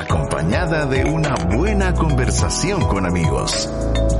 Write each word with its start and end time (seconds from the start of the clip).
acompañada 0.00 0.86
de 0.86 1.04
una 1.04 1.34
buena 1.56 1.94
conversación 1.94 2.80
con 2.88 3.06
amigos. 3.06 3.70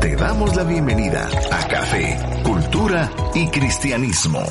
Te 0.00 0.14
damos 0.14 0.54
la 0.54 0.62
bienvenida 0.62 1.28
a 1.50 1.66
Café, 1.66 2.16
Cultura 2.44 3.10
y 3.34 3.48
Cristianismo. 3.48 4.42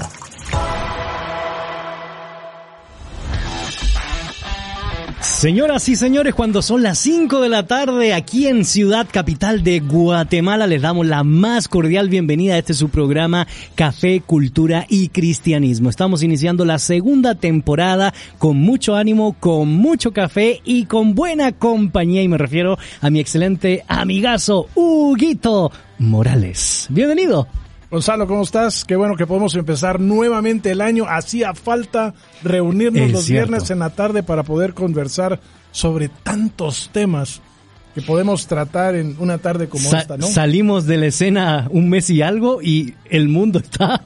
Señoras 5.23 5.88
y 5.88 5.95
señores, 5.95 6.36
cuando 6.36 6.62
son 6.62 6.84
las 6.84 7.00
5 7.00 7.40
de 7.40 7.48
la 7.48 7.66
tarde 7.66 8.13
aquí 8.13 8.48
en 8.48 8.66
Ciudad 8.66 9.08
Capital 9.09 9.63
de 9.63 9.80
Guatemala, 9.80 10.68
les 10.68 10.82
damos 10.82 11.08
la 11.08 11.23
más 11.23 11.70
cordial 11.70 12.09
bienvenida 12.09 12.55
a 12.55 12.58
este 12.58 12.73
su 12.73 12.90
programa 12.90 13.48
Café, 13.73 14.22
Cultura 14.22 14.86
y 14.90 15.08
Cristianismo. 15.08 15.90
Estamos 15.90 16.23
iniciando 16.23 16.66
la 16.66 16.77
segunda 16.77 17.36
temporada 17.36 18.13
con 18.38 18.58
mucho 18.58 18.96
ánimo, 18.96 19.38
con 19.40 19.70
mucho 19.70 20.12
café 20.12 20.62
y 20.66 20.86
con 20.86 21.16
buena 21.16 21.54
compañía 21.54 22.21
y 22.21 22.27
me 22.27 22.38
refiero 22.38 22.77
a 22.99 23.10
mi 23.10 23.21
excelente 23.21 23.85
amigazo 23.88 24.68
Huguito 24.76 25.71
Morales. 25.99 26.88
Bienvenido. 26.90 27.48
Gonzalo, 27.94 28.26
¿cómo 28.26 28.42
estás? 28.42 28.86
Qué 28.86 28.96
bueno 28.96 29.16
que 29.16 29.28
podemos 29.28 29.54
empezar 29.54 30.00
nuevamente 30.00 30.72
el 30.72 30.82
año. 30.82 31.05
Hacía 31.08 31.54
falta 31.54 32.16
reunirnos 32.41 33.04
Es 33.04 33.12
los 33.12 33.26
cierto. 33.26 33.52
viernes 33.52 33.70
en 33.70 33.77
la 33.77 33.91
tarde 33.91 34.24
para 34.24 34.41
poder 34.41 34.74
conversar 34.74 35.40
sobre 35.72 36.10
tantos 36.10 36.90
temas 36.91 37.40
que 37.94 38.02
podemos 38.02 38.48
tratar 38.48 38.96
en 38.96 39.16
una 39.20 39.38
tarde 39.38 39.70
como 39.70 39.88
Sa- 39.91 40.00
esta, 40.00 40.18
¿no? 40.18 40.26
Salimos 40.26 40.88
de 40.88 40.98
la 40.98 41.05
escena 41.05 41.68
un 41.70 41.88
mes 41.88 42.10
y 42.10 42.24
algo 42.24 42.63
y 42.63 42.96
el 43.12 43.30
mundo 43.30 43.60
está... 43.63 44.04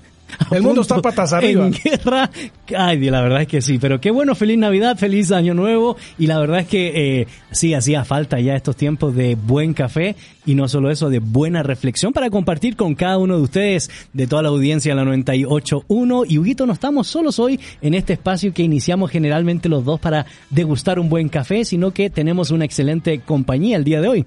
El 0.52 0.62
mundo 0.64 0.82
está 0.82 1.02
patas 1.02 1.34
arriba. 1.34 1.68
En 1.68 1.74
guerra. 1.74 2.30
Ay, 2.76 3.00
la 3.10 3.22
verdad 3.22 3.42
es 3.42 3.48
que 3.48 3.62
sí. 3.62 3.78
Pero 3.80 4.00
qué 4.00 4.12
bueno, 4.12 4.36
feliz 4.36 4.58
Navidad, 4.58 4.98
feliz 4.98 5.32
Año 5.32 5.54
Nuevo. 5.54 5.98
Y 6.18 6.28
la 6.28 6.40
verdad 6.40 6.60
es 6.60 6.68
que 6.68 7.22
eh, 7.22 7.28
sí, 7.52 7.74
hacía 7.74 8.06
falta 8.06 8.40
ya 8.40 8.56
estos 8.56 8.76
tiempos 8.76 9.16
de 9.16 9.36
buen 9.36 9.74
café 9.74 10.16
y 10.46 10.56
no 10.56 10.68
solo 10.68 10.90
eso, 10.90 11.10
de 11.10 11.20
buena 11.20 11.64
reflexión 11.64 12.14
para 12.14 12.30
compartir 12.30 12.76
con 12.76 12.96
cada 12.96 13.18
uno 13.18 13.38
de 13.38 13.44
ustedes, 13.44 13.90
de 14.14 14.28
toda 14.28 14.42
la 14.44 14.50
audiencia 14.50 14.96
de 14.96 15.04
la 15.04 15.12
98.1. 15.12 16.26
Y 16.28 16.38
Huguito, 16.38 16.66
no 16.66 16.74
estamos 16.74 17.08
solos 17.08 17.40
hoy 17.40 17.60
en 17.82 17.94
este 17.94 18.14
espacio 18.14 18.54
que 18.54 18.64
iniciamos 18.64 19.12
generalmente 19.12 19.70
los 19.70 19.84
dos 19.84 20.00
para 20.00 20.26
degustar 20.50 21.00
un 21.00 21.10
buen 21.10 21.30
café, 21.30 21.66
sino 21.66 21.92
que 21.92 22.10
tenemos 22.10 22.52
una 22.52 22.66
excelente 22.66 23.20
compañía 23.20 23.78
el 23.78 23.84
día 23.84 24.02
de 24.02 24.08
hoy. 24.08 24.26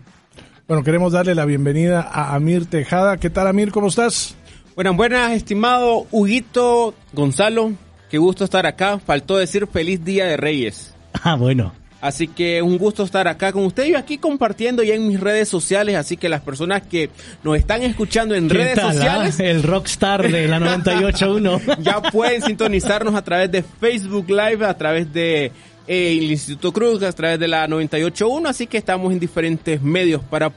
Bueno, 0.68 0.84
queremos 0.84 1.12
darle 1.12 1.34
la 1.34 1.46
bienvenida 1.46 2.00
a 2.00 2.34
Amir 2.34 2.66
Tejada. 2.66 3.16
¿Qué 3.16 3.28
tal, 3.28 3.48
Amir? 3.48 3.72
¿Cómo 3.72 3.88
estás? 3.88 4.36
Buenas, 4.76 4.96
buenas, 4.96 5.32
estimado 5.32 6.06
Huguito 6.10 6.94
Gonzalo. 7.12 7.72
Qué 8.08 8.18
gusto 8.18 8.44
estar 8.44 8.66
acá. 8.66 8.98
Faltó 8.98 9.36
decir 9.36 9.66
feliz 9.66 10.04
Día 10.04 10.26
de 10.26 10.36
Reyes. 10.36 10.94
Ah, 11.22 11.34
bueno. 11.34 11.74
Así 12.00 12.28
que 12.28 12.62
un 12.62 12.78
gusto 12.78 13.02
estar 13.02 13.28
acá 13.28 13.52
con 13.52 13.64
usted 13.64 13.84
y 13.84 13.94
aquí 13.94 14.16
compartiendo 14.16 14.82
ya 14.82 14.94
en 14.94 15.06
mis 15.06 15.20
redes 15.20 15.48
sociales. 15.48 15.96
Así 15.96 16.16
que 16.16 16.28
las 16.30 16.40
personas 16.40 16.82
que 16.82 17.10
nos 17.42 17.58
están 17.58 17.82
escuchando 17.82 18.34
en 18.34 18.48
¿Qué 18.48 18.54
redes 18.54 18.74
tal, 18.76 18.90
ah? 18.90 18.92
sociales 18.92 19.40
El 19.40 19.62
rockstar 19.62 20.30
de 20.30 20.48
la 20.48 20.60
98.1. 20.60 21.78
ya 21.82 22.00
pueden 22.00 22.40
sintonizarnos 22.46 23.14
a 23.14 23.22
través 23.22 23.50
de 23.50 23.62
Facebook 23.62 24.30
Live, 24.30 24.64
a 24.64 24.78
través 24.78 25.12
de 25.12 25.46
eh, 25.46 25.52
el 25.88 26.30
Instituto 26.30 26.72
Cruz, 26.72 27.02
a 27.02 27.12
través 27.12 27.38
de 27.38 27.48
la 27.48 27.66
98.1. 27.66 28.48
Así 28.48 28.66
que 28.66 28.78
estamos 28.78 29.12
en 29.12 29.18
diferentes 29.18 29.82
medios 29.82 30.22
para 30.22 30.50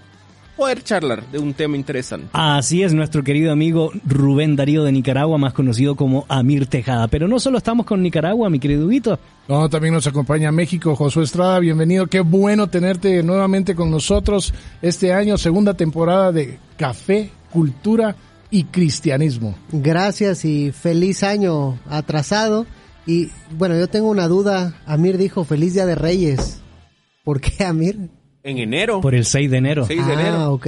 poder 0.56 0.84
charlar 0.84 1.26
de 1.32 1.40
un 1.40 1.54
tema 1.54 1.76
interesante. 1.76 2.30
Así 2.34 2.84
es, 2.84 2.94
nuestro 2.94 3.24
querido 3.24 3.52
amigo 3.52 3.92
Rubén 4.06 4.56
Darío 4.56 4.84
de 4.84 4.92
Nicaragua, 4.92 5.38
más 5.38 5.54
conocido 5.54 5.96
como 5.96 6.26
Amir 6.30 6.68
Tejada. 6.68 7.08
Pero 7.08 7.28
no 7.28 7.40
solo 7.40 7.58
estamos 7.58 7.86
con 7.86 8.02
Nicaragua, 8.02 8.50
mi 8.50 8.60
querido 8.60 8.86
Huguito. 8.86 9.20
No, 9.48 9.70
también 9.70 9.94
nos 9.94 10.08
acompaña 10.08 10.52
México, 10.52 10.96
Josué 10.96 11.24
Estrada, 11.24 11.60
bienvenido. 11.60 12.08
Qué 12.08 12.22
bueno 12.22 12.68
tenerte 12.68 13.24
nuevamente 13.24 13.76
con 13.76 13.92
nosotros 13.92 14.54
este 14.82 15.14
año, 15.14 15.38
segunda 15.38 15.74
temporada 15.74 16.32
de 16.32 16.60
Café, 16.78 17.30
Cultura 17.52 18.16
y 18.50 18.66
Cristianismo. 18.66 19.56
Gracias 19.72 20.46
y 20.46 20.72
feliz 20.72 21.24
año 21.24 21.80
atrasado. 21.90 22.66
Y 23.06 23.32
bueno, 23.52 23.78
yo 23.78 23.88
tengo 23.88 24.10
una 24.10 24.28
duda. 24.28 24.82
Amir 24.86 25.18
dijo 25.18 25.44
feliz 25.44 25.74
día 25.74 25.86
de 25.86 25.96
Reyes. 25.96 26.62
¿Por 27.24 27.42
qué 27.42 27.66
Amir? 27.66 28.10
En 28.46 28.58
enero. 28.58 29.00
Por 29.00 29.16
el 29.16 29.24
6 29.24 29.50
de 29.50 29.58
enero. 29.58 29.86
6 29.86 30.06
de 30.06 30.14
enero. 30.14 30.36
Ah, 30.36 30.50
ok. 30.52 30.68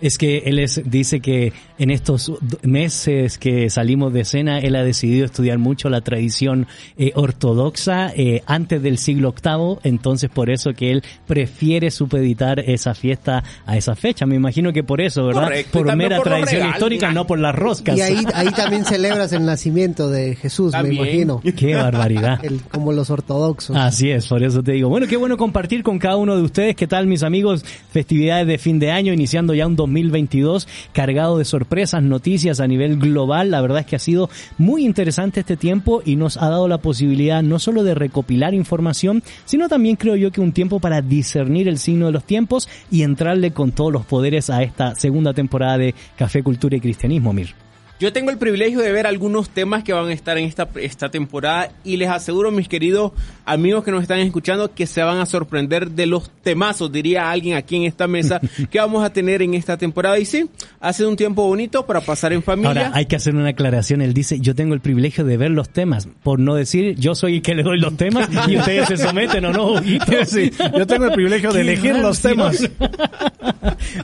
Es 0.00 0.16
que 0.16 0.38
él 0.46 0.60
es, 0.60 0.80
dice 0.84 1.18
que 1.20 1.52
en 1.76 1.90
estos 1.90 2.32
meses 2.62 3.36
que 3.36 3.68
salimos 3.68 4.12
de 4.12 4.24
cena, 4.24 4.60
él 4.60 4.76
ha 4.76 4.84
decidido 4.84 5.24
estudiar 5.26 5.58
mucho 5.58 5.88
la 5.88 6.02
tradición 6.02 6.68
eh, 6.96 7.10
ortodoxa 7.16 8.12
eh, 8.14 8.42
antes 8.46 8.80
del 8.80 8.98
siglo 8.98 9.34
VIII, 9.34 9.78
entonces 9.82 10.30
por 10.30 10.50
eso 10.50 10.72
que 10.72 10.92
él 10.92 11.02
prefiere 11.26 11.90
supeditar 11.90 12.60
esa 12.60 12.94
fiesta 12.94 13.42
a 13.66 13.76
esa 13.76 13.96
fecha. 13.96 14.24
Me 14.24 14.36
imagino 14.36 14.72
que 14.72 14.84
por 14.84 15.00
eso, 15.00 15.26
¿verdad? 15.26 15.42
Correcto, 15.44 15.78
por 15.82 15.96
mera 15.96 16.16
por 16.18 16.26
tradición 16.28 16.68
histórica, 16.70 17.10
no 17.12 17.26
por 17.26 17.40
las 17.40 17.56
roscas. 17.56 17.98
Y 17.98 18.02
ahí, 18.02 18.24
ahí 18.34 18.50
también 18.50 18.84
celebras 18.84 19.32
el 19.32 19.44
nacimiento 19.44 20.08
de 20.10 20.36
Jesús, 20.36 20.70
También. 20.70 21.02
me 21.02 21.08
imagino. 21.10 21.42
Qué 21.56 21.74
barbaridad. 21.74 22.44
El- 22.44 22.60
como 22.62 22.92
los 22.92 23.10
ortodoxos. 23.10 23.76
Así 23.76 24.10
es, 24.12 24.28
por 24.28 24.44
eso 24.44 24.62
te 24.62 24.72
digo. 24.72 24.88
Bueno, 24.88 25.08
qué 25.08 25.16
bueno 25.16 25.36
compartir 25.36 25.82
con 25.82 25.98
cada 25.98 26.16
uno 26.16 26.36
de 26.36 26.42
ustedes. 26.42 26.76
¿Qué 26.76 26.86
tal, 26.86 27.06
mis 27.16 27.22
amigos? 27.22 27.64
Festividades 27.90 28.46
de 28.46 28.58
fin 28.58 28.78
de 28.78 28.90
año, 28.90 29.14
iniciando 29.14 29.54
ya 29.54 29.66
un 29.66 29.74
2022 29.74 30.68
cargado 30.92 31.38
de 31.38 31.46
sorpresas, 31.46 32.02
noticias 32.02 32.60
a 32.60 32.66
nivel 32.66 32.98
global. 32.98 33.50
La 33.50 33.62
verdad 33.62 33.80
es 33.80 33.86
que 33.86 33.96
ha 33.96 34.00
sido 34.00 34.28
muy 34.58 34.84
interesante 34.84 35.40
este 35.40 35.56
tiempo 35.56 36.02
y 36.04 36.16
nos 36.16 36.36
ha 36.36 36.50
dado 36.50 36.68
la 36.68 36.76
posibilidad 36.76 37.42
no 37.42 37.58
solo 37.58 37.84
de 37.84 37.94
recopilar 37.94 38.52
información, 38.52 39.22
sino 39.46 39.70
también 39.70 39.96
creo 39.96 40.16
yo 40.16 40.30
que 40.30 40.42
un 40.42 40.52
tiempo 40.52 40.78
para 40.78 41.00
discernir 41.00 41.68
el 41.68 41.78
signo 41.78 42.04
de 42.04 42.12
los 42.12 42.24
tiempos 42.24 42.68
y 42.90 43.02
entrarle 43.02 43.52
con 43.52 43.72
todos 43.72 43.90
los 43.90 44.04
poderes 44.04 44.50
a 44.50 44.62
esta 44.62 44.94
segunda 44.94 45.32
temporada 45.32 45.78
de 45.78 45.94
Café, 46.18 46.42
Cultura 46.42 46.76
y 46.76 46.80
Cristianismo, 46.80 47.32
Mir. 47.32 47.65
Yo 47.98 48.12
tengo 48.12 48.30
el 48.30 48.36
privilegio 48.36 48.80
de 48.80 48.92
ver 48.92 49.06
algunos 49.06 49.48
temas 49.48 49.82
que 49.82 49.94
van 49.94 50.08
a 50.08 50.12
estar 50.12 50.36
en 50.36 50.44
esta, 50.44 50.68
esta 50.80 51.08
temporada 51.08 51.70
y 51.82 51.96
les 51.96 52.10
aseguro, 52.10 52.50
mis 52.50 52.68
queridos 52.68 53.12
amigos 53.46 53.84
que 53.84 53.90
nos 53.90 54.02
están 54.02 54.18
escuchando, 54.18 54.74
que 54.74 54.86
se 54.86 55.02
van 55.02 55.16
a 55.18 55.24
sorprender 55.24 55.90
de 55.92 56.04
los 56.04 56.30
temazos, 56.42 56.92
diría 56.92 57.30
alguien 57.30 57.56
aquí 57.56 57.76
en 57.76 57.84
esta 57.84 58.06
mesa, 58.06 58.38
que 58.70 58.78
vamos 58.78 59.02
a 59.02 59.10
tener 59.10 59.40
en 59.40 59.54
esta 59.54 59.78
temporada. 59.78 60.18
Y 60.18 60.26
sí, 60.26 60.46
ha 60.78 60.92
sido 60.92 61.08
un 61.08 61.16
tiempo 61.16 61.46
bonito 61.46 61.86
para 61.86 62.02
pasar 62.02 62.34
en 62.34 62.42
familia. 62.42 62.68
Ahora, 62.68 62.90
hay 62.92 63.06
que 63.06 63.16
hacer 63.16 63.34
una 63.34 63.48
aclaración. 63.48 64.02
Él 64.02 64.12
dice, 64.12 64.40
yo 64.40 64.54
tengo 64.54 64.74
el 64.74 64.80
privilegio 64.80 65.24
de 65.24 65.38
ver 65.38 65.52
los 65.52 65.70
temas, 65.70 66.06
por 66.22 66.38
no 66.38 66.54
decir, 66.54 66.96
yo 66.96 67.14
soy 67.14 67.36
el 67.36 67.42
que 67.42 67.54
le 67.54 67.62
doy 67.62 67.80
los 67.80 67.96
temas 67.96 68.28
y 68.46 68.56
ustedes 68.58 68.88
se 68.88 68.96
someten 68.98 69.44
o 69.46 69.52
no. 69.52 69.80
Sí, 70.26 70.50
yo 70.76 70.86
tengo 70.86 71.06
el 71.06 71.12
privilegio 71.12 71.50
de 71.52 71.62
elegir 71.62 71.96
los 71.96 72.20
temas. 72.20 72.58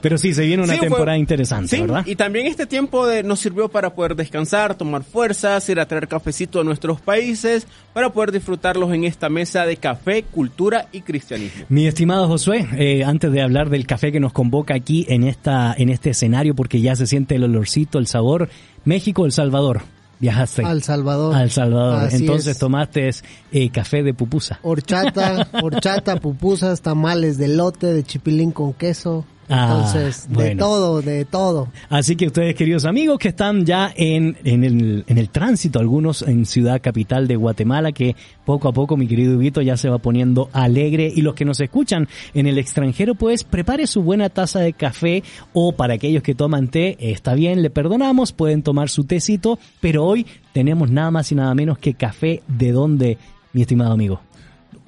Pero 0.01 0.17
sí, 0.19 0.33
se 0.35 0.47
viene 0.47 0.63
una 0.63 0.73
Sí, 0.75 0.79
fue- 0.79 0.89
temporada 0.89 1.19
interesante, 1.19 1.77
Sí, 1.77 1.83
¿verdad? 1.83 2.05
y 2.07 2.17
también 2.17 2.47
este 2.47 2.67
tiempo 2.67 3.07
de, 3.07 3.23
nos 3.23 3.41
sirvió 3.41 3.69
para 3.69 3.81
poder 3.91 4.16
descansar, 4.16 4.75
tomar 4.75 5.04
fuerzas, 5.04 5.69
ir 5.69 5.78
a 5.81 5.87
traer 5.87 6.09
cafecito 6.09 6.60
a 6.60 6.65
nuestros 6.65 7.00
países, 7.00 7.66
para 7.93 8.10
poder 8.10 8.32
disfrutarlos 8.32 8.93
en 8.93 9.04
esta 9.04 9.28
mesa 9.28 9.66
de 9.66 9.76
café, 9.76 10.22
cultura 10.22 10.88
y 10.93 11.03
cristianismo. 11.03 11.66
Mi 11.69 11.87
estimado 11.87 12.26
Josué, 12.28 12.66
eh, 12.76 13.04
antes 13.04 13.31
de 13.32 13.43
hablar 13.43 13.70
del 13.70 13.87
café 13.87 14.12
que 14.12 14.20
nos 14.20 14.32
convoca 14.32 14.75
aquí 14.75 15.06
en 15.09 15.25
esta 15.25 15.75
en 15.76 15.88
este 15.88 16.10
escenario, 16.10 16.54
porque 16.54 16.81
ya 16.81 16.97
se 16.97 17.06
siente 17.06 17.34
el 17.37 17.44
olorcito, 17.44 17.98
el 17.98 18.06
sabor, 18.06 18.49
México, 18.84 19.25
El 19.26 19.32
Salvador, 19.32 19.82
viajaste 20.19 20.64
Al 20.64 20.82
Salvador. 20.82 21.35
al 21.35 21.50
Salvador. 21.50 22.05
Así 22.05 22.17
Entonces 22.17 22.49
es. 22.49 22.58
tomaste 22.58 23.11
eh, 23.52 23.70
café 23.70 24.02
de 24.02 24.14
pupusa. 24.14 24.58
Horchata, 24.62 25.49
horchata, 25.62 26.17
pupusas, 26.20 26.81
tamales 26.81 27.38
de 27.38 27.49
lote, 27.49 27.93
de 27.93 28.02
chipilín 28.02 28.52
con 28.52 28.73
queso. 28.73 29.25
Ah, 29.54 29.75
Entonces, 29.76 30.28
de 30.28 30.34
bueno. 30.34 30.64
todo, 30.64 31.02
de 31.02 31.25
todo. 31.26 31.69
Así 31.90 32.16
que 32.16 32.26
ustedes, 32.28 32.54
queridos 32.54 32.87
amigos, 32.87 33.19
que 33.19 33.28
están 33.28 33.66
ya 33.66 33.93
en, 33.94 34.38
en, 34.44 34.64
el, 34.64 35.04
en 35.06 35.19
el 35.19 35.28
tránsito, 35.28 35.78
algunos 35.78 36.22
en 36.22 36.46
Ciudad 36.46 36.81
Capital 36.81 37.28
de 37.28 37.37
Guatemala, 37.37 37.93
que 37.93 38.16
poco 38.46 38.69
a 38.69 38.72
poco, 38.72 38.96
mi 38.96 39.06
querido 39.06 39.37
Huguito, 39.37 39.60
ya 39.60 39.76
se 39.76 39.90
va 39.90 39.99
poniendo 39.99 40.49
alegre. 40.54 41.12
Y 41.14 41.20
los 41.20 41.34
que 41.34 41.44
nos 41.44 41.60
escuchan 41.60 42.08
en 42.32 42.46
el 42.46 42.56
extranjero, 42.56 43.14
pues 43.14 43.44
prepare 43.44 43.87
su 43.87 44.02
buena 44.02 44.31
taza 44.31 44.60
de 44.60 44.72
café 44.72 45.22
o 45.52 45.72
para 45.72 45.94
aquellos 45.94 46.22
que 46.22 46.34
toman 46.34 46.69
té, 46.69 46.96
está 46.99 47.34
bien, 47.34 47.60
le 47.60 47.69
perdonamos, 47.69 48.32
pueden 48.32 48.62
tomar 48.62 48.88
su 48.88 49.04
tecito, 49.04 49.58
pero 49.81 50.04
hoy 50.04 50.26
tenemos 50.54 50.90
nada 50.90 51.10
más 51.10 51.31
y 51.31 51.34
nada 51.34 51.54
menos 51.54 51.76
que 51.78 51.93
café 51.93 52.43
de 52.49 52.72
dónde, 52.72 53.19
mi 53.52 53.60
estimado 53.60 53.93
amigo. 53.93 54.20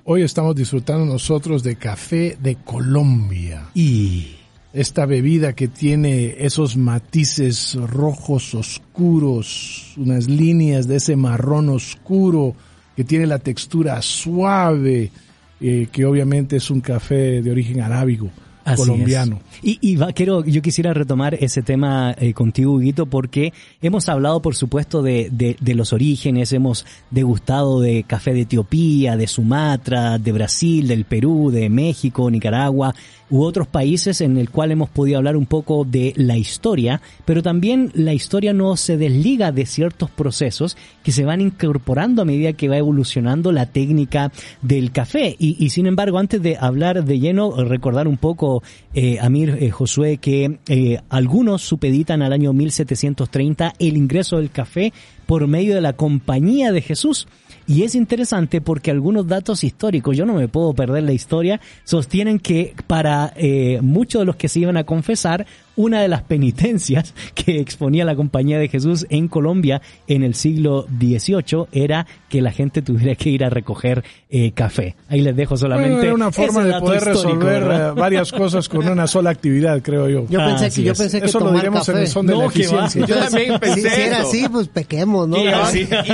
Hoy 0.05 0.23
estamos 0.23 0.55
disfrutando 0.55 1.05
nosotros 1.05 1.63
de 1.63 1.77
café 1.77 2.37
de 2.41 2.57
Colombia. 2.57 3.69
Y 3.75 4.37
esta 4.75 5.07
bebida 5.07 5.53
que 5.53 5.69
tiene 5.69 6.35
esos 6.39 6.77
matices 6.77 7.75
rojos 7.77 8.55
oscuros, 8.55 9.95
unas 9.97 10.29
líneas 10.29 10.89
de 10.89 10.97
ese 10.97 11.15
marrón 11.15 11.69
oscuro, 11.69 12.57
que 12.97 13.05
tiene 13.05 13.27
la 13.27 13.39
textura 13.39 14.03
suave, 14.03 15.13
eh, 15.61 15.87
que 15.93 16.05
obviamente 16.05 16.57
es 16.57 16.71
un 16.71 16.81
café 16.81 17.41
de 17.41 17.51
origen 17.53 17.81
arábigo 17.81 18.31
colombiano. 18.77 19.41
Y, 19.63 19.79
y 19.81 19.97
quiero, 20.15 20.45
yo 20.45 20.63
quisiera 20.63 20.95
retomar 20.95 21.35
ese 21.35 21.63
tema 21.63 22.15
eh, 22.19 22.33
contigo, 22.33 22.73
Huguito, 22.73 23.07
porque 23.07 23.53
hemos 23.83 24.09
hablado, 24.09 24.41
por 24.41 24.55
supuesto, 24.55 25.03
de, 25.03 25.29
de, 25.31 25.57
de, 25.61 25.75
los 25.75 25.93
orígenes, 25.93 26.53
hemos 26.53 26.87
degustado 27.11 27.81
de 27.81 28.05
café 28.05 28.33
de 28.33 28.43
Etiopía, 28.43 29.17
de 29.17 29.27
Sumatra, 29.27 30.19
de 30.19 30.33
Brasil, 30.33 30.89
del 30.89 31.05
Perú, 31.05 31.51
de 31.51 31.69
México, 31.69 32.31
Nicaragua, 32.31 32.95
u 33.35 33.43
otros 33.43 33.67
países 33.67 34.21
en 34.21 34.37
el 34.37 34.49
cual 34.49 34.71
hemos 34.71 34.89
podido 34.89 35.19
hablar 35.19 35.37
un 35.37 35.47
poco 35.47 35.85
de 35.85 36.13
la 36.15 36.37
historia, 36.37 37.01
pero 37.25 37.43
también 37.43 37.91
la 37.93 38.13
historia 38.13 38.53
no 38.53 38.77
se 38.77 38.97
desliga 38.97 39.51
de 39.51 39.67
ciertos 39.67 40.09
procesos 40.09 40.77
que 41.03 41.11
se 41.11 41.25
van 41.25 41.41
incorporando 41.41 42.23
a 42.23 42.25
medida 42.25 42.53
que 42.53 42.69
va 42.69 42.77
evolucionando 42.77 43.51
la 43.51 43.67
técnica 43.67 44.31
del 44.63 44.93
café. 44.93 45.35
Y, 45.37 45.69
sin 45.71 45.87
embargo, 45.87 46.19
antes 46.19 46.41
de 46.43 46.57
hablar 46.57 47.05
de 47.05 47.19
lleno, 47.19 47.65
recordar 47.65 48.07
un 48.07 48.19
poco, 48.19 48.63
eh, 48.95 49.19
Amir 49.21 49.59
eh, 49.59 49.69
Josué, 49.69 50.19
que 50.19 50.61
eh, 50.69 51.01
algunos 51.09 51.63
supeditan 51.63 52.23
al 52.23 52.33
año 52.33 52.53
1730 52.53 53.75
el 53.81 53.97
ingreso 53.97 54.37
del 54.37 54.51
café 54.53 54.93
por 55.27 55.49
medio 55.49 55.75
de 55.75 55.81
la 55.81 55.95
Compañía 55.95 56.71
de 56.71 56.83
Jesús. 56.83 57.27
Y 57.67 57.83
es 57.85 57.95
interesante 57.95 58.61
porque 58.61 58.91
algunos 58.91 59.27
datos 59.27 59.65
históricos, 59.65 60.17
yo 60.17 60.27
no 60.27 60.35
me 60.35 60.49
puedo 60.49 60.75
perder 60.75 61.05
la 61.05 61.13
historia, 61.13 61.61
sostienen 61.85 62.39
que 62.39 62.75
para 62.87 63.33
eh, 63.37 63.79
muchos 63.81 64.21
de 64.21 64.27
los 64.27 64.37
que 64.37 64.49
se 64.49 64.61
iban 64.61 64.77
a 64.77 64.85
confesar, 64.85 65.47
una 65.77 66.03
de 66.03 66.09
las 66.09 66.23
penitencias 66.23 67.15
que 67.35 67.61
exponía 67.61 68.05
la 68.05 68.15
Compañía 68.17 68.59
de 68.59 68.69
Jesús 68.69 69.07
en 69.11 69.29
Colombia 69.29 69.81
en 70.07 70.23
el 70.23 70.35
siglo 70.35 70.87
XVIII 70.99 71.67
era 71.73 72.07
que 72.29 72.41
la 72.43 72.53
gente 72.53 72.83
tuviera 72.83 73.15
que 73.15 73.31
ir 73.31 73.45
a 73.45 73.51
recoger 73.51 74.05
eh, 74.31 74.53
café. 74.53 74.97
Ahí 75.09 75.21
les 75.21 75.37
dejo 75.37 75.57
solamente. 75.57 75.91
Bueno, 75.91 76.05
era 76.05 76.15
una 76.15 76.33
forma 76.33 76.65
de 76.65 76.81
poder 76.81 77.03
resolver 77.05 77.63
¿verdad? 77.65 77.91
Eh, 77.91 78.01
varias 78.01 78.33
cosas 78.33 78.69
con 78.69 78.87
una 78.89 79.07
sola 79.07 79.31
actividad, 79.31 79.81
creo 79.83 80.09
yo. 80.09 80.27
Yo 80.29 80.41
pensé, 80.41 80.71
que, 80.71 80.83
yo 80.83 80.95
pensé 80.95 81.21
que 81.21 81.27
Eso 81.27 81.41
lo 81.41 81.53
diremos 81.53 81.81
café. 81.81 81.93
en 81.93 81.99
el 81.99 82.09
son 82.09 82.27
de 82.27 82.33
No, 82.35 82.43
la 82.43 82.49
que 82.49 82.67
va. 82.67 82.87
eficiencia. 82.87 83.07
Yo 83.07 83.17
también 83.25 83.59
pensé 83.61 83.81
Si, 83.83 83.89
si 83.89 84.01
era 84.01 84.21
así, 84.21 84.49
pues 84.51 84.69
pequemos, 84.69 85.29
¿no? 85.29 85.37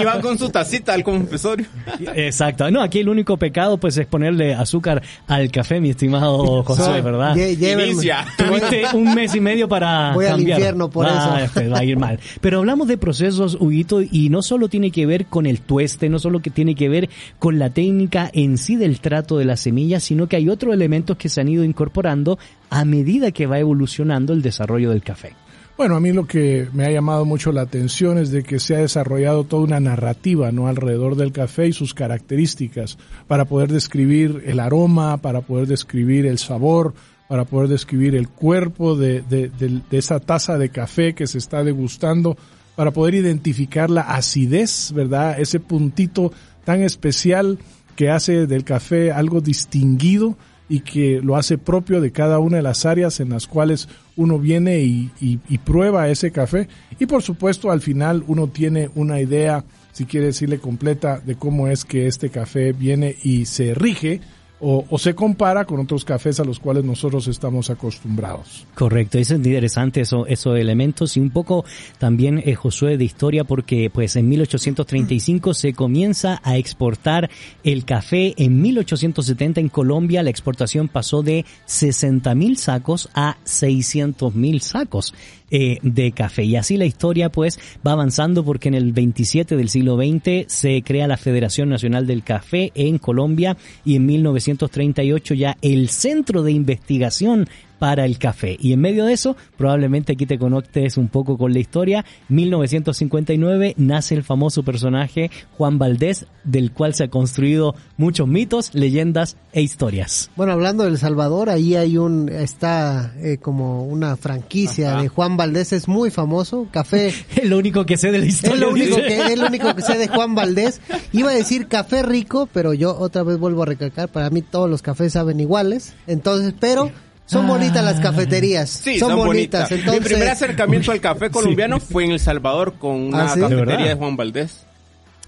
Van 0.05 0.21
con 0.23 0.39
su 0.39 0.51
tacita 0.51 0.93
al 0.95 1.03
confesorio. 1.03 1.67
Exacto. 2.15 2.71
No, 2.71 2.83
aquí 2.83 3.01
el 3.01 3.09
único 3.09 3.37
pecado 3.37 3.79
pues 3.79 3.97
es 3.97 4.07
ponerle 4.07 4.55
azúcar 4.55 5.03
al 5.27 5.51
café, 5.51 5.81
mi 5.81 5.91
estimado 5.91 6.63
José, 6.65 7.01
¿verdad? 7.01 7.35
lle-. 7.35 7.91
Inicia. 7.91 8.27
Tuviste 8.37 8.85
un 8.95 9.15
mes 9.15 9.35
y 9.35 9.41
medio 9.41 9.50
para 9.69 10.13
Voy 10.15 10.25
al 10.27 10.33
cambiar. 10.37 10.59
infierno 10.59 10.91
por 10.91 11.07
Ah, 11.07 11.43
eso. 11.45 11.53
pues 11.55 11.73
va 11.73 11.79
a 11.79 11.85
ir 11.85 11.99
mal. 11.99 12.19
Pero 12.41 12.59
hablamos 12.59 12.89
de 12.89 12.97
procesos, 12.99 13.57
Huguito, 13.61 14.01
y 14.03 14.29
no 14.31 14.43
solo 14.43 14.69
tiene 14.69 14.91
que 14.91 15.07
ver 15.07 15.27
con 15.27 15.47
el 15.47 15.61
tueste, 15.61 16.09
no 16.09 16.19
solo 16.19 16.41
que 16.41 16.51
tiene 16.51 16.75
que 16.75 16.89
ver 16.89 17.09
con 17.39 17.59
la 17.59 17.71
técnica 17.71 18.31
en 18.33 18.59
sí 18.59 18.77
del 18.77 19.01
trato 19.01 19.39
de 19.39 19.45
la 19.45 19.57
semilla, 19.57 20.01
sino 20.01 20.27
que 20.29 20.37
hay 20.37 20.49
otros 20.49 20.75
elementos 20.75 21.17
que 21.17 21.29
se 21.29 21.41
han 21.41 21.49
ido 21.49 21.65
incorporando 21.65 22.39
a 22.71 22.85
medida 22.85 23.31
que 23.33 23.47
va 23.47 23.59
evolucionando 23.59 24.33
el 24.33 24.43
desarrollo 24.43 24.91
del 24.91 25.03
café. 25.03 25.35
Bueno, 25.77 25.97
a 25.97 26.01
mí 26.01 26.13
lo 26.13 26.27
que 26.27 26.69
me 26.75 26.85
ha 26.85 26.91
llamado 26.91 27.25
mucho 27.25 27.53
la 27.53 27.63
atención 27.63 28.19
es 28.19 28.31
de 28.31 28.43
que 28.43 28.59
se 28.61 28.77
ha 28.77 28.81
desarrollado 28.81 29.45
toda 29.45 29.63
una 29.63 29.81
narrativa, 29.81 30.53
¿no? 30.53 30.69
Alrededor 30.69 31.17
del 31.17 31.33
café 31.33 31.69
y 31.69 31.73
sus 31.73 31.95
características 31.95 32.99
para 33.27 33.47
poder 33.47 33.73
describir 33.73 34.43
el 34.47 34.61
aroma, 34.61 35.17
para 35.17 35.41
poder 35.41 35.67
describir 35.67 36.27
el 36.27 36.37
sabor, 36.39 36.93
para 37.31 37.45
poder 37.45 37.69
describir 37.69 38.17
el 38.17 38.29
cuerpo 38.29 38.97
de, 38.97 39.23
de, 39.23 39.49
de- 39.51 39.83
esa 39.93 40.19
taza 40.19 40.59
de 40.59 40.71
café 40.71 41.15
que 41.15 41.29
se 41.29 41.39
está 41.39 41.63
degustando, 41.63 42.37
para 42.75 42.91
poder 42.91 43.15
identificar 43.15 43.89
la 43.89 44.01
acidez, 44.01 44.91
¿verdad? 44.93 45.39
Ese 45.39 45.61
puntito 45.61 46.33
tan 46.65 46.83
especial 46.83 47.61
que 47.95 48.11
hace 48.11 48.49
del 48.49 48.65
café 48.65 49.13
algo 49.13 49.41
distinguido 49.41 50.37
y 50.69 50.81
que 50.81 51.21
lo 51.23 51.37
hace 51.37 51.57
propio 51.57 52.01
de 52.01 52.11
cada 52.11 52.41
una 52.41 52.57
de 52.57 52.63
las 52.65 52.85
áreas 52.85 53.21
en 53.21 53.29
las 53.29 53.47
cuales 53.47 53.89
uno 54.17 54.41
viene 54.41 54.81
y, 54.81 55.11
y- 55.21 55.39
y 55.49 55.59
prueba 55.59 56.09
ese 56.09 56.33
café. 56.33 56.67
Y 56.99 57.07
por 57.07 57.23
supuesto 57.23 57.71
al 57.71 57.81
final 57.81 58.25
uno 58.27 58.49
tiene 58.49 58.91
una 58.97 59.21
idea, 59.21 59.65
si 59.93 60.05
quiere 60.05 60.27
decirle 60.27 60.59
completa, 60.59 61.21
de 61.25 61.37
cómo 61.37 61.69
es 61.69 61.85
que 61.85 62.09
este 62.09 62.29
café 62.31 62.73
viene 62.73 63.15
y 63.23 63.45
se 63.45 63.73
rige 63.73 64.21
o, 64.61 64.99
se 64.99 65.15
compara 65.15 65.65
con 65.65 65.81
otros 65.81 66.05
cafés 66.05 66.39
a 66.41 66.45
los 66.45 66.59
cuales 66.59 66.85
nosotros 66.85 67.27
estamos 67.29 67.71
acostumbrados. 67.71 68.67
Correcto, 68.75 69.19
es 69.19 69.31
interesante 69.31 70.03
eso, 70.03 70.27
esos 70.27 70.59
elementos 70.59 71.17
y 71.17 71.21
un 71.21 71.31
poco 71.31 71.65
también 71.99 72.43
eh, 72.45 72.55
Josué 72.55 72.97
de 72.99 73.05
historia 73.05 73.45
porque 73.45 73.91
pues 73.91 74.17
en 74.17 74.29
1835 74.29 75.55
se 75.55 75.73
comienza 75.73 76.41
a 76.43 76.57
exportar 76.57 77.31
el 77.65 77.85
café, 77.85 78.35
en 78.37 78.61
1870 78.61 79.61
en 79.61 79.69
Colombia 79.69 80.23
la 80.23 80.31
exportación 80.31 80.89
pasó 80.89 81.23
de 81.23 81.45
60 81.67 82.35
mil 82.35 82.57
sacos 82.57 83.09
a 83.15 83.39
600 83.45 84.35
mil 84.35 84.61
sacos 84.61 85.15
eh, 85.51 85.79
de 85.83 86.13
café. 86.13 86.45
Y 86.45 86.57
así 86.57 86.77
la 86.77 86.87
historia 86.87 87.31
pues 87.31 87.59
va 87.87 87.93
avanzando 87.93 88.45
porque 88.45 88.69
en 88.69 88.75
el 88.75 88.93
27 88.93 89.57
del 89.57 89.69
siglo 89.69 89.97
XX 89.97 90.53
se 90.53 90.83
crea 90.83 91.07
la 91.07 91.17
Federación 91.17 91.69
Nacional 91.69 92.07
del 92.07 92.23
Café 92.23 92.73
en 92.75 92.99
Colombia 92.99 93.57
y 93.85 93.97
en 93.97 94.07
1938 94.07 95.35
ya 95.35 95.57
el 95.63 95.89
Centro 95.89 96.43
de 96.43 96.53
Investigación 96.53 97.49
para 97.81 98.05
el 98.05 98.19
café. 98.19 98.57
Y 98.61 98.75
en 98.75 98.81
medio 98.81 99.07
de 99.07 99.15
eso, 99.15 99.37
probablemente 99.57 100.13
aquí 100.13 100.27
te 100.27 100.39
conectes 100.39 100.99
un 100.99 101.09
poco 101.09 101.39
con 101.39 101.55
la 101.55 101.61
historia. 101.61 102.05
1959 102.29 103.75
nace 103.79 104.15
el 104.15 104.23
famoso 104.23 104.63
personaje 104.63 105.31
Juan 105.57 105.79
Valdés, 105.79 106.27
del 106.45 106.73
cual 106.73 106.95
se 106.95 107.05
han 107.05 107.11
construido 107.11 107.75
muchos 107.97 108.29
mitos, 108.29 108.75
leyendas 108.75 109.39
e 109.53 109.63
historias. 109.63 110.31
Bueno, 110.37 110.53
hablando 110.53 110.85
de 110.85 110.91
El 110.91 110.99
Salvador, 110.99 111.49
ahí 111.49 111.75
hay 111.75 111.97
un, 111.97 112.29
está 112.29 113.15
eh, 113.17 113.39
como 113.39 113.85
una 113.85 114.17
franquicia 114.17 114.93
Ajá. 114.93 115.03
de 115.03 115.09
Juan 115.09 115.39
Valdés, 115.39 115.73
es 115.73 115.89
muy 115.89 116.11
famoso, 116.11 116.69
café, 116.71 117.15
Es 117.37 117.49
lo 117.49 117.57
único 117.57 117.87
que 117.87 117.97
sé 117.97 118.13
de 118.13 118.19
la 118.19 118.27
historia. 118.27 118.57
es 118.57 118.61
lo 118.61 118.71
único 118.71 118.97
dice. 118.97 119.09
que, 119.09 119.33
es 119.33 119.39
lo 119.39 119.47
único 119.47 119.75
que 119.75 119.83
sé 119.83 119.97
de 119.97 120.09
Juan 120.09 120.35
Valdés. 120.35 120.83
Iba 121.13 121.31
a 121.31 121.35
decir 121.35 121.67
café 121.67 122.03
rico, 122.03 122.47
pero 122.53 122.75
yo 122.75 122.95
otra 122.95 123.23
vez 123.23 123.39
vuelvo 123.39 123.63
a 123.63 123.67
recalcar, 123.67 124.11
para 124.11 124.29
mí 124.29 124.43
todos 124.43 124.69
los 124.69 124.83
cafés 124.83 125.15
saben 125.15 125.41
iguales, 125.41 125.95
entonces, 126.07 126.53
pero 126.61 126.91
son 127.31 127.47
bonitas 127.47 127.85
las 127.85 128.01
cafeterías, 128.01 128.69
Sí, 128.71 128.99
son, 128.99 129.11
son, 129.11 129.19
bonitas, 129.27 129.69
bonitas. 129.69 129.73
entonces, 129.73 130.03
Mi 130.03 130.09
primer 130.09 130.29
acercamiento 130.29 130.93
al 130.93 131.01
café 131.01 131.31
colombiano 131.31 131.79
fue 131.81 132.05
en 132.05 132.13
El 132.13 132.21
Salvador 132.21 132.75
con 132.79 132.93
una 132.93 133.25
¿Ah, 133.25 133.29
sí? 133.35 133.41
¿De 133.41 133.49
cafetería 133.49 133.87
de 133.89 133.95
Juan 133.95 134.17
Valdés. 134.17 134.67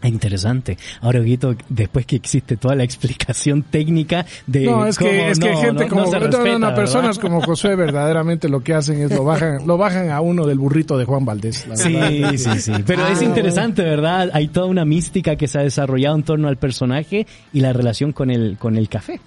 Ah, 0.04 0.08
Interesante. 0.08 0.76
Ahora, 1.00 1.20
Huguito, 1.20 1.54
después 1.68 2.04
que 2.06 2.16
existe 2.16 2.56
toda 2.56 2.74
la 2.74 2.82
explicación 2.82 3.62
técnica 3.62 4.26
de 4.48 4.64
No, 4.64 4.84
es 4.84 4.98
cómo 4.98 5.10
que, 5.10 5.30
es 5.30 5.38
que 5.38 5.50
no- 5.52 5.60
gente 5.60 5.84
no- 5.84 5.88
como 5.90 6.00
no 6.02 6.06
se 6.10 6.18
no, 6.18 6.26
no, 6.26 6.42
respeta, 6.42 6.74
personas 6.74 7.18
como 7.20 7.40
José 7.40 7.76
verdaderamente 7.76 8.48
lo 8.48 8.64
que 8.64 8.74
hacen 8.74 9.00
es 9.00 9.12
lo 9.12 9.22
bajan, 9.22 9.64
lo 9.64 9.78
bajan 9.78 10.10
a 10.10 10.20
uno 10.20 10.44
del 10.44 10.58
burrito 10.58 10.98
de 10.98 11.04
Juan 11.04 11.24
Valdés. 11.24 11.68
la 11.68 11.76
verdad. 11.76 12.30
Sí, 12.32 12.38
sí, 12.38 12.58
sí. 12.58 12.72
Pero 12.84 13.04
Ah, 13.04 13.12
es 13.12 13.22
interesante, 13.22 13.82
¿verdad? 13.84 14.28
Hay 14.32 14.48
toda 14.48 14.66
una 14.66 14.84
mística 14.84 15.36
que 15.36 15.46
se 15.46 15.60
ha 15.60 15.62
desarrollado 15.62 16.16
en 16.16 16.24
torno 16.24 16.48
al 16.48 16.56
personaje 16.56 17.24
y 17.52 17.60
la 17.60 17.72
relación 17.72 18.10
con 18.12 18.32
el, 18.32 18.56
con 18.58 18.76
el 18.76 18.88
café. 18.88 19.20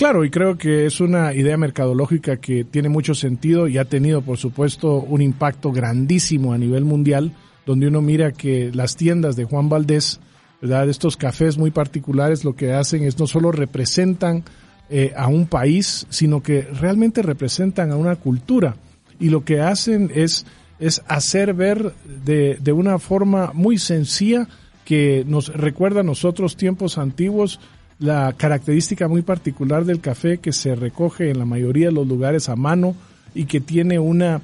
Claro, 0.00 0.24
y 0.24 0.30
creo 0.30 0.56
que 0.56 0.86
es 0.86 0.98
una 1.02 1.34
idea 1.34 1.58
mercadológica 1.58 2.38
que 2.38 2.64
tiene 2.64 2.88
mucho 2.88 3.14
sentido 3.14 3.68
y 3.68 3.76
ha 3.76 3.84
tenido, 3.84 4.22
por 4.22 4.38
supuesto, 4.38 4.94
un 4.94 5.20
impacto 5.20 5.72
grandísimo 5.72 6.54
a 6.54 6.56
nivel 6.56 6.86
mundial, 6.86 7.32
donde 7.66 7.86
uno 7.86 8.00
mira 8.00 8.32
que 8.32 8.70
las 8.72 8.96
tiendas 8.96 9.36
de 9.36 9.44
Juan 9.44 9.68
Valdés, 9.68 10.18
¿verdad? 10.62 10.88
Estos 10.88 11.18
cafés 11.18 11.58
muy 11.58 11.70
particulares 11.70 12.46
lo 12.46 12.56
que 12.56 12.72
hacen 12.72 13.04
es 13.04 13.18
no 13.18 13.26
solo 13.26 13.52
representan 13.52 14.42
eh, 14.88 15.12
a 15.14 15.28
un 15.28 15.46
país, 15.46 16.06
sino 16.08 16.42
que 16.42 16.62
realmente 16.62 17.20
representan 17.20 17.90
a 17.90 17.96
una 17.96 18.16
cultura. 18.16 18.76
Y 19.18 19.28
lo 19.28 19.44
que 19.44 19.60
hacen 19.60 20.10
es, 20.14 20.46
es 20.78 21.02
hacer 21.08 21.52
ver 21.52 21.92
de, 22.24 22.56
de 22.58 22.72
una 22.72 22.98
forma 22.98 23.50
muy 23.52 23.76
sencilla 23.76 24.48
que 24.86 25.24
nos 25.28 25.48
recuerda 25.54 26.00
a 26.00 26.04
nosotros 26.04 26.56
tiempos 26.56 26.96
antiguos 26.96 27.60
la 28.00 28.32
característica 28.36 29.06
muy 29.08 29.22
particular 29.22 29.84
del 29.84 30.00
café 30.00 30.38
que 30.38 30.52
se 30.52 30.74
recoge 30.74 31.30
en 31.30 31.38
la 31.38 31.44
mayoría 31.44 31.86
de 31.86 31.92
los 31.92 32.06
lugares 32.08 32.48
a 32.48 32.56
mano 32.56 32.94
y 33.34 33.44
que 33.44 33.60
tiene 33.60 33.98
una, 33.98 34.40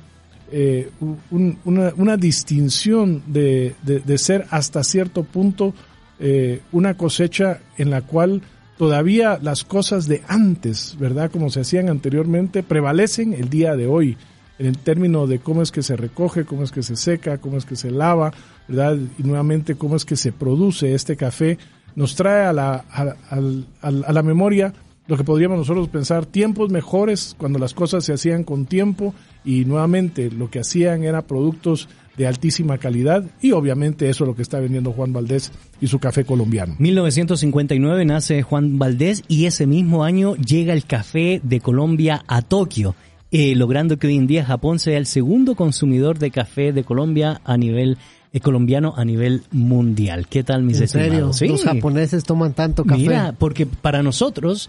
eh, 0.53 0.91
un- 1.31 1.59
una, 1.65 2.17
distinción 2.17 3.23
de, 3.27 3.75
de- 3.83 4.01
de 4.01 4.19
ser 4.19 4.47
hasta 4.51 4.85
cierto 4.85 5.25
punto 5.25 5.75
eh, 6.21 6.61
una 6.73 6.95
cosecha 6.95 7.61
en 7.77 7.91
la 7.91 8.03
cual 8.03 8.43
todavía 8.79 9.39
las 9.43 9.65
cosas 9.65 10.07
de 10.07 10.23
antes, 10.29 10.97
¿verdad? 10.99 11.31
Como 11.31 11.51
se 11.51 11.61
hacían 11.61 11.89
anteriormente, 11.89 12.63
prevalecen 12.63 13.33
el 13.33 13.49
día 13.51 13.75
de 13.75 13.87
hoy 13.87 14.17
en 14.59 14.67
el 14.67 14.79
término 14.79 15.27
de 15.27 15.39
cómo 15.39 15.63
es 15.63 15.71
que 15.73 15.83
se 15.83 15.97
recoge, 15.97 16.45
cómo 16.45 16.63
es 16.63 16.73
que 16.73 16.83
se 16.83 16.97
seca, 16.97 17.39
cómo 17.39 17.57
es 17.59 17.65
que 17.67 17.77
se 17.77 17.91
lava, 17.91 18.33
¿verdad? 18.69 18.97
Y 19.19 19.23
nuevamente 19.23 19.75
cómo 19.77 19.97
es 19.97 20.05
que 20.05 20.17
se 20.17 20.33
produce 20.33 20.95
este 20.95 21.17
café, 21.17 21.59
nos 21.97 22.15
trae 22.15 22.47
a 22.47 22.53
la, 22.53 22.85
a, 22.91 23.15
al- 23.31 23.67
a 23.81 24.13
la 24.13 24.23
memoria 24.23 24.73
lo 25.09 25.17
que 25.17 25.23
podríamos 25.25 25.59
nosotros 25.59 25.89
pensar, 25.89 26.27
tiempos 26.27 26.71
mejores 26.71 27.35
cuando 27.39 27.59
las 27.61 27.75
cosas 27.75 28.05
se 28.05 28.13
hacían 28.13 28.43
con 28.43 28.67
tiempo 28.67 29.15
y 29.45 29.65
nuevamente 29.65 30.31
lo 30.33 30.51
que 30.51 30.59
hacían 30.59 31.05
era 31.05 31.23
productos 31.23 31.89
de 32.17 32.27
altísima 32.27 32.79
calidad 32.79 33.25
y 33.41 33.53
obviamente 33.53 34.09
eso 34.09 34.25
es 34.25 34.29
lo 34.29 34.35
que 34.35 34.43
está 34.43 34.59
vendiendo 34.59 34.91
Juan 34.93 35.13
Valdés 35.13 35.53
y 35.81 35.87
su 35.87 36.01
café 36.01 36.25
colombiano. 36.25 36.75
1959 36.79 38.05
nace 38.05 38.43
Juan 38.43 38.79
Valdés 38.79 39.23
y 39.29 39.45
ese 39.47 39.67
mismo 39.67 40.03
año 40.03 40.35
llega 40.37 40.73
el 40.73 40.85
café 40.87 41.41
de 41.45 41.61
Colombia 41.61 42.25
a 42.27 42.43
Tokio, 42.43 42.97
eh, 43.31 43.55
logrando 43.55 43.99
que 43.99 44.09
hoy 44.09 44.17
en 44.17 44.27
día 44.27 44.45
Japón 44.45 44.79
sea 44.81 44.99
el 44.99 45.07
segundo 45.07 45.55
consumidor 45.55 46.19
de 46.19 46.31
café 46.33 46.73
de 46.73 46.83
Colombia 46.85 47.41
a 47.45 47.57
nivel 47.57 47.97
colombiano 48.43 48.95
a 48.97 49.05
nivel 49.05 49.43
mundial. 49.51 50.27
¿Qué 50.29 50.45
tal, 50.45 50.63
mis 50.63 50.81
¿En 50.81 50.89
serio? 50.89 51.07
estimados? 51.07 51.37
Sí. 51.37 51.49
Los 51.49 51.65
japoneses 51.65 52.25
toman 52.25 52.53
tanto 52.53 52.85
café. 52.85 53.01
Mira, 53.01 53.35
porque 53.39 53.67
para 53.67 54.03
nosotros, 54.03 54.69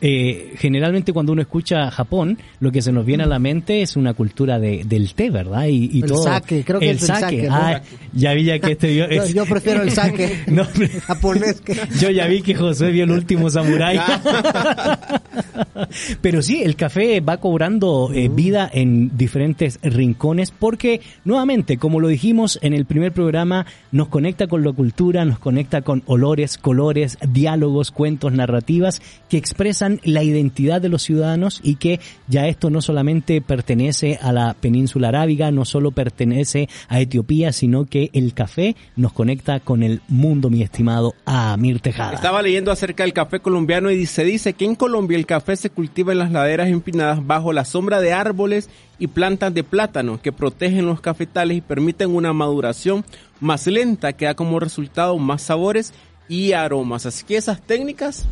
eh, 0.00 0.54
generalmente 0.58 1.12
cuando 1.12 1.32
uno 1.32 1.42
escucha 1.42 1.90
Japón, 1.90 2.38
lo 2.60 2.72
que 2.72 2.82
se 2.82 2.92
nos 2.92 3.06
viene 3.06 3.24
a 3.24 3.26
la 3.26 3.38
mente 3.38 3.82
es 3.82 3.96
una 3.96 4.14
cultura 4.14 4.58
de, 4.58 4.84
del 4.84 5.14
té, 5.14 5.30
¿verdad? 5.30 5.66
Y, 5.66 5.90
y 5.92 6.00
El 6.02 6.08
todo. 6.08 6.22
sake, 6.22 6.64
creo 6.64 6.80
que 6.80 6.90
el 6.90 6.96
es 6.96 7.02
el 7.02 7.08
sake. 7.08 7.20
sake, 7.20 7.48
¿no? 7.48 7.54
Ah, 7.56 7.82
ya 8.12 8.34
vi 8.34 8.44
ya 8.44 8.58
que 8.58 8.72
este 8.72 8.88
vio. 8.88 9.08
yo, 9.08 9.22
es- 9.22 9.34
yo 9.34 9.46
prefiero 9.46 9.82
el 9.82 9.90
sake 9.92 10.40
No, 10.48 10.66
japonés 11.06 11.60
que... 11.60 11.76
Yo 12.00 12.10
ya 12.10 12.26
vi 12.26 12.42
que 12.42 12.54
José 12.54 12.90
vio 12.90 13.04
el 13.04 13.10
último 13.10 13.50
samurái. 13.50 13.98
Pero 16.20 16.42
sí, 16.42 16.62
el 16.62 16.76
café 16.76 17.20
va 17.20 17.36
cobrando 17.38 18.10
eh, 18.12 18.28
vida 18.28 18.68
en 18.72 19.16
diferentes 19.16 19.78
rincones 19.82 20.50
porque, 20.50 21.00
nuevamente, 21.24 21.76
como 21.76 22.00
lo 22.00 22.08
dijimos 22.08 22.58
en 22.62 22.72
el 22.72 22.86
primer 22.86 23.12
programa, 23.12 23.66
nos 23.92 24.08
conecta 24.08 24.46
con 24.46 24.64
la 24.64 24.72
cultura, 24.72 25.24
nos 25.24 25.38
conecta 25.38 25.82
con 25.82 26.02
olores, 26.06 26.58
colores, 26.58 27.18
diálogos, 27.28 27.90
cuentos, 27.90 28.32
narrativas 28.32 29.02
que 29.28 29.36
expresan 29.36 29.85
la 30.04 30.22
identidad 30.22 30.80
de 30.80 30.88
los 30.88 31.02
ciudadanos 31.02 31.60
y 31.62 31.76
que 31.76 32.00
ya 32.28 32.46
esto 32.46 32.70
no 32.70 32.80
solamente 32.80 33.40
pertenece 33.40 34.18
a 34.20 34.32
la 34.32 34.54
península 34.54 35.08
arábiga, 35.08 35.50
no 35.50 35.64
solo 35.64 35.90
pertenece 35.90 36.68
a 36.88 37.00
Etiopía, 37.00 37.52
sino 37.52 37.86
que 37.86 38.10
el 38.12 38.34
café 38.34 38.76
nos 38.96 39.12
conecta 39.12 39.60
con 39.60 39.82
el 39.82 40.00
mundo, 40.08 40.50
mi 40.50 40.62
estimado 40.62 41.14
Amir 41.24 41.80
Tejada. 41.80 42.14
Estaba 42.14 42.42
leyendo 42.42 42.70
acerca 42.70 43.04
del 43.04 43.12
café 43.12 43.40
colombiano 43.40 43.90
y 43.90 44.06
se 44.06 44.24
dice 44.24 44.52
que 44.52 44.64
en 44.64 44.74
Colombia 44.74 45.16
el 45.16 45.26
café 45.26 45.56
se 45.56 45.70
cultiva 45.70 46.12
en 46.12 46.18
las 46.18 46.32
laderas 46.32 46.68
empinadas 46.68 47.26
bajo 47.26 47.52
la 47.52 47.64
sombra 47.64 48.00
de 48.00 48.12
árboles 48.12 48.68
y 48.98 49.08
plantas 49.08 49.52
de 49.52 49.64
plátano 49.64 50.20
que 50.20 50.32
protegen 50.32 50.86
los 50.86 51.00
cafetales 51.00 51.58
y 51.58 51.60
permiten 51.60 52.14
una 52.14 52.32
maduración 52.32 53.04
más 53.40 53.66
lenta 53.66 54.14
que 54.14 54.24
da 54.24 54.34
como 54.34 54.60
resultado 54.60 55.18
más 55.18 55.42
sabores 55.42 55.92
y 56.28 56.52
aromas. 56.52 57.06
Así 57.06 57.24
que 57.24 57.36
esas 57.36 57.60
técnicas 57.60 58.26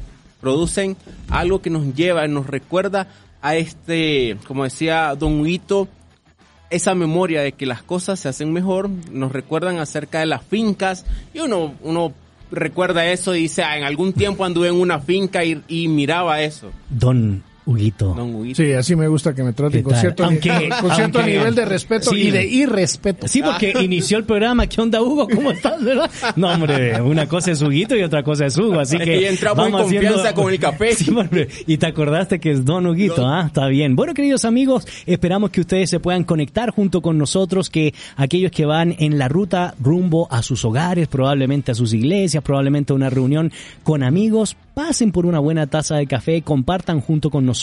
producen 0.45 0.99
algo 1.31 1.63
que 1.63 1.71
nos 1.71 1.95
lleva, 1.95 2.29
nos 2.29 2.47
recuerda 2.47 3.09
a 3.41 3.57
este, 3.57 4.37
como 4.47 4.65
decía 4.65 5.15
Don 5.15 5.41
Huito, 5.41 5.89
esa 6.69 6.95
memoria 6.95 7.41
de 7.41 7.53
que 7.53 7.65
las 7.65 7.83
cosas 7.83 8.21
se 8.21 8.29
hacen 8.29 8.53
mejor, 8.53 8.91
nos 9.11 9.33
recuerdan 9.33 9.79
acerca 9.79 10.21
de 10.21 10.27
las 10.27 10.43
fincas 10.43 11.07
y 11.33 11.41
uno, 11.41 11.75
uno 11.81 12.13
recuerda 12.51 13.07
eso 13.07 13.35
y 13.35 13.41
dice, 13.41 13.63
ah, 13.63 13.79
en 13.79 13.85
algún 13.85 14.13
tiempo 14.13 14.45
anduve 14.45 14.69
en 14.69 14.75
una 14.75 15.01
finca 15.01 15.45
y, 15.45 15.63
y 15.67 15.89
miraba 15.89 16.43
eso. 16.43 16.73
Don 16.91 17.43
Huguito. 17.67 18.15
Don 18.15 18.35
Huguito. 18.35 18.63
Sí, 18.63 18.73
así 18.73 18.95
me 18.95 19.09
gusta 19.09 19.35
que 19.35 19.43
me 19.43 19.53
traten 19.55 19.81
¿Qué 19.81 19.85
con 19.85 19.95
cierto, 19.95 20.25
Aunque- 20.25 20.69
con 20.81 20.91
cierto 20.95 21.19
aunque- 21.21 21.33
nivel 21.33 21.55
de 21.55 21.65
respeto 21.65 22.11
Sí. 22.11 22.17
y 22.29 22.31
de 22.31 22.47
irrespeto. 22.47 23.27
Sí, 23.27 23.41
porque 23.43 23.73
inició 23.81 24.19
el 24.19 24.25
programa. 24.25 24.67
¿Qué 24.67 24.81
onda, 24.83 25.01
Hugo? 25.01 25.27
¿Cómo 25.35 25.51
estás, 25.51 25.83
verdad? 25.83 26.11
No, 26.37 26.49
hombre, 26.53 27.01
una 27.01 27.27
cosa 27.27 27.53
es 27.53 27.63
Huguito 27.63 27.97
y 27.97 28.03
otra 28.03 28.23
cosa 28.23 28.45
es 28.47 28.59
Hugo, 28.59 28.81
así 28.81 28.99
que... 28.99 29.19
ya 29.23 29.29
entramos 29.31 29.67
en 29.67 29.73
vamos 29.73 29.91
confianza 29.91 30.35
con 30.35 30.53
el 30.53 30.59
café. 30.59 30.95
Sí, 30.95 31.11
hombre, 31.11 31.49
y 31.67 31.79
te 31.79 31.87
acordaste 31.87 32.39
que 32.39 32.51
es 32.51 32.65
Don 32.67 32.87
Huguito, 32.87 33.27
¿ah? 33.27 33.45
Está 33.47 33.67
bien. 33.69 33.97
Bueno, 33.97 34.13
queridos 34.13 34.45
amigos, 34.45 34.87
esperamos 35.07 35.51
que 35.51 35.63
ustedes 35.63 35.89
se 35.89 36.01
puedan 36.01 36.25
conectar 36.25 36.71
junto 36.71 37.01
con 37.01 37.17
nosotros, 37.17 37.71
que 37.71 37.95
aquellos 38.17 38.51
que 38.51 38.67
van 38.67 38.95
en 38.99 39.19
la 39.19 39.29
ruta 39.29 39.75
rumbo 39.81 40.29
a 40.31 40.43
sus 40.43 40.65
hogares, 40.67 41.09
probablemente 41.09 41.73
a 41.73 41.75
sus 41.75 41.95
iglesias, 41.95 42.43
probablemente 42.45 42.93
a 42.93 42.97
una 42.97 43.09
reunión 43.09 43.51
con 43.83 44.03
amigos, 44.03 44.55
pasen 44.75 45.13
por 45.13 45.25
una 45.25 45.39
buena 45.39 45.67
taza 45.67 45.97
de 45.97 46.07
café, 46.07 46.43
compartan 46.43 47.01
junto 47.01 47.31
con 47.31 47.47
nosotros 47.47 47.54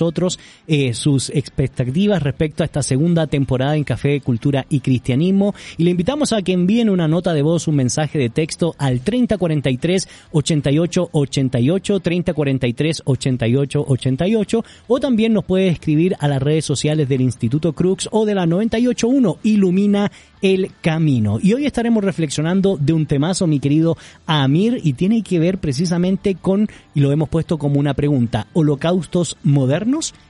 eh, 0.67 0.93
sus 0.93 1.29
expectativas 1.29 2.24
respecto 2.24 2.63
a 2.63 2.65
esta 2.65 2.83
segunda 2.83 3.27
temporada 3.27 3.75
en 3.75 3.83
Café, 3.83 4.21
Cultura 4.21 4.65
y 4.69 4.79
Cristianismo 4.79 5.53
y 5.77 5.83
le 5.83 5.91
invitamos 5.91 6.33
a 6.33 6.41
que 6.41 6.53
envíen 6.53 6.89
una 6.89 7.07
nota 7.07 7.33
de 7.33 7.41
voz, 7.41 7.67
un 7.67 7.75
mensaje 7.75 8.17
de 8.19 8.29
texto 8.29 8.75
al 8.77 9.01
3043 9.01 10.07
8888 10.31 12.00
3043 12.00 13.01
8888 13.05 14.65
o 14.88 15.00
también 15.00 15.33
nos 15.33 15.45
puede 15.45 15.67
escribir 15.67 16.15
a 16.19 16.27
las 16.27 16.41
redes 16.41 16.65
sociales 16.65 17.07
del 17.07 17.21
Instituto 17.21 17.74
Crux 17.74 18.10
o 18.12 18.25
de 18.25 18.36
la 18.36 18.45
981 18.45 19.38
Ilumina 19.43 20.12
el 20.41 20.71
camino. 20.81 21.39
Y 21.41 21.53
hoy 21.53 21.65
estaremos 21.65 22.03
reflexionando 22.03 22.77
de 22.77 22.93
un 22.93 23.05
temazo, 23.05 23.48
mi 23.48 23.60
querido 23.60 23.98
Amir, 24.25 24.79
y 24.83 24.93
tiene 24.93 25.21
que 25.24 25.39
ver 25.39 25.60
precisamente 25.60 26.36
con, 26.36 26.67
y 26.95 27.00
lo 27.00 27.12
hemos 27.12 27.29
puesto 27.29 27.57
como 27.57 27.79
una 27.79 27.93
pregunta, 27.93 28.48
holocaustos 28.53 29.38
modernos. 29.43 29.80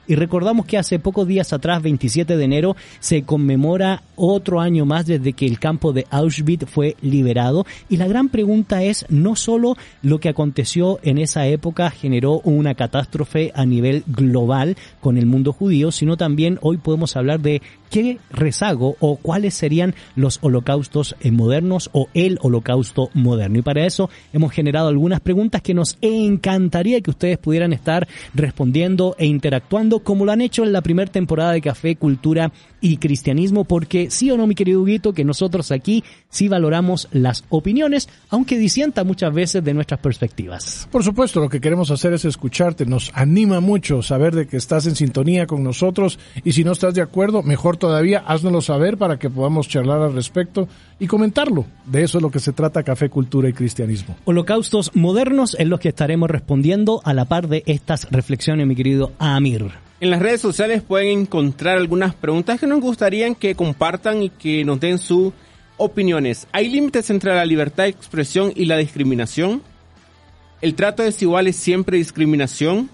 Y 0.06 0.14
recordamos 0.14 0.66
que 0.66 0.78
hace 0.78 0.98
pocos 0.98 1.26
días 1.26 1.52
atrás, 1.52 1.82
27 1.82 2.36
de 2.36 2.44
enero, 2.44 2.76
se 3.00 3.22
conmemora 3.22 4.02
otro 4.16 4.60
año 4.60 4.86
más 4.86 5.06
desde 5.06 5.32
que 5.32 5.46
el 5.46 5.58
campo 5.58 5.92
de 5.92 6.06
Auschwitz 6.10 6.66
fue 6.66 6.96
liberado. 7.02 7.66
Y 7.88 7.96
la 7.96 8.06
gran 8.06 8.28
pregunta 8.28 8.82
es, 8.82 9.04
no 9.08 9.36
solo 9.36 9.76
lo 10.02 10.20
que 10.20 10.28
aconteció 10.28 10.98
en 11.02 11.18
esa 11.18 11.46
época 11.46 11.90
generó 11.90 12.40
una 12.40 12.74
catástrofe 12.74 13.52
a 13.54 13.66
nivel 13.66 14.04
global 14.06 14.76
con 15.00 15.18
el 15.18 15.26
mundo 15.26 15.52
judío, 15.52 15.92
sino 15.92 16.16
también 16.16 16.58
hoy 16.62 16.78
podemos 16.78 17.16
hablar 17.16 17.40
de 17.40 17.62
qué 17.92 18.18
rezago 18.30 18.96
o 19.00 19.16
cuáles 19.16 19.52
serían 19.52 19.94
los 20.16 20.38
holocaustos 20.40 21.14
eh, 21.20 21.30
modernos 21.30 21.90
o 21.92 22.08
el 22.14 22.38
holocausto 22.40 23.10
moderno. 23.12 23.58
Y 23.58 23.62
para 23.62 23.84
eso 23.84 24.08
hemos 24.32 24.50
generado 24.50 24.88
algunas 24.88 25.20
preguntas 25.20 25.60
que 25.60 25.74
nos 25.74 25.98
encantaría 26.00 27.02
que 27.02 27.10
ustedes 27.10 27.36
pudieran 27.36 27.74
estar 27.74 28.08
respondiendo 28.32 29.14
e 29.18 29.26
interactuando 29.26 30.00
como 30.00 30.24
lo 30.24 30.32
han 30.32 30.40
hecho 30.40 30.64
en 30.64 30.72
la 30.72 30.80
primera 30.80 31.12
temporada 31.12 31.52
de 31.52 31.60
Café, 31.60 31.94
Cultura 31.96 32.50
y 32.80 32.96
Cristianismo, 32.96 33.64
porque 33.64 34.10
sí 34.10 34.30
o 34.30 34.38
no, 34.38 34.46
mi 34.46 34.54
querido 34.54 34.80
Huguito, 34.80 35.12
que 35.12 35.24
nosotros 35.24 35.70
aquí 35.70 36.02
sí 36.30 36.48
valoramos 36.48 37.08
las 37.12 37.44
opiniones, 37.50 38.08
aunque 38.30 38.58
disienta 38.58 39.04
muchas 39.04 39.34
veces 39.34 39.62
de 39.62 39.74
nuestras 39.74 40.00
perspectivas. 40.00 40.88
Por 40.90 41.04
supuesto, 41.04 41.40
lo 41.40 41.50
que 41.50 41.60
queremos 41.60 41.90
hacer 41.90 42.14
es 42.14 42.24
escucharte. 42.24 42.86
Nos 42.86 43.12
anima 43.14 43.60
mucho 43.60 44.02
saber 44.02 44.34
de 44.34 44.46
que 44.46 44.56
estás 44.56 44.86
en 44.86 44.96
sintonía 44.96 45.46
con 45.46 45.62
nosotros 45.62 46.18
y 46.42 46.52
si 46.52 46.64
no 46.64 46.72
estás 46.72 46.94
de 46.94 47.02
acuerdo, 47.02 47.42
mejor 47.42 47.76
todavía, 47.82 48.22
háznoslo 48.24 48.60
saber 48.60 48.96
para 48.96 49.18
que 49.18 49.28
podamos 49.28 49.66
charlar 49.66 50.00
al 50.02 50.14
respecto 50.14 50.68
y 51.00 51.08
comentarlo. 51.08 51.66
De 51.84 52.04
eso 52.04 52.18
es 52.18 52.22
lo 52.22 52.30
que 52.30 52.38
se 52.38 52.52
trata 52.52 52.84
Café, 52.84 53.10
Cultura 53.10 53.48
y 53.48 53.52
Cristianismo. 53.52 54.16
Holocaustos 54.24 54.92
modernos 54.94 55.56
en 55.58 55.68
los 55.68 55.80
que 55.80 55.88
estaremos 55.88 56.30
respondiendo 56.30 57.00
a 57.04 57.12
la 57.12 57.24
par 57.24 57.48
de 57.48 57.64
estas 57.66 58.08
reflexiones, 58.12 58.68
mi 58.68 58.76
querido 58.76 59.10
Amir. 59.18 59.72
En 59.98 60.10
las 60.10 60.22
redes 60.22 60.40
sociales 60.40 60.80
pueden 60.80 61.22
encontrar 61.22 61.76
algunas 61.76 62.14
preguntas 62.14 62.60
que 62.60 62.68
nos 62.68 62.80
gustaría 62.80 63.34
que 63.34 63.56
compartan 63.56 64.22
y 64.22 64.30
que 64.30 64.64
nos 64.64 64.78
den 64.78 64.98
sus 64.98 65.32
opiniones. 65.76 66.46
¿Hay 66.52 66.68
límites 66.68 67.10
entre 67.10 67.34
la 67.34 67.44
libertad 67.44 67.82
de 67.82 67.90
expresión 67.90 68.52
y 68.54 68.66
la 68.66 68.76
discriminación? 68.76 69.60
¿El 70.60 70.76
trato 70.76 71.02
desigual 71.02 71.48
es 71.48 71.56
siempre 71.56 71.96
discriminación? 71.98 72.88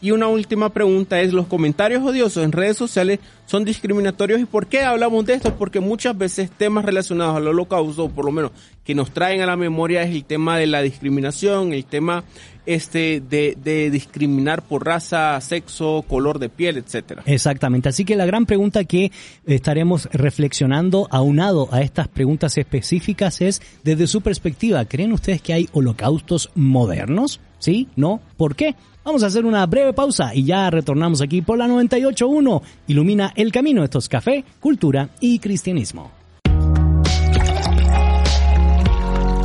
Y 0.00 0.10
una 0.10 0.28
última 0.28 0.68
pregunta 0.68 1.20
es, 1.22 1.32
¿los 1.32 1.46
comentarios 1.46 2.04
odiosos 2.04 2.44
en 2.44 2.52
redes 2.52 2.76
sociales 2.76 3.18
son 3.46 3.64
discriminatorios? 3.64 4.40
¿Y 4.40 4.44
por 4.44 4.66
qué 4.66 4.82
hablamos 4.82 5.24
de 5.24 5.34
esto? 5.34 5.54
Porque 5.56 5.80
muchas 5.80 6.16
veces 6.16 6.50
temas 6.50 6.84
relacionados 6.84 7.36
al 7.36 7.48
holocausto, 7.48 8.04
o 8.04 8.10
por 8.10 8.26
lo 8.26 8.32
menos 8.32 8.50
que 8.84 8.94
nos 8.94 9.10
traen 9.10 9.40
a 9.40 9.46
la 9.46 9.56
memoria, 9.56 10.02
es 10.02 10.14
el 10.14 10.24
tema 10.24 10.58
de 10.58 10.66
la 10.66 10.82
discriminación, 10.82 11.72
el 11.72 11.86
tema 11.86 12.24
este 12.66 13.20
de, 13.20 13.56
de 13.62 13.90
discriminar 13.90 14.62
por 14.62 14.84
raza, 14.84 15.40
sexo, 15.40 16.04
color 16.06 16.38
de 16.38 16.48
piel, 16.48 16.76
etcétera. 16.76 17.22
Exactamente. 17.26 17.88
Así 17.88 18.04
que 18.04 18.16
la 18.16 18.26
gran 18.26 18.46
pregunta 18.46 18.84
que 18.84 19.12
estaremos 19.46 20.08
reflexionando 20.12 21.08
aunado 21.10 21.68
a 21.72 21.80
estas 21.80 22.08
preguntas 22.08 22.58
específicas 22.58 23.40
es, 23.40 23.62
desde 23.84 24.06
su 24.06 24.20
perspectiva, 24.20 24.84
¿creen 24.84 25.12
ustedes 25.12 25.40
que 25.40 25.52
hay 25.52 25.68
holocaustos 25.72 26.50
modernos? 26.54 27.40
¿Sí? 27.58 27.88
¿No? 27.96 28.20
¿Por 28.36 28.54
qué? 28.54 28.74
Vamos 29.04 29.22
a 29.22 29.26
hacer 29.26 29.46
una 29.46 29.64
breve 29.66 29.92
pausa 29.92 30.34
y 30.34 30.44
ya 30.44 30.68
retornamos 30.68 31.22
aquí 31.22 31.40
por 31.40 31.56
la 31.56 31.68
98.1. 31.68 32.62
Ilumina 32.88 33.32
el 33.36 33.52
camino. 33.52 33.84
Esto 33.84 33.98
es 33.98 34.08
Café, 34.08 34.44
Cultura 34.60 35.10
y 35.20 35.38
Cristianismo. 35.38 36.10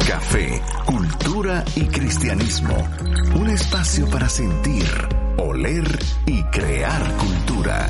Café, 0.08 0.62
cultura 0.86 1.11
y 1.76 1.86
cristianismo. 1.86 2.78
Un 3.36 3.50
espacio 3.50 4.08
para 4.12 4.30
sentir, 4.30 4.86
oler 5.38 5.98
y 6.28 6.44
crear 6.44 7.02
cultura. 7.18 7.88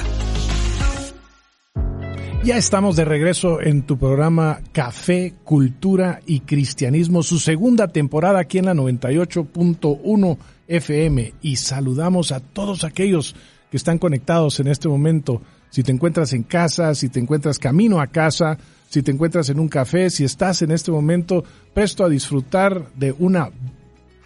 Ya 2.45 2.55
estamos 2.55 2.95
de 2.95 3.03
regreso 3.03 3.61
en 3.61 3.81
tu 3.81 3.97
programa 3.97 4.61
Café, 4.71 5.33
Cultura 5.43 6.21
y 6.25 6.39
Cristianismo, 6.41 7.23
su 7.23 7.39
segunda 7.39 7.89
temporada 7.89 8.39
aquí 8.39 8.59
en 8.59 8.67
la 8.67 8.73
98.1 8.73 10.37
FM 10.69 11.33
y 11.41 11.55
saludamos 11.57 12.31
a 12.31 12.39
todos 12.39 12.85
aquellos 12.85 13.35
que 13.69 13.75
están 13.75 13.97
conectados 13.97 14.61
en 14.61 14.67
este 14.67 14.87
momento. 14.87 15.41
Si 15.71 15.83
te 15.83 15.91
encuentras 15.91 16.31
en 16.31 16.43
casa, 16.43 16.95
si 16.95 17.09
te 17.09 17.19
encuentras 17.19 17.59
camino 17.59 17.99
a 17.99 18.07
casa, 18.07 18.57
si 18.91 19.01
te 19.01 19.11
encuentras 19.11 19.47
en 19.47 19.57
un 19.57 19.69
café, 19.69 20.09
si 20.09 20.25
estás 20.25 20.61
en 20.63 20.71
este 20.71 20.91
momento 20.91 21.45
presto 21.73 22.03
a 22.03 22.09
disfrutar 22.09 22.91
de 22.95 23.15
una 23.17 23.49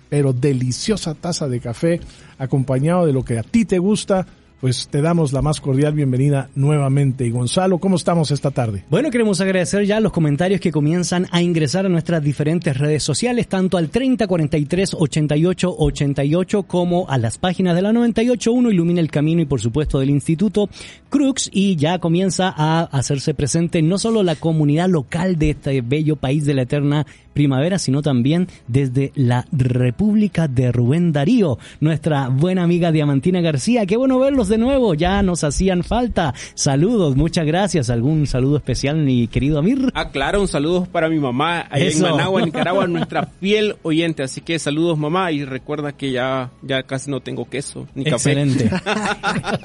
pero 0.10 0.34
deliciosa 0.34 1.13
taza 1.13 1.48
de 1.48 1.60
café 1.60 2.00
acompañado 2.39 3.05
de 3.05 3.13
lo 3.13 3.24
que 3.24 3.38
a 3.38 3.43
ti 3.43 3.65
te 3.65 3.77
gusta, 3.77 4.25
pues 4.62 4.88
te 4.88 5.01
damos 5.01 5.33
la 5.33 5.41
más 5.41 5.62
cordial 5.62 5.93
bienvenida 5.93 6.50
nuevamente. 6.55 7.25
Y 7.25 7.31
Gonzalo, 7.31 7.77
¿cómo 7.77 7.95
estamos 7.95 8.31
esta 8.31 8.51
tarde? 8.51 8.83
Bueno, 8.89 9.12
queremos 9.12 9.41
agradecer 9.41 9.85
ya 9.85 10.00
los 10.00 10.12
comentarios 10.12 10.62
que 10.62 10.71
comienzan 10.71 11.27
a 11.31 11.41
ingresar 11.41 11.85
a 11.85 11.89
nuestras 11.89 12.24
diferentes 12.24 12.77
redes 12.77 13.03
sociales, 13.03 13.47
tanto 13.47 13.77
al 13.77 13.89
30 13.89 14.27
43 14.27 14.95
88 14.97 15.75
88 15.77 16.63
como 16.63 17.09
a 17.09 17.17
las 17.17 17.38
páginas 17.38 17.75
de 17.75 17.81
la 17.81 17.91
98.1 17.91 18.71
Ilumina 18.71 19.01
el 19.01 19.12
Camino 19.12 19.41
y 19.41 19.45
por 19.45 19.62
supuesto 19.62 20.00
del 20.00 20.09
Instituto 20.09 20.69
Crux 21.09 21.50
y 21.51 21.75
ya 21.75 22.00
comienza 22.00 22.53
a 22.55 22.83
hacerse 22.83 23.33
presente 23.33 23.81
no 23.81 23.97
solo 23.97 24.24
la 24.24 24.35
comunidad 24.35 24.89
local 24.89 25.38
de 25.38 25.51
este 25.51 25.81
bello 25.81 26.15
país 26.15 26.45
de 26.45 26.53
la 26.53 26.63
eterna 26.63 27.05
primavera, 27.35 27.77
sino 27.77 28.01
también 28.01 28.47
desde 28.67 29.11
la 29.13 29.45
República 29.51 30.47
de 30.47 30.71
Rubén 30.71 31.11
Darío, 31.11 31.59
nuestra 31.81 32.29
buena 32.29 32.63
amiga 32.63 32.91
Diamantina 32.91 33.41
García. 33.41 33.85
Qué 33.85 33.97
bueno 33.97 34.17
verlos 34.17 34.47
de 34.47 34.57
nuevo, 34.57 34.95
ya 34.95 35.21
nos 35.21 35.43
hacían 35.43 35.83
falta. 35.83 36.33
Saludos, 36.55 37.15
muchas 37.15 37.45
gracias. 37.45 37.91
¿Algún 37.91 38.25
saludo 38.25 38.57
especial, 38.57 38.97
mi 38.97 39.27
querido 39.27 39.59
Amir? 39.59 39.91
Ah, 39.93 40.09
claro, 40.09 40.41
un 40.41 40.47
saludo 40.47 40.85
para 40.85 41.09
mi 41.09 41.19
mamá 41.19 41.67
allá 41.69 41.89
en 41.89 42.01
Managua, 42.01 42.41
Nicaragua, 42.41 42.87
nuestra 42.87 43.27
fiel 43.39 43.75
oyente. 43.83 44.23
Así 44.23 44.41
que 44.41 44.57
saludos, 44.57 44.97
mamá, 44.97 45.31
y 45.31 45.43
recuerda 45.43 45.91
que 45.91 46.11
ya, 46.11 46.51
ya 46.63 46.83
casi 46.83 47.11
no 47.11 47.19
tengo 47.19 47.49
queso 47.49 47.85
ni 47.93 48.05
café. 48.05 48.31
Excelente. 48.31 48.71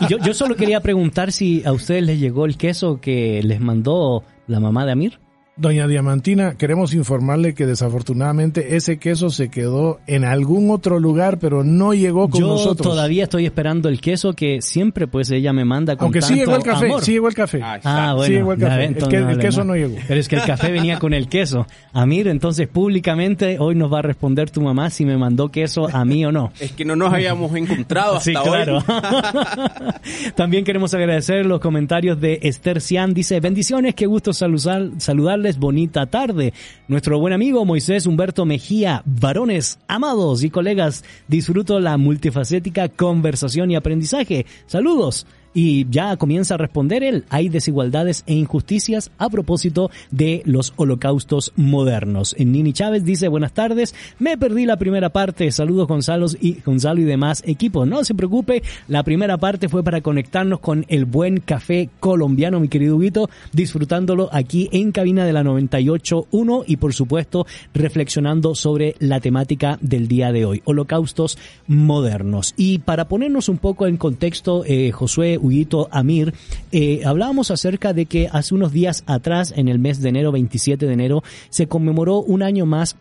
Y 0.00 0.06
yo, 0.10 0.18
yo 0.18 0.34
solo 0.34 0.56
quería 0.56 0.80
preguntar 0.80 1.30
si 1.30 1.62
a 1.64 1.72
ustedes 1.72 2.02
les 2.02 2.18
llegó 2.18 2.44
el 2.46 2.56
queso 2.56 3.00
que 3.00 3.40
les 3.44 3.60
mandó 3.60 4.24
la 4.48 4.58
mamá 4.58 4.84
de 4.84 4.92
Amir. 4.92 5.29
Doña 5.61 5.87
Diamantina, 5.87 6.55
queremos 6.55 6.95
informarle 6.95 7.52
que 7.55 7.67
desafortunadamente 7.67 8.76
ese 8.76 8.97
queso 8.97 9.29
se 9.29 9.50
quedó 9.50 10.00
en 10.07 10.25
algún 10.25 10.71
otro 10.71 10.99
lugar, 10.99 11.38
pero 11.38 11.64
no 11.64 11.93
llegó 11.93 12.31
con 12.31 12.40
Yo 12.40 12.47
nosotros. 12.47 12.88
todavía 12.88 13.25
estoy 13.25 13.45
esperando 13.45 13.90
el 13.90 14.00
queso 14.00 14.33
que 14.33 14.62
siempre 14.62 15.07
pues 15.07 15.31
ella 15.31 15.52
me 15.52 15.67
manda 15.67 15.97
con 15.97 16.07
Aunque 16.07 16.23
sí 16.23 16.29
tanto 16.29 16.40
llegó 16.45 16.57
el 16.57 16.62
café, 16.62 16.87
amor. 16.87 17.02
sí 17.02 17.12
llegó 17.12 17.29
el 17.29 17.35
café. 17.35 17.61
Ay, 17.62 17.81
Ah, 17.85 18.12
bueno. 18.17 18.25
Sí 18.26 18.33
llegó 18.33 18.52
el 18.55 18.59
café. 18.59 18.85
El 18.87 19.38
queso 19.38 19.62
no 19.64 19.76
llegó. 19.76 19.97
Pero 20.09 20.19
es 20.19 20.29
que 20.29 20.37
el 20.37 20.43
café 20.45 20.73
venía 20.73 20.99
con 20.99 21.12
el 21.12 21.29
queso. 21.29 21.67
Amir, 21.93 22.29
entonces 22.29 22.67
públicamente 22.67 23.59
hoy 23.59 23.75
nos 23.75 23.93
va 23.93 23.99
a 23.99 24.02
responder 24.02 24.50
tu 24.50 24.62
mamá 24.62 24.88
si 24.88 25.05
me 25.05 25.19
mandó 25.19 25.50
queso 25.50 25.88
a 25.95 26.07
mí 26.07 26.25
o 26.25 26.33
no. 26.33 26.52
Es 26.61 26.73
que 26.73 26.87
no 26.87 26.97
nos 26.97 27.12
habíamos 27.12 27.55
encontrado 27.55 28.17
hasta 28.17 28.25
Sí, 28.31 28.33
claro. 28.33 28.79
hoy. 28.79 28.85
También 30.35 30.64
queremos 30.64 30.95
agradecer 30.95 31.45
los 31.45 31.61
comentarios 31.61 32.19
de 32.19 32.38
Esther 32.45 32.81
Cian. 32.81 33.12
Dice, 33.12 33.40
bendiciones, 33.40 33.95
qué 33.95 34.07
gusto 34.07 34.33
saludar- 34.33 34.93
saludarles, 34.99 35.50
bonita 35.59 36.07
tarde. 36.07 36.52
Nuestro 36.88 37.19
buen 37.19 37.33
amigo 37.33 37.64
Moisés 37.64 38.07
Humberto 38.07 38.45
Mejía, 38.45 39.02
varones 39.04 39.78
amados 39.88 40.42
y 40.45 40.50
colegas, 40.50 41.04
disfruto 41.28 41.80
la 41.80 41.97
multifacética 41.97 42.88
conversación 42.88 43.71
y 43.71 43.76
aprendizaje. 43.76 44.47
Saludos. 44.66 45.26
Y 45.52 45.87
ya 45.90 46.16
comienza 46.16 46.54
a 46.54 46.59
responder 46.59 47.02
él, 47.02 47.25
hay 47.28 47.49
desigualdades 47.49 48.23
e 48.26 48.35
injusticias 48.35 49.11
a 49.19 49.28
propósito 49.28 49.90
de 50.11 50.42
los 50.45 50.73
holocaustos 50.76 51.52
modernos. 51.57 52.37
Nini 52.38 52.73
Chávez 52.73 53.04
dice, 53.04 53.28
buenas 53.28 53.52
tardes, 53.52 53.95
me 54.19 54.38
perdí 54.38 54.64
la 54.64 54.76
primera 54.76 55.11
parte, 55.11 55.50
saludos 55.50 55.88
Gonzalo 55.88 56.26
y, 56.40 56.61
Gonzalo 56.64 57.00
y 57.00 57.04
demás 57.04 57.42
equipos. 57.47 57.87
No 57.88 58.04
se 58.04 58.14
preocupe, 58.14 58.62
la 58.87 59.02
primera 59.02 59.38
parte 59.38 59.69
fue 59.69 59.83
para 59.83 60.00
conectarnos 60.00 60.61
con 60.61 60.85
el 60.88 61.04
buen 61.04 61.40
café 61.40 61.90
colombiano, 61.99 62.61
mi 62.61 62.69
querido 62.69 62.97
Huguito, 62.97 63.28
disfrutándolo 63.52 64.28
aquí 64.33 64.69
en 64.73 64.92
cabina 64.92 65.25
de 65.25 65.33
la 65.33 65.42
98.1 65.42 66.64
y 66.66 66.76
por 66.76 66.95
supuesto 66.95 67.47
reflexionando 67.75 68.54
sobre 68.54 68.95
la 69.00 69.21
temática 69.21 69.79
del 69.81 70.07
día 70.07 70.33
de 70.33 70.44
hoy, 70.44 70.62
holocaustos 70.64 71.38
modernos. 71.66 72.55
Y 72.57 72.79
para 72.79 73.09
ponernos 73.09 73.48
un 73.48 73.59
poco 73.59 73.87
en 73.87 73.96
contexto, 73.96 74.64
eh, 74.64 74.92
Josué 74.92 75.39
Huguito 75.40 75.88
Amir, 75.90 76.35
eh, 76.72 77.03
hablábamos 77.05 77.50
acerca 77.50 77.92
de 77.92 78.07
que 78.07 78.29
hace 78.31 78.55
unos 78.55 78.72
días 78.72 79.05
atrás, 79.07 79.53
en 79.57 79.68
el 79.68 79.79
mes 79.79 80.00
de 80.00 80.09
enero, 80.09 80.33
27 80.33 80.87
de 80.87 80.92
enero, 80.92 81.22
se 81.48 81.66
conmemoró 81.66 82.18
un 82.18 82.42
año 82.42 82.66
más 82.66 82.96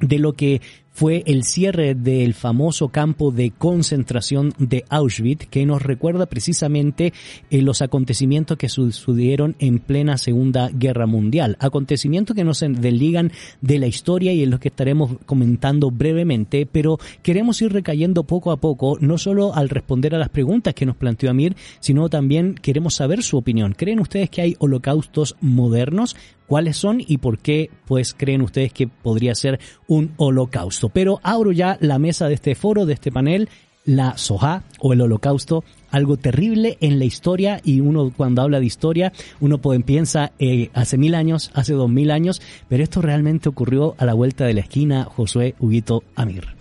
de 0.00 0.18
lo 0.18 0.34
que 0.34 0.60
fue 0.96 1.22
el 1.26 1.44
cierre 1.44 1.94
del 1.94 2.32
famoso 2.32 2.88
campo 2.88 3.30
de 3.30 3.50
concentración 3.50 4.54
de 4.56 4.86
Auschwitz, 4.88 5.46
que 5.46 5.66
nos 5.66 5.82
recuerda 5.82 6.24
precisamente 6.24 7.12
eh, 7.50 7.60
los 7.60 7.82
acontecimientos 7.82 8.56
que 8.56 8.70
sucedieron 8.70 9.56
en 9.58 9.78
plena 9.78 10.16
Segunda 10.16 10.70
Guerra 10.72 11.04
Mundial. 11.04 11.58
Acontecimientos 11.60 12.34
que 12.34 12.44
nos 12.44 12.60
desligan 12.60 13.30
de 13.60 13.78
la 13.78 13.88
historia 13.88 14.32
y 14.32 14.42
en 14.42 14.48
los 14.48 14.58
que 14.58 14.68
estaremos 14.68 15.16
comentando 15.26 15.90
brevemente, 15.90 16.64
pero 16.64 16.98
queremos 17.22 17.60
ir 17.60 17.74
recayendo 17.74 18.24
poco 18.24 18.50
a 18.50 18.56
poco, 18.56 18.96
no 18.98 19.18
solo 19.18 19.54
al 19.54 19.68
responder 19.68 20.14
a 20.14 20.18
las 20.18 20.30
preguntas 20.30 20.72
que 20.72 20.86
nos 20.86 20.96
planteó 20.96 21.28
Amir, 21.28 21.56
sino 21.78 22.08
también 22.08 22.54
queremos 22.54 22.94
saber 22.94 23.22
su 23.22 23.36
opinión. 23.36 23.74
¿Creen 23.76 24.00
ustedes 24.00 24.30
que 24.30 24.40
hay 24.40 24.56
holocaustos 24.60 25.36
modernos? 25.42 26.16
¿Cuáles 26.46 26.76
son 26.76 27.02
y 27.04 27.18
por 27.18 27.38
qué 27.38 27.70
pues 27.86 28.14
creen 28.14 28.40
ustedes 28.40 28.72
que 28.72 28.86
podría 28.86 29.34
ser 29.34 29.58
un 29.88 30.12
holocausto? 30.16 30.85
Pero 30.88 31.20
abro 31.22 31.52
ya 31.52 31.78
la 31.80 31.98
mesa 31.98 32.28
de 32.28 32.34
este 32.34 32.54
foro, 32.54 32.86
de 32.86 32.94
este 32.94 33.12
panel, 33.12 33.48
la 33.86 34.18
Soja 34.18 34.64
o 34.80 34.92
el 34.92 35.00
holocausto, 35.00 35.64
algo 35.90 36.16
terrible 36.16 36.76
en 36.80 36.98
la 36.98 37.04
historia 37.04 37.60
y 37.64 37.80
uno 37.80 38.12
cuando 38.14 38.42
habla 38.42 38.60
de 38.60 38.66
historia, 38.66 39.12
uno 39.40 39.58
puede, 39.58 39.80
piensa 39.80 40.32
eh, 40.38 40.70
hace 40.74 40.98
mil 40.98 41.14
años, 41.14 41.50
hace 41.54 41.72
dos 41.72 41.88
mil 41.88 42.10
años, 42.10 42.42
pero 42.68 42.82
esto 42.82 43.00
realmente 43.00 43.48
ocurrió 43.48 43.94
a 43.98 44.04
la 44.04 44.14
vuelta 44.14 44.44
de 44.44 44.54
la 44.54 44.60
esquina, 44.60 45.04
Josué 45.04 45.54
Huguito 45.58 46.02
Amir. 46.16 46.56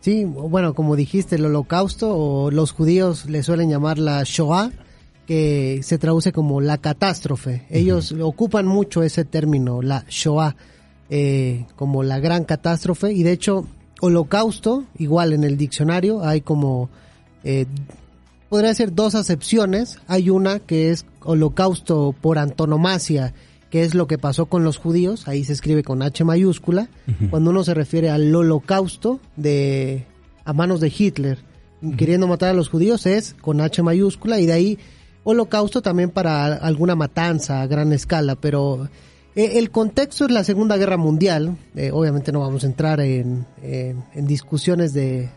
Sí, 0.00 0.24
bueno, 0.24 0.74
como 0.74 0.96
dijiste, 0.96 1.36
el 1.36 1.44
holocausto 1.44 2.16
o 2.16 2.50
los 2.50 2.72
judíos 2.72 3.26
le 3.26 3.42
suelen 3.42 3.70
llamar 3.70 3.98
la 3.98 4.22
Shoah, 4.24 4.72
que 5.26 5.80
se 5.84 5.98
traduce 5.98 6.32
como 6.32 6.60
la 6.60 6.78
catástrofe. 6.78 7.66
Ellos 7.70 8.12
ocupan 8.20 8.66
mucho 8.66 9.04
ese 9.04 9.24
término, 9.24 9.80
la 9.80 10.04
Shoah, 10.08 10.56
eh, 11.14 11.66
como 11.76 12.02
la 12.02 12.20
gran 12.20 12.44
catástrofe. 12.44 13.12
Y 13.12 13.22
de 13.22 13.32
hecho, 13.32 13.66
holocausto, 14.00 14.84
igual 14.96 15.34
en 15.34 15.44
el 15.44 15.58
diccionario, 15.58 16.24
hay 16.24 16.40
como, 16.40 16.88
eh, 17.44 17.66
podría 18.48 18.72
ser 18.72 18.94
dos 18.94 19.14
acepciones. 19.14 19.98
Hay 20.06 20.30
una 20.30 20.58
que 20.58 20.90
es 20.90 21.04
holocausto 21.20 22.14
por 22.18 22.38
antonomasia, 22.38 23.34
que 23.68 23.82
es 23.82 23.94
lo 23.94 24.06
que 24.06 24.16
pasó 24.16 24.46
con 24.46 24.64
los 24.64 24.78
judíos, 24.78 25.28
ahí 25.28 25.44
se 25.44 25.52
escribe 25.52 25.82
con 25.82 26.02
H 26.02 26.24
mayúscula, 26.24 26.88
cuando 27.28 27.50
uno 27.50 27.62
se 27.62 27.74
refiere 27.74 28.08
al 28.08 28.34
holocausto 28.34 29.20
de 29.36 30.06
a 30.46 30.54
manos 30.54 30.80
de 30.80 30.90
Hitler, 30.96 31.38
queriendo 31.98 32.26
matar 32.26 32.48
a 32.48 32.54
los 32.54 32.70
judíos 32.70 33.04
es 33.04 33.34
con 33.34 33.60
H 33.60 33.82
mayúscula. 33.82 34.40
Y 34.40 34.46
de 34.46 34.52
ahí 34.54 34.78
holocausto 35.24 35.82
también 35.82 36.08
para 36.08 36.54
alguna 36.54 36.94
matanza 36.94 37.60
a 37.60 37.66
gran 37.66 37.92
escala, 37.92 38.34
pero 38.34 38.88
eh, 39.34 39.52
el 39.58 39.70
contexto 39.70 40.24
es 40.26 40.30
la 40.30 40.44
Segunda 40.44 40.76
Guerra 40.76 40.96
Mundial, 40.96 41.56
eh, 41.74 41.90
obviamente 41.92 42.32
no 42.32 42.40
vamos 42.40 42.64
a 42.64 42.66
entrar 42.66 43.00
en, 43.00 43.46
en 43.62 44.26
discusiones 44.26 44.92
de, 44.92 45.30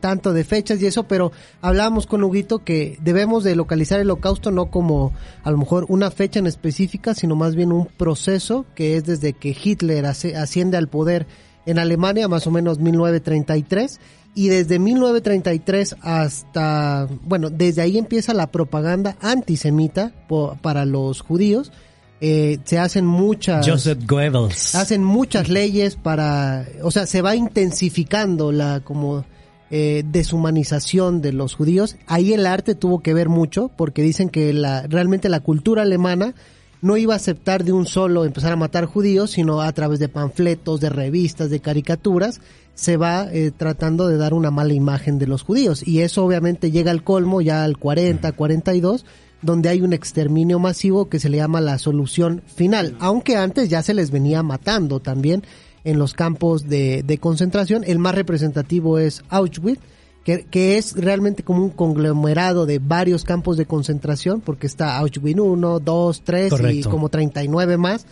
tanto 0.00 0.32
de 0.32 0.44
fechas 0.44 0.82
y 0.82 0.86
eso, 0.86 1.04
pero 1.04 1.32
hablábamos 1.62 2.06
con 2.06 2.22
Huguito 2.24 2.64
que 2.64 2.98
debemos 3.00 3.44
de 3.44 3.54
localizar 3.56 4.00
el 4.00 4.10
holocausto 4.10 4.50
no 4.50 4.70
como 4.70 5.12
a 5.44 5.50
lo 5.50 5.56
mejor 5.58 5.86
una 5.88 6.10
fecha 6.10 6.40
en 6.40 6.46
específica, 6.46 7.14
sino 7.14 7.36
más 7.36 7.54
bien 7.54 7.72
un 7.72 7.86
proceso 7.86 8.66
que 8.74 8.96
es 8.96 9.04
desde 9.06 9.32
que 9.34 9.56
Hitler 9.62 10.04
asciende 10.06 10.76
al 10.76 10.88
poder 10.88 11.26
en 11.64 11.78
Alemania, 11.78 12.28
más 12.28 12.46
o 12.46 12.50
menos 12.50 12.78
1933, 12.78 13.98
y 14.34 14.48
desde 14.48 14.78
1933 14.78 15.96
hasta, 16.02 17.08
bueno, 17.22 17.48
desde 17.50 17.82
ahí 17.82 17.98
empieza 17.98 18.34
la 18.34 18.48
propaganda 18.52 19.16
antisemita 19.20 20.12
po- 20.28 20.56
para 20.60 20.84
los 20.84 21.22
judíos. 21.22 21.72
Eh, 22.20 22.58
se 22.64 22.78
hacen 22.78 23.04
muchas 23.04 23.68
Joseph 23.68 23.98
Goebbels. 24.06 24.74
hacen 24.74 25.04
muchas 25.04 25.50
leyes 25.50 25.96
para, 25.96 26.66
o 26.82 26.90
sea, 26.90 27.04
se 27.06 27.20
va 27.20 27.36
intensificando 27.36 28.52
la 28.52 28.80
como 28.80 29.26
eh, 29.70 30.02
deshumanización 30.06 31.20
de 31.20 31.32
los 31.32 31.54
judíos. 31.54 31.96
Ahí 32.06 32.32
el 32.32 32.46
arte 32.46 32.74
tuvo 32.74 33.00
que 33.00 33.12
ver 33.12 33.28
mucho 33.28 33.70
porque 33.76 34.02
dicen 34.02 34.30
que 34.30 34.52
la 34.52 34.86
realmente 34.86 35.28
la 35.28 35.40
cultura 35.40 35.82
alemana 35.82 36.34
no 36.82 36.96
iba 36.96 37.14
a 37.14 37.16
aceptar 37.16 37.64
de 37.64 37.72
un 37.72 37.86
solo 37.86 38.24
empezar 38.24 38.52
a 38.52 38.56
matar 38.56 38.86
judíos, 38.86 39.32
sino 39.32 39.60
a 39.60 39.72
través 39.72 39.98
de 39.98 40.08
panfletos, 40.08 40.80
de 40.80 40.88
revistas, 40.88 41.50
de 41.50 41.60
caricaturas, 41.60 42.40
se 42.74 42.96
va 42.96 43.28
eh, 43.32 43.50
tratando 43.56 44.06
de 44.06 44.18
dar 44.18 44.34
una 44.34 44.50
mala 44.50 44.74
imagen 44.74 45.18
de 45.18 45.26
los 45.26 45.42
judíos. 45.42 45.86
Y 45.86 46.00
eso 46.00 46.24
obviamente 46.24 46.70
llega 46.70 46.90
al 46.90 47.02
colmo 47.02 47.40
ya 47.40 47.64
al 47.64 47.76
40, 47.78 48.32
42, 48.32 49.04
donde 49.42 49.68
hay 49.68 49.82
un 49.82 49.92
exterminio 49.92 50.58
masivo 50.58 51.08
que 51.08 51.20
se 51.20 51.28
le 51.28 51.38
llama 51.38 51.60
la 51.60 51.78
solución 51.78 52.42
final, 52.46 52.96
aunque 53.00 53.36
antes 53.36 53.68
ya 53.68 53.82
se 53.82 53.94
les 53.94 54.10
venía 54.10 54.42
matando 54.42 55.00
también 55.00 55.42
en 55.84 55.98
los 55.98 56.14
campos 56.14 56.68
de, 56.68 57.02
de 57.04 57.18
concentración. 57.18 57.84
El 57.86 57.98
más 57.98 58.14
representativo 58.14 58.98
es 58.98 59.22
Auschwitz, 59.28 59.80
que, 60.24 60.44
que, 60.44 60.78
es 60.78 60.94
realmente 60.96 61.44
como 61.44 61.62
un 61.62 61.70
conglomerado 61.70 62.66
de 62.66 62.80
varios 62.80 63.22
campos 63.22 63.56
de 63.56 63.66
concentración, 63.66 64.40
porque 64.40 64.66
está 64.66 64.98
Auschwitz 64.98 65.38
1, 65.38 65.78
2, 65.78 66.22
3 66.24 66.52
y 66.72 66.82
como 66.82 67.08
39 67.08 67.76
más 67.76 68.06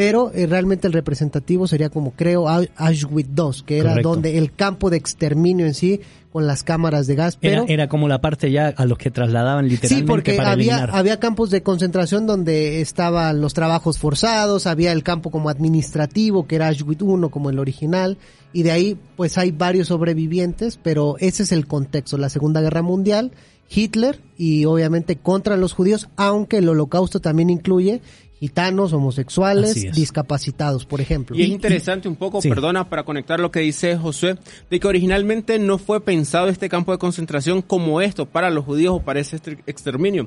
pero 0.00 0.32
eh, 0.34 0.46
realmente 0.46 0.86
el 0.86 0.94
representativo 0.94 1.66
sería 1.66 1.90
como 1.90 2.12
creo 2.12 2.48
Auschwitz 2.48 3.28
II, 3.36 3.62
que 3.66 3.76
era 3.80 3.96
donde 3.96 4.38
el 4.38 4.50
campo 4.54 4.88
de 4.88 4.96
exterminio 4.96 5.66
en 5.66 5.74
sí 5.74 6.00
con 6.32 6.46
las 6.46 6.62
cámaras 6.62 7.06
de 7.06 7.16
gas. 7.16 7.36
Pero, 7.36 7.66
era, 7.68 7.86
como 7.86 8.08
la 8.08 8.22
parte 8.22 8.50
ya 8.50 8.68
a 8.68 8.86
los 8.86 8.96
que 8.96 9.10
trasladaban 9.10 9.68
literalmente. 9.68 10.00
Sí, 10.00 10.02
porque 10.02 10.40
había, 10.40 10.84
había 10.84 11.20
campos 11.20 11.50
de 11.50 11.62
concentración 11.62 12.26
donde 12.26 12.80
estaban 12.80 13.42
los 13.42 13.52
trabajos 13.52 13.98
forzados, 13.98 14.66
había 14.66 14.92
el 14.92 15.02
campo 15.02 15.30
como 15.30 15.50
administrativo, 15.50 16.46
que 16.46 16.56
era 16.56 16.68
Auschwitz 16.68 17.02
I 17.02 17.28
como 17.28 17.50
el 17.50 17.58
original, 17.58 18.16
y 18.54 18.62
de 18.62 18.70
ahí 18.70 18.96
pues 19.16 19.36
hay 19.36 19.50
varios 19.50 19.88
sobrevivientes, 19.88 20.78
pero 20.82 21.16
ese 21.18 21.42
es 21.42 21.52
el 21.52 21.66
contexto, 21.66 22.16
la 22.16 22.30
Segunda 22.30 22.62
Guerra 22.62 22.80
Mundial, 22.80 23.32
Hitler 23.68 24.18
y 24.38 24.64
obviamente 24.64 25.16
contra 25.16 25.58
los 25.58 25.74
judíos, 25.74 26.08
aunque 26.16 26.56
el 26.56 26.70
holocausto 26.70 27.20
también 27.20 27.50
incluye 27.50 28.00
gitanos, 28.40 28.94
homosexuales, 28.94 29.92
discapacitados, 29.92 30.86
por 30.86 31.02
ejemplo. 31.02 31.36
Y 31.36 31.42
es 31.42 31.48
interesante 31.50 32.08
un 32.08 32.16
poco, 32.16 32.40
perdona, 32.40 32.88
para 32.88 33.04
conectar 33.04 33.38
lo 33.38 33.50
que 33.50 33.60
dice 33.60 33.96
José, 33.96 34.36
de 34.70 34.80
que 34.80 34.88
originalmente 34.88 35.58
no 35.58 35.76
fue 35.76 36.00
pensado 36.00 36.48
este 36.48 36.70
campo 36.70 36.90
de 36.90 36.98
concentración 36.98 37.60
como 37.60 38.00
esto, 38.00 38.24
para 38.24 38.48
los 38.48 38.64
judíos 38.64 38.94
o 38.96 39.02
para 39.02 39.20
ese 39.20 39.38
exterminio. 39.66 40.26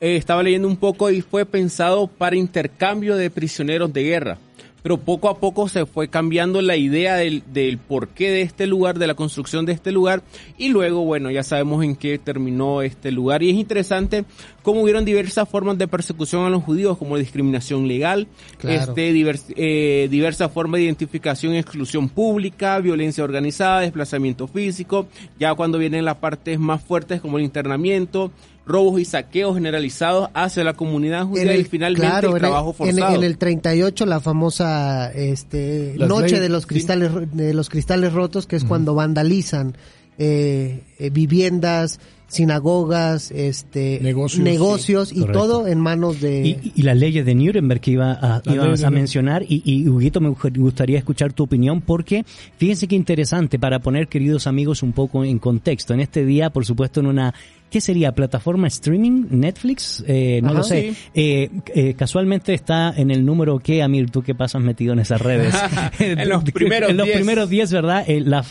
Eh, 0.00 0.16
estaba 0.16 0.42
leyendo 0.42 0.68
un 0.68 0.76
poco 0.76 1.10
y 1.10 1.22
fue 1.22 1.46
pensado 1.46 2.06
para 2.06 2.36
intercambio 2.36 3.16
de 3.16 3.30
prisioneros 3.30 3.92
de 3.92 4.02
guerra 4.02 4.38
pero 4.84 4.98
poco 4.98 5.30
a 5.30 5.38
poco 5.38 5.66
se 5.66 5.86
fue 5.86 6.08
cambiando 6.08 6.60
la 6.60 6.76
idea 6.76 7.16
del, 7.16 7.42
del 7.54 7.78
porqué 7.78 8.30
de 8.30 8.42
este 8.42 8.66
lugar, 8.66 8.98
de 8.98 9.06
la 9.06 9.14
construcción 9.14 9.64
de 9.64 9.72
este 9.72 9.92
lugar, 9.92 10.22
y 10.58 10.68
luego, 10.68 11.06
bueno, 11.06 11.30
ya 11.30 11.42
sabemos 11.42 11.82
en 11.82 11.96
qué 11.96 12.18
terminó 12.18 12.82
este 12.82 13.10
lugar. 13.10 13.42
Y 13.42 13.48
es 13.48 13.56
interesante 13.56 14.26
cómo 14.62 14.82
hubieron 14.82 15.06
diversas 15.06 15.48
formas 15.48 15.78
de 15.78 15.88
persecución 15.88 16.44
a 16.44 16.50
los 16.50 16.62
judíos, 16.62 16.98
como 16.98 17.16
discriminación 17.16 17.88
legal, 17.88 18.28
este, 18.62 19.14
eh, 19.56 20.08
diversas 20.10 20.52
formas 20.52 20.80
de 20.80 20.84
identificación 20.84 21.54
y 21.54 21.58
exclusión 21.58 22.10
pública, 22.10 22.78
violencia 22.78 23.24
organizada, 23.24 23.80
desplazamiento 23.80 24.46
físico, 24.48 25.06
ya 25.40 25.54
cuando 25.54 25.78
vienen 25.78 26.04
las 26.04 26.16
partes 26.16 26.58
más 26.58 26.84
fuertes 26.84 27.22
como 27.22 27.38
el 27.38 27.44
internamiento, 27.44 28.32
robos 28.66 29.00
y 29.00 29.04
saqueos 29.04 29.54
generalizados 29.54 30.30
hacia 30.34 30.64
la 30.64 30.74
comunidad 30.74 31.26
judía 31.26 31.56
y 31.56 31.64
finalmente 31.64 32.26
el 32.26 32.34
trabajo 32.34 32.72
forzado. 32.72 33.16
En, 33.16 33.24
el 33.24 33.38
38 33.38 34.06
la 34.06 34.20
famosa 34.20 35.10
este, 35.12 35.94
noche 35.98 36.40
de 36.40 36.48
los 36.48 36.66
cristales 36.66 37.10
de 37.32 37.54
los 37.54 37.68
cristales 37.68 38.12
rotos 38.12 38.46
que 38.46 38.56
es 38.56 38.64
cuando 38.64 38.94
vandalizan 38.94 39.76
eh, 40.16 40.82
eh, 40.98 41.10
viviendas 41.10 41.98
sinagogas, 42.34 43.30
este, 43.30 44.00
negocios, 44.02 45.12
y 45.12 45.24
todo 45.24 45.68
en 45.68 45.78
manos 45.78 46.20
de... 46.20 46.58
Y, 46.74 46.82
las 46.82 46.96
leyes 46.96 47.24
de 47.24 47.34
Nuremberg 47.34 47.80
que 47.80 47.92
iba 47.92 48.12
a, 48.12 48.42
ibas 48.46 48.82
a 48.82 48.90
mencionar, 48.90 49.44
y, 49.44 49.62
y 49.64 49.88
Huguito 49.88 50.20
me 50.20 50.30
gustaría 50.30 50.98
escuchar 50.98 51.32
tu 51.32 51.44
opinión, 51.44 51.80
porque 51.80 52.24
fíjense 52.56 52.88
qué 52.88 52.96
interesante 52.96 53.58
para 53.58 53.78
poner, 53.78 54.08
queridos 54.08 54.46
amigos, 54.46 54.82
un 54.82 54.92
poco 54.92 55.24
en 55.24 55.38
contexto. 55.38 55.94
En 55.94 56.00
este 56.00 56.24
día, 56.24 56.50
por 56.50 56.64
supuesto, 56.64 57.00
en 57.00 57.06
una 57.06 57.34
¿qué 57.70 57.80
sería? 57.80 58.12
¿Plataforma 58.12 58.68
streaming? 58.68 59.26
¿Netflix? 59.30 60.04
Eh, 60.06 60.40
no 60.42 60.54
lo 60.54 60.62
sé. 60.62 60.94
Eh, 61.14 61.50
eh, 61.74 61.94
casualmente 61.94 62.54
está 62.54 62.94
en 62.96 63.10
el 63.10 63.24
número 63.24 63.58
que, 63.58 63.82
Amir, 63.82 64.10
tú 64.10 64.22
que 64.22 64.34
pasas 64.34 64.62
metido 64.62 64.92
en 64.92 65.00
esas 65.00 65.20
redes. 65.20 65.54
en 65.98 66.28
los 66.28 66.44
primeros 66.52 66.90
En 66.90 66.96
los 66.96 67.08
primeros 67.08 67.48
10, 67.48 67.72
¿verdad? 67.72 68.06
la, 68.06 68.44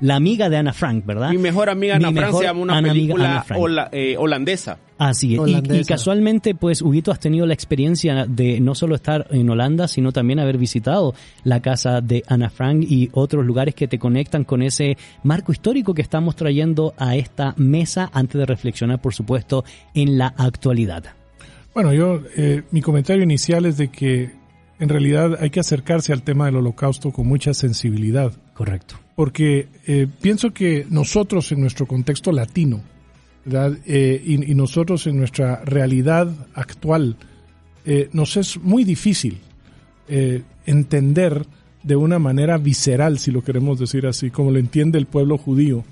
la, 0.00 0.16
amiga 0.16 0.48
de 0.48 0.56
Ana 0.56 0.72
Frank, 0.72 1.06
¿verdad? 1.06 1.30
Mi 1.30 1.38
mejor 1.38 1.70
amiga 1.70 1.96
Ana 1.96 2.12
Frank 2.12 2.34
se 2.34 2.44
llama 2.44 2.60
una 2.60 2.82
película 2.82 3.44
holandesa. 4.18 4.78
Así 5.00 5.38
Y, 5.46 5.84
casualmente, 5.84 6.54
pues, 6.54 6.82
Huguito, 6.82 7.10
has 7.10 7.18
tenido 7.18 7.46
la 7.46 7.54
experiencia 7.54 8.26
de 8.28 8.60
no 8.60 8.74
solo 8.74 8.94
estar 8.94 9.26
en 9.30 9.48
Holanda, 9.48 9.88
sino 9.88 10.12
también 10.12 10.40
haber 10.40 10.58
visitado 10.58 11.14
la 11.42 11.60
casa 11.60 12.02
de 12.02 12.22
Ana 12.26 12.50
Frank 12.50 12.84
y 12.86 13.08
otros 13.14 13.46
lugares 13.46 13.74
que 13.74 13.88
te 13.88 13.98
conectan 13.98 14.44
con 14.44 14.60
ese 14.60 14.98
marco 15.22 15.52
histórico 15.52 15.94
que 15.94 16.02
estamos 16.02 16.36
trayendo 16.36 16.92
a 16.98 17.16
esta 17.16 17.54
mesa 17.56 18.10
antes 18.12 18.38
de 18.40 18.46
reflexionar, 18.46 19.00
por 19.00 19.14
supuesto, 19.14 19.64
en 19.94 20.18
la 20.18 20.28
actualidad. 20.36 21.04
Bueno, 21.74 21.92
yo, 21.92 22.20
eh, 22.36 22.62
mi 22.72 22.82
comentario 22.82 23.22
inicial 23.22 23.64
es 23.66 23.76
de 23.76 23.88
que 23.88 24.32
en 24.80 24.88
realidad 24.88 25.38
hay 25.40 25.50
que 25.50 25.60
acercarse 25.60 26.12
al 26.12 26.22
tema 26.22 26.46
del 26.46 26.56
holocausto 26.56 27.12
con 27.12 27.26
mucha 27.26 27.54
sensibilidad. 27.54 28.32
Correcto. 28.54 28.96
Porque 29.14 29.68
eh, 29.86 30.08
pienso 30.20 30.50
que 30.52 30.86
nosotros 30.90 31.52
en 31.52 31.60
nuestro 31.60 31.86
contexto 31.86 32.32
latino, 32.32 32.82
eh, 33.86 34.22
y, 34.24 34.54
nosotros 34.54 35.06
en 35.06 35.16
nuestra 35.16 35.64
realidad 35.64 36.28
actual, 36.54 37.16
eh, 37.86 38.10
nos 38.12 38.36
es 38.36 38.58
muy 38.58 38.84
difícil 38.84 39.38
eh, 40.08 40.42
entender 40.66 41.46
de 41.82 41.96
una 41.96 42.18
manera 42.18 42.58
visceral, 42.58 43.18
si 43.18 43.30
lo 43.30 43.42
queremos 43.42 43.78
decir 43.78 44.06
así, 44.06 44.30
como 44.30 44.50
lo 44.50 44.58
entiende 44.58 44.98
el 44.98 45.06
pueblo 45.06 45.38
judío 45.38 45.84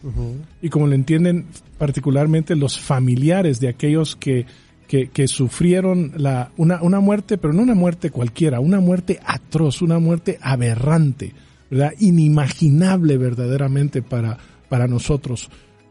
y 0.60 0.68
como 0.68 0.86
lo 0.86 0.94
entienden 0.94 1.46
particularmente 1.78 2.56
los 2.56 2.78
familiares 2.78 3.60
de 3.60 3.68
aquellos 3.68 4.16
que, 4.16 4.46
que, 4.86 5.28
sufrieron 5.28 6.12
la, 6.16 6.50
una, 6.56 6.82
una 6.82 7.00
muerte, 7.00 7.38
pero 7.38 7.52
no 7.52 7.62
una 7.62 7.74
muerte 7.74 8.10
cualquiera, 8.10 8.60
una 8.60 8.80
muerte 8.80 9.20
atroz, 9.24 9.82
una 9.82 9.98
muerte 9.98 10.38
aberrante, 10.40 11.34
¿verdad? 11.70 11.92
inimaginable 11.98 13.16
verdaderamente 13.18 14.02
para, 14.02 14.38
para 14.68 14.86
nosotros. 14.86 15.50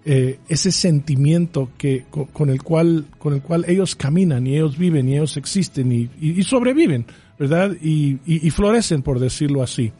Eh, 0.09 0.39
ese 0.47 0.71
sentimiento 0.71 1.71
que 1.77 2.05
con, 2.31 2.49
el 2.49 2.63
cual 2.63 3.07
con 3.17 3.33
el 3.33 3.41
cual 3.41 3.65
ellos 3.67 3.93
caminan 3.93 4.47
y 4.47 4.55
ellos 4.55 4.77
viven 4.77 5.09
y 5.09 5.15
ellos 5.15 5.35
existen 5.35 5.91
y, 5.91 6.43
sobreviven, 6.43 7.05
¿verdad? 7.37 7.75
Y, 7.81 8.15
florecen, 8.51 9.01
por 9.01 9.19
decirlo 9.19 9.61
así. 9.61 9.91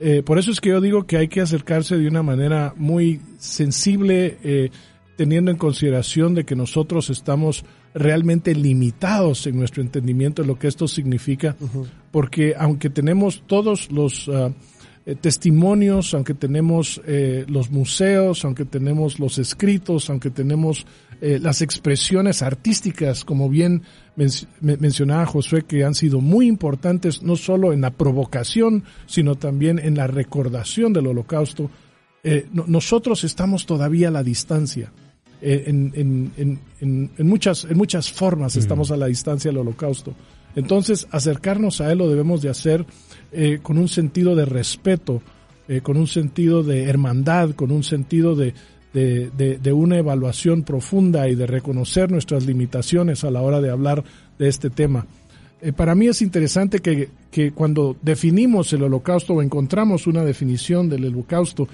Eh, 0.00 0.24
por 0.24 0.40
eso 0.40 0.50
es 0.50 0.60
que 0.60 0.70
yo 0.70 0.80
digo 0.80 1.06
que 1.06 1.18
hay 1.18 1.28
que 1.28 1.40
acercarse 1.40 1.96
de 1.96 2.08
una 2.08 2.24
manera 2.24 2.74
muy 2.76 3.20
sensible, 3.38 4.38
eh, 4.42 4.70
teniendo 5.18 5.50
en 5.50 5.56
consideración 5.56 6.36
de 6.36 6.44
que 6.44 6.54
nosotros 6.54 7.10
estamos 7.10 7.64
realmente 7.92 8.54
limitados 8.54 9.48
en 9.48 9.56
nuestro 9.56 9.82
entendimiento 9.82 10.42
de 10.42 10.46
lo 10.46 10.60
que 10.60 10.68
esto 10.68 10.86
significa, 10.86 11.56
porque 12.12 12.54
aunque 12.56 12.88
tenemos 12.88 13.42
todos 13.44 13.90
los 13.90 14.30
eh, 14.32 15.16
testimonios, 15.16 16.14
aunque 16.14 16.34
tenemos 16.34 17.02
eh, 17.04 17.44
los 17.48 17.68
museos, 17.72 18.44
aunque 18.44 18.64
tenemos 18.64 19.18
los 19.18 19.38
escritos, 19.38 20.08
aunque 20.08 20.30
tenemos 20.30 20.86
eh, 21.20 21.40
las 21.42 21.62
expresiones 21.62 22.40
artísticas, 22.40 23.24
como 23.24 23.48
bien 23.48 23.82
mencionaba 24.60 25.26
Josué, 25.26 25.64
que 25.66 25.82
han 25.82 25.96
sido 25.96 26.20
muy 26.20 26.46
importantes 26.46 27.24
no 27.24 27.34
solo 27.34 27.72
en 27.72 27.80
la 27.80 27.90
provocación, 27.90 28.84
sino 29.06 29.34
también 29.34 29.80
en 29.80 29.96
la 29.96 30.06
recordación 30.06 30.92
del 30.92 31.08
holocausto, 31.08 31.70
nosotros 32.52 33.24
estamos 33.24 33.64
todavía 33.64 34.08
a 34.08 34.10
la 34.10 34.22
distancia. 34.22 34.92
En, 35.40 36.30
muchas, 37.18 37.64
en 37.64 37.76
muchas 37.76 38.10
formas 38.10 38.56
estamos 38.56 38.90
a 38.90 38.96
la 38.96 39.06
distancia 39.06 39.50
del 39.50 39.58
holocausto. 39.58 40.14
Entonces, 40.56 41.06
acercarnos 41.10 41.80
a 41.80 41.92
él 41.92 41.98
lo 41.98 42.08
debemos 42.08 42.42
de 42.42 42.48
hacer 42.48 42.84
eh, 43.30 43.60
con 43.62 43.78
un 43.78 43.88
sentido 43.88 44.34
de 44.34 44.44
respeto, 44.44 45.22
eh, 45.68 45.80
con 45.82 45.96
un 45.96 46.06
sentido 46.06 46.62
de 46.62 46.84
hermandad, 46.84 47.50
con 47.50 47.70
un 47.70 47.84
sentido 47.84 48.34
de, 48.34 48.54
de, 48.92 49.72
una 49.72 49.98
evaluación 49.98 50.62
profunda 50.62 51.28
y 51.28 51.34
de 51.34 51.46
reconocer 51.46 52.10
nuestras 52.10 52.46
limitaciones 52.46 53.22
a 53.22 53.30
la 53.30 53.42
hora 53.42 53.60
de 53.60 53.70
hablar 53.70 54.02
de 54.38 54.48
este 54.48 54.70
tema. 54.70 55.06
Eh, 55.60 55.72
para 55.72 55.94
mí 55.94 56.06
es 56.06 56.22
interesante 56.22 56.80
que, 56.80 57.10
que, 57.30 57.52
cuando 57.52 57.96
definimos 58.00 58.72
el 58.72 58.82
holocausto 58.82 59.34
o 59.34 59.42
encontramos 59.42 60.06
una 60.06 60.24
definición 60.24 60.88
del 60.88 61.04
holocausto, 61.06 61.68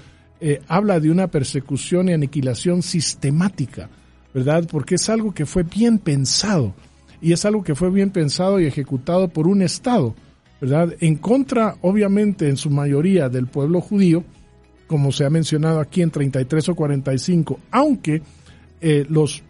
habla 0.67 0.99
de 0.99 1.09
una 1.09 1.27
persecución 1.27 2.09
y 2.09 2.13
aniquilación 2.13 2.81
sistemática, 2.81 3.89
¿verdad? 4.33 4.67
Porque 4.69 4.95
es 4.95 5.09
algo 5.09 5.33
que 5.33 5.45
fue 5.45 5.63
bien 5.63 5.97
pensado 5.97 6.73
y 7.21 7.33
es 7.33 7.45
algo 7.45 7.63
que 7.63 7.75
fue 7.75 7.89
bien 7.89 8.11
pensado 8.11 8.59
y 8.59 8.65
ejecutado 8.65 9.29
por 9.29 9.47
un 9.47 9.61
Estado. 9.61 10.15
¿verdad? 10.61 10.95
En 10.99 11.15
contra, 11.15 11.75
obviamente, 11.81 12.49
en 12.49 12.57
su 12.57 12.69
mayoría 12.69 13.29
del 13.29 13.47
pueblo 13.47 13.81
judío, 13.81 14.23
como 14.87 15.11
se 15.11 15.25
ha 15.25 15.29
mencionado 15.29 15.79
aquí 15.79 16.01
en 16.01 16.11
33 16.11 16.69
o 16.69 16.75
45, 16.75 17.59
aunque 17.71 18.21
eh, 18.81 19.05
los, 19.09 19.43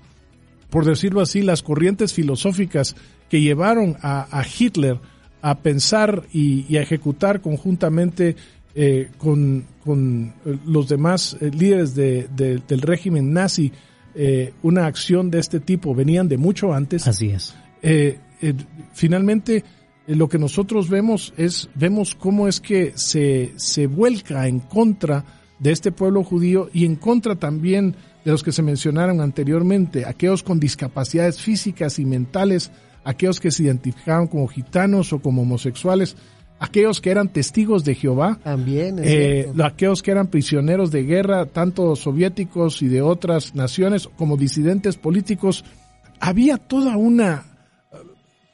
por 0.69 0.85
decirlo 0.85 1.21
así, 1.21 1.41
las 1.41 1.61
corrientes 1.61 2.13
filosóficas 2.13 2.95
que 3.29 3.41
llevaron 3.41 3.97
a, 4.01 4.43
Hitler 4.57 4.99
a 5.41 5.55
pensar 5.59 6.23
y, 6.31 6.77
a 6.77 6.81
ejecutar 6.81 7.41
conjuntamente 7.41 8.35
eh, 8.75 9.09
con, 9.17 9.65
con, 9.83 10.33
los 10.65 10.89
demás 10.89 11.37
eh, 11.39 11.49
líderes 11.49 11.95
del 11.95 12.81
régimen 12.81 13.33
nazi 13.33 13.71
eh, 14.15 14.53
una 14.63 14.85
acción 14.85 15.29
de 15.29 15.39
este 15.39 15.59
tipo, 15.59 15.93
venían 15.93 16.27
de 16.27 16.37
mucho 16.37 16.73
antes. 16.73 17.07
Así 17.07 17.29
es. 17.29 17.55
Eh, 17.81 18.17
eh, 18.41 18.53
finalmente, 18.93 19.63
eh, 20.07 20.15
lo 20.15 20.29
que 20.29 20.39
nosotros 20.39 20.89
vemos 20.89 21.33
es, 21.37 21.69
vemos 21.75 22.15
cómo 22.15 22.47
es 22.47 22.61
que 22.61 22.93
se, 22.95 23.53
se 23.57 23.87
vuelca 23.87 24.47
en 24.47 24.59
contra 24.59 25.25
de 25.59 25.71
este 25.71 25.91
pueblo 25.91 26.23
judío 26.23 26.69
y 26.73 26.85
en 26.85 26.95
contra 26.95 27.35
también 27.35 27.95
de 28.23 28.31
los 28.31 28.41
que 28.41 28.51
se 28.51 28.63
mencionaron 28.63 29.21
anteriormente, 29.21 30.05
aquellos 30.05 30.43
con 30.43 30.59
discapacidades 30.59 31.41
físicas 31.41 31.99
y 31.99 32.05
mentales, 32.05 32.71
aquellos 33.03 33.39
que 33.39 33.51
se 33.51 33.63
identificaban 33.63 34.27
como 34.27 34.47
gitanos 34.47 35.13
o 35.13 35.19
como 35.19 35.43
homosexuales, 35.43 36.15
aquellos 36.59 37.01
que 37.01 37.09
eran 37.09 37.29
testigos 37.29 37.83
de 37.83 37.95
Jehová, 37.95 38.39
También, 38.43 38.99
eh, 39.01 39.51
aquellos 39.63 40.01
que 40.01 40.11
eran 40.11 40.27
prisioneros 40.27 40.91
de 40.91 41.03
guerra, 41.03 41.45
tanto 41.45 41.95
soviéticos 41.95 42.81
y 42.81 42.87
de 42.87 43.01
otras 43.01 43.55
naciones, 43.55 44.07
como 44.17 44.37
disidentes 44.37 44.97
políticos, 44.97 45.65
había 46.19 46.57
toda 46.57 46.97
una 46.97 47.54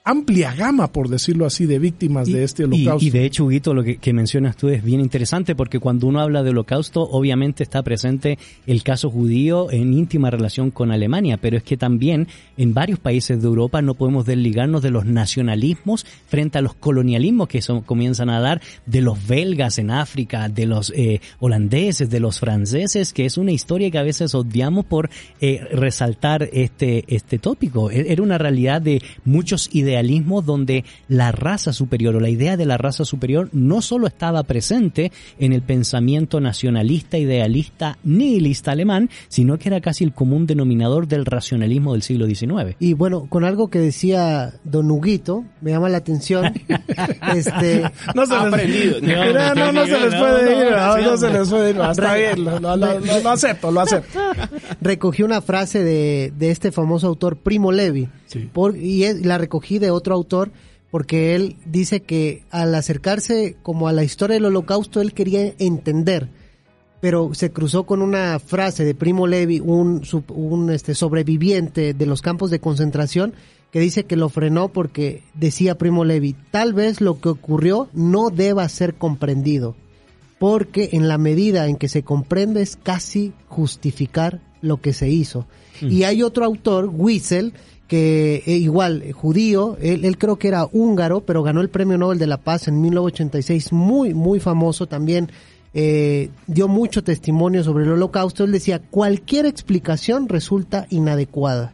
amplia 0.04 0.54
gama, 0.56 0.92
por 0.92 1.10
decirlo 1.10 1.46
así, 1.46 1.68
de 1.68 1.78
víctimas 1.78 2.28
de 2.28 2.44
este 2.44 2.64
y- 2.64 2.66
holocausto. 2.66 3.06
Y, 3.06 3.10
de 3.12 3.26
hecho, 3.26 3.46
Huguito, 3.46 3.74
lo 3.76 3.84
que, 3.84 3.98
que 3.98 4.14
mencionas 4.14 4.58
tú 4.58 4.68
es 4.70 4.84
bien 4.84 5.00
interesante 5.00 5.56
porque 5.56 5.80
cuando 5.80 6.08
uno 6.08 6.20
habla 6.22 6.42
de 6.42 6.50
holocausto, 6.50 7.02
obviamente 7.04 7.62
está 7.62 7.84
presente 7.84 8.40
el 8.66 8.82
caso 8.82 9.12
judío 9.12 9.70
en 9.72 9.94
íntima 9.94 10.32
relación 10.32 10.72
con 10.72 10.92
Alemania, 10.92 11.38
pero 11.38 11.56
es 11.58 11.64
que 11.64 11.78
también 11.78 12.28
en 12.58 12.74
varios 12.74 12.98
países 12.98 13.42
de 13.42 13.48
Europa 13.48 13.82
no 13.84 13.94
podemos 13.94 14.26
desligarnos 14.26 14.82
de 14.82 14.90
los 14.90 15.06
nacionalismos 15.06 16.06
frente 16.28 16.58
a 16.58 16.62
los 16.62 16.74
colonialismos 16.74 17.48
que 17.48 17.62
son, 17.62 17.82
comienzan 17.82 18.30
a 18.32 18.40
dar 18.40 18.60
de 18.88 19.02
los 19.02 19.28
belgas 19.28 19.78
en 19.78 19.92
África, 19.92 20.50
de 20.50 20.66
los 20.66 20.92
eh, 20.96 21.22
holandeses, 21.40 22.10
de 22.10 22.20
los 22.20 22.40
franceses, 22.40 23.14
que 23.14 23.26
es 23.26 23.38
una 23.38 23.52
historia 23.52 23.92
que 23.92 24.00
a 24.00 24.04
veces 24.04 24.34
odiamos 24.34 24.86
por 24.86 25.10
eh, 25.42 25.60
resaltar 25.72 26.50
este, 26.54 27.04
este 27.08 27.38
tópico. 27.38 27.92
E- 27.92 28.12
Era 28.12 28.24
una 28.24 28.38
realidad 28.40 28.82
de 28.82 29.02
muchos 29.26 29.70
idealismos 29.91 30.45
donde 30.45 30.84
la 31.08 31.32
raza 31.32 31.73
superior 31.73 32.15
o 32.15 32.19
la 32.19 32.30
idea 32.30 32.58
de 32.58 32.65
la 32.65 32.77
raza 32.77 33.06
superior 33.06 33.49
no 33.51 33.82
solo 33.82 34.08
estaba 34.08 34.43
presente 34.43 35.12
en 35.39 35.54
el 35.54 35.62
pensamiento 35.62 36.39
nacionalista, 36.39 37.17
idealista, 37.17 37.97
nihilista 38.04 38.71
alemán, 38.71 39.10
sino 39.27 39.58
que 39.58 39.69
era 39.69 39.82
casi 39.82 40.04
el 40.04 40.13
común 40.13 40.45
denominador 40.47 41.08
del 41.08 41.25
racionalismo 41.25 41.93
del 41.93 42.01
siglo 42.01 42.25
XIX. 42.25 42.75
Y 42.80 42.93
bueno, 42.93 43.25
con 43.30 43.43
algo 43.43 43.69
que 43.69 43.80
decía 43.80 44.54
Don 44.63 44.89
Huguito, 44.89 45.43
me 45.62 45.71
llama 45.71 45.89
la 45.89 45.97
atención. 45.97 46.45
este, 47.36 47.84
no 48.15 48.25
se 48.25 48.34
les, 48.34 48.41
Aprendido. 48.41 48.95
Mira, 49.01 49.54
no, 49.56 49.71
no 49.71 49.86
se 49.86 49.99
les 49.99 50.13
No, 50.13 50.19
puede 50.19 50.56
no, 50.56 50.62
ir, 50.62 50.71
no, 50.71 50.97
no 51.12 51.17
se 51.17 51.30
les 51.30 51.49
puede 51.49 51.69
ir, 51.71 51.75
no, 51.75 51.91
está 51.91 52.15
bien, 52.15 52.43
lo, 52.45 52.60
lo- 52.60 52.75
lo- 52.77 52.99
lo- 52.99 53.19
lo 53.21 53.30
acepto, 53.30 53.71
lo 53.71 53.82
acepto. 53.82 54.19
recogí 54.82 55.23
una 55.23 55.41
frase 55.41 55.84
de, 55.84 56.34
de 56.38 56.51
este 56.51 56.71
famoso 56.71 57.08
autor 57.08 57.38
Primo 57.38 57.71
Levi 57.71 58.08
Sí. 58.27 58.49
por- 58.51 58.77
y 58.77 59.04
es- 59.04 59.25
la 59.25 59.38
recogí 59.38 59.77
de 59.82 59.91
otro 59.91 60.15
autor 60.15 60.52
porque 60.89 61.36
él 61.36 61.58
dice 61.65 62.02
que 62.02 62.44
al 62.52 62.76
acercarse 62.76 63.56
como 63.63 63.88
a 63.88 63.94
la 63.94 64.04
historia 64.04 64.36
del 64.36 64.46
holocausto 64.46 65.02
él 65.02 65.13
quería 65.13 65.54
entender 65.60 66.30
pero 67.02 67.34
se 67.34 67.52
cruzó 67.52 67.86
con 67.86 68.02
una 68.02 68.39
frase 68.39 68.86
de 68.86 68.96
Primo 68.96 69.28
Levi 69.28 69.60
un, 69.60 70.04
un 70.30 70.70
este, 70.70 70.96
sobreviviente 70.96 71.94
de 71.94 72.06
los 72.06 72.22
campos 72.22 72.52
de 72.52 72.60
concentración 72.60 73.34
que 73.72 73.80
dice 73.80 74.06
que 74.06 74.15
lo 74.15 74.30
frenó 74.30 74.70
porque 74.70 75.24
decía 75.34 75.78
Primo 75.78 76.06
Levi 76.06 76.36
tal 76.52 76.74
vez 76.74 77.02
lo 77.02 77.20
que 77.20 77.30
ocurrió 77.30 77.89
no 77.94 78.30
deba 78.30 78.70
ser 78.70 78.96
comprendido 78.96 79.76
porque 80.41 80.89
en 80.94 81.08
la 81.08 81.20
medida 81.20 81.67
en 81.67 81.76
que 81.76 81.88
se 81.88 82.02
comprende 82.02 82.63
es 82.63 82.76
casi 82.76 83.32
justificar 83.48 84.41
lo 84.62 84.82
que 84.82 84.91
se 84.91 85.08
hizo. 85.08 85.46
Y 85.82 86.02
hay 86.02 86.24
otro 86.24 86.46
autor, 86.46 86.89
Wiesel, 86.91 87.54
que 87.91 88.41
eh, 88.45 88.51
igual, 88.54 89.01
eh, 89.01 89.12
judío, 89.12 89.75
él, 89.82 90.06
él 90.06 90.17
creo 90.17 90.38
que 90.38 90.47
era 90.47 90.65
húngaro, 90.71 91.25
pero 91.25 91.43
ganó 91.43 91.60
el 91.60 91.69
Premio 91.69 91.97
Nobel 91.97 92.19
de 92.19 92.25
la 92.25 92.38
Paz 92.38 92.69
en 92.69 92.80
1986, 92.80 93.73
muy, 93.73 94.13
muy 94.13 94.39
famoso 94.39 94.88
también, 94.88 95.30
eh, 95.73 96.30
dio 96.47 96.69
mucho 96.69 97.04
testimonio 97.04 97.65
sobre 97.65 97.84
el 97.84 97.91
holocausto. 97.91 98.45
Él 98.45 98.54
decía, 98.54 98.80
cualquier 98.80 99.45
explicación 99.45 100.30
resulta 100.30 100.88
inadecuada. 100.89 101.73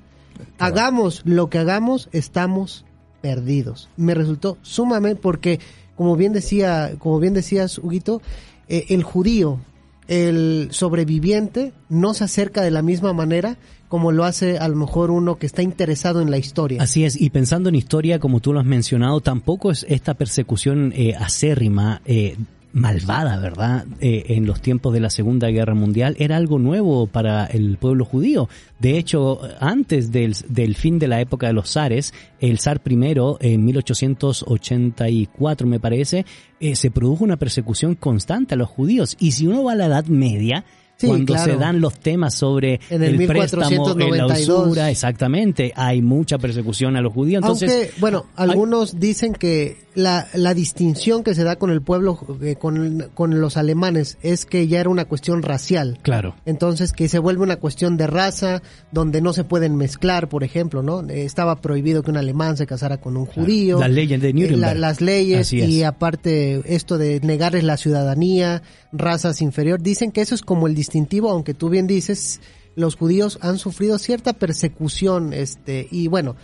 Hagamos 0.57 1.21
lo 1.23 1.51
que 1.51 1.59
hagamos, 1.59 2.09
estamos 2.13 2.83
perdidos. 3.21 3.87
Me 3.95 4.15
resultó 4.15 4.57
sumamente 4.63 5.21
porque, 5.21 5.59
como 5.95 6.15
bien 6.15 6.33
decía, 6.33 6.93
como 6.97 7.19
bien 7.19 7.35
decías, 7.35 7.77
Huguito, 7.77 8.23
el 8.67 9.03
judío, 9.03 9.59
el 10.07 10.69
sobreviviente, 10.71 11.73
no 11.89 12.13
se 12.13 12.23
acerca 12.23 12.61
de 12.61 12.71
la 12.71 12.81
misma 12.81 13.13
manera 13.13 13.57
como 13.87 14.11
lo 14.11 14.25
hace 14.25 14.57
a 14.57 14.67
lo 14.67 14.75
mejor 14.75 15.11
uno 15.11 15.37
que 15.37 15.45
está 15.45 15.61
interesado 15.61 16.21
en 16.21 16.29
la 16.29 16.37
historia. 16.37 16.81
Así 16.81 17.05
es, 17.05 17.19
y 17.19 17.29
pensando 17.29 17.69
en 17.69 17.75
historia, 17.75 18.19
como 18.19 18.39
tú 18.39 18.53
lo 18.53 18.59
has 18.59 18.65
mencionado, 18.65 19.21
tampoco 19.21 19.71
es 19.71 19.85
esta 19.87 20.13
persecución 20.13 20.91
eh, 20.95 21.15
acérrima, 21.17 22.01
eh, 22.05 22.35
malvada, 22.77 23.39
¿verdad? 23.39 23.87
Eh, 23.99 24.25
en 24.29 24.45
los 24.45 24.61
tiempos 24.61 24.93
de 24.93 24.99
la 24.99 25.09
Segunda 25.09 25.49
Guerra 25.49 25.73
Mundial 25.73 26.15
era 26.19 26.37
algo 26.37 26.59
nuevo 26.59 27.07
para 27.07 27.45
el 27.45 27.77
pueblo 27.77 28.05
judío. 28.05 28.47
De 28.79 28.99
hecho, 28.99 29.39
antes 29.59 30.11
del, 30.11 30.35
del 30.47 30.75
fin 30.75 30.99
de 30.99 31.07
la 31.07 31.19
época 31.19 31.47
de 31.47 31.53
los 31.53 31.71
zares, 31.71 32.13
el 32.39 32.59
zar 32.59 32.81
primero, 32.81 33.39
en 33.41 33.65
1884 33.65 35.67
me 35.67 35.79
parece, 35.79 36.27
eh, 36.59 36.75
se 36.75 36.91
produjo 36.91 37.23
una 37.23 37.37
persecución 37.37 37.95
constante 37.95 38.53
a 38.53 38.57
los 38.57 38.69
judíos. 38.69 39.17
Y 39.19 39.31
si 39.31 39.47
uno 39.47 39.63
va 39.63 39.71
a 39.71 39.75
la 39.75 39.87
Edad 39.87 40.05
Media, 40.05 40.63
Sí, 40.97 41.07
cuando 41.07 41.33
claro. 41.33 41.53
se 41.53 41.57
dan 41.59 41.79
los 41.79 41.99
temas 41.99 42.33
sobre 42.35 42.79
En 42.89 43.03
el 43.03 43.15
préstamo, 43.27 43.63
en 43.63 43.69
la 43.69 43.69
1492. 43.69 44.65
usura, 44.67 44.89
exactamente, 44.89 45.71
hay 45.75 46.01
mucha 46.01 46.37
persecución 46.39 46.95
a 46.95 47.01
los 47.01 47.13
judíos. 47.13 47.41
Entonces, 47.43 47.71
Aunque, 47.71 47.91
bueno, 47.99 48.25
hay- 48.35 48.49
algunos 48.49 48.99
dicen 48.99 49.33
que 49.33 49.77
la, 49.93 50.27
la 50.33 50.53
distinción 50.55 51.23
que 51.23 51.35
se 51.35 51.43
da 51.43 51.55
con 51.57 51.69
el 51.71 51.81
pueblo, 51.81 52.19
eh, 52.41 52.55
con, 52.55 53.09
con 53.13 53.39
los 53.39 53.57
alemanes, 53.57 54.17
es 54.21 54.45
que 54.45 54.67
ya 54.67 54.79
era 54.79 54.89
una 54.89 55.05
cuestión 55.05 55.41
racial. 55.43 55.99
Claro. 56.01 56.35
Entonces, 56.45 56.93
que 56.93 57.07
se 57.09 57.19
vuelve 57.19 57.43
una 57.43 57.57
cuestión 57.57 57.97
de 57.97 58.07
raza, 58.07 58.61
donde 58.91 59.21
no 59.21 59.33
se 59.33 59.43
pueden 59.43 59.75
mezclar, 59.75 60.29
por 60.29 60.43
ejemplo, 60.43 60.81
¿no? 60.83 61.01
Eh, 61.09 61.25
Estaba 61.25 61.61
prohibido 61.61 62.01
que 62.03 62.09
un 62.11 62.17
alemán 62.17 62.57
se 62.57 62.65
casara 62.67 62.97
con 62.97 63.17
un 63.17 63.25
judío. 63.27 63.79
Las 63.79 63.91
leyes 63.91 64.19
de 64.21 64.29
Eh, 64.29 64.33
Nuremberg. 64.33 64.59
la- 64.59 64.73
las 64.73 65.01
leyes 65.01 65.53
y 65.53 65.83
aparte 65.83 66.61
esto 66.65 66.97
de 66.97 67.19
negarles 67.21 67.63
la 67.63 67.77
ciudadanía, 67.77 68.61
razas 68.91 69.41
inferior. 69.41 69.81
Dicen 69.81 70.11
que 70.11 70.21
eso 70.21 70.33
es 70.35 70.41
como 70.41 70.67
el 70.67 70.75
distintivo, 70.87 71.29
aunque 71.29 71.53
tú 71.53 71.69
bien 71.69 71.85
dices, 71.87 72.39
los 72.75 72.95
judíos 72.95 73.39
han 73.41 73.57
sufrido 73.59 73.97
cierta 73.97 74.33
persecución, 74.33 75.33
este, 75.33 75.87
y 75.91 76.07
bueno, 76.07 76.35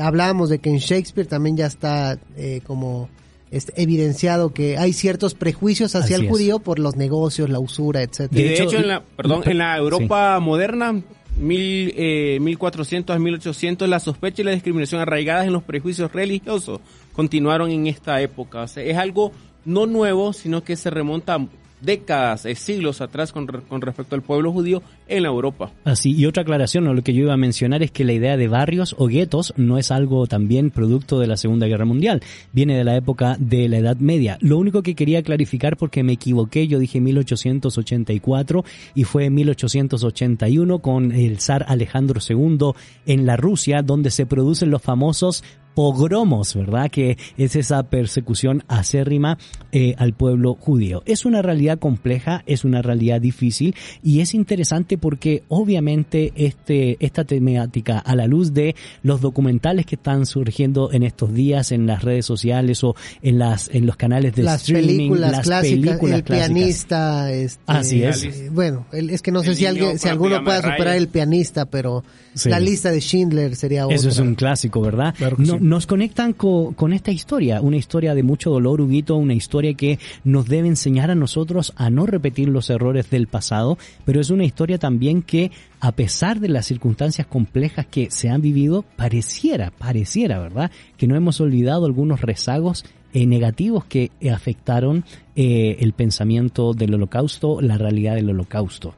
hablábamos 0.00 0.48
de 0.50 0.58
que 0.58 0.70
en 0.70 0.78
Shakespeare 0.78 1.26
también 1.28 1.56
ya 1.56 1.66
está 1.66 2.18
eh, 2.36 2.60
como 2.66 3.08
este, 3.50 3.72
evidenciado 3.80 4.52
que 4.52 4.78
hay 4.78 4.92
ciertos 4.92 5.34
prejuicios 5.34 5.94
hacia 5.94 6.16
Así 6.16 6.24
el 6.24 6.24
es. 6.24 6.30
judío 6.30 6.58
por 6.58 6.78
los 6.78 6.96
negocios, 6.96 7.50
la 7.50 7.58
usura, 7.60 8.02
etcétera. 8.02 8.40
Y 8.40 8.42
de, 8.42 8.48
De 8.48 8.54
hecho, 8.54 8.64
hecho, 8.64 8.76
en 8.78 8.88
la, 8.88 9.02
perdón, 9.02 9.42
en 9.44 9.58
la 9.58 9.74
sí. 9.74 9.80
Europa 9.80 10.40
moderna, 10.40 11.02
mil, 11.36 11.92
eh, 11.96 12.38
1400 12.40 13.14
a 13.14 13.18
1800, 13.18 13.88
la 13.88 14.00
sospecha 14.00 14.42
y 14.42 14.44
la 14.46 14.52
discriminación 14.52 15.00
arraigadas 15.00 15.46
en 15.46 15.52
los 15.52 15.62
prejuicios 15.62 16.12
religiosos 16.12 16.80
continuaron 17.12 17.70
en 17.70 17.86
esta 17.86 18.20
época. 18.20 18.62
O 18.62 18.66
sea, 18.66 18.82
es 18.82 18.96
algo 18.96 19.32
no 19.64 19.86
nuevo, 19.86 20.32
sino 20.32 20.64
que 20.64 20.76
se 20.76 20.90
remonta 20.90 21.34
a 21.34 21.46
décadas, 21.82 22.46
eh, 22.46 22.54
siglos 22.54 23.00
atrás 23.00 23.32
con, 23.32 23.48
re- 23.48 23.60
con 23.68 23.80
respecto 23.80 24.14
al 24.14 24.22
pueblo 24.22 24.52
judío 24.52 24.82
en 25.08 25.22
la 25.24 25.28
Europa. 25.28 25.70
Así, 25.84 26.12
y 26.16 26.26
otra 26.26 26.42
aclaración, 26.42 26.84
lo 26.84 27.02
que 27.02 27.12
yo 27.12 27.22
iba 27.24 27.34
a 27.34 27.36
mencionar 27.36 27.82
es 27.82 27.90
que 27.90 28.04
la 28.04 28.12
idea 28.12 28.36
de 28.36 28.48
barrios 28.48 28.94
o 28.98 29.06
guetos 29.08 29.52
no 29.56 29.78
es 29.78 29.90
algo 29.90 30.26
también 30.26 30.70
producto 30.70 31.18
de 31.18 31.26
la 31.26 31.36
Segunda 31.36 31.66
Guerra 31.66 31.84
Mundial, 31.84 32.22
viene 32.52 32.76
de 32.76 32.84
la 32.84 32.96
época 32.96 33.36
de 33.38 33.68
la 33.68 33.78
Edad 33.78 33.96
Media. 33.98 34.38
Lo 34.40 34.58
único 34.58 34.82
que 34.82 34.94
quería 34.94 35.22
clarificar 35.22 35.76
porque 35.76 36.02
me 36.02 36.12
equivoqué, 36.12 36.66
yo 36.68 36.78
dije 36.78 37.00
1884 37.00 38.64
y 38.94 39.04
fue 39.04 39.30
1881 39.30 40.78
con 40.80 41.12
el 41.12 41.38
zar 41.40 41.64
Alejandro 41.68 42.20
II 42.26 42.72
en 43.06 43.26
la 43.26 43.36
Rusia, 43.36 43.82
donde 43.82 44.10
se 44.10 44.26
producen 44.26 44.70
los 44.70 44.82
famosos 44.82 45.44
pogromos, 45.74 46.54
¿verdad? 46.54 46.90
Que 46.90 47.16
es 47.36 47.56
esa 47.56 47.82
persecución 47.84 48.62
acérrima 48.68 49.38
eh, 49.72 49.94
al 49.98 50.12
pueblo 50.14 50.54
judío. 50.54 51.02
Es 51.06 51.24
una 51.24 51.42
realidad 51.42 51.78
compleja, 51.78 52.42
es 52.46 52.64
una 52.64 52.82
realidad 52.82 53.20
difícil 53.20 53.74
y 54.02 54.20
es 54.20 54.34
interesante 54.34 54.98
porque 54.98 55.42
obviamente 55.48 56.32
este, 56.36 56.96
esta 57.04 57.24
temática 57.24 57.98
a 57.98 58.14
la 58.14 58.26
luz 58.26 58.52
de 58.52 58.74
los 59.02 59.20
documentales 59.20 59.86
que 59.86 59.96
están 59.96 60.26
surgiendo 60.26 60.92
en 60.92 61.02
estos 61.02 61.32
días 61.32 61.72
en 61.72 61.86
las 61.86 62.02
redes 62.02 62.26
sociales 62.26 62.84
o 62.84 62.94
en 63.22 63.38
las 63.38 63.68
en 63.72 63.86
los 63.86 63.96
canales 63.96 64.34
de 64.34 64.42
las 64.42 64.62
streaming, 64.62 64.86
películas 64.96 65.30
las 65.32 65.40
clásicas, 65.46 65.78
películas 65.86 66.18
el 66.18 66.24
clásicas. 66.24 66.48
pianista, 66.48 67.32
este, 67.32 67.62
Así 67.66 68.02
es. 68.02 68.24
eh, 68.24 68.50
bueno, 68.52 68.86
el- 68.92 69.10
es 69.10 69.22
que 69.22 69.32
no 69.32 69.42
sé 69.42 69.50
El 69.50 69.56
si 69.56 69.66
alguien, 69.66 69.98
si 69.98 70.08
alguno 70.08 70.42
pueda 70.44 70.58
superar 70.62 70.96
el 70.96 71.08
pianista, 71.08 71.66
pero 71.66 72.04
Sí. 72.34 72.48
la 72.48 72.58
lista 72.60 72.90
de 72.90 73.00
Schindler 73.00 73.54
sería 73.56 73.84
otra. 73.84 73.94
Eso 73.96 74.08
es 74.08 74.18
un 74.18 74.34
clásico, 74.34 74.80
¿verdad? 74.80 75.14
Claro 75.16 75.36
no, 75.38 75.54
sí. 75.54 75.58
nos 75.60 75.86
conectan 75.86 76.32
co- 76.32 76.72
con 76.76 76.92
esta 76.92 77.10
historia, 77.10 77.60
una 77.60 77.76
historia 77.76 78.14
de 78.14 78.22
mucho 78.22 78.50
dolor, 78.50 78.80
Huguito, 78.80 79.16
una 79.16 79.34
historia 79.34 79.74
que 79.74 79.98
nos 80.24 80.46
debe 80.48 80.68
enseñar 80.68 81.10
a 81.10 81.14
nosotros 81.14 81.72
a 81.76 81.90
no 81.90 82.06
repetir 82.06 82.48
los 82.48 82.70
errores 82.70 83.10
del 83.10 83.26
pasado, 83.26 83.76
pero 84.04 84.20
es 84.20 84.30
una 84.30 84.44
historia 84.44 84.78
también 84.78 85.22
que, 85.22 85.50
a 85.80 85.92
pesar 85.92 86.40
de 86.40 86.48
las 86.48 86.66
circunstancias 86.66 87.26
complejas 87.26 87.86
que 87.86 88.10
se 88.10 88.30
han 88.30 88.40
vivido, 88.40 88.84
pareciera, 88.96 89.70
pareciera, 89.70 90.38
¿verdad?, 90.38 90.70
que 90.96 91.06
no 91.06 91.16
hemos 91.16 91.40
olvidado 91.40 91.84
algunos 91.86 92.20
rezagos 92.22 92.84
eh, 93.14 93.26
negativos 93.26 93.84
que 93.84 94.10
afectaron 94.32 95.04
eh, 95.36 95.76
el 95.80 95.92
pensamiento 95.92 96.72
del 96.72 96.94
holocausto, 96.94 97.60
la 97.60 97.76
realidad 97.76 98.14
del 98.14 98.30
holocausto. 98.30 98.94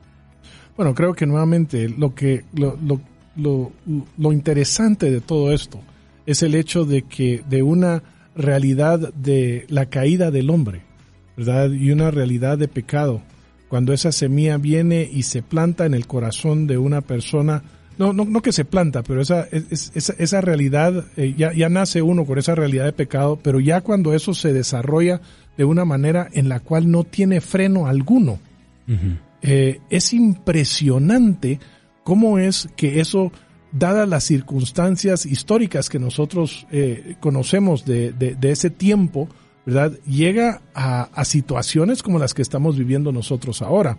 Bueno, 0.77 0.95
creo 0.95 1.15
que 1.15 1.27
nuevamente 1.27 1.89
lo 1.89 2.15
que 2.15 2.45
lo, 2.55 2.77
lo, 2.85 3.01
lo, 3.37 3.73
lo 4.19 4.33
interesante 4.33 5.11
de 5.11 5.21
todo 5.21 5.53
esto 5.53 5.81
es 6.27 6.43
el 6.43 6.55
hecho 6.55 6.85
de 6.85 7.03
que 7.03 7.43
de 7.49 7.63
una 7.63 8.03
realidad 8.37 9.13
de 9.15 9.67
la 9.69 9.87
caída 9.87 10.31
del 10.31 10.51
hombre, 10.51 10.83
¿verdad? 11.37 11.71
Y 11.71 11.91
una 11.91 12.11
realidad 12.11 12.59
de 12.59 12.69
pecado, 12.69 13.23
cuando 13.69 13.93
esa 13.93 14.13
semilla 14.13 14.57
viene 14.57 15.09
y 15.13 15.23
se 15.25 15.43
planta 15.43 15.85
en 15.87 15.95
el 15.95 16.07
corazón 16.07 16.67
de 16.67 16.79
una 16.79 17.01
persona, 17.01 17.63
no, 17.99 18.13
no, 18.13 18.25
no 18.25 18.43
que 18.43 18.53
se 18.53 18.65
planta, 18.65 19.03
pero 19.03 19.21
esa, 19.21 19.43
es- 19.53 19.93
esa, 19.95 20.15
esa 20.19 20.41
realidad, 20.41 21.05
eh, 21.17 21.35
ya, 21.37 21.53
ya 21.53 21.69
nace 21.69 22.03
uno 22.03 22.25
con 22.25 22.39
esa 22.39 22.55
realidad 22.55 22.85
de 22.87 22.93
pecado, 22.93 23.39
pero 23.43 23.61
ya 23.61 23.81
cuando 23.83 24.15
eso 24.15 24.35
se 24.35 24.53
desarrolla 24.53 25.21
de 25.57 25.65
una 25.65 25.85
manera 25.85 26.29
en 26.33 26.49
la 26.49 26.59
cual 26.61 26.91
no 26.91 27.05
tiene 27.05 27.41
freno 27.41 27.87
alguno, 27.87 28.39
eh, 29.43 29.79
es 29.91 30.13
impresionante 30.13 31.61
cómo 32.05 32.39
es 32.39 32.69
que 32.77 33.01
eso, 33.01 33.33
dadas 33.73 34.09
las 34.09 34.25
circunstancias 34.25 35.27
históricas 35.27 35.89
que 35.89 35.99
nosotros 35.99 36.67
eh, 36.71 37.17
conocemos 37.21 37.85
de, 37.85 38.13
de- 38.13 38.35
de 38.37 38.51
ese 38.53 38.71
tiempo, 38.71 39.29
¿verdad? 39.67 39.93
Llega 40.07 40.63
a, 40.75 41.09
a 41.15 41.25
situaciones 41.25 42.03
como 42.03 42.19
las 42.19 42.35
que 42.35 42.43
estamos 42.43 42.77
viviendo 42.79 43.11
nosotros 43.11 43.63
ahora. 43.63 43.99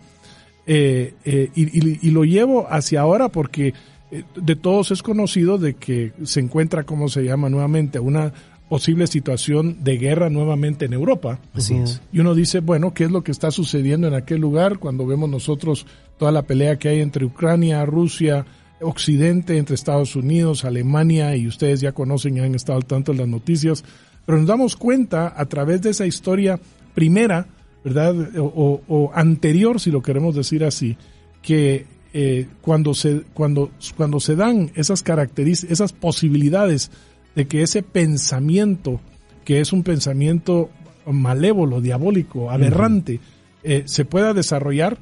Eh, 0.68 1.14
eh, 1.26 1.50
y, 1.56 2.08
y- 2.08 2.12
lo 2.12 2.24
llevo 2.24 2.68
hacia 2.72 3.02
ahora 3.02 3.30
porque 3.30 3.74
eh, 4.12 4.24
de 4.36 4.56
todos 4.56 4.92
es 4.92 5.04
conocido 5.04 5.58
de 5.58 5.74
que 5.76 6.14
se 6.24 6.40
encuentra, 6.40 6.84
como 6.86 7.10
se 7.10 7.24
llama 7.24 7.50
nuevamente, 7.50 8.00
una 8.00 8.34
posible 8.70 9.08
situación 9.08 9.84
de 9.84 9.98
guerra 9.98 10.30
nuevamente 10.30 10.86
en 10.86 10.94
Europa. 10.94 11.40
Así 11.54 11.76
es. 11.76 12.02
Y 12.12 12.20
uno 12.20 12.34
dice, 12.34 12.60
bueno, 12.62 12.94
¿qué 12.94 13.04
es 13.06 13.12
lo 13.12 13.24
que 13.24 13.32
está 13.32 13.52
sucediendo 13.52 14.08
en 14.08 14.14
aquel 14.16 14.42
lugar 14.42 14.80
cuando 14.80 15.06
vemos 15.06 15.30
nosotros 15.30 15.86
toda 16.18 16.32
la 16.32 16.42
pelea 16.44 16.78
que 16.80 16.90
hay 16.90 17.02
entre 17.02 17.26
Ucrania, 17.26 17.86
Rusia, 17.86 18.46
Occidente, 18.82 19.58
entre 19.58 19.76
Estados 19.76 20.16
Unidos, 20.16 20.66
Alemania, 20.66 21.36
y 21.36 21.48
ustedes 21.48 21.80
ya 21.82 21.92
conocen 21.92 22.38
y 22.38 22.40
han 22.42 22.56
estado 22.56 22.78
al 22.78 22.86
tanto 22.86 23.12
de 23.12 23.20
las 23.20 23.28
noticias, 23.28 23.84
pero 24.26 24.38
nos 24.38 24.48
damos 24.48 24.76
cuenta 24.76 25.34
a 25.36 25.46
través 25.46 25.82
de 25.82 25.92
esa 25.92 26.06
historia 26.06 26.60
primera, 26.94 27.48
¿verdad? 27.84 28.16
O, 28.38 28.44
o- 28.46 28.82
o 28.88 29.12
anterior, 29.14 29.80
si 29.80 29.92
lo 29.92 30.02
queremos 30.02 30.36
decir 30.36 30.64
así, 30.64 30.98
que 31.42 31.86
eh, 32.14 32.48
cuando, 32.62 32.94
se, 32.94 33.22
cuando, 33.34 33.72
cuando 33.98 34.20
se 34.20 34.36
dan 34.36 34.72
esas 34.76 35.04
características, 35.04 35.72
esas 35.74 35.94
posibilidades 35.94 36.90
de 37.36 37.48
que 37.48 37.62
ese 37.62 37.84
pensamiento, 37.84 39.00
que 39.44 39.60
es 39.60 39.74
un 39.74 39.84
pensamiento 39.84 40.70
malévolo, 41.06 41.82
diabólico, 41.82 42.50
aberrante, 42.52 43.20
eh, 43.64 43.84
se 43.86 44.06
pueda 44.06 44.34
desarrollar, 44.34 44.98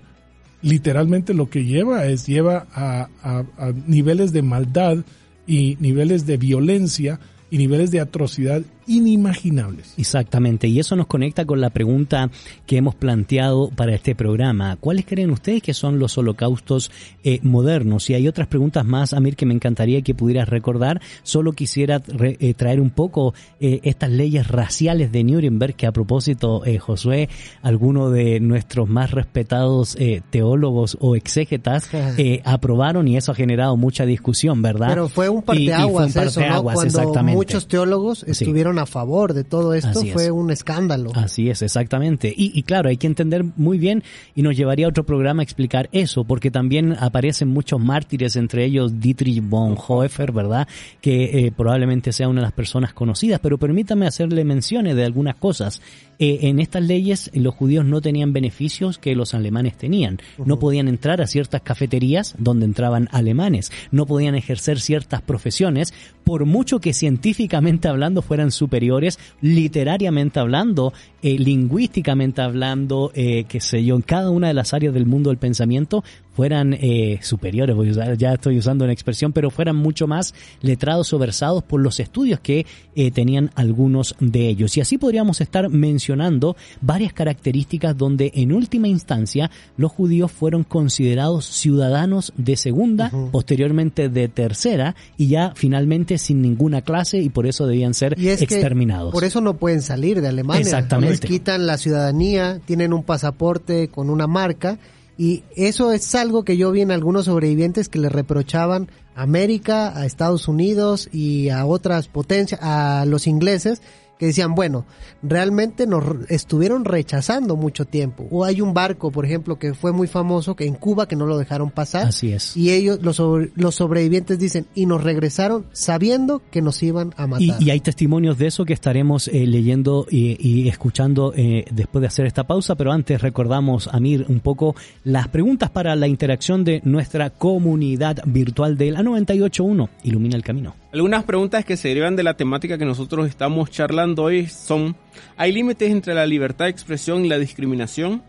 literalmente 0.61 1.33
lo 1.33 1.49
que 1.49 1.65
lleva 1.65 2.05
es, 2.05 2.25
lleva 2.25 2.67
a, 2.73 3.09
a- 3.21 3.43
a 3.57 3.73
niveles 3.87 4.31
de 4.31 4.41
maldad 4.41 4.97
y 5.45 5.77
niveles 5.79 6.25
de 6.25 6.37
violencia 6.37 7.19
y 7.51 7.57
niveles 7.57 7.91
de 7.91 7.99
atrocidad 7.99 8.61
inimaginables. 8.87 9.93
Exactamente, 9.97 10.67
y 10.67 10.79
eso 10.79 10.95
nos 10.95 11.07
conecta 11.07 11.45
con 11.45 11.61
la 11.61 11.69
pregunta 11.69 12.29
que 12.65 12.77
hemos 12.77 12.95
planteado 12.95 13.69
para 13.69 13.93
este 13.95 14.15
programa. 14.15 14.75
¿Cuáles 14.79 15.05
creen 15.05 15.31
ustedes 15.31 15.61
que 15.61 15.73
son 15.73 15.99
los 15.99 16.17
holocaustos 16.17 16.91
eh, 17.23 17.39
modernos? 17.43 18.09
Y 18.09 18.13
hay 18.15 18.27
otras 18.27 18.47
preguntas 18.47 18.85
más, 18.85 19.13
Amir, 19.13 19.35
que 19.35 19.45
me 19.45 19.53
encantaría 19.53 20.01
que 20.01 20.13
pudieras 20.15 20.49
recordar. 20.49 21.01
Solo 21.23 21.53
quisiera 21.53 21.99
re- 22.07 22.37
eh, 22.39 22.53
traer 22.53 22.79
un 22.79 22.89
poco 22.89 23.33
eh, 23.59 23.79
estas 23.83 24.09
leyes 24.09 24.47
raciales 24.47 25.11
de 25.11 25.23
Nuremberg, 25.23 25.75
que 25.75 25.87
a 25.87 25.91
propósito, 25.91 26.65
eh, 26.65 26.79
Josué, 26.79 27.29
alguno 27.61 28.09
de 28.09 28.39
nuestros 28.39 28.89
más 28.89 29.11
respetados 29.11 29.95
eh, 29.99 30.21
teólogos 30.29 30.97
o 30.99 31.15
exégetas 31.15 31.89
eh, 32.17 32.41
aprobaron 32.45 33.07
y 33.07 33.17
eso 33.17 33.31
ha 33.31 33.35
generado 33.35 33.77
mucha 33.77 34.05
discusión, 34.05 34.61
¿verdad? 34.61 34.87
Pero 34.89 35.09
fue 35.09 35.29
un 35.29 35.43
Y- 35.53 35.63
y 35.63 35.67
fue 35.69 35.75
un 35.83 36.11
parteaguas 36.13 36.15
eso, 36.15 36.39
¿no? 36.39 36.45
parteaguas, 36.47 36.75
Cuando 36.75 36.99
exactamente. 36.99 37.35
muchos 37.37 37.67
teólogos 37.67 38.23
estuvieron 38.23 38.72
a 38.79 38.85
favor 38.85 39.33
de 39.33 39.43
todo 39.43 39.73
esto, 39.73 39.99
Así 39.99 40.07
es. 40.09 40.13
fue 40.13 40.31
un 40.31 40.51
escándalo. 40.51 41.11
Así 41.15 41.49
es, 41.49 41.61
exactamente. 41.61 42.33
Y, 42.35 42.57
y 42.57 42.63
claro, 42.63 42.89
hay 42.89 42.97
que 42.97 43.07
entender 43.07 43.43
muy 43.55 43.77
bien 43.77 44.03
y 44.35 44.41
nos 44.41 44.55
llevaría 44.55 44.85
a 44.85 44.89
otro 44.89 45.05
programa 45.05 45.41
a 45.41 45.43
explicar 45.43 45.89
eso, 45.91 46.23
porque 46.23 46.51
también 46.51 46.93
aparecen 46.99 47.49
muchos 47.49 47.79
mártires, 47.79 48.35
entre 48.35 48.65
ellos 48.65 48.99
Dietrich 48.99 49.41
Bonhoeffer, 49.43 50.31
¿verdad? 50.31 50.67
Que 51.01 51.45
eh, 51.45 51.51
probablemente 51.55 52.11
sea 52.11 52.27
una 52.27 52.41
de 52.41 52.47
las 52.47 52.53
personas 52.53 52.93
conocidas, 52.93 53.39
pero 53.41 53.57
permítame 53.57 54.07
hacerle 54.07 54.43
menciones 54.43 54.95
de 54.95 55.05
algunas 55.05 55.35
cosas. 55.35 55.81
Eh, 56.19 56.39
en 56.43 56.59
estas 56.59 56.83
leyes 56.83 57.31
los 57.33 57.55
judíos 57.55 57.85
no 57.85 57.99
tenían 57.99 58.33
beneficios 58.33 58.97
que 58.97 59.15
los 59.15 59.33
alemanes 59.33 59.77
tenían. 59.77 60.19
No 60.45 60.59
podían 60.59 60.87
entrar 60.87 61.21
a 61.21 61.27
ciertas 61.27 61.61
cafeterías 61.61 62.35
donde 62.37 62.65
entraban 62.65 63.09
alemanes. 63.11 63.71
No 63.91 64.05
podían 64.05 64.35
ejercer 64.35 64.79
ciertas 64.79 65.21
profesiones, 65.21 65.93
por 66.23 66.45
mucho 66.45 66.79
que 66.79 66.93
científicamente 66.93 67.87
hablando 67.87 68.21
fueran 68.21 68.51
superiores, 68.51 69.19
literariamente 69.41 70.39
hablando, 70.39 70.93
eh, 71.21 71.37
lingüísticamente 71.37 72.41
hablando, 72.41 73.11
eh, 73.15 73.45
qué 73.47 73.59
sé 73.61 73.83
yo, 73.83 73.95
en 73.95 74.01
cada 74.01 74.29
una 74.29 74.47
de 74.47 74.53
las 74.53 74.73
áreas 74.73 74.93
del 74.93 75.05
mundo 75.05 75.29
del 75.29 75.37
pensamiento 75.37 76.03
fueran 76.35 76.73
eh, 76.73 77.19
superiores, 77.21 77.75
voy 77.75 77.89
a 77.89 77.91
usar- 77.91 78.17
ya 78.17 78.33
estoy 78.33 78.57
usando 78.57 78.83
una 78.85 78.93
expresión, 78.93 79.33
pero 79.33 79.51
fueran 79.51 79.75
mucho 79.75 80.07
más 80.07 80.33
letrados 80.61 81.13
o 81.13 81.19
versados 81.19 81.61
por 81.63 81.79
los 81.79 81.99
estudios 81.99 82.39
que 82.39 82.65
eh, 82.95 83.11
tenían 83.11 83.51
algunos 83.53 84.15
de 84.19 84.47
ellos. 84.49 84.75
Y 84.75 84.81
así 84.81 84.97
podríamos 84.97 85.41
estar 85.41 85.69
mencionando 85.69 86.55
varias 86.81 87.13
características 87.13 87.95
donde 87.95 88.31
en 88.33 88.51
última 88.51 88.87
instancia 88.87 89.51
los 89.77 89.91
judíos 89.91 90.31
fueron 90.31 90.63
considerados 90.63 91.45
ciudadanos 91.45 92.33
de 92.35 92.57
segunda, 92.57 93.11
posteriormente 93.31 94.09
de 94.09 94.27
tercera 94.27 94.95
y 95.17 95.27
ya 95.27 95.53
finalmente 95.55 96.12
sin 96.17 96.41
ninguna 96.41 96.81
clase 96.81 97.19
y 97.19 97.29
por 97.29 97.45
eso 97.45 97.67
debían 97.67 97.93
ser 97.93 98.17
Y 98.19 98.29
es 98.29 98.39
que 98.39 98.45
exterminados. 98.45 99.11
por 99.11 99.23
eso 99.23 99.41
no 99.41 99.55
pueden 99.55 99.81
salir 99.81 100.21
de 100.21 100.27
Alemania. 100.27 100.61
Exactamente. 100.61 101.11
Les 101.11 101.19
quitan 101.21 101.65
la 101.65 101.77
ciudadanía, 101.77 102.59
tienen 102.65 102.93
un 102.93 103.03
pasaporte 103.03 103.87
con 103.89 104.09
una 104.09 104.27
marca 104.27 104.77
y 105.17 105.43
eso 105.55 105.91
es 105.91 106.15
algo 106.15 106.43
que 106.43 106.57
yo 106.57 106.71
vi 106.71 106.81
en 106.81 106.91
algunos 106.91 107.25
sobrevivientes 107.25 107.87
que 107.89 107.99
le 107.99 108.09
reprochaban 108.09 108.89
a 109.15 109.21
América, 109.23 109.97
a 109.97 110.05
Estados 110.05 110.47
Unidos 110.47 111.07
y 111.11 111.49
a 111.49 111.65
otras 111.65 112.07
potencias, 112.07 112.59
a 112.63 113.05
los 113.07 113.27
ingleses 113.27 113.81
que 114.19 114.27
decían, 114.27 114.55
bueno, 114.55 114.85
realmente 115.21 115.87
nos 115.87 116.03
estuvieron 116.29 116.85
rechazando 116.85 117.55
mucho 117.55 117.85
tiempo. 117.85 118.27
O 118.31 118.45
hay 118.45 118.61
un 118.61 118.73
barco, 118.73 119.11
por 119.11 119.25
ejemplo, 119.25 119.57
que 119.57 119.73
fue 119.73 119.91
muy 119.91 120.07
famoso 120.07 120.55
que 120.55 120.65
en 120.65 120.75
Cuba 120.75 121.07
que 121.07 121.15
no 121.15 121.25
lo 121.25 121.37
dejaron 121.37 121.71
pasar. 121.71 122.07
Así 122.07 122.31
es. 122.31 122.55
Y 122.55 122.71
ellos, 122.71 122.99
los, 123.01 123.15
sobre- 123.17 123.51
los 123.55 123.75
sobrevivientes 123.75 124.37
dicen, 124.39 124.65
y 124.75 124.85
nos 124.85 125.03
regresaron 125.03 125.65
sabiendo 125.73 126.41
que 126.51 126.61
nos 126.61 126.81
iban 126.83 127.13
a 127.17 127.27
matar. 127.27 127.61
Y, 127.61 127.65
y 127.65 127.69
hay 127.71 127.79
testimonios 127.79 128.37
de 128.37 128.47
eso 128.47 128.65
que 128.65 128.73
estaremos 128.73 129.27
eh, 129.27 129.45
leyendo 129.47 130.05
y, 130.09 130.37
y 130.39 130.67
escuchando 130.69 131.33
eh, 131.35 131.65
después 131.71 132.01
de 132.01 132.07
hacer 132.07 132.25
esta 132.25 132.45
pausa, 132.45 132.75
pero 132.75 132.91
antes 132.91 133.21
recordamos, 133.21 133.87
Amir, 133.91 134.25
un 134.29 134.39
poco 134.39 134.75
las 135.03 135.27
preguntas 135.27 135.69
para 135.69 135.95
la 135.95 136.07
interacción 136.07 136.63
de 136.63 136.81
nuestra 136.85 137.29
comunidad 137.31 138.17
virtual 138.25 138.77
de 138.77 138.91
la 138.91 139.03
981. 139.03 139.89
Ilumina 140.03 140.35
el 140.35 140.43
camino. 140.43 140.75
Algunas 140.93 141.23
preguntas 141.23 141.65
que 141.65 141.75
se 141.75 141.87
derivan 141.87 142.15
de 142.15 142.21
la 142.21 142.35
temática 142.35 142.77
que 142.77 142.85
nosotros 142.85 143.27
estamos 143.27 143.71
charlando 143.71 144.21
hoy 144.21 144.45
son, 144.45 144.95
¿hay 145.37 145.51
límites 145.51 145.89
entre 145.89 146.13
la 146.13 146.27
libertad 146.27 146.65
de 146.65 146.71
expresión 146.71 147.25
y 147.25 147.29
la 147.29 147.39
discriminación? 147.39 148.21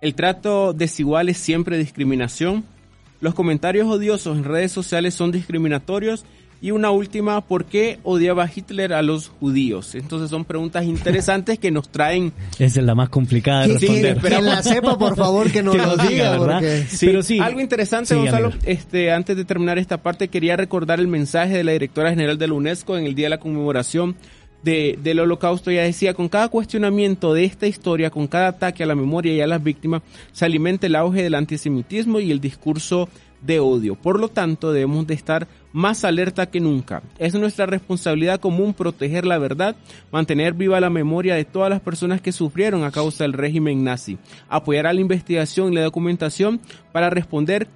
¿El 0.00 0.14
trato 0.14 0.72
desigual 0.72 1.30
es 1.30 1.36
siempre 1.36 1.76
discriminación? 1.76 2.64
¿Los 3.20 3.34
comentarios 3.34 3.88
odiosos 3.88 4.38
en 4.38 4.44
redes 4.44 4.70
sociales 4.70 5.14
son 5.14 5.32
discriminatorios? 5.32 6.24
Y 6.64 6.70
una 6.70 6.90
última, 6.90 7.42
¿por 7.42 7.66
qué 7.66 7.98
odiaba 8.04 8.48
Hitler 8.48 8.94
a 8.94 9.02
los 9.02 9.28
judíos? 9.28 9.94
Entonces 9.94 10.30
son 10.30 10.46
preguntas 10.46 10.86
interesantes 10.86 11.58
que 11.58 11.70
nos 11.70 11.90
traen 11.90 12.32
Esa 12.58 12.80
es 12.80 12.86
la 12.86 12.94
más 12.94 13.10
complicada 13.10 13.66
de 13.66 13.74
responder. 13.74 14.16
quien 14.16 14.44
la 14.46 14.62
sepa, 14.62 14.96
por 14.98 15.14
favor, 15.14 15.50
que 15.52 15.62
nos 15.62 15.76
Que 15.76 15.82
lo 15.82 15.96
diga, 15.98 16.38
porque... 16.38 16.86
Sí, 16.88 17.04
Pero 17.04 17.22
sí. 17.22 17.38
algo 17.38 17.60
interesante, 17.60 18.14
Sí, 18.14 18.18
Gonzalo. 18.18 18.46
amigo. 18.46 18.62
Este, 18.64 19.12
antes 19.12 19.36
de 19.36 19.44
terminar 19.44 19.76
esta 19.78 19.98
parte, 20.02 20.28
quería 20.28 20.56
recordar 20.56 21.00
el 21.00 21.06
mensaje 21.06 21.54
de 21.54 21.64
la 21.64 21.72
directora 21.72 22.08
general 22.08 22.38
de 22.38 22.48
la 22.48 22.54
UNESCO 22.54 22.96
en 22.96 23.04
el 23.04 23.14
día 23.14 23.26
de 23.26 23.30
la 23.36 23.40
conmemoración 23.40 24.16
de, 24.62 24.98
del 25.02 25.20
Holocausto. 25.20 25.70
Ella 25.70 25.82
decía, 25.82 26.14
con 26.14 26.30
cada 26.30 26.48
cuestionamiento 26.48 27.34
de 27.34 27.44
esta 27.44 27.66
historia, 27.66 28.08
con 28.08 28.26
cada 28.26 28.48
ataque 28.48 28.84
a 28.84 28.86
la 28.86 28.94
memoria 28.94 29.34
y 29.34 29.42
a 29.42 29.46
las 29.46 29.62
víctimas, 29.62 30.00
se 30.32 30.46
alimenta 30.46 30.86
el 30.86 30.96
auge 30.96 31.22
del 31.22 31.34
antisemitismo 31.34 32.20
y 32.20 32.30
el 32.30 32.40
discurso 32.40 33.10
de 33.42 33.60
odio. 33.60 33.96
Por 33.96 34.18
lo 34.18 34.28
tanto, 34.28 34.72
debemos 34.72 35.06
de 35.06 35.12
estar 35.12 35.46
más 35.74 36.04
alerta 36.04 36.48
que 36.48 36.60
nunca. 36.60 37.02
Es 37.18 37.34
nuestra 37.34 37.66
responsabilidad 37.66 38.38
común 38.38 38.74
proteger 38.74 39.26
la 39.26 39.38
verdad, 39.38 39.74
mantener 40.12 40.54
viva 40.54 40.78
la 40.78 40.88
memoria 40.88 41.34
de 41.34 41.44
todas 41.44 41.68
las 41.68 41.80
personas 41.80 42.20
que 42.20 42.30
sufrieron 42.30 42.84
a 42.84 42.92
causa 42.92 43.24
del 43.24 43.32
régimen 43.32 43.82
nazi, 43.82 44.16
apoyar 44.48 44.86
a 44.86 44.92
la 44.92 45.00
investigación 45.00 45.72
y 45.72 45.74
la 45.74 45.82
documentación 45.82 46.60
para 46.92 47.10
responder 47.10 47.66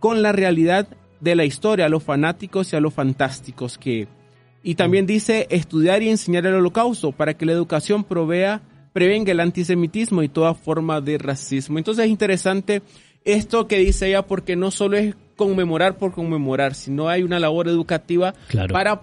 con 0.00 0.20
la 0.20 0.32
realidad 0.32 0.86
de 1.20 1.34
la 1.34 1.46
historia 1.46 1.86
a 1.86 1.88
los 1.88 2.02
fanáticos 2.02 2.72
y 2.72 2.76
a 2.76 2.80
los 2.80 2.92
fantásticos 2.92 3.78
que... 3.78 4.06
Y 4.62 4.74
también 4.74 5.06
dice 5.06 5.46
estudiar 5.48 6.02
y 6.02 6.10
enseñar 6.10 6.44
el 6.44 6.56
holocausto 6.56 7.12
para 7.12 7.38
que 7.38 7.46
la 7.46 7.52
educación 7.52 8.04
provea, 8.04 8.60
prevenga 8.92 9.32
el 9.32 9.40
antisemitismo 9.40 10.22
y 10.22 10.28
toda 10.28 10.52
forma 10.52 11.00
de 11.00 11.16
racismo. 11.16 11.78
Entonces 11.78 12.04
es 12.04 12.10
interesante 12.10 12.82
esto 13.24 13.66
que 13.66 13.78
dice 13.78 14.08
ella 14.08 14.26
porque 14.26 14.56
no 14.56 14.70
solo 14.70 14.98
es 14.98 15.14
conmemorar 15.36 15.96
por 15.96 16.12
conmemorar, 16.12 16.74
sino 16.74 17.08
hay 17.08 17.22
una 17.22 17.38
labor 17.38 17.68
educativa 17.68 18.34
para 18.72 19.02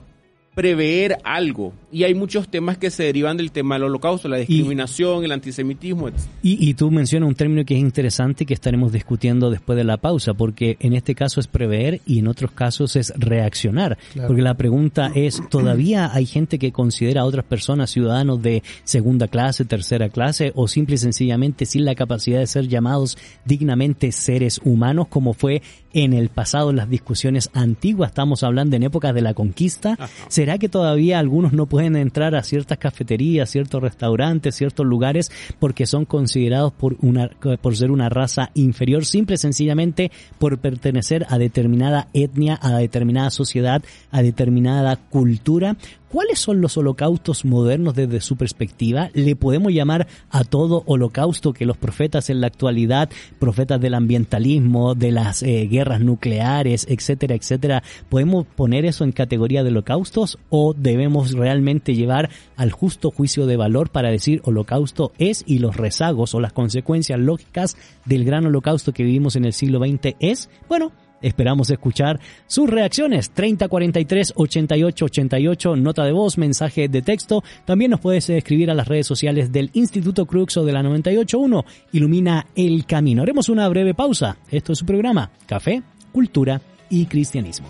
prever 0.56 1.18
algo. 1.24 1.74
Y 1.92 2.04
hay 2.04 2.16
muchos 2.16 2.48
temas 2.48 2.78
que 2.78 2.90
se 2.90 3.04
derivan 3.04 3.38
del 3.38 3.52
tema 3.52 3.76
del 3.76 3.84
holocausto, 3.84 4.28
la 4.28 4.38
discriminación, 4.38 5.24
el 5.24 5.32
antisemitismo. 5.32 6.10
Y, 6.42 6.70
y, 6.70 6.74
tú 6.74 6.90
mencionas 6.90 7.30
un 7.30 7.36
término 7.36 7.64
que 7.66 7.76
es 7.76 7.80
interesante 7.80 8.46
que 8.46 8.54
estaremos 8.54 8.92
discutiendo 8.92 9.52
después 9.52 9.78
de 9.78 9.84
la 9.84 9.98
pausa, 9.98 10.34
porque 10.34 10.78
en 10.80 10.94
este 10.94 11.14
caso 11.14 11.40
es 11.40 11.48
prever 11.48 12.02
y 12.06 12.20
en 12.20 12.28
otros 12.28 12.52
casos 12.52 12.96
es 12.96 13.14
reaccionar. 13.16 13.98
Porque 14.28 14.42
la 14.42 14.56
pregunta 14.56 15.12
es, 15.14 15.42
¿todavía 15.50 16.12
hay 16.14 16.26
gente 16.26 16.58
que 16.58 16.72
considera 16.72 17.22
a 17.22 17.26
otras 17.26 17.46
personas 17.46 17.92
ciudadanos 17.92 18.42
de 18.42 18.64
segunda 18.84 19.28
clase, 19.28 19.66
tercera 19.66 20.10
clase, 20.10 20.52
o 20.56 20.68
simple 20.68 20.96
y 20.96 21.00
sencillamente 21.00 21.66
sin 21.66 21.86
la 21.86 21.96
capacidad 21.96 22.40
de 22.40 22.48
ser 22.48 22.68
llamados 22.68 23.18
dignamente 23.46 24.12
seres 24.12 24.60
humanos, 24.64 25.08
como 25.10 25.34
fue 25.34 25.62
en 25.94 26.14
el 26.14 26.30
pasado 26.30 26.72
en 26.72 26.78
las 26.78 26.90
discusiones 26.90 27.50
antiguas? 27.54 28.10
Estamos 28.10 28.44
hablando 28.44 28.76
en 28.76 28.84
épocas 28.84 29.14
de 29.14 29.22
la 29.22 29.34
conquista. 29.34 29.98
¿Será 30.44 30.58
que 30.58 30.68
todavía 30.68 31.20
algunos 31.20 31.54
no 31.54 31.68
pueden 31.68 31.96
entrar 31.96 32.36
a 32.36 32.44
ciertas 32.44 32.78
cafeterías, 32.78 33.50
ciertos 33.50 33.82
restaurantes, 33.82 34.54
ciertos 34.56 34.86
lugares 34.86 35.32
porque 35.58 35.86
son 35.86 36.04
considerados 36.04 36.74
por 36.74 36.98
una 37.00 37.30
por 37.62 37.78
ser 37.78 37.92
una 37.92 38.10
raza 38.10 38.52
inferior, 38.54 39.06
simple 39.06 39.36
y 39.36 39.38
sencillamente 39.38 40.12
por 40.40 40.58
pertenecer 40.58 41.26
a 41.30 41.38
determinada 41.38 42.10
etnia, 42.12 42.60
a 42.62 42.78
determinada 42.78 43.30
sociedad, 43.30 43.82
a 44.12 44.22
determinada 44.22 44.98
cultura? 44.98 45.78
¿Cuáles 46.14 46.38
son 46.38 46.62
los 46.62 46.78
holocaustos 46.78 47.44
modernos 47.44 47.96
desde 47.96 48.22
su 48.22 48.36
perspectiva? 48.36 49.10
¿Le 49.16 49.36
podemos 49.36 49.74
llamar 49.74 50.06
a 50.30 50.44
todo 50.44 50.84
holocausto 50.86 51.54
que 51.54 51.66
los 51.66 51.76
profetas 51.76 52.30
en 52.30 52.40
la 52.40 52.46
actualidad, 52.46 53.10
profetas 53.40 53.82
del 53.82 53.96
ambientalismo, 53.96 54.94
de 54.94 55.12
las 55.12 55.42
eh, 55.42 55.68
guerras 55.68 56.02
nucleares, 56.02 56.86
etcétera, 56.88 57.34
etcétera, 57.34 57.82
podemos 58.10 58.46
poner 58.46 58.86
eso 58.86 59.04
en 59.04 59.12
categoría 59.12 59.64
de 59.64 59.70
holocaustos 59.72 60.38
o 60.52 60.76
debemos 60.76 61.32
realmente 61.32 61.96
llevar 61.96 62.30
al 62.58 62.72
justo 62.72 63.10
juicio 63.10 63.48
de 63.48 63.58
valor 63.58 63.90
para 63.90 64.12
decir 64.12 64.44
holocausto 64.46 65.14
es 65.18 65.44
y 65.48 65.58
los 65.58 65.78
rezagos 65.78 66.36
o 66.36 66.40
las 66.40 66.54
consecuencias 66.54 67.20
lógicas 67.20 67.76
del 68.06 68.24
gran 68.24 68.46
holocausto 68.46 68.94
que 68.94 69.02
vivimos 69.02 69.36
en 69.36 69.46
el 69.46 69.54
siglo 69.54 69.80
XX 69.80 70.16
es? 70.20 70.48
Bueno, 70.70 70.92
Esperamos 71.24 71.72
escuchar 71.72 72.20
sus 72.46 72.70
reacciones. 72.70 73.32
3043 73.32 74.34
88 74.36 75.06
88, 75.06 75.76
nota 75.78 76.04
de 76.04 76.12
voz, 76.12 76.38
mensaje 76.38 76.88
de 76.88 77.02
texto. 77.02 77.44
También 77.66 77.92
nos 77.92 78.00
puedes 78.00 78.30
escribir 78.30 78.70
a 78.70 78.76
las 78.76 78.88
redes 78.88 79.08
sociales 79.08 79.52
del 79.52 79.72
Instituto 79.74 80.26
Cruxo 80.26 80.64
de 80.64 80.74
la 80.74 80.84
981. 80.84 81.66
Ilumina 81.94 82.46
el 82.56 82.86
camino. 82.86 83.24
Haremos 83.24 83.50
una 83.50 83.68
breve 83.70 83.94
pausa. 83.94 84.38
Esto 84.52 84.74
es 84.74 84.80
su 84.80 84.86
programa, 84.86 85.32
Café, 85.48 85.82
Cultura 86.12 86.62
y 86.90 87.06
Cristianismo. 87.06 87.68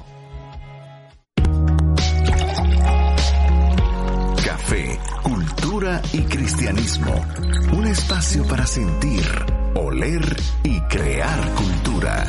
Café, 4.43 4.99
Cultura 5.23 6.01
y 6.13 6.21
Cristianismo. 6.21 7.13
Un 7.73 7.87
espacio 7.87 8.45
para 8.45 8.65
sentir, 8.65 9.23
oler 9.75 10.35
y 10.63 10.79
crear 10.81 11.53
cultura. 11.55 12.25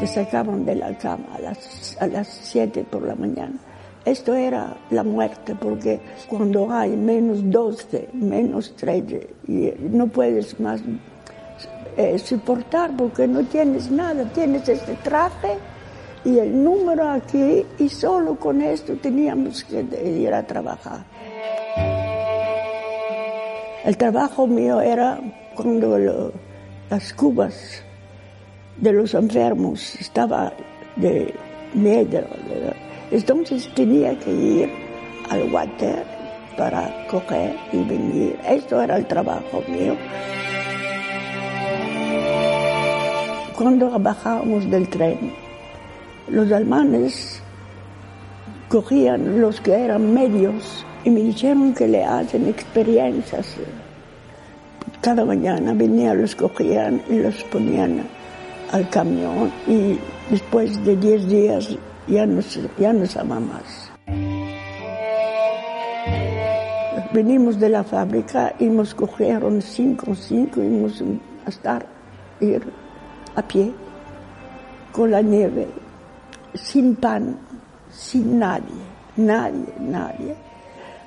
Te 0.00 0.06
sacaban 0.06 0.64
de 0.64 0.76
la 0.76 0.96
cama 0.98 1.26
a 1.34 1.38
las, 1.40 1.96
a 2.00 2.06
las 2.06 2.28
7 2.28 2.84
por 2.90 3.02
la 3.02 3.14
mañana. 3.14 3.54
Esto 4.04 4.34
era 4.34 4.76
la 4.90 5.02
muerte 5.02 5.56
porque 5.56 6.00
cuando 6.28 6.70
hay 6.70 6.96
menos 6.96 7.50
12, 7.50 8.10
menos 8.12 8.76
13, 8.76 9.28
y 9.48 9.72
no 9.90 10.06
puedes 10.06 10.60
más 10.60 10.80
eh, 11.96 12.18
soportar 12.18 12.96
porque 12.96 13.26
no 13.26 13.42
tienes 13.44 13.90
nada, 13.90 14.24
tienes 14.32 14.68
este 14.68 14.94
traje 15.02 15.56
y 16.24 16.38
el 16.38 16.62
número 16.62 17.08
aquí 17.08 17.64
y 17.78 17.88
solo 17.88 18.36
con 18.36 18.60
esto 18.62 18.94
teníamos 18.96 19.64
que 19.64 19.80
ir 20.04 20.32
a 20.32 20.46
trabajar. 20.46 21.04
El 23.84 23.96
trabajo 23.96 24.46
mío 24.46 24.80
era 24.80 25.18
cuando 25.56 26.32
las 26.90 27.12
cubas 27.14 27.82
de 28.76 28.92
los 28.92 29.14
enfermos 29.14 29.96
estaba 29.96 30.52
de 30.96 31.34
miedo. 31.74 32.20
Entonces 33.10 33.68
tenía 33.74 34.18
que 34.18 34.30
ir 34.30 34.70
al 35.30 35.50
water 35.52 36.04
para 36.56 37.06
coger 37.08 37.56
y 37.72 37.78
venir. 37.84 38.38
Esto 38.46 38.80
era 38.80 38.96
el 38.96 39.06
trabajo 39.06 39.62
mío. 39.68 39.96
Cuando 43.56 43.98
bajábamos 43.98 44.70
del 44.70 44.88
tren, 44.88 45.32
los 46.28 46.52
alemanes 46.52 47.40
cogían 48.68 49.40
los 49.40 49.60
que 49.60 49.72
eran 49.72 50.12
medios 50.12 50.84
y 51.04 51.10
me 51.10 51.20
dijeron 51.20 51.72
que 51.72 51.88
le 51.88 52.04
hacen 52.04 52.48
experiencias. 52.48 53.56
Cada 55.06 55.24
mañana 55.24 55.72
venían, 55.72 56.20
los 56.20 56.34
cogían 56.34 57.00
y 57.08 57.20
los 57.20 57.44
ponían 57.44 58.02
al 58.72 58.90
camión 58.90 59.52
y 59.68 59.96
después 60.28 60.84
de 60.84 60.96
10 60.96 61.28
días 61.28 61.78
ya 62.08 62.26
no, 62.26 62.40
ya 62.76 62.92
no 62.92 63.40
más. 63.40 63.92
Venimos 67.12 67.60
de 67.60 67.68
la 67.68 67.84
fábrica 67.84 68.52
y 68.58 68.64
nos 68.64 68.96
cogieron 68.96 69.62
cinco, 69.62 70.12
cinco 70.12 70.60
y 70.60 70.66
íbamos 70.66 71.00
a 71.44 71.50
estar, 71.50 71.86
ir 72.40 72.62
a 73.36 73.42
pie, 73.42 73.72
con 74.90 75.12
la 75.12 75.22
nieve, 75.22 75.68
sin 76.52 76.96
pan, 76.96 77.38
sin 77.92 78.40
nadie, 78.40 78.82
nadie, 79.14 79.72
nadie. 79.78 80.34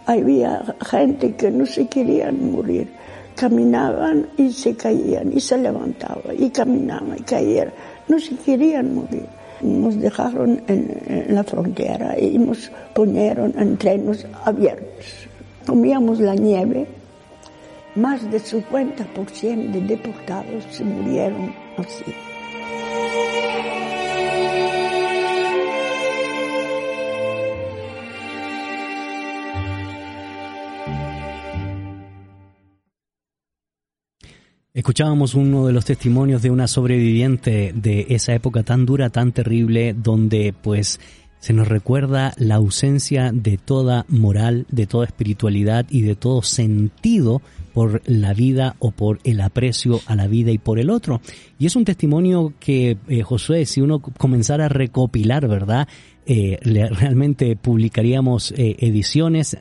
Había 0.05 0.63
gente 0.89 1.35
que 1.35 1.51
no 1.51 1.65
se 1.65 1.85
querían 1.89 2.53
morir 2.53 2.98
caminaban 3.39 4.27
y 4.35 4.51
se 4.51 4.75
caían 4.75 5.31
y 5.31 5.39
se 5.39 5.57
levantaban 5.57 6.35
y 6.37 6.49
caminaban 6.49 7.15
y 7.17 7.21
caían. 7.21 7.71
No 8.09 8.19
se 8.19 8.35
querían 8.35 8.93
morir. 8.93 9.25
Nos 9.61 9.97
dejaron 9.97 10.61
en, 10.67 11.25
la 11.29 11.43
frontera 11.43 12.19
y 12.19 12.37
nos 12.37 12.69
ponieron 12.93 13.53
en 13.57 13.77
trenes 13.77 14.27
abiertos. 14.43 15.05
Comíamos 15.65 16.19
la 16.19 16.35
nieve. 16.35 16.85
Más 17.95 18.29
del 18.29 18.41
50% 18.41 19.71
de 19.71 19.81
deportados 19.81 20.63
se 20.71 20.83
murieron 20.83 21.53
así. 21.77 22.13
Escuchábamos 34.71 35.33
uno 35.33 35.65
de 35.65 35.73
los 35.73 35.83
testimonios 35.83 36.43
de 36.43 36.51
una 36.51 36.67
sobreviviente 36.67 37.73
de 37.73 38.05
esa 38.09 38.35
época 38.35 38.61
tan 38.61 38.85
dura, 38.85 39.09
tan 39.09 39.31
terrible, 39.31 39.95
donde 39.95 40.53
pues 40.61 40.99
se 41.39 41.53
nos 41.53 41.67
recuerda 41.67 42.35
la 42.37 42.55
ausencia 42.55 43.31
de 43.33 43.57
toda 43.57 44.05
moral, 44.09 44.67
de 44.69 44.85
toda 44.85 45.07
espiritualidad 45.07 45.87
y 45.89 46.01
de 46.01 46.15
todo 46.15 46.43
sentido 46.43 47.41
por 47.73 48.03
la 48.05 48.35
vida 48.35 48.75
o 48.77 48.91
por 48.91 49.19
el 49.23 49.41
aprecio 49.41 50.01
a 50.05 50.15
la 50.15 50.27
vida 50.27 50.51
y 50.51 50.59
por 50.59 50.77
el 50.77 50.91
otro. 50.91 51.19
Y 51.57 51.65
es 51.65 51.75
un 51.75 51.83
testimonio 51.83 52.53
que, 52.59 52.95
eh, 53.07 53.23
Josué, 53.23 53.65
si 53.65 53.81
uno 53.81 53.99
comenzara 53.99 54.65
a 54.65 54.69
recopilar, 54.69 55.47
¿verdad? 55.47 55.87
Eh, 56.27 56.59
realmente 56.61 57.55
publicaríamos 57.55 58.51
eh, 58.51 58.75
ediciones 58.81 59.57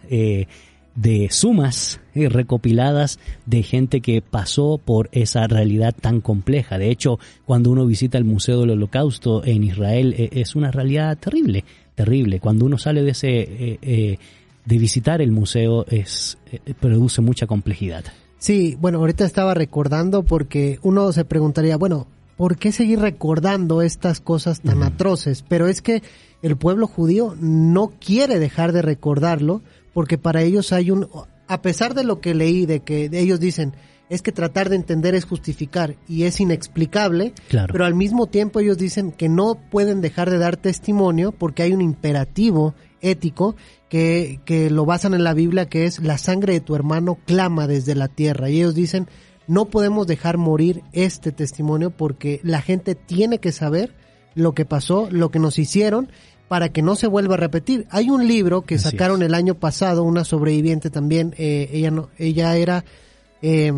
de 1.01 1.29
sumas 1.31 2.01
eh, 2.15 2.29
recopiladas 2.29 3.21
de 3.47 3.63
gente 3.63 4.01
que 4.01 4.21
pasó 4.21 4.81
por 4.85 5.09
esa 5.13 5.47
realidad 5.47 5.95
tan 5.99 6.21
compleja. 6.21 6.77
De 6.77 6.91
hecho, 6.91 7.21
cuando 7.45 7.71
uno 7.71 7.87
visita 7.87 8.19
el 8.19 8.25
Museo 8.25 8.61
del 8.61 8.71
Holocausto 8.71 9.45
en 9.45 9.63
Israel, 9.63 10.15
eh, 10.19 10.31
es 10.33 10.57
una 10.57 10.73
realidad 10.73 11.17
terrible, 11.17 11.65
terrible. 11.95 12.41
Cuando 12.41 12.65
uno 12.65 12.79
sale 12.79 13.03
de 13.03 13.11
ese, 13.13 13.29
eh, 13.81 14.19
de 14.65 14.79
visitar 14.79 15.23
el 15.23 15.31
museo, 15.31 15.87
es, 15.87 16.37
produce 16.81 17.21
mucha 17.21 17.47
complejidad. 17.47 18.05
Sí, 18.39 18.77
bueno, 18.81 18.99
ahorita 18.99 19.25
estaba 19.25 19.55
recordando 19.55 20.25
porque 20.25 20.81
uno 20.83 21.13
se 21.13 21.25
preguntaría, 21.25 21.77
bueno, 21.77 22.09
¿por 22.37 22.57
qué 22.57 22.73
seguir 22.73 22.99
recordando 22.99 23.83
estas 23.83 24.21
cosas 24.21 24.61
tan 24.61 24.83
atroces? 24.83 25.45
Pero 25.49 25.69
es 25.69 25.81
que 25.81 26.03
el 26.43 26.57
pueblo 26.57 26.87
judío 26.87 27.37
no 27.41 27.93
quiere 28.01 28.39
dejar 28.39 28.73
de 28.73 28.83
recordarlo 28.83 29.63
porque 29.93 30.19
para 30.19 30.43
ellos 30.43 30.73
hay 30.73 30.91
un, 30.91 31.09
a 31.47 31.63
pesar 31.63 31.95
de 31.95 32.05
lo 32.05 32.21
que 32.21 32.35
leí, 32.35 32.67
de 32.67 32.81
que 32.81 33.09
ellos 33.13 33.41
dicen, 33.41 33.75
es 34.09 34.23
que 34.23 34.33
tratar 34.33 34.71
de 34.71 34.77
entender 34.77 35.15
es 35.15 35.25
justificar 35.25 35.97
y 36.09 36.23
es 36.25 36.41
inexplicable, 36.41 37.35
Claro. 37.49 37.73
pero 37.73 37.85
al 37.85 37.95
mismo 37.95 38.27
tiempo 38.27 38.61
ellos 38.61 38.79
dicen 38.79 39.13
que 39.13 39.29
no 39.29 39.57
pueden 39.71 40.01
dejar 40.01 40.31
de 40.31 40.39
dar 40.39 40.57
testimonio 40.57 41.33
porque 41.33 41.63
hay 41.63 41.73
un 41.73 41.83
imperativo 41.83 42.75
ético 43.01 43.55
que, 43.89 44.41
que 44.45 44.71
lo 44.71 44.85
basan 44.87 45.15
en 45.15 45.25
la 45.25 45.35
Biblia 45.35 45.69
que 45.69 45.85
es 45.85 46.01
la 46.03 46.19
sangre 46.19 46.55
de 46.55 46.61
tu 46.61 46.75
hermano 46.75 47.19
clama 47.27 47.67
desde 47.67 47.95
la 47.95 48.09
tierra 48.09 48.51
y 48.51 48.57
ellos 48.57 48.75
dicen 48.75 49.09
no 49.47 49.67
podemos 49.67 50.07
dejar 50.07 50.37
morir 50.37 50.83
este 50.93 51.31
testimonio 51.33 51.91
porque 51.91 52.41
la 52.43 52.61
gente 52.61 52.95
tiene 52.95 53.39
que 53.39 53.53
saber 53.53 53.95
lo 54.35 54.53
que 54.53 54.65
pasó, 54.65 55.09
lo 55.11 55.31
que 55.31 55.39
nos 55.39 55.59
hicieron 55.59 56.11
para 56.49 56.71
que 56.71 56.83
no 56.83 56.97
se 56.97 57.07
vuelva 57.07 57.35
a 57.35 57.39
repetir. 57.39 57.87
Hay 57.91 58.11
un 58.11 58.27
libro 58.27 58.63
que 58.63 58.77
Así 58.77 58.85
sacaron 58.91 59.23
es. 59.23 59.29
el 59.29 59.35
año 59.35 59.55
pasado, 59.55 60.03
una 60.03 60.25
sobreviviente 60.25 60.91
también, 60.91 61.35
eh, 61.39 61.69
ella 61.73 61.91
no, 61.91 62.09
ella 62.19 62.57
era 62.57 62.85
eh, 63.43 63.73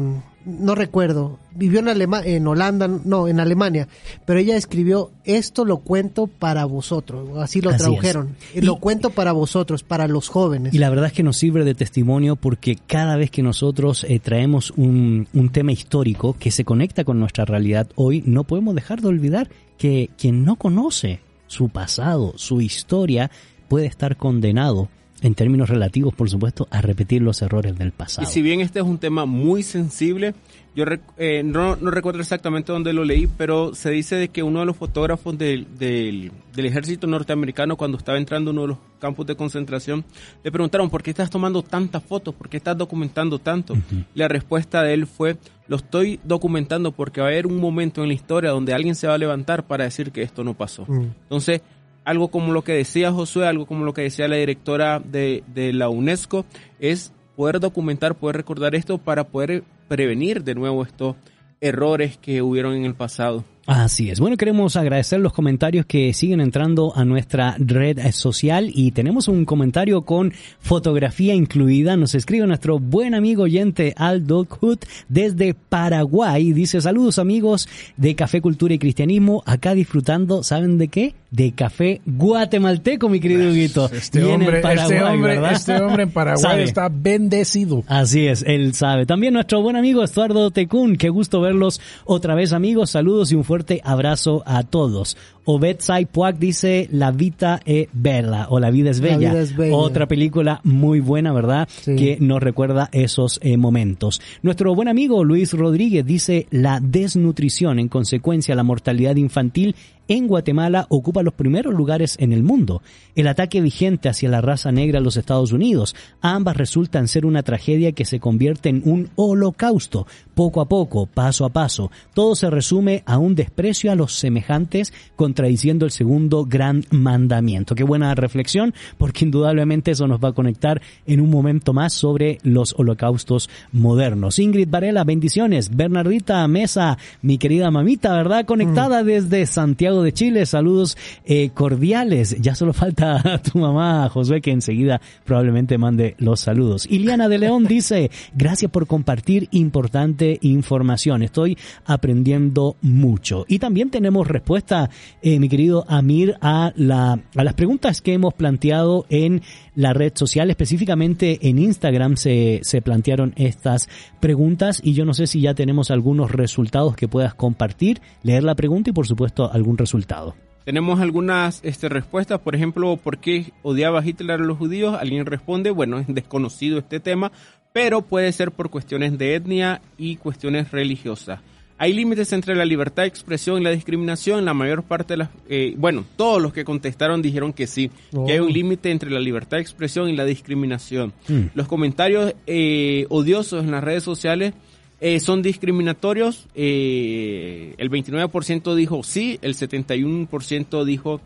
no 0.46 0.74
recuerdo, 0.74 1.38
vivió 1.54 1.80
en, 1.80 1.88
Alema- 1.88 2.24
en 2.24 2.46
Holanda, 2.46 2.88
no, 2.88 3.28
en 3.28 3.40
Alemania, 3.40 3.88
pero 4.24 4.38
ella 4.40 4.56
escribió, 4.56 5.10
esto 5.24 5.66
lo 5.66 5.76
cuento 5.78 6.28
para 6.28 6.64
vosotros, 6.64 7.36
así 7.36 7.60
lo 7.60 7.68
Así 7.68 7.78
tradujeron, 7.80 8.36
lo 8.54 8.76
cuento 8.76 9.10
para 9.10 9.32
vosotros, 9.32 9.82
para 9.82 10.08
los 10.08 10.30
jóvenes. 10.30 10.72
Y 10.72 10.78
la 10.78 10.88
verdad 10.88 11.08
es 11.08 11.12
que 11.12 11.22
nos 11.22 11.36
sirve 11.36 11.62
de 11.64 11.74
testimonio 11.74 12.36
porque 12.36 12.78
cada 12.86 13.16
vez 13.16 13.30
que 13.30 13.42
nosotros 13.42 14.06
eh, 14.08 14.18
traemos 14.18 14.70
un, 14.78 15.28
un 15.34 15.50
tema 15.50 15.72
histórico 15.72 16.34
que 16.38 16.50
se 16.50 16.64
conecta 16.64 17.04
con 17.04 17.20
nuestra 17.20 17.44
realidad 17.44 17.88
hoy, 17.96 18.22
no 18.24 18.44
podemos 18.44 18.74
dejar 18.74 19.02
de 19.02 19.08
olvidar 19.08 19.50
que 19.76 20.08
quien 20.16 20.46
no 20.46 20.56
conoce 20.56 21.20
su 21.50 21.68
pasado, 21.68 22.34
su 22.36 22.60
historia, 22.60 23.28
puede 23.66 23.86
estar 23.86 24.16
condenado, 24.16 24.88
en 25.22 25.34
términos 25.34 25.68
relativos, 25.68 26.14
por 26.14 26.30
supuesto, 26.30 26.66
a 26.70 26.80
repetir 26.80 27.22
los 27.22 27.42
errores 27.42 27.76
del 27.78 27.88
Y 27.88 27.92
pasado. 27.92 28.26
si 28.28 28.42
bien 28.42 28.60
este 28.60 28.78
es 28.78 28.84
un 28.84 28.98
tema 28.98 29.26
muy 29.26 29.62
sensible, 29.62 30.34
yo 30.74 30.84
rec- 30.84 31.00
eh, 31.18 31.42
no, 31.44 31.74
no 31.76 31.90
recuerdo 31.90 32.20
exactamente 32.20 32.70
dónde 32.72 32.92
lo 32.92 33.04
leí, 33.04 33.26
pero 33.26 33.74
se 33.74 33.90
dice 33.90 34.14
de 34.16 34.28
que 34.28 34.42
uno 34.42 34.60
de 34.60 34.66
los 34.66 34.76
fotógrafos 34.76 35.36
del, 35.36 35.66
del, 35.78 36.30
del 36.54 36.66
ejército 36.66 37.06
norteamericano, 37.06 37.76
cuando 37.76 37.98
estaba 37.98 38.18
entrando 38.18 38.50
a 38.50 38.52
uno 38.52 38.62
de 38.62 38.68
los 38.68 38.78
campos 39.00 39.26
de 39.26 39.34
concentración, 39.34 40.04
le 40.44 40.52
preguntaron, 40.52 40.88
¿por 40.88 41.02
qué 41.02 41.10
estás 41.10 41.28
tomando 41.28 41.62
tantas 41.62 42.02
fotos? 42.02 42.34
¿Por 42.34 42.48
qué 42.48 42.56
estás 42.58 42.78
documentando 42.78 43.38
tanto? 43.40 43.74
La 44.14 44.28
respuesta 44.28 44.82
de 44.84 44.94
él 44.94 45.06
fue, 45.06 45.36
lo 45.66 45.76
estoy 45.76 46.20
documentando 46.24 46.92
porque 46.92 47.20
va 47.20 47.26
a 47.26 47.30
haber 47.30 47.46
un 47.48 47.58
momento 47.58 48.02
en 48.02 48.08
la 48.08 48.14
historia 48.14 48.50
donde 48.50 48.72
alguien 48.72 48.94
se 48.94 49.06
va 49.08 49.14
a 49.14 49.18
levantar 49.18 49.64
para 49.66 49.84
decir 49.84 50.12
que 50.12 50.22
esto 50.22 50.44
no 50.44 50.54
pasó. 50.54 50.84
Mm. 50.86 51.02
Entonces, 51.24 51.62
algo 52.04 52.28
como 52.28 52.52
lo 52.52 52.62
que 52.62 52.72
decía 52.72 53.12
Josué, 53.12 53.46
algo 53.46 53.66
como 53.66 53.84
lo 53.84 53.94
que 53.94 54.02
decía 54.02 54.28
la 54.28 54.36
directora 54.36 55.00
de, 55.00 55.42
de 55.48 55.72
la 55.72 55.88
UNESCO, 55.88 56.44
es 56.78 57.12
poder 57.36 57.60
documentar, 57.60 58.14
poder 58.14 58.36
recordar 58.36 58.74
esto 58.74 58.98
para 58.98 59.24
poder 59.24 59.64
prevenir 59.88 60.44
de 60.44 60.54
nuevo 60.54 60.82
estos 60.82 61.16
errores 61.60 62.16
que 62.16 62.42
hubieron 62.42 62.74
en 62.74 62.84
el 62.84 62.94
pasado. 62.94 63.44
Así 63.70 64.10
es. 64.10 64.18
Bueno, 64.18 64.36
queremos 64.36 64.74
agradecer 64.74 65.20
los 65.20 65.32
comentarios 65.32 65.86
que 65.86 66.12
siguen 66.12 66.40
entrando 66.40 66.92
a 66.96 67.04
nuestra 67.04 67.54
red 67.56 68.00
social 68.10 68.68
y 68.74 68.90
tenemos 68.90 69.28
un 69.28 69.44
comentario 69.44 70.02
con 70.02 70.32
fotografía 70.58 71.34
incluida. 71.34 71.96
Nos 71.96 72.16
escribe 72.16 72.48
nuestro 72.48 72.80
buen 72.80 73.14
amigo 73.14 73.44
oyente 73.44 73.94
Aldo 73.96 74.44
Hut 74.60 74.84
desde 75.08 75.54
Paraguay. 75.54 76.52
Dice 76.52 76.80
saludos 76.80 77.20
amigos 77.20 77.68
de 77.96 78.16
Café 78.16 78.40
Cultura 78.40 78.74
y 78.74 78.80
Cristianismo. 78.80 79.44
Acá 79.46 79.72
disfrutando, 79.74 80.42
¿saben 80.42 80.76
de 80.76 80.88
qué? 80.88 81.14
De 81.30 81.52
café 81.52 82.00
guatemalteco, 82.06 83.08
mi 83.08 83.20
querido 83.20 83.48
Huguito. 83.48 83.88
Este 83.92 84.18
Y 84.18 84.22
en 84.22 84.28
el 84.28 84.34
hombre, 84.34 84.60
Paraguay, 84.62 84.90
este 84.90 85.04
hombre, 85.04 85.52
este 85.52 85.80
hombre 85.80 86.02
en 86.02 86.10
Paraguay 86.10 86.42
Sabe. 86.42 86.64
está 86.64 86.88
bendecido. 86.88 87.84
Así 87.86 88.26
es, 88.26 88.42
él 88.44 88.74
sabe. 88.74 89.06
También 89.06 89.34
nuestro 89.34 89.62
buen 89.62 89.76
amigo 89.76 90.02
Estuardo 90.02 90.50
Tecún, 90.50 90.96
qué 90.96 91.08
gusto 91.08 91.40
verlos 91.40 91.80
otra 92.04 92.34
vez 92.34 92.52
amigos, 92.52 92.90
saludos 92.90 93.30
y 93.30 93.36
un 93.36 93.44
fuerte 93.44 93.59
abrazo 93.84 94.42
a 94.46 94.62
todos. 94.62 95.16
Obed 95.44 95.78
Puac 96.12 96.38
dice 96.38 96.88
La 96.92 97.10
Vita 97.10 97.60
es 97.64 97.88
Bella 97.92 98.46
o 98.50 98.60
La 98.60 98.70
Vida 98.70 98.90
es 98.90 99.00
La 99.00 99.04
Bella. 99.08 99.30
vida 99.30 99.40
es 99.40 99.56
bella. 99.56 99.76
Otra 99.76 100.06
película 100.06 100.60
muy 100.64 101.00
buena, 101.00 101.32
¿verdad? 101.32 101.68
Sí. 101.68 101.96
Que 101.96 102.18
nos 102.20 102.42
recuerda 102.42 102.88
esos 102.92 103.40
eh, 103.42 103.56
momentos. 103.56 104.20
Nuestro 104.42 104.74
buen 104.74 104.88
amigo 104.88 105.24
Luis 105.24 105.52
Rodríguez 105.52 106.04
dice 106.04 106.46
La 106.50 106.78
desnutrición, 106.80 107.78
en 107.78 107.88
consecuencia 107.88 108.54
la 108.54 108.62
mortalidad 108.62 109.16
infantil 109.16 109.74
en 110.10 110.26
Guatemala 110.26 110.86
ocupa 110.88 111.22
los 111.22 111.34
primeros 111.34 111.72
lugares 111.72 112.16
en 112.18 112.32
el 112.32 112.42
mundo. 112.42 112.82
El 113.14 113.28
ataque 113.28 113.60
vigente 113.60 114.08
hacia 114.08 114.28
la 114.28 114.40
raza 114.40 114.72
negra 114.72 114.98
en 114.98 115.04
los 115.04 115.16
Estados 115.16 115.52
Unidos, 115.52 115.94
ambas 116.20 116.56
resultan 116.56 117.06
ser 117.06 117.24
una 117.24 117.44
tragedia 117.44 117.92
que 117.92 118.04
se 118.04 118.18
convierte 118.18 118.70
en 118.70 118.82
un 118.84 119.08
holocausto, 119.14 120.08
poco 120.34 120.60
a 120.60 120.68
poco, 120.68 121.06
paso 121.06 121.44
a 121.44 121.50
paso. 121.50 121.92
Todo 122.12 122.34
se 122.34 122.50
resume 122.50 123.04
a 123.06 123.18
un 123.18 123.36
desprecio 123.40 123.90
a 123.90 123.94
los 123.94 124.12
semejantes, 124.12 124.92
contradiciendo 125.16 125.86
el 125.86 125.92
segundo 125.92 126.44
gran 126.44 126.84
mandamiento. 126.90 127.74
Qué 127.74 127.84
buena 127.84 128.14
reflexión, 128.14 128.74
porque 128.98 129.24
indudablemente 129.24 129.92
eso 129.92 130.06
nos 130.06 130.20
va 130.22 130.28
a 130.28 130.32
conectar 130.34 130.82
en 131.06 131.22
un 131.22 131.30
momento 131.30 131.72
más 131.72 131.94
sobre 131.94 132.38
los 132.42 132.74
holocaustos 132.76 133.48
modernos. 133.72 134.38
Ingrid 134.38 134.68
Varela, 134.68 135.04
bendiciones. 135.04 135.74
Bernardita 135.74 136.46
Mesa, 136.48 136.98
mi 137.22 137.38
querida 137.38 137.70
mamita, 137.70 138.14
¿verdad? 138.14 138.44
Conectada 138.44 139.02
desde 139.04 139.46
Santiago 139.46 140.02
de 140.02 140.12
Chile. 140.12 140.44
Saludos 140.44 140.98
eh, 141.24 141.48
cordiales. 141.54 142.36
Ya 142.42 142.54
solo 142.54 142.74
falta 142.74 143.22
a 143.24 143.38
tu 143.42 143.58
mamá, 143.58 144.06
Josué, 144.10 144.42
que 144.42 144.50
enseguida 144.50 145.00
probablemente 145.24 145.78
mande 145.78 146.14
los 146.18 146.40
saludos. 146.40 146.86
Iliana 146.90 147.30
de 147.30 147.38
León 147.38 147.64
dice, 147.68 148.10
gracias 148.34 148.70
por 148.70 148.86
compartir 148.86 149.48
importante 149.52 150.38
información. 150.42 151.22
Estoy 151.22 151.56
aprendiendo 151.86 152.76
mucho. 152.82 153.29
Y 153.48 153.58
también 153.58 153.90
tenemos 153.90 154.28
respuesta, 154.28 154.90
eh, 155.22 155.38
mi 155.38 155.48
querido 155.48 155.84
Amir, 155.88 156.36
a, 156.40 156.72
la, 156.76 157.20
las 157.34 157.54
preguntas 157.54 158.00
que 158.00 158.12
hemos 158.12 158.34
planteado 158.34 159.06
en 159.08 159.42
la 159.74 159.92
red 159.92 160.12
social, 160.14 160.50
específicamente 160.50 161.38
en 161.48 161.58
Instagram 161.58 162.16
se, 162.16 162.60
se 162.62 162.82
plantearon 162.82 163.32
estas 163.36 163.88
preguntas 164.20 164.80
y 164.82 164.94
yo 164.94 165.04
no 165.04 165.14
sé 165.14 165.26
si 165.26 165.40
ya 165.40 165.54
tenemos 165.54 165.90
algunos 165.90 166.30
resultados 166.32 166.96
que 166.96 167.08
puedas 167.08 167.34
compartir, 167.34 168.00
leer 168.22 168.44
la 168.44 168.54
pregunta 168.54 168.90
y 168.90 168.92
por 168.92 169.06
supuesto 169.06 169.50
algún 169.52 169.78
resultado. 169.78 170.34
Tenemos 170.64 171.00
algunas 171.00 171.60
este, 171.64 171.88
respuestas, 171.88 172.40
por 172.40 172.54
ejemplo, 172.54 172.96
¿por 172.96 173.18
qué 173.18 173.52
odiaba 173.62 174.04
Hitler 174.04 174.40
a 174.40 174.44
los 174.44 174.58
judíos? 174.58 174.96
Alguien 175.00 175.26
responde, 175.26 175.70
bueno, 175.70 175.98
es 175.98 176.06
desconocido 176.08 176.78
este 176.78 177.00
tema, 177.00 177.32
pero 177.72 178.02
puede 178.02 178.30
ser 178.32 178.52
por 178.52 178.70
cuestiones 178.70 179.16
de 179.16 179.36
etnia 179.36 179.80
y 179.96 180.16
cuestiones 180.16 180.70
religiosas. 180.70 181.40
Hay 181.82 181.94
límites 181.94 182.30
entre 182.34 182.54
la 182.54 182.66
libertad 182.66 183.04
de 183.04 183.08
expresión 183.08 183.58
y 183.58 183.64
la 183.64 183.70
discriminación. 183.70 184.44
La 184.44 184.52
mayor 184.52 184.82
parte 184.82 185.14
de 185.14 185.16
las, 185.16 185.30
eh, 185.48 185.74
bueno, 185.78 186.04
todos 186.16 186.42
los 186.42 186.52
que 186.52 186.62
contestaron 186.62 187.22
dijeron 187.22 187.54
que 187.54 187.66
sí, 187.66 187.90
que 188.26 188.32
hay 188.32 188.38
un 188.38 188.52
límite 188.52 188.90
entre 188.90 189.10
la 189.10 189.18
libertad 189.18 189.56
de 189.56 189.62
expresión 189.62 190.10
y 190.10 190.14
la 190.14 190.26
discriminación. 190.26 191.14
Mm. 191.26 191.40
Los 191.54 191.66
comentarios 191.68 192.34
eh, 192.46 193.06
odiosos 193.08 193.64
en 193.64 193.70
las 193.70 193.82
redes 193.82 194.02
sociales 194.02 194.52
eh, 195.00 195.20
son 195.20 195.40
discriminatorios. 195.40 196.48
eh, 196.54 197.74
el 197.78 197.90
29% 197.90 198.74
dijo 198.74 199.02
sí, 199.02 199.38
el 199.40 199.54
71% 199.54 200.84
dijo 200.84 201.22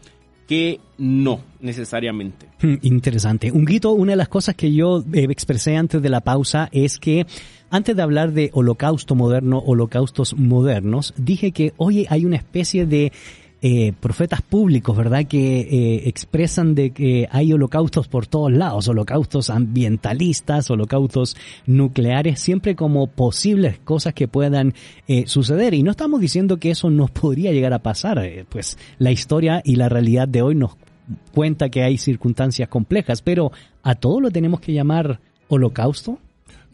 que 0.46 0.80
no 0.98 1.40
necesariamente. 1.60 2.46
Hmm, 2.60 2.74
Interesante. 2.82 3.50
Un 3.50 3.64
grito, 3.64 3.92
una 3.92 4.12
de 4.12 4.16
las 4.16 4.28
cosas 4.28 4.54
que 4.54 4.72
yo 4.72 5.02
eh, 5.12 5.26
expresé 5.30 5.76
antes 5.76 6.00
de 6.02 6.08
la 6.08 6.20
pausa 6.20 6.68
es 6.72 6.98
que 6.98 7.26
antes 7.74 7.96
de 7.96 8.02
hablar 8.02 8.30
de 8.30 8.50
holocausto 8.52 9.16
moderno, 9.16 9.58
holocaustos 9.58 10.36
modernos, 10.38 11.12
dije 11.16 11.50
que 11.50 11.72
hoy 11.76 12.06
hay 12.08 12.24
una 12.24 12.36
especie 12.36 12.86
de 12.86 13.10
eh, 13.62 13.92
profetas 13.98 14.42
públicos, 14.42 14.96
¿verdad? 14.96 15.26
Que 15.26 15.62
eh, 15.62 16.08
expresan 16.08 16.76
de 16.76 16.92
que 16.92 17.26
hay 17.32 17.52
holocaustos 17.52 18.06
por 18.06 18.28
todos 18.28 18.52
lados, 18.52 18.86
holocaustos 18.86 19.50
ambientalistas, 19.50 20.70
holocaustos 20.70 21.36
nucleares, 21.66 22.38
siempre 22.38 22.76
como 22.76 23.08
posibles 23.08 23.80
cosas 23.80 24.14
que 24.14 24.28
puedan 24.28 24.74
eh, 25.08 25.24
suceder. 25.26 25.74
Y 25.74 25.82
no 25.82 25.90
estamos 25.90 26.20
diciendo 26.20 26.58
que 26.58 26.70
eso 26.70 26.90
nos 26.90 27.10
podría 27.10 27.50
llegar 27.50 27.72
a 27.72 27.82
pasar, 27.82 28.18
eh, 28.18 28.46
pues 28.48 28.78
la 28.98 29.10
historia 29.10 29.62
y 29.64 29.74
la 29.74 29.88
realidad 29.88 30.28
de 30.28 30.42
hoy 30.42 30.54
nos 30.54 30.76
cuenta 31.32 31.70
que 31.70 31.82
hay 31.82 31.98
circunstancias 31.98 32.68
complejas, 32.68 33.20
pero 33.20 33.50
¿a 33.82 33.96
todo 33.96 34.20
lo 34.20 34.30
tenemos 34.30 34.60
que 34.60 34.72
llamar 34.72 35.18
holocausto? 35.48 36.20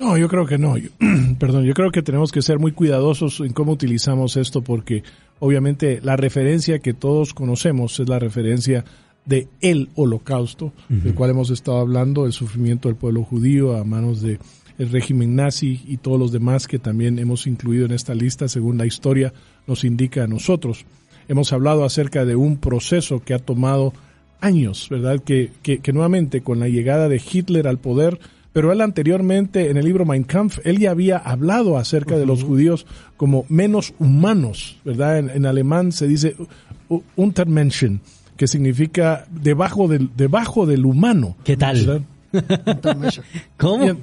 No, 0.01 0.17
yo 0.17 0.29
creo 0.29 0.47
que 0.47 0.59
no. 0.59 0.77
Yo- 0.79 0.89
perdón, 1.39 1.65
yo 1.65 1.75
creo 1.75 1.91
que 1.91 2.03
tenemos 2.03 2.33
que 2.33 2.43
ser 2.43 2.59
muy 2.59 2.73
cuidadosos 2.73 3.41
en 3.41 3.53
cómo 3.53 3.73
utilizamos 3.73 4.37
esto 4.37 4.63
porque 4.63 5.03
obviamente 5.39 6.01
la 6.03 6.17
referencia 6.17 6.79
que 6.81 6.95
todos 6.95 7.35
conocemos 7.35 8.01
es 8.01 8.09
la 8.09 8.19
referencia 8.19 8.85
de 9.27 9.47
el 9.61 9.91
holocausto, 9.95 10.73
del 10.89 11.15
cual 11.15 11.31
hemos 11.31 11.51
estado 11.51 11.79
hablando, 11.79 12.25
el 12.27 12.33
sufrimiento 12.33 12.89
del 12.89 12.97
pueblo 12.97 13.23
judío 13.23 13.77
a 13.77 13.85
manos 13.85 14.23
de 14.23 14.39
el 14.79 14.89
régimen 14.91 15.37
nazi 15.37 15.83
y 15.87 15.99
todos 15.99 16.19
los 16.19 16.33
demás 16.33 16.67
que 16.67 16.79
también 16.79 17.19
hemos 17.19 17.47
incluido 17.47 17.85
en 17.85 17.93
esta 17.93 18.15
lista 18.15 18.49
según 18.49 18.79
la 18.79 18.87
historia 18.87 19.35
nos 19.67 19.85
indica 19.85 20.25
a 20.25 20.27
nosotros. 20.27 20.87
Hemos 21.29 21.53
hablado 21.53 21.85
acerca 21.85 22.25
de 22.25 22.35
un 22.35 22.57
proceso 22.57 23.21
que 23.23 23.35
ha 23.35 23.39
tomado 23.39 23.93
años, 24.41 24.89
¿verdad? 24.91 25.21
Que, 25.23 25.51
que, 25.63 25.79
que 25.81 25.93
nuevamente 25.93 26.41
con 26.41 26.59
la 26.59 26.69
llegada 26.69 27.11
de 27.11 27.21
Hitler 27.23 27.69
al 27.69 27.79
poder, 27.79 28.19
pero 28.53 28.73
él 28.73 28.81
anteriormente 28.81 29.71
en 29.71 29.77
el 29.77 29.85
libro 29.85 30.05
Mein 30.05 30.25
Kampf, 30.25 30.59
él 30.65 30.79
ya 30.79 30.91
había 30.91 31.19
hablado 31.19 31.77
acerca 31.79 32.19
de 32.19 32.27
los 32.27 32.43
judíos 32.43 32.87
como 33.17 33.45
menos 33.49 33.95
humanos, 33.99 34.79
¿verdad? 34.85 35.19
En, 35.19 35.31
en 35.31 35.47
alemán 35.47 35.93
se 35.93 36.09
dice 36.09 36.35
Untermenschen, 37.17 38.01
que 38.37 38.47
significa 38.49 39.27
debajo 39.31 39.87
del, 39.89 40.11
debajo 40.17 40.67
del 40.67 40.85
humano. 40.87 41.37
¿Qué 41.45 41.57
tal? 41.57 42.05
¿Cómo? 43.57 43.97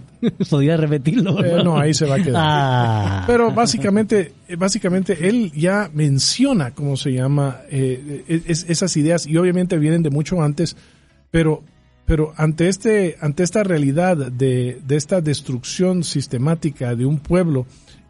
¿Podría 0.50 0.78
repetirlo? 0.78 1.43
Eh, 1.43 1.64
no, 1.64 1.78
ahí 1.78 1.93
se 1.93 2.06
va 2.06 2.16
a 2.16 2.24
quedar. 2.24 2.43
Ah. 2.45 3.24
Pero 3.28 3.52
básicamente, 3.52 4.34
básicamente 4.58 5.28
él 5.28 5.52
ya 5.56 5.89
menciona 5.93 6.72
cómo 6.72 6.98
se 6.98 7.12
llama 7.14 7.62
eh, 7.70 8.24
es- 8.45 8.66
esas 8.70 8.95
ideas 8.98 9.26
y 9.28 9.38
obviamente 9.38 9.78
vienen 9.78 10.04
de 10.04 10.10
mucho 10.10 10.41
antes, 10.41 10.76
pero 11.32 11.64
pero 12.08 12.34
ante 12.38 12.70
este 12.70 13.18
ante 13.20 13.43
esta 13.43 13.64
realidad 13.64 14.16
de, 14.32 14.80
de 14.88 14.95
esta 14.95 15.22
destrucción 15.22 16.03
sistemática 16.03 16.95
de 16.95 17.05
un 17.05 17.20
pueblo 17.20 17.68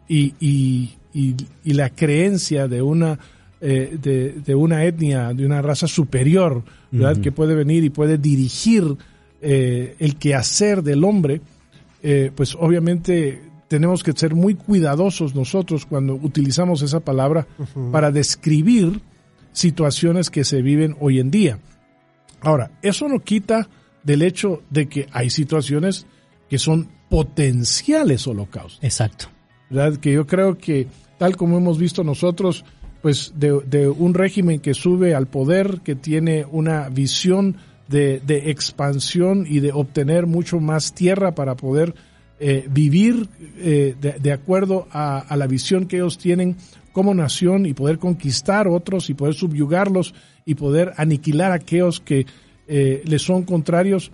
y, 0.08 0.34
y, 0.40 0.96
y, 1.12 1.34
y 1.64 1.72
la 1.74 1.90
creencia 1.90 2.68
de 2.68 2.80
una 2.80 3.18
eh, 3.60 3.98
de, 4.00 4.34
de 4.34 4.54
una 4.54 4.84
etnia, 4.84 5.34
de 5.34 5.44
una 5.44 5.60
raza 5.60 5.88
superior, 5.88 6.62
¿verdad? 6.92 7.20
Que 7.20 7.32
puede 7.32 7.56
venir 7.56 7.82
y 7.82 7.90
puede 7.90 8.16
dirigir 8.16 8.84
eh, 9.42 9.96
el 9.98 10.14
quehacer 10.16 10.84
del 10.84 11.02
hombre, 11.02 11.40
eh, 12.00 12.30
pues 12.36 12.54
obviamente 12.54 13.42
tenemos 13.66 14.04
que 14.04 14.12
ser 14.12 14.36
muy 14.36 14.54
cuidadosos 14.54 15.34
nosotros 15.34 15.86
cuando 15.86 16.14
utilizamos 16.14 16.82
esa 16.82 17.00
palabra 17.00 17.48
para 17.90 18.12
describir 18.12 19.00
situaciones 19.52 20.30
que 20.30 20.44
se 20.44 20.62
viven 20.62 20.96
hoy 21.00 21.18
en 21.18 21.32
día. 21.32 21.58
Ahora, 22.40 22.70
eso 22.80 23.08
no 23.08 23.18
quita 23.18 23.68
del 24.08 24.22
hecho 24.22 24.62
de 24.70 24.88
que 24.88 25.06
hay 25.12 25.28
situaciones 25.28 26.06
que 26.48 26.58
son 26.58 26.88
potenciales 27.10 28.26
holocaustos. 28.26 28.82
Exacto. 28.82 29.26
¿verdad? 29.68 29.98
Que 29.98 30.14
yo 30.14 30.26
creo 30.26 30.56
que, 30.56 30.86
tal 31.18 31.36
como 31.36 31.58
hemos 31.58 31.78
visto 31.78 32.02
nosotros, 32.02 32.64
pues 33.02 33.34
de, 33.36 33.60
de 33.66 33.86
un 33.86 34.14
régimen 34.14 34.60
que 34.60 34.72
sube 34.72 35.14
al 35.14 35.26
poder, 35.26 35.82
que 35.84 35.94
tiene 35.94 36.46
una 36.50 36.88
visión 36.88 37.58
de, 37.86 38.20
de 38.20 38.50
expansión 38.50 39.44
y 39.46 39.60
de 39.60 39.72
obtener 39.72 40.26
mucho 40.26 40.58
más 40.58 40.94
tierra 40.94 41.34
para 41.34 41.54
poder 41.54 41.94
eh, 42.40 42.66
vivir 42.70 43.28
eh, 43.58 43.94
de, 44.00 44.12
de 44.12 44.32
acuerdo 44.32 44.88
a, 44.90 45.18
a 45.18 45.36
la 45.36 45.46
visión 45.46 45.84
que 45.84 45.96
ellos 45.96 46.16
tienen 46.16 46.56
como 46.92 47.12
nación 47.12 47.66
y 47.66 47.74
poder 47.74 47.98
conquistar 47.98 48.68
otros 48.68 49.10
y 49.10 49.14
poder 49.14 49.34
subyugarlos 49.34 50.14
y 50.46 50.54
poder 50.54 50.94
aniquilar 50.96 51.52
a 51.52 51.56
aquellos 51.56 52.00
que 52.00 52.24
eh, 52.68 53.02
les 53.04 53.22
son 53.22 53.42
contrarios, 53.44 54.10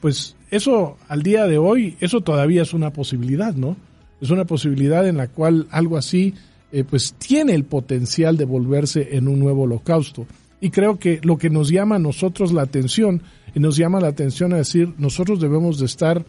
pues 0.00 0.36
eso 0.50 0.96
al 1.08 1.22
día 1.22 1.46
de 1.46 1.58
hoy, 1.58 1.96
eso 2.00 2.20
todavía 2.20 2.62
es 2.62 2.72
una 2.72 2.92
posibilidad, 2.92 3.54
¿no? 3.54 3.76
Es 4.20 4.30
una 4.30 4.44
posibilidad 4.44 5.06
en 5.06 5.16
la 5.16 5.28
cual 5.28 5.66
algo 5.70 5.96
así 5.96 6.34
eh, 6.72 6.84
pues 6.84 7.14
tiene 7.18 7.54
el 7.54 7.64
potencial 7.64 8.36
de 8.36 8.44
volverse 8.44 9.16
en 9.16 9.28
un 9.28 9.38
nuevo 9.38 9.62
holocausto. 9.62 10.26
Y 10.60 10.70
creo 10.70 10.98
que 10.98 11.20
lo 11.22 11.36
que 11.36 11.50
nos 11.50 11.68
llama 11.68 11.96
a 11.96 11.98
nosotros 11.98 12.52
la 12.52 12.62
atención, 12.62 13.22
y 13.54 13.60
nos 13.60 13.76
llama 13.76 14.00
la 14.00 14.08
atención 14.08 14.52
a 14.52 14.58
decir, 14.58 14.92
nosotros 14.98 15.40
debemos 15.40 15.78
de 15.78 15.86
estar 15.86 16.24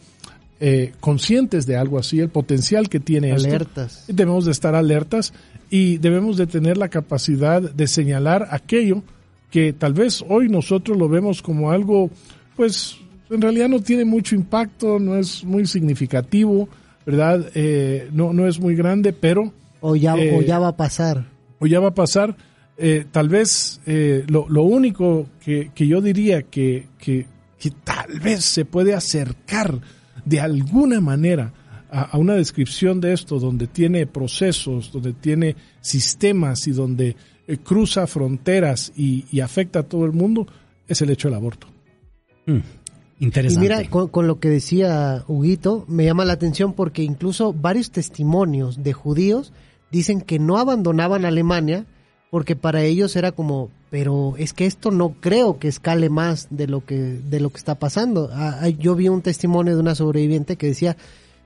eh, 0.60 0.94
conscientes 1.00 1.66
de 1.66 1.78
algo 1.78 1.98
así, 2.00 2.20
el 2.20 2.30
potencial 2.30 2.90
que 2.90 3.00
tiene 3.00 3.32
esto. 3.32 3.48
Alertas. 3.48 4.06
Debemos 4.08 4.46
de 4.46 4.52
estar 4.52 4.76
alertas 4.76 5.34
y 5.70 5.98
debemos 5.98 6.38
de 6.38 6.48
tener 6.48 6.78
la 6.78 6.90
capacidad 6.90 7.62
de 7.62 7.88
señalar 7.88 8.48
aquello 8.52 9.04
que 9.50 9.74
tal 9.74 9.94
vez 9.94 10.24
hoy 10.28 10.50
nosotros 10.50 10.98
lo 10.98 11.08
vemos 11.10 11.42
como 11.42 11.72
algo, 11.72 12.10
pues 12.56 12.98
en 13.30 13.42
realidad 13.42 13.70
no 13.70 13.80
tiene 13.82 14.06
mucho 14.06 14.36
impacto, 14.36 15.00
no 15.00 15.16
es 15.18 15.44
muy 15.44 15.66
significativo, 15.66 16.68
¿verdad? 17.06 17.50
Eh, 17.56 18.10
no, 18.12 18.34
no 18.34 18.48
es 18.48 18.60
muy 18.60 18.76
grande, 18.76 19.14
pero 19.14 19.54
O 19.80 19.96
ya, 19.96 20.16
o 20.16 20.18
Eh, 20.18 20.46
ya 20.46 20.60
va 20.60 20.70
a 20.70 20.78
pasar. 20.78 21.26
o 21.60 21.68
ya 21.68 21.80
va 21.80 21.90
a 21.90 21.94
pasar. 21.94 22.36
Eh, 22.78 23.06
tal 23.12 23.28
vez 23.30 23.82
eh, 23.86 24.24
lo, 24.28 24.48
lo 24.50 24.64
único 24.64 25.28
que, 25.44 25.72
que 25.74 25.88
yo 25.88 26.00
diría 26.02 26.44
que, 26.44 26.88
que, 27.00 27.26
que 27.58 27.72
tal 27.84 28.20
vez 28.20 28.46
se 28.46 28.66
puede 28.66 28.94
acercar 28.94 29.80
de 30.26 30.40
alguna 30.40 31.02
manera 31.02 31.54
a, 31.90 32.02
a 32.04 32.18
una 32.18 32.36
descripción 32.36 33.00
de 33.02 33.14
esto, 33.14 33.40
donde 33.40 33.66
tiene 33.68 34.06
procesos, 34.06 34.92
donde 34.92 35.14
tiene 35.14 35.56
sistemas 35.82 36.68
y 36.68 36.72
donde 36.72 37.16
eh, 37.48 37.58
cruza 37.58 38.08
fronteras 38.08 38.92
y, 38.96 39.26
y 39.32 39.40
afecta 39.40 39.80
a 39.80 39.84
todo 39.84 40.06
el 40.06 40.12
mundo, 40.12 40.48
es 40.88 41.02
el 41.02 41.10
hecho 41.10 41.28
del 41.28 41.36
aborto. 41.36 41.68
Mm, 42.46 42.58
Y 43.20 43.26
interesante. 43.26 43.62
mira, 43.62 43.90
con, 43.90 44.08
con 44.10 44.28
lo 44.28 44.40
que 44.40 44.50
decía 44.50 45.24
Huguito, 45.28 45.86
me 45.88 46.06
llama 46.06 46.26
la 46.26 46.34
atención 46.34 46.74
porque 46.74 47.04
incluso 47.04 47.54
varios 47.54 47.92
testimonios 47.92 48.84
de 48.84 48.94
judíos 48.94 49.54
dicen 49.92 50.22
que 50.22 50.40
no 50.40 50.58
abandonaban 50.58 51.26
Alemania 51.26 51.86
porque 52.30 52.56
para 52.58 52.84
ellos 52.84 53.16
era 53.16 53.32
como, 53.32 53.70
pero 53.90 54.36
es 54.38 54.54
que 54.54 54.66
esto 54.66 54.92
no 54.92 55.16
creo 55.22 55.60
que 55.60 55.70
escale 55.70 56.10
más 56.10 56.48
de 56.50 56.68
lo 56.68 56.86
que 56.86 56.96
de 56.98 57.40
lo 57.40 57.50
que 57.50 57.58
está 57.58 57.76
pasando. 57.76 58.30
Ah, 58.34 58.60
ah, 58.62 58.68
yo 58.70 58.96
vi 58.96 59.08
un 59.08 59.22
testimonio 59.22 59.76
de 59.76 59.80
una 59.80 59.96
sobreviviente 59.96 60.58
que 60.58 60.68
decía, 60.68 60.98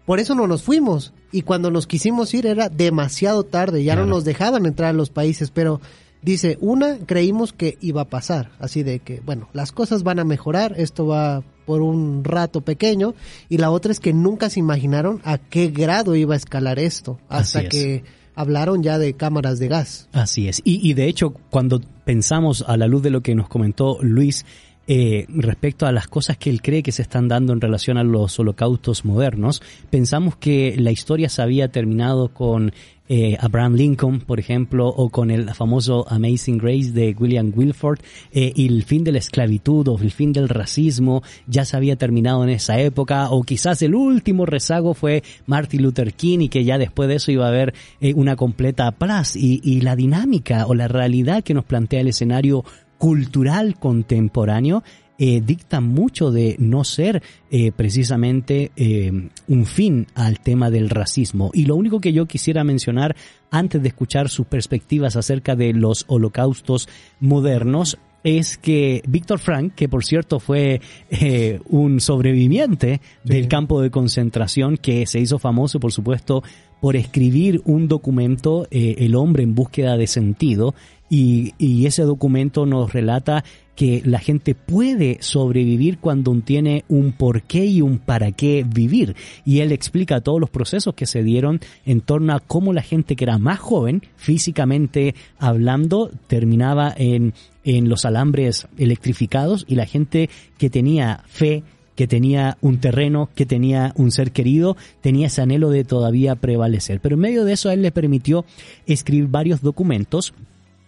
por 0.06 0.20
eso 0.20 0.36
no 0.36 0.48
nos 0.48 0.64
fuimos 0.64 1.14
y 1.32 1.44
cuando 1.44 1.72
nos 1.72 1.88
quisimos 1.88 2.34
ir 2.34 2.46
era 2.46 2.70
demasiado 2.70 3.44
tarde, 3.44 3.84
ya 3.84 3.96
no 3.96 4.06
nos 4.06 4.26
dejaban 4.26 4.66
entrar 4.66 4.90
a 4.90 4.94
los 4.94 5.10
países, 5.10 5.52
pero 5.52 5.80
dice, 6.22 6.58
una, 6.62 6.98
creímos 7.06 7.54
que 7.54 7.78
iba 7.82 8.02
a 8.02 8.10
pasar, 8.10 8.52
así 8.60 8.84
de 8.84 9.00
que, 9.00 9.22
bueno, 9.26 9.50
las 9.54 9.72
cosas 9.72 10.04
van 10.04 10.20
a 10.20 10.24
mejorar, 10.24 10.74
esto 10.78 11.08
va 11.08 11.44
por 11.66 11.82
un 11.82 12.24
rato 12.24 12.62
pequeño, 12.62 13.14
y 13.50 13.58
la 13.58 13.72
otra 13.72 13.92
es 13.92 14.00
que 14.00 14.14
nunca 14.14 14.50
se 14.50 14.60
imaginaron 14.60 15.22
a 15.24 15.38
qué 15.38 15.68
grado 15.68 16.16
iba 16.16 16.34
a 16.34 16.38
escalar 16.38 16.80
esto, 16.80 17.20
hasta 17.30 17.60
Así 17.60 17.68
es. 17.68 17.72
que 17.72 18.04
hablaron 18.36 18.84
ya 18.84 18.98
de 18.98 19.14
cámaras 19.14 19.60
de 19.60 19.68
gas. 19.68 20.10
Así 20.12 20.48
es. 20.48 20.62
Y, 20.64 20.88
y 20.88 20.94
de 20.94 21.08
hecho, 21.08 21.34
cuando 21.50 21.82
pensamos 22.06 22.64
a 22.68 22.78
la 22.78 22.88
luz 22.88 23.02
de 23.04 23.10
lo 23.10 23.22
que 23.22 23.36
nos 23.36 23.48
comentó 23.48 23.98
Luis 24.02 24.46
eh, 24.94 25.26
respecto 25.30 25.86
a 25.86 25.94
las 25.94 26.10
cosas 26.10 26.36
que 26.36 26.50
él 26.50 26.62
cree 26.62 26.84
que 26.84 26.92
se 26.92 27.02
están 27.02 27.30
dando 27.30 27.54
en 27.54 27.62
relación 27.62 27.98
a 27.98 28.04
los 28.04 28.38
holocaustos 28.38 29.06
modernos, 29.06 29.62
pensamos 29.90 30.36
que 30.36 30.76
la 30.78 30.92
historia 30.92 31.30
se 31.30 31.42
había 31.42 31.72
terminado 31.72 32.28
con 32.34 32.74
eh, 33.14 33.38
Abraham 33.42 33.76
Lincoln, 33.76 34.22
por 34.22 34.40
ejemplo, 34.40 34.88
o 34.88 35.10
con 35.10 35.32
el 35.32 35.54
famoso 35.54 36.06
Amazing 36.10 36.58
Grace 36.58 36.92
de 36.92 37.14
William 37.20 37.52
Wilford, 37.54 38.00
eh, 38.32 38.54
y 38.56 38.68
el 38.68 38.84
fin 38.84 39.04
de 39.04 39.12
la 39.12 39.18
esclavitud 39.18 39.86
o 39.90 39.98
el 40.00 40.12
fin 40.12 40.32
del 40.32 40.48
racismo 40.48 41.22
ya 41.46 41.66
se 41.66 41.76
había 41.76 41.98
terminado 41.98 42.42
en 42.46 42.50
esa 42.50 42.80
época, 42.80 43.30
o 43.30 43.44
quizás 43.44 43.82
el 43.82 43.96
último 43.96 44.46
rezago 44.46 44.94
fue 44.94 45.24
Martin 45.46 45.84
Luther 45.84 46.14
King 46.14 46.40
y 46.40 46.48
que 46.48 46.64
ya 46.64 46.78
después 46.78 47.10
de 47.10 47.16
eso 47.16 47.34
iba 47.34 47.46
a 47.46 47.50
haber 47.50 47.74
eh, 48.00 48.14
una 48.14 48.38
completa 48.38 48.90
paz. 48.92 49.36
Y, 49.36 49.60
y 49.62 49.82
la 49.82 49.98
dinámica 49.98 50.66
o 50.68 50.74
la 50.74 50.88
realidad 50.88 51.44
que 51.44 51.54
nos 51.54 51.66
plantea 51.66 52.00
el 52.00 52.08
escenario 52.08 52.64
cultural 53.02 53.80
contemporáneo 53.80 54.84
eh, 55.18 55.42
dicta 55.44 55.82
mucho 55.82 56.30
de 56.30 56.56
no 56.60 56.84
ser 56.84 57.24
eh, 57.50 57.72
precisamente 57.72 58.72
eh, 58.76 59.12
un 59.48 59.66
fin 59.66 60.06
al 60.14 60.40
tema 60.40 60.70
del 60.70 60.88
racismo. 60.88 61.50
Y 61.52 61.66
lo 61.66 61.76
único 61.78 62.00
que 62.00 62.14
yo 62.14 62.28
quisiera 62.28 62.64
mencionar 62.64 63.16
antes 63.50 63.82
de 63.82 63.88
escuchar 63.88 64.30
sus 64.30 64.46
perspectivas 64.46 65.16
acerca 65.16 65.56
de 65.56 65.74
los 65.74 66.06
holocaustos 66.10 66.88
modernos 67.20 67.98
es 68.24 68.58
que 68.58 69.02
Víctor 69.08 69.40
Frank, 69.40 69.74
que 69.76 69.90
por 69.90 70.06
cierto 70.06 70.40
fue 70.40 70.82
eh, 71.10 71.60
un 71.70 72.00
sobreviviente 72.00 73.02
del 73.24 73.48
campo 73.48 73.82
de 73.82 73.90
concentración, 73.90 74.78
que 74.78 75.06
se 75.06 75.20
hizo 75.20 75.40
famoso, 75.40 75.80
por 75.80 75.92
supuesto, 75.92 76.44
por 76.80 76.96
escribir 76.96 77.62
un 77.66 77.88
documento, 77.88 78.68
eh, 78.72 78.96
El 79.00 79.16
hombre 79.16 79.44
en 79.44 79.56
búsqueda 79.56 79.98
de 79.98 80.08
sentido, 80.08 80.74
y, 81.14 81.86
ese 81.86 82.04
documento 82.04 82.66
nos 82.66 82.94
relata 82.94 83.44
que 83.76 84.02
la 84.06 84.20
gente 84.20 84.56
puede 84.56 85.18
sobrevivir 85.20 85.98
cuando 85.98 86.34
tiene 86.40 86.86
un 86.88 87.12
por 87.12 87.42
qué 87.42 87.66
y 87.66 87.82
un 87.82 87.98
para 87.98 88.32
qué 88.32 88.66
vivir. 88.66 89.18
Y 89.44 89.60
él 89.60 89.74
explica 89.74 90.22
todos 90.22 90.40
los 90.40 90.50
procesos 90.50 90.94
que 90.94 91.06
se 91.06 91.22
dieron 91.22 91.60
en 91.86 92.00
torno 92.00 92.34
a 92.34 92.40
cómo 92.40 92.72
la 92.72 92.82
gente 92.82 93.18
que 93.18 93.26
era 93.26 93.38
más 93.38 93.60
joven, 93.60 94.04
físicamente 94.16 95.14
hablando, 95.38 96.12
terminaba 96.28 96.94
en, 96.96 97.34
en 97.66 97.90
los 97.90 98.06
alambres 98.06 98.70
electrificados 98.78 99.66
y 99.68 99.76
la 99.76 99.88
gente 99.88 100.30
que 100.58 100.70
tenía 100.70 101.26
fe, 101.28 101.64
que 101.96 102.08
tenía 102.08 102.58
un 102.62 102.80
terreno, 102.80 103.30
que 103.36 103.46
tenía 103.46 103.92
un 103.98 104.12
ser 104.12 104.32
querido, 104.32 104.78
tenía 105.02 105.28
ese 105.28 105.42
anhelo 105.42 105.72
de 105.72 105.84
todavía 105.84 106.36
prevalecer. 106.36 107.02
Pero 107.02 107.16
en 107.16 107.22
medio 107.22 107.44
de 107.44 107.52
eso 107.52 107.68
a 107.68 107.74
él 107.74 107.82
le 107.82 107.92
permitió 107.92 108.46
escribir 108.86 109.28
varios 109.28 109.62
documentos 109.62 110.34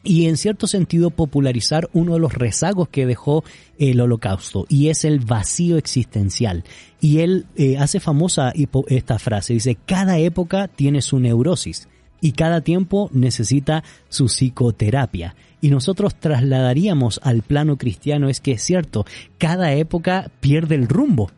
y 0.04 0.28
en 0.28 0.38
cierto 0.38 0.68
sentido 0.68 1.10
popularizar 1.10 1.90
uno 1.94 2.14
de 2.14 2.20
los 2.20 2.34
rezagos 2.34 2.90
que 2.90 3.06
dejó 3.06 3.44
el 3.78 4.02
holocausto 4.02 4.66
y 4.70 4.90
es 4.90 5.06
el 5.06 5.20
vacío 5.20 5.78
existencial. 5.78 6.64
Y 7.00 7.20
él 7.20 7.46
eh, 7.56 7.78
hace 7.78 8.00
famosa 8.00 8.54
esta 8.88 9.20
frase, 9.20 9.54
dice, 9.54 9.78
cada 9.86 10.20
época 10.20 10.68
tiene 10.68 11.02
su 11.02 11.20
neurosis 11.20 11.88
y 12.22 12.34
cada 12.34 12.62
tiempo 12.62 13.10
necesita 13.14 13.84
su 14.10 14.26
psicoterapia. 14.26 15.36
Y 15.62 15.70
nosotros 15.70 16.16
trasladaríamos 16.16 17.22
al 17.24 17.42
plano 17.42 17.78
cristiano 17.78 18.28
es 18.30 18.42
que 18.42 18.54
es 18.54 18.62
cierto, 18.62 19.06
cada 19.38 19.74
época 19.74 20.30
pierde 20.42 20.76
el 20.76 20.88
rumbo 20.88 21.32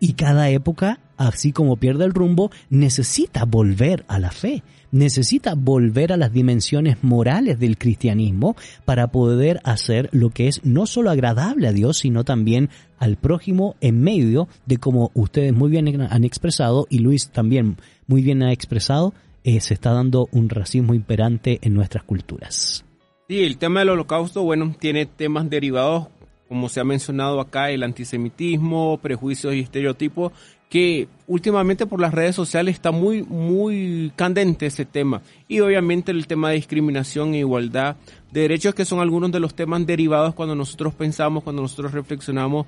y 0.00 0.14
cada 0.14 0.50
época, 0.50 0.98
así 1.16 1.52
como 1.52 1.76
pierde 1.76 2.04
el 2.06 2.14
rumbo, 2.14 2.50
necesita 2.70 3.44
volver 3.44 4.04
a 4.08 4.18
la 4.18 4.32
fe 4.32 4.62
necesita 4.92 5.54
volver 5.54 6.12
a 6.12 6.16
las 6.16 6.32
dimensiones 6.32 7.02
morales 7.02 7.58
del 7.58 7.78
cristianismo 7.78 8.56
para 8.84 9.08
poder 9.08 9.60
hacer 9.64 10.08
lo 10.12 10.30
que 10.30 10.48
es 10.48 10.64
no 10.64 10.86
solo 10.86 11.10
agradable 11.10 11.68
a 11.68 11.72
Dios, 11.72 11.98
sino 11.98 12.24
también 12.24 12.70
al 12.98 13.16
prójimo 13.16 13.76
en 13.80 14.00
medio 14.00 14.48
de 14.66 14.78
como 14.78 15.10
ustedes 15.14 15.52
muy 15.52 15.70
bien 15.70 16.00
han 16.00 16.24
expresado 16.24 16.86
y 16.90 16.98
Luis 16.98 17.30
también 17.30 17.76
muy 18.06 18.22
bien 18.22 18.42
ha 18.42 18.52
expresado, 18.52 19.14
eh, 19.44 19.60
se 19.60 19.74
está 19.74 19.92
dando 19.92 20.28
un 20.32 20.48
racismo 20.48 20.94
imperante 20.94 21.58
en 21.62 21.74
nuestras 21.74 22.04
culturas. 22.04 22.84
Sí, 23.28 23.44
el 23.44 23.58
tema 23.58 23.80
del 23.80 23.90
holocausto, 23.90 24.42
bueno, 24.42 24.74
tiene 24.78 25.06
temas 25.06 25.48
derivados, 25.48 26.08
como 26.50 26.68
se 26.68 26.80
ha 26.80 26.84
mencionado 26.84 27.40
acá, 27.40 27.70
el 27.70 27.84
antisemitismo, 27.84 28.98
prejuicios 29.00 29.54
y 29.54 29.60
estereotipos, 29.60 30.32
que 30.68 31.06
últimamente 31.28 31.86
por 31.86 32.00
las 32.00 32.12
redes 32.12 32.34
sociales 32.34 32.74
está 32.74 32.90
muy, 32.90 33.22
muy 33.22 34.12
candente 34.16 34.66
ese 34.66 34.84
tema. 34.84 35.22
Y 35.46 35.60
obviamente 35.60 36.10
el 36.10 36.26
tema 36.26 36.48
de 36.48 36.56
discriminación 36.56 37.34
e 37.34 37.38
igualdad 37.38 37.98
de 38.32 38.40
derechos, 38.40 38.74
que 38.74 38.84
son 38.84 38.98
algunos 38.98 39.30
de 39.30 39.38
los 39.38 39.54
temas 39.54 39.86
derivados 39.86 40.34
cuando 40.34 40.56
nosotros 40.56 40.92
pensamos, 40.92 41.44
cuando 41.44 41.62
nosotros 41.62 41.92
reflexionamos 41.92 42.66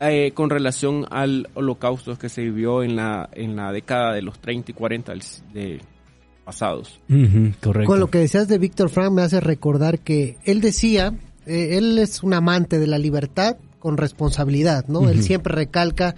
eh, 0.00 0.32
con 0.34 0.50
relación 0.50 1.06
al 1.10 1.48
holocausto 1.54 2.18
que 2.18 2.28
se 2.28 2.42
vivió 2.42 2.82
en 2.82 2.96
la, 2.96 3.30
en 3.32 3.56
la 3.56 3.72
década 3.72 4.12
de 4.12 4.20
los 4.20 4.40
30 4.40 4.72
y 4.72 4.74
40 4.74 5.14
de 5.54 5.80
pasados. 6.44 7.00
correcto. 7.62 7.86
Con 7.86 7.98
lo 7.98 8.10
que 8.10 8.18
decías 8.18 8.46
de 8.46 8.58
Víctor 8.58 8.90
Frank 8.90 9.10
me 9.10 9.22
hace 9.22 9.40
recordar 9.40 10.00
que 10.00 10.36
él 10.44 10.60
decía, 10.60 11.14
eh, 11.46 11.76
él 11.78 11.98
es 11.98 12.22
un 12.22 12.34
amante 12.34 12.78
de 12.78 12.86
la 12.86 12.98
libertad 12.98 13.56
con 13.78 13.96
responsabilidad, 13.96 14.86
¿no? 14.86 15.08
Él 15.08 15.22
siempre 15.22 15.54
recalca 15.54 16.14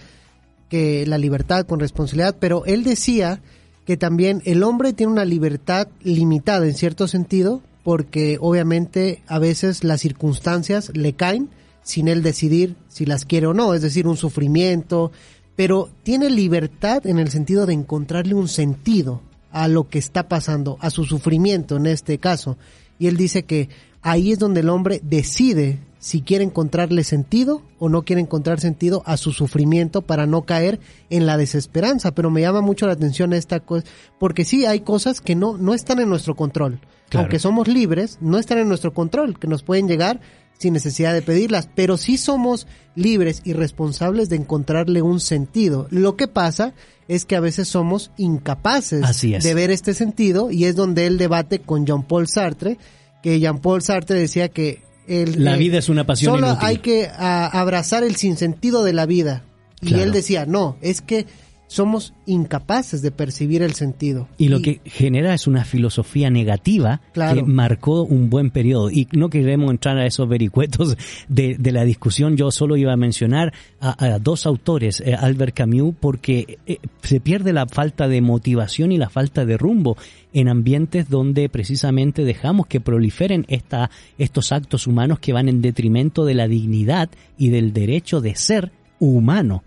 que 0.69 1.07
la 1.07 1.19
libertad 1.19 1.67
con 1.67 1.81
responsabilidad, 1.81 2.37
pero 2.39 2.65
él 2.67 2.85
decía 2.85 3.41
que 3.87 3.97
también 3.97 4.43
el 4.45 4.63
hombre 4.63 4.93
tiene 4.93 5.13
una 5.13 5.25
libertad 5.25 5.89
limitada 6.03 6.67
en 6.67 6.75
cierto 6.75 7.09
sentido, 7.09 7.63
porque 7.83 8.39
obviamente 8.41 9.23
a 9.27 9.39
veces 9.39 9.85
las 9.85 10.01
circunstancias 10.01 10.91
le 10.95 11.13
caen 11.13 11.49
sin 11.83 12.09
él 12.09 12.23
decidir 12.23 12.77
si 12.89 13.05
las 13.05 13.25
quiere 13.25 13.47
o 13.47 13.55
no, 13.55 13.75
es 13.75 13.83
decir, 13.83 14.07
un 14.07 14.17
sufrimiento, 14.17 15.13
pero 15.55 15.91
tiene 16.03 16.31
libertad 16.31 17.07
en 17.07 17.19
el 17.19 17.31
sentido 17.31 17.67
de 17.67 17.75
encontrarle 17.75 18.35
un 18.35 18.49
sentido 18.49 19.21
a 19.53 19.69
lo 19.69 19.89
que 19.89 19.99
está 19.99 20.29
pasando, 20.29 20.79
a 20.81 20.91
su 20.91 21.05
sufrimiento 21.05 21.77
en 21.77 21.87
este 21.87 22.19
caso. 22.19 22.57
Y 22.99 23.07
él 23.07 23.17
dice 23.17 23.45
que 23.45 23.69
ahí 24.05 24.31
es 24.31 24.39
donde 24.39 24.61
el 24.61 24.69
hombre 24.69 25.01
decide 25.03 25.81
si 25.99 26.21
quiere 26.21 26.45
encontrarle 26.45 27.03
sentido 27.03 27.63
o 27.79 27.89
no 27.89 28.03
quiere 28.03 28.21
encontrar 28.21 28.61
sentido 28.61 29.03
a 29.07 29.17
su 29.17 29.33
sufrimiento 29.33 30.03
para 30.03 30.27
no 30.27 30.43
caer 30.43 30.79
en 31.09 31.25
la 31.25 31.39
desesperanza. 31.39 32.15
Pero 32.15 32.31
me 32.31 32.43
llama 32.43 32.61
mucho 32.61 32.87
la 32.87 32.93
atención 32.93 33.33
esta 33.33 33.61
cosa, 33.61 33.87
porque 34.21 34.45
sí 34.45 34.67
hay 34.67 34.81
cosas 34.81 35.23
que 35.23 35.35
no, 35.35 35.57
no 35.57 35.73
están 35.73 36.01
en 36.01 36.11
nuestro 36.11 36.37
control. 36.37 36.79
Aunque 37.15 37.39
somos 37.39 37.69
libres, 37.69 38.19
no 38.21 38.39
están 38.39 38.59
en 38.59 38.69
nuestro 38.69 38.93
control, 38.93 39.39
que 39.39 39.47
nos 39.47 39.63
pueden 39.63 39.89
llegar 39.89 40.21
sin 40.59 40.75
necesidad 40.75 41.15
de 41.15 41.23
pedirlas, 41.23 41.69
pero 41.75 41.97
sí 41.97 42.19
somos 42.19 42.67
libres 42.95 43.41
y 43.45 43.53
responsables 43.55 44.29
de 44.29 44.37
encontrarle 44.37 45.01
un 45.01 45.21
sentido. 45.21 45.87
Lo 45.91 46.17
que 46.17 46.29
pasa 46.29 46.75
es 47.09 47.25
que 47.25 47.37
a 47.37 47.41
veces 47.41 47.69
somos 47.69 48.11
incapaces 48.17 49.21
de 49.21 49.55
ver 49.55 49.71
este 49.71 49.95
sentido 49.95 50.51
y 50.51 50.65
es 50.65 50.77
donde 50.77 51.07
él 51.07 51.19
debate 51.19 51.61
con 51.61 51.87
Jean 51.87 52.03
Paul 52.03 52.29
Sartre, 52.29 52.79
que 53.25 53.41
Jean 53.41 53.59
Paul 53.59 53.81
Sartre 53.81 54.19
decía 54.19 54.51
que 54.51 54.83
la 55.07 55.57
vida 55.57 55.79
es 55.79 55.89
una 55.89 56.05
pasión 56.05 56.35
solo 56.35 56.59
hay 56.61 56.77
que 56.77 57.09
abrazar 57.17 58.05
el 58.05 58.17
sinsentido 58.17 58.85
de 58.85 58.93
la 58.93 59.07
vida. 59.07 59.45
Y 59.81 59.95
él 59.95 60.13
decía, 60.13 60.45
no, 60.45 60.77
es 60.83 61.01
que 61.01 61.25
somos 61.67 62.15
incapaces 62.27 63.03
de 63.03 63.11
percibir 63.11 63.63
el 63.63 63.75
sentido. 63.75 64.29
Y 64.39 64.49
lo 64.49 64.61
que 64.61 64.81
genera 64.85 65.35
es 65.35 65.47
una 65.47 65.65
filosofía 65.65 66.31
negativa 66.31 67.01
que 67.13 67.43
marcó 67.43 68.03
un 68.03 68.31
buen 68.31 68.51
periodo. 68.51 68.91
Y 68.91 69.09
no 69.13 69.31
queremos 69.31 69.71
entrar 69.71 69.99
a 69.99 70.07
esos 70.07 70.29
vericuetos 70.29 70.97
de, 71.29 71.57
la 71.73 71.85
discusión. 71.85 72.37
Yo 72.37 72.51
solo 72.51 72.77
iba 72.77 72.93
a 72.93 72.97
mencionar 72.97 73.53
a, 73.81 74.19
dos 74.19 74.47
autores, 74.47 75.01
eh, 75.01 75.15
Albert 75.15 75.55
Camus, 75.55 75.95
porque 75.99 76.59
eh, 76.67 76.79
se 77.03 77.21
pierde 77.21 77.53
la 77.53 77.67
falta 77.67 78.07
de 78.09 78.21
motivación 78.21 78.93
y 78.93 78.99
la 78.99 79.11
falta 79.11 79.45
de 79.45 79.57
rumbo 79.57 79.97
en 80.33 80.49
ambientes 80.49 81.09
donde 81.09 81.49
precisamente 81.49 82.25
dejamos 82.25 82.67
que 82.67 82.81
proliferen 82.81 83.47
esta, 83.49 83.91
estos 84.19 84.53
actos 84.53 84.87
humanos 84.87 85.19
que 85.19 85.33
van 85.33 85.49
en 85.49 85.63
detrimento 85.63 86.25
de 86.25 86.35
la 86.35 86.49
dignidad 86.49 87.09
y 87.39 87.49
del 87.49 87.73
derecho 87.73 88.21
de 88.21 88.35
ser 88.35 88.73
humano. 88.99 89.63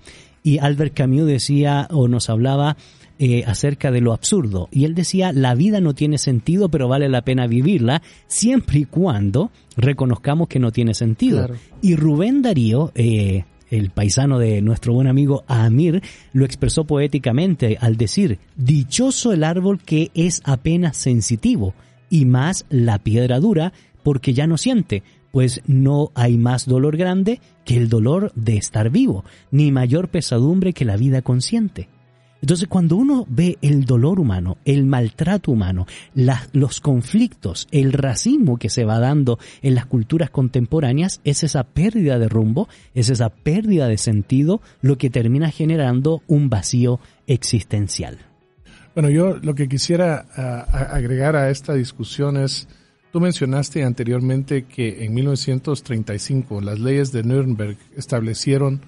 Y 0.48 0.60
Albert 0.60 0.94
Camus 0.94 1.26
decía 1.26 1.90
o 1.92 2.08
nos 2.08 2.30
hablaba 2.30 2.78
eh, 3.20 3.44
acerca 3.46 3.92
de 3.92 4.00
lo 4.00 4.14
absurdo. 4.14 4.70
Y 4.72 4.86
él 4.86 4.96
decía, 4.96 5.34
la 5.34 5.56
vida 5.56 5.82
no 5.82 5.94
tiene 5.94 6.18
sentido, 6.18 6.70
pero 6.70 6.88
vale 6.88 7.10
la 7.10 7.24
pena 7.24 7.48
vivirla, 7.48 8.02
siempre 8.28 8.80
y 8.80 8.86
cuando 8.86 9.52
reconozcamos 9.76 10.48
que 10.48 10.60
no 10.60 10.72
tiene 10.72 10.94
sentido. 10.94 11.50
Y 11.82 11.98
Rubén 11.98 12.42
Darío, 12.42 12.94
eh, 12.96 13.44
el 13.70 13.90
paisano 13.90 14.40
de 14.40 14.62
nuestro 14.62 14.94
buen 14.94 15.08
amigo 15.08 15.44
Amir, 15.48 16.02
lo 16.32 16.46
expresó 16.46 16.86
poéticamente 16.86 17.78
al 17.82 17.98
decir, 17.98 18.40
dichoso 18.56 19.34
el 19.34 19.44
árbol 19.44 19.82
que 19.82 20.12
es 20.14 20.42
apenas 20.46 20.96
sensitivo, 20.96 21.74
y 22.10 22.24
más 22.24 22.66
la 22.70 23.00
piedra 23.00 23.42
dura, 23.42 23.74
porque 24.02 24.34
ya 24.34 24.48
no 24.48 24.56
siente, 24.56 25.04
pues 25.38 25.62
no 25.68 26.12
hay 26.16 26.36
más 26.36 26.66
dolor 26.66 26.98
grande 26.98 27.42
que 27.64 27.78
el 27.78 27.90
dolor 27.90 28.32
de 28.34 28.58
estar 28.58 28.90
vivo, 28.90 29.24
ni 29.52 29.72
mayor 29.72 30.10
pesadumbre 30.10 30.74
que 30.74 30.84
la 30.84 30.98
vida 30.98 31.22
consciente. 31.22 31.90
Entonces, 32.42 32.68
cuando 32.68 32.96
uno 32.96 33.24
ve 33.30 33.60
el 33.62 33.86
dolor 33.86 34.20
humano, 34.20 34.58
el 34.66 34.88
maltrato 34.88 35.52
humano, 35.52 35.86
los 36.16 36.82
conflictos, 36.82 37.68
el 37.70 37.94
racismo 37.94 38.58
que 38.58 38.72
se 38.72 38.84
va 38.84 38.98
dando 38.98 39.38
en 39.62 39.76
las 39.76 39.86
culturas 39.86 40.32
contemporáneas, 40.32 41.22
es 41.24 41.44
esa 41.44 41.66
pérdida 41.66 42.18
de 42.18 42.30
rumbo, 42.30 42.68
es 42.96 43.12
esa 43.12 43.30
pérdida 43.30 43.88
de 43.88 44.00
sentido, 44.00 44.60
lo 44.82 44.98
que 44.98 45.12
termina 45.12 45.52
generando 45.52 46.24
un 46.26 46.50
vacío 46.50 47.00
existencial. 47.28 48.18
Bueno, 48.96 49.12
yo 49.12 49.38
lo 49.38 49.54
que 49.54 49.68
quisiera 49.68 50.26
agregar 50.72 51.36
a 51.36 51.52
esta 51.52 51.76
discusión 51.76 52.38
es, 52.38 52.68
tú 53.18 53.22
mencionaste 53.22 53.84
anteriormente 53.84 54.66
que 54.66 55.04
en 55.04 55.16
1935 55.16 56.62
las 56.62 56.80
leyes 56.80 57.12
de 57.12 57.24
Nuremberg 57.24 57.76
establecieron 57.96 58.82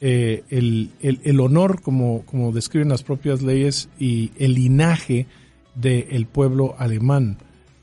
eh, 0.00 0.44
el, 0.50 0.92
el, 1.00 1.40
honor, 1.40 1.82
como, 1.82 2.24
como 2.24 2.52
describen 2.52 2.90
las 2.90 3.02
propias 3.02 3.42
leyes, 3.42 3.88
y 3.98 4.30
el 4.38 4.54
linaje 4.54 5.26
del 5.74 6.26
pueblo 6.26 6.76
alemán 6.78 7.38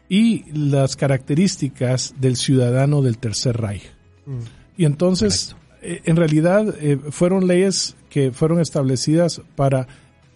y 0.08 0.50
las 0.54 0.96
características 0.96 2.16
del 2.18 2.38
ciudadano 2.38 3.02
del 3.02 3.18
Tercer 3.18 3.58
Reich. 3.58 3.84
Mm. 4.26 4.40
Y 4.78 4.86
entonces, 4.86 5.58
eh, 5.82 6.00
en 6.06 6.16
realidad, 6.16 6.76
eh, 6.80 6.98
fueron 7.10 7.46
leyes 7.46 7.98
que 8.10 8.32
fueron 8.32 8.62
establecidas 8.62 9.42
para 9.58 9.86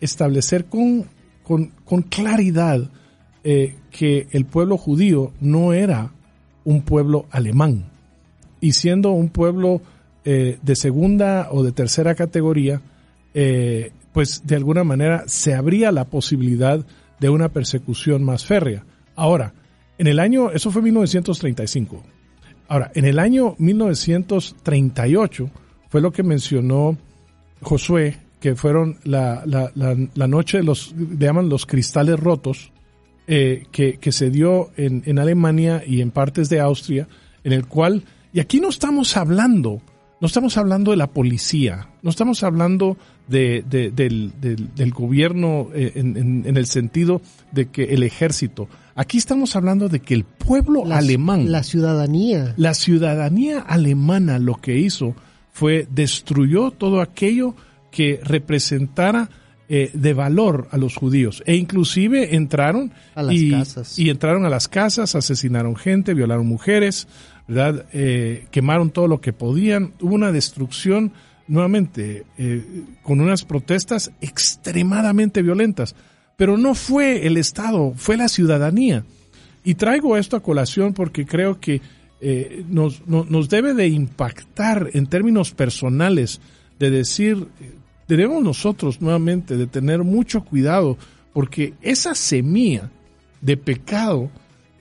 establecer 0.01 0.65
con, 0.65 1.05
con, 1.41 1.67
con 1.85 2.01
claridad 2.01 2.91
que 3.43 4.27
el 4.31 4.45
pueblo 4.45 4.77
judío 4.77 5.33
no 5.41 5.73
era 5.73 6.11
un 6.65 6.81
pueblo 6.81 7.25
alemán. 7.29 7.85
Y 8.61 8.71
siendo 8.73 9.11
un 9.11 9.29
pueblo 9.29 9.81
eh, 10.25 10.57
de 10.61 10.75
segunda 10.75 11.49
o 11.51 11.63
de 11.63 11.73
tercera 11.73 12.15
categoría, 12.15 12.81
eh, 13.33 13.91
pues 14.13 14.43
de 14.45 14.55
alguna 14.55 14.83
manera 14.85 15.23
se 15.27 15.53
abría 15.53 15.91
la 15.91 16.05
posibilidad 16.05 16.85
de 17.19 17.29
una 17.29 17.49
persecución 17.49 18.23
más 18.23 18.45
férrea. 18.45 18.85
Ahora, 19.15 19.53
en 19.97 20.07
el 20.07 20.19
año, 20.19 20.51
eso 20.51 20.71
fue 20.71 20.81
1935. 20.81 22.01
Ahora, 22.67 22.91
en 22.95 23.05
el 23.05 23.19
año 23.19 23.55
1938 23.59 25.51
fue 25.89 26.01
lo 26.01 26.11
que 26.11 26.23
mencionó 26.23 26.97
Josué, 27.61 28.17
que 28.39 28.55
fueron 28.55 28.97
la, 29.03 29.43
la, 29.45 30.27
noche 30.27 30.57
de 30.57 30.63
los, 30.63 30.95
llaman 31.17 31.49
los 31.49 31.65
cristales 31.65 32.19
rotos, 32.19 32.72
eh, 33.27 33.65
que, 33.71 33.97
que, 33.97 34.11
se 34.11 34.29
dio 34.29 34.71
en, 34.77 35.03
en 35.05 35.19
Alemania 35.19 35.83
y 35.85 36.01
en 36.01 36.11
partes 36.11 36.49
de 36.49 36.59
Austria, 36.59 37.07
en 37.43 37.53
el 37.53 37.65
cual, 37.67 38.03
y 38.33 38.39
aquí 38.39 38.59
no 38.59 38.69
estamos 38.69 39.15
hablando 39.17 39.81
no 40.21 40.27
estamos 40.27 40.55
hablando 40.55 40.91
de 40.91 40.97
la 40.97 41.07
policía, 41.07 41.89
No 42.01 42.09
estamos 42.09 42.43
hablando 42.43 42.95
de, 43.27 43.61
de- 43.69 43.91
del, 43.91 44.31
del- 44.39 44.73
del 44.73 44.91
gobierno 44.91 45.67
eh, 45.75 45.91
en, 45.95 46.15
en- 46.15 46.43
en 46.45 46.55
el 46.55 46.65
sentido 46.65 47.21
de 47.51 47.65
que 47.65 47.83
el 47.93 48.03
ejército. 48.03 48.69
Aquí 48.95 49.17
estamos 49.17 49.57
hablando 49.57 49.89
de 49.89 49.99
que 49.99 50.13
el 50.13 50.23
pueblo 50.23 50.85
La- 50.85 50.99
alemán, 50.99 51.51
La 51.51 51.61
ciudadanía. 51.63 52.53
la 52.55 52.73
ciudadanía 52.73 53.59
alemana 53.59 54.39
lo 54.39 54.55
que 54.61 54.77
hizo 54.77 55.13
fue 55.51 55.89
destruyó 55.91 56.71
todo 56.71 57.01
aquello 57.01 57.53
que 57.91 58.21
representara 58.23 59.29
eh, 59.75 59.89
de 59.93 60.13
valor 60.13 60.67
a 60.71 60.77
los 60.77 60.95
judíos 60.95 61.41
e 61.47 61.55
inclusive 61.55 62.35
entraron 62.35 62.91
A 63.15 63.23
las 63.23 63.33
y, 63.35 63.49
casas. 63.49 63.97
y 63.97 64.09
entraron 64.11 64.45
a 64.45 64.49
las 64.49 64.67
casas, 64.67 65.15
asesinaron 65.15 65.75
gente, 65.75 66.13
violaron 66.13 66.45
mujeres, 66.45 67.07
¿verdad? 67.47 67.85
Eh, 67.91 68.45
quemaron 68.51 68.91
todo 68.91 69.07
lo 69.07 69.19
que 69.19 69.33
podían. 69.33 69.93
Hubo 69.99 70.13
una 70.13 70.31
destrucción 70.31 71.11
nuevamente 71.47 72.25
eh, 72.37 72.63
con 73.01 73.19
unas 73.19 73.43
protestas 73.45 74.11
extremadamente 74.21 75.41
violentas. 75.41 75.95
Pero 76.37 76.57
no 76.57 76.75
fue 76.75 77.25
el 77.27 77.37
Estado, 77.37 77.93
fue 77.95 78.15
la 78.17 78.27
ciudadanía. 78.27 79.03
Y 79.63 79.75
traigo 79.75 80.17
esto 80.17 80.35
a 80.35 80.43
colación 80.43 80.93
porque 80.93 81.25
creo 81.25 81.59
que 81.59 81.81
eh, 82.21 82.63
nos, 82.69 83.05
no- 83.07 83.25
nos 83.29 83.49
debe 83.49 83.73
de 83.73 83.87
impactar 83.87 84.89
en 84.93 85.07
términos 85.07 85.51
personales, 85.51 86.41
de 86.79 86.89
decir, 86.89 87.47
debemos 88.07 88.43
nosotros 88.43 89.01
nuevamente 89.01 89.57
de 89.57 89.67
tener 89.67 90.03
mucho 90.03 90.43
cuidado, 90.43 90.97
porque 91.33 91.73
esa 91.81 92.15
semilla 92.15 92.89
de 93.41 93.57
pecado 93.57 94.29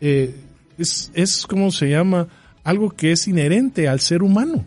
eh, 0.00 0.34
es, 0.78 1.10
es 1.14 1.46
como 1.46 1.70
se 1.70 1.90
llama, 1.90 2.28
algo 2.64 2.90
que 2.90 3.12
es 3.12 3.26
inherente 3.28 3.88
al 3.88 4.00
ser 4.00 4.22
humano. 4.22 4.64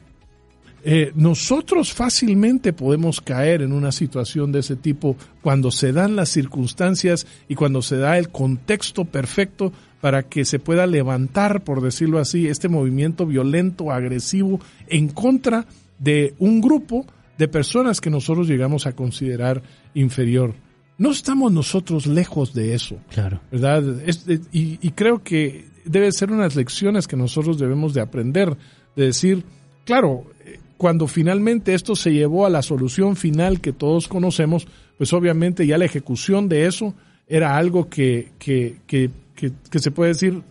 Eh, 0.88 1.12
nosotros 1.16 1.93
fácilmente 1.93 2.72
podemos 2.72 3.20
caer 3.20 3.64
en 3.64 3.74
una 3.74 3.91
situación 3.91 4.51
de 4.51 4.60
ese 4.60 4.76
tipo 4.76 5.16
cuando 5.41 5.72
se 5.72 5.91
dan 5.91 6.16
las 6.16 6.30
circunstancias 6.30 7.26
y 7.49 7.56
cuando 7.56 7.82
se 7.82 7.97
da 7.97 8.20
el 8.20 8.30
contexto 8.30 9.03
perfecto 9.03 9.74
para 9.99 10.22
que 10.22 10.45
se 10.45 10.60
pueda 10.60 10.86
levantar, 10.86 11.64
por 11.64 11.82
decirlo 11.82 12.20
así, 12.20 12.47
este 12.47 12.70
movimiento 12.70 13.26
violento, 13.26 13.91
agresivo, 13.91 14.60
en 14.88 15.08
contra 15.08 15.66
de 15.97 16.36
un 16.38 16.62
grupo 16.62 17.08
de 17.38 17.48
personas 17.48 18.02
que 18.02 18.10
nosotros 18.10 18.48
llegamos 18.48 18.86
a 18.88 18.94
considerar 18.94 19.62
inferior. 19.94 20.54
No 20.98 21.12
estamos 21.12 21.52
nosotros 21.52 22.06
lejos 22.08 22.54
de 22.54 22.74
eso. 22.74 22.98
Claro. 23.10 23.42
¿verdad? 23.52 24.02
Es- 24.08 24.28
eh, 24.28 24.40
y, 24.52 24.80
y 24.82 24.92
creo 24.92 25.22
que 25.24 25.66
debe 25.84 26.12
ser 26.12 26.32
unas 26.32 26.56
lecciones 26.56 27.08
que 27.08 27.18
nosotros 27.18 27.60
debemos 27.60 27.94
de 27.94 28.02
aprender, 28.02 28.56
de 28.96 29.06
decir, 29.06 29.44
claro, 29.86 30.24
eh, 30.46 30.60
cuando 30.78 31.08
finalmente 31.08 31.74
esto 31.74 31.96
se 31.96 32.14
llevó 32.14 32.46
a 32.46 32.50
la 32.50 32.62
solución 32.62 33.16
final 33.16 33.60
que 33.62 33.74
todos 33.74 34.08
conocemos, 34.08 34.68
pues 34.98 35.12
obviamente 35.14 35.68
ya 35.68 35.78
la 35.78 35.86
ejecución 35.86 36.48
de 36.48 36.66
eso 36.66 36.94
era 37.28 37.58
algo 37.58 37.90
que, 37.90 38.32
que, 38.40 38.78
que, 38.88 39.10
que, 39.36 39.52
que 39.70 39.80
se 39.80 39.92
puede 39.92 40.10
decir 40.14 40.42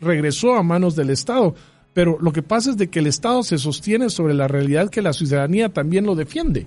regresó 0.00 0.54
a 0.56 0.62
manos 0.62 0.96
del 0.96 1.10
Estado. 1.10 1.54
Pero 1.94 2.18
lo 2.20 2.32
que 2.32 2.42
pasa 2.42 2.70
es 2.70 2.76
de 2.76 2.88
que 2.88 3.00
el 3.00 3.06
Estado 3.06 3.42
se 3.42 3.58
sostiene 3.58 4.10
sobre 4.10 4.34
la 4.34 4.48
realidad 4.48 4.90
que 4.90 5.02
la 5.02 5.12
ciudadanía 5.12 5.68
también 5.68 6.06
lo 6.06 6.14
defiende. 6.14 6.66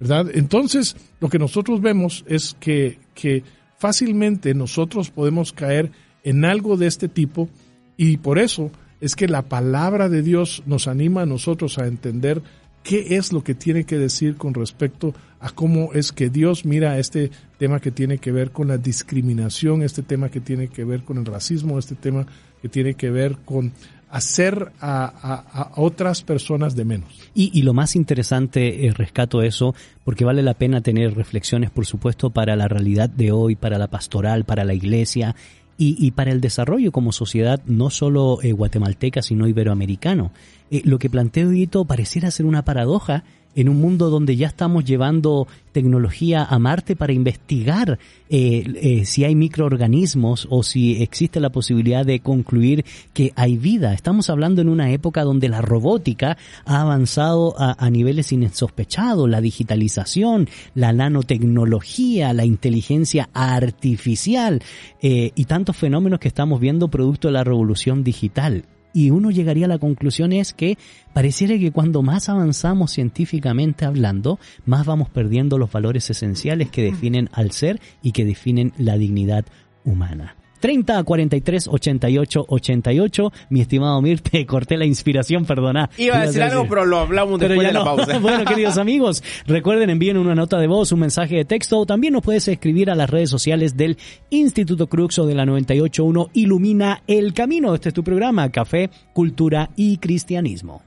¿verdad? 0.00 0.26
Entonces, 0.34 0.96
lo 1.20 1.28
que 1.28 1.38
nosotros 1.38 1.80
vemos 1.80 2.24
es 2.26 2.56
que, 2.58 2.98
que 3.14 3.44
fácilmente 3.78 4.54
nosotros 4.54 5.10
podemos 5.10 5.52
caer 5.52 5.92
en 6.22 6.44
algo 6.44 6.76
de 6.76 6.86
este 6.86 7.08
tipo 7.08 7.48
y 7.96 8.16
por 8.16 8.38
eso 8.38 8.70
es 9.00 9.14
que 9.14 9.28
la 9.28 9.42
palabra 9.42 10.08
de 10.08 10.22
Dios 10.22 10.62
nos 10.66 10.88
anima 10.88 11.22
a 11.22 11.26
nosotros 11.26 11.78
a 11.78 11.86
entender 11.86 12.42
qué 12.82 13.16
es 13.16 13.32
lo 13.32 13.42
que 13.42 13.54
tiene 13.54 13.84
que 13.84 13.98
decir 13.98 14.36
con 14.36 14.54
respecto 14.54 15.14
a 15.40 15.50
cómo 15.50 15.92
es 15.92 16.12
que 16.12 16.30
Dios 16.30 16.64
mira 16.64 16.98
este 16.98 17.30
tema 17.58 17.80
que 17.80 17.90
tiene 17.90 18.18
que 18.18 18.32
ver 18.32 18.50
con 18.50 18.68
la 18.68 18.78
discriminación, 18.78 19.82
este 19.82 20.02
tema 20.02 20.30
que 20.30 20.40
tiene 20.40 20.68
que 20.68 20.84
ver 20.84 21.02
con 21.02 21.18
el 21.18 21.26
racismo, 21.26 21.78
este 21.78 21.94
tema 21.94 22.26
que 22.62 22.68
tiene 22.68 22.94
que 22.94 23.10
ver 23.10 23.36
con 23.44 23.72
hacer 24.14 24.70
a, 24.80 25.72
otras 25.74 26.22
personas 26.22 26.76
de 26.76 26.84
menos. 26.84 27.08
Y, 27.34 27.62
lo 27.62 27.74
más 27.74 27.96
interesante, 27.96 28.86
eh, 28.86 28.92
rescato 28.92 29.42
eso, 29.42 29.74
porque 30.04 30.24
vale 30.24 30.40
la 30.44 30.54
pena 30.54 30.82
tener 30.82 31.16
reflexiones, 31.16 31.72
por 31.72 31.84
supuesto, 31.84 32.30
para 32.30 32.54
la 32.54 32.68
realidad 32.68 33.10
de 33.10 33.32
hoy, 33.32 33.56
para 33.56 33.76
la 33.76 33.88
pastoral, 33.88 34.44
para 34.44 34.62
la 34.62 34.72
iglesia 34.72 35.34
y, 35.76 36.12
para 36.12 36.30
el 36.30 36.40
desarrollo 36.40 36.92
como 36.92 37.10
sociedad, 37.10 37.60
no 37.66 37.90
solo 37.90 38.38
eh, 38.42 38.52
guatemalteca, 38.52 39.20
sino 39.20 39.48
iberoamericano. 39.48 40.30
Eh, 40.70 40.82
lo 40.84 41.00
que 41.00 41.10
planteo, 41.10 41.52
Hito, 41.52 41.84
pareciera 41.84 42.30
ser 42.30 42.46
una 42.46 42.64
paradoja 42.64 43.24
en 43.54 43.68
un 43.68 43.80
mundo 43.80 44.10
donde 44.10 44.36
ya 44.36 44.46
estamos 44.46 44.84
llevando 44.84 45.46
tecnología 45.72 46.44
a 46.44 46.58
Marte 46.58 46.96
para 46.96 47.12
investigar 47.12 47.98
eh, 48.30 48.64
eh, 48.76 49.04
si 49.04 49.24
hay 49.24 49.34
microorganismos 49.34 50.46
o 50.50 50.62
si 50.62 51.02
existe 51.02 51.40
la 51.40 51.50
posibilidad 51.50 52.06
de 52.06 52.20
concluir 52.20 52.84
que 53.12 53.32
hay 53.36 53.56
vida. 53.56 53.92
Estamos 53.92 54.30
hablando 54.30 54.62
en 54.62 54.68
una 54.68 54.90
época 54.92 55.24
donde 55.24 55.48
la 55.48 55.60
robótica 55.60 56.38
ha 56.64 56.80
avanzado 56.80 57.54
a, 57.58 57.90
niveles 57.90 58.32
insospechados, 58.32 59.28
la 59.28 59.40
digitalización, 59.40 60.48
la 60.74 60.92
nanotecnología, 60.92 62.32
la 62.32 62.44
inteligencia 62.44 63.28
artificial 63.34 64.62
eh, 65.02 65.32
y 65.34 65.44
tantos 65.44 65.76
fenómenos 65.76 66.20
que 66.20 66.28
estamos 66.28 66.60
viendo 66.60 66.88
producto 66.88 67.28
de 67.28 67.32
la 67.32 67.44
revolución 67.44 68.04
digital 68.04 68.64
y 68.94 69.10
uno 69.10 69.30
llegaría 69.30 69.66
a 69.66 69.68
la 69.68 69.78
conclusión 69.78 70.32
es 70.32 70.54
que 70.54 70.78
pareciera 71.12 71.58
que 71.58 71.72
cuando 71.72 72.02
más 72.02 72.30
avanzamos 72.30 72.92
científicamente 72.92 73.84
hablando, 73.84 74.38
más 74.64 74.86
vamos 74.86 75.10
perdiendo 75.10 75.58
los 75.58 75.70
valores 75.70 76.08
esenciales 76.08 76.70
que 76.70 76.84
definen 76.84 77.28
al 77.32 77.50
ser 77.50 77.80
y 78.02 78.12
que 78.12 78.24
definen 78.24 78.72
la 78.78 78.96
dignidad 78.96 79.44
humana. 79.84 80.36
30 80.64 81.04
43 81.04 81.68
88 81.68 82.46
88. 82.48 83.32
Mi 83.50 83.60
estimado 83.60 84.00
Mir, 84.00 84.22
te 84.22 84.46
corté 84.46 84.78
la 84.78 84.86
inspiración, 84.86 85.44
perdona. 85.44 85.90
Iba 85.98 86.16
a 86.16 86.26
decir 86.26 86.42
algo, 86.42 86.66
pero 86.66 86.86
lo 86.86 87.00
hablamos 87.00 87.38
Pero 87.38 87.50
después 87.50 87.68
de 87.68 87.74
la 87.74 87.84
pausa. 87.84 88.18
bueno, 88.22 88.46
queridos 88.46 88.78
amigos, 88.78 89.22
recuerden 89.46 89.90
envíen 89.90 90.16
una 90.16 90.34
nota 90.34 90.58
de 90.58 90.66
voz, 90.66 90.90
un 90.92 91.00
mensaje 91.00 91.36
de 91.36 91.44
texto 91.44 91.80
o 91.80 91.84
también 91.84 92.14
nos 92.14 92.22
puedes 92.22 92.48
escribir 92.48 92.88
a 92.90 92.94
las 92.94 93.10
redes 93.10 93.28
sociales 93.28 93.76
del 93.76 93.98
Instituto 94.30 94.86
Crux 94.86 95.18
o 95.18 95.26
de 95.26 95.34
la 95.34 95.44
981 95.44 96.30
Ilumina 96.32 97.02
el 97.06 97.34
Camino. 97.34 97.74
Este 97.74 97.90
es 97.90 97.94
tu 97.94 98.02
programa, 98.02 98.50
Café, 98.50 98.88
Cultura 99.12 99.68
y 99.76 99.98
Cristianismo. 99.98 100.82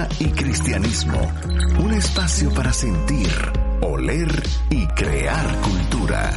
Cultura 0.00 0.08
y 0.18 0.24
cristianismo. 0.30 1.20
Un 1.82 1.92
espacio 1.94 2.50
para 2.52 2.72
sentir, 2.72 3.28
oler 3.82 4.28
y 4.70 4.86
crear 4.86 5.46
cultura. 5.60 6.30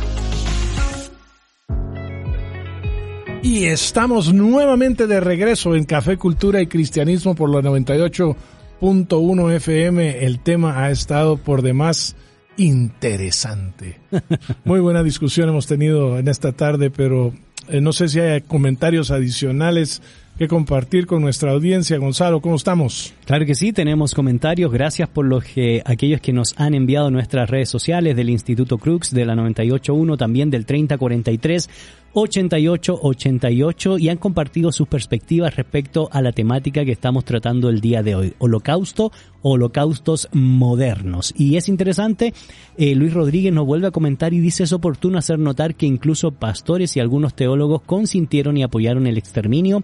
Y 3.41 3.65
estamos 3.65 4.33
nuevamente 4.33 5.07
de 5.07 5.19
regreso 5.19 5.75
en 5.75 5.83
Café 5.83 6.17
Cultura 6.17 6.61
y 6.61 6.67
Cristianismo 6.67 7.35
por 7.35 7.49
la 7.49 7.59
98.1 7.61 9.51
FM. 9.53 10.25
El 10.25 10.39
tema 10.39 10.83
ha 10.83 10.91
estado 10.91 11.37
por 11.37 11.61
demás 11.61 12.15
interesante. 12.57 13.99
Muy 14.63 14.79
buena 14.79 15.03
discusión 15.03 15.49
hemos 15.49 15.67
tenido 15.67 16.17
en 16.17 16.27
esta 16.29 16.53
tarde, 16.53 16.89
pero 16.89 17.33
eh, 17.67 17.81
no 17.81 17.91
sé 17.93 18.07
si 18.07 18.19
hay 18.19 18.41
comentarios 18.41 19.11
adicionales 19.11 20.01
que 20.37 20.47
compartir 20.47 21.05
con 21.05 21.21
nuestra 21.21 21.51
audiencia. 21.51 21.97
Gonzalo, 21.97 22.41
¿cómo 22.41 22.55
estamos? 22.55 23.13
Claro 23.25 23.45
que 23.45 23.55
sí, 23.55 23.71
tenemos 23.71 24.13
comentarios. 24.13 24.71
Gracias 24.71 25.07
por 25.07 25.25
los 25.25 25.43
que, 25.43 25.81
aquellos 25.85 26.21
que 26.21 26.33
nos 26.33 26.53
han 26.57 26.73
enviado 26.73 27.11
nuestras 27.11 27.49
redes 27.49 27.69
sociales 27.69 28.15
del 28.15 28.29
Instituto 28.29 28.77
Crux, 28.77 29.11
de 29.11 29.25
la 29.25 29.35
981, 29.35 30.17
también 30.17 30.49
del 30.49 30.65
3043. 30.65 31.69
8888 32.13 33.97
y 33.97 34.09
han 34.09 34.17
compartido 34.17 34.71
sus 34.71 34.87
perspectivas 34.87 35.55
respecto 35.55 36.09
a 36.11 36.21
la 36.21 36.31
temática 36.31 36.85
que 36.85 36.91
estamos 36.91 37.25
tratando 37.25 37.69
el 37.69 37.81
día 37.81 38.03
de 38.03 38.15
hoy, 38.15 38.33
holocausto, 38.37 39.11
holocaustos 39.41 40.29
modernos. 40.31 41.33
Y 41.35 41.57
es 41.57 41.69
interesante, 41.69 42.33
eh, 42.77 42.93
Luis 42.93 43.13
Rodríguez 43.13 43.51
nos 43.51 43.65
vuelve 43.65 43.87
a 43.87 43.91
comentar 43.91 44.33
y 44.33 44.39
dice 44.39 44.63
es 44.63 44.73
oportuno 44.73 45.17
hacer 45.17 45.39
notar 45.39 45.75
que 45.75 45.87
incluso 45.87 46.31
pastores 46.31 46.95
y 46.95 46.99
algunos 46.99 47.33
teólogos 47.33 47.81
consintieron 47.81 48.57
y 48.57 48.63
apoyaron 48.63 49.07
el 49.07 49.17
exterminio 49.17 49.83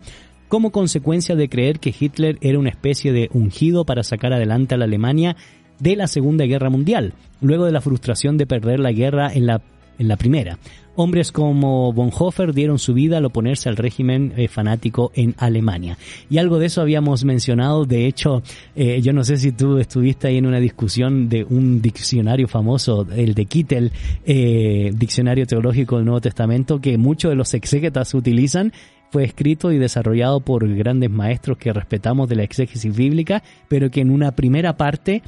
como 0.49 0.71
consecuencia 0.71 1.36
de 1.36 1.49
creer 1.49 1.80
que 1.80 1.93
Hitler 1.97 2.38
era 2.41 2.59
una 2.59 2.69
especie 2.69 3.11
de 3.11 3.30
ungido 3.34 3.86
para 3.86 4.03
sacar 4.03 4.34
adelante 4.34 4.75
a 4.75 4.77
la 4.77 4.86
Alemania 4.86 5.36
de 5.80 5.95
la 5.95 6.07
Segunda 6.07 6.45
Guerra 6.45 6.69
Mundial, 6.69 7.13
luego 7.41 7.65
de 7.65 7.71
la 7.71 7.82
frustración 7.82 8.38
de 8.38 8.47
perder 8.47 8.80
la 8.80 8.91
guerra 8.91 9.32
en 9.34 9.45
la, 9.45 9.61
en 10.00 10.08
la 10.08 10.18
primera. 10.18 10.58
Hombres 11.02 11.32
como 11.32 11.93
Bonhoeffer 11.93 12.54
dieron 12.54 12.78
su 12.78 12.93
vida 12.93 13.20
al 13.20 13.26
oponerse 13.26 13.70
al 13.70 13.78
régimen 13.78 14.34
eh, 14.36 14.50
fanático 14.50 15.14
en 15.16 15.34
Alemania. 15.38 15.97
Y 16.30 16.39
algo 16.39 16.60
de 16.60 16.66
eso 16.66 16.82
habíamos 16.82 17.24
mencionado. 17.24 17.86
De 17.86 18.06
hecho, 18.06 18.43
eh, 18.76 19.00
yo 19.02 19.14
no 19.14 19.24
sé 19.24 19.38
si 19.38 19.54
tú 19.54 19.78
estuviste 19.78 20.28
ahí 20.28 20.38
en 20.38 20.45
una 20.45 20.60
discusión 20.60 21.30
de 21.30 21.45
un 21.45 21.82
diccionario 21.82 22.50
famoso, 22.50 23.08
el 23.16 23.34
de 23.34 23.45
Kittel, 23.45 23.93
eh, 24.26 24.91
Diccionario 24.93 25.45
Teológico 25.45 25.95
del 25.95 26.06
Nuevo 26.06 26.20
Testamento, 26.20 26.82
que 26.82 26.97
muchos 26.97 27.30
de 27.30 27.36
los 27.36 27.54
exégetas 27.54 28.14
utilizan 28.14 28.74
fue 29.10 29.24
escrito 29.24 29.72
y 29.72 29.80
desarrollado 29.80 30.41
por 30.41 30.68
grandes 30.76 31.10
maestros 31.10 31.58
que 31.58 31.74
respetamos 31.74 32.28
de 32.30 32.36
la 32.36 32.43
exégesis 32.43 32.95
bíblica, 32.95 33.41
pero 33.68 33.89
que 33.89 34.02
en 34.02 34.12
una 34.12 34.36
primera 34.36 34.78
parte 34.78 35.24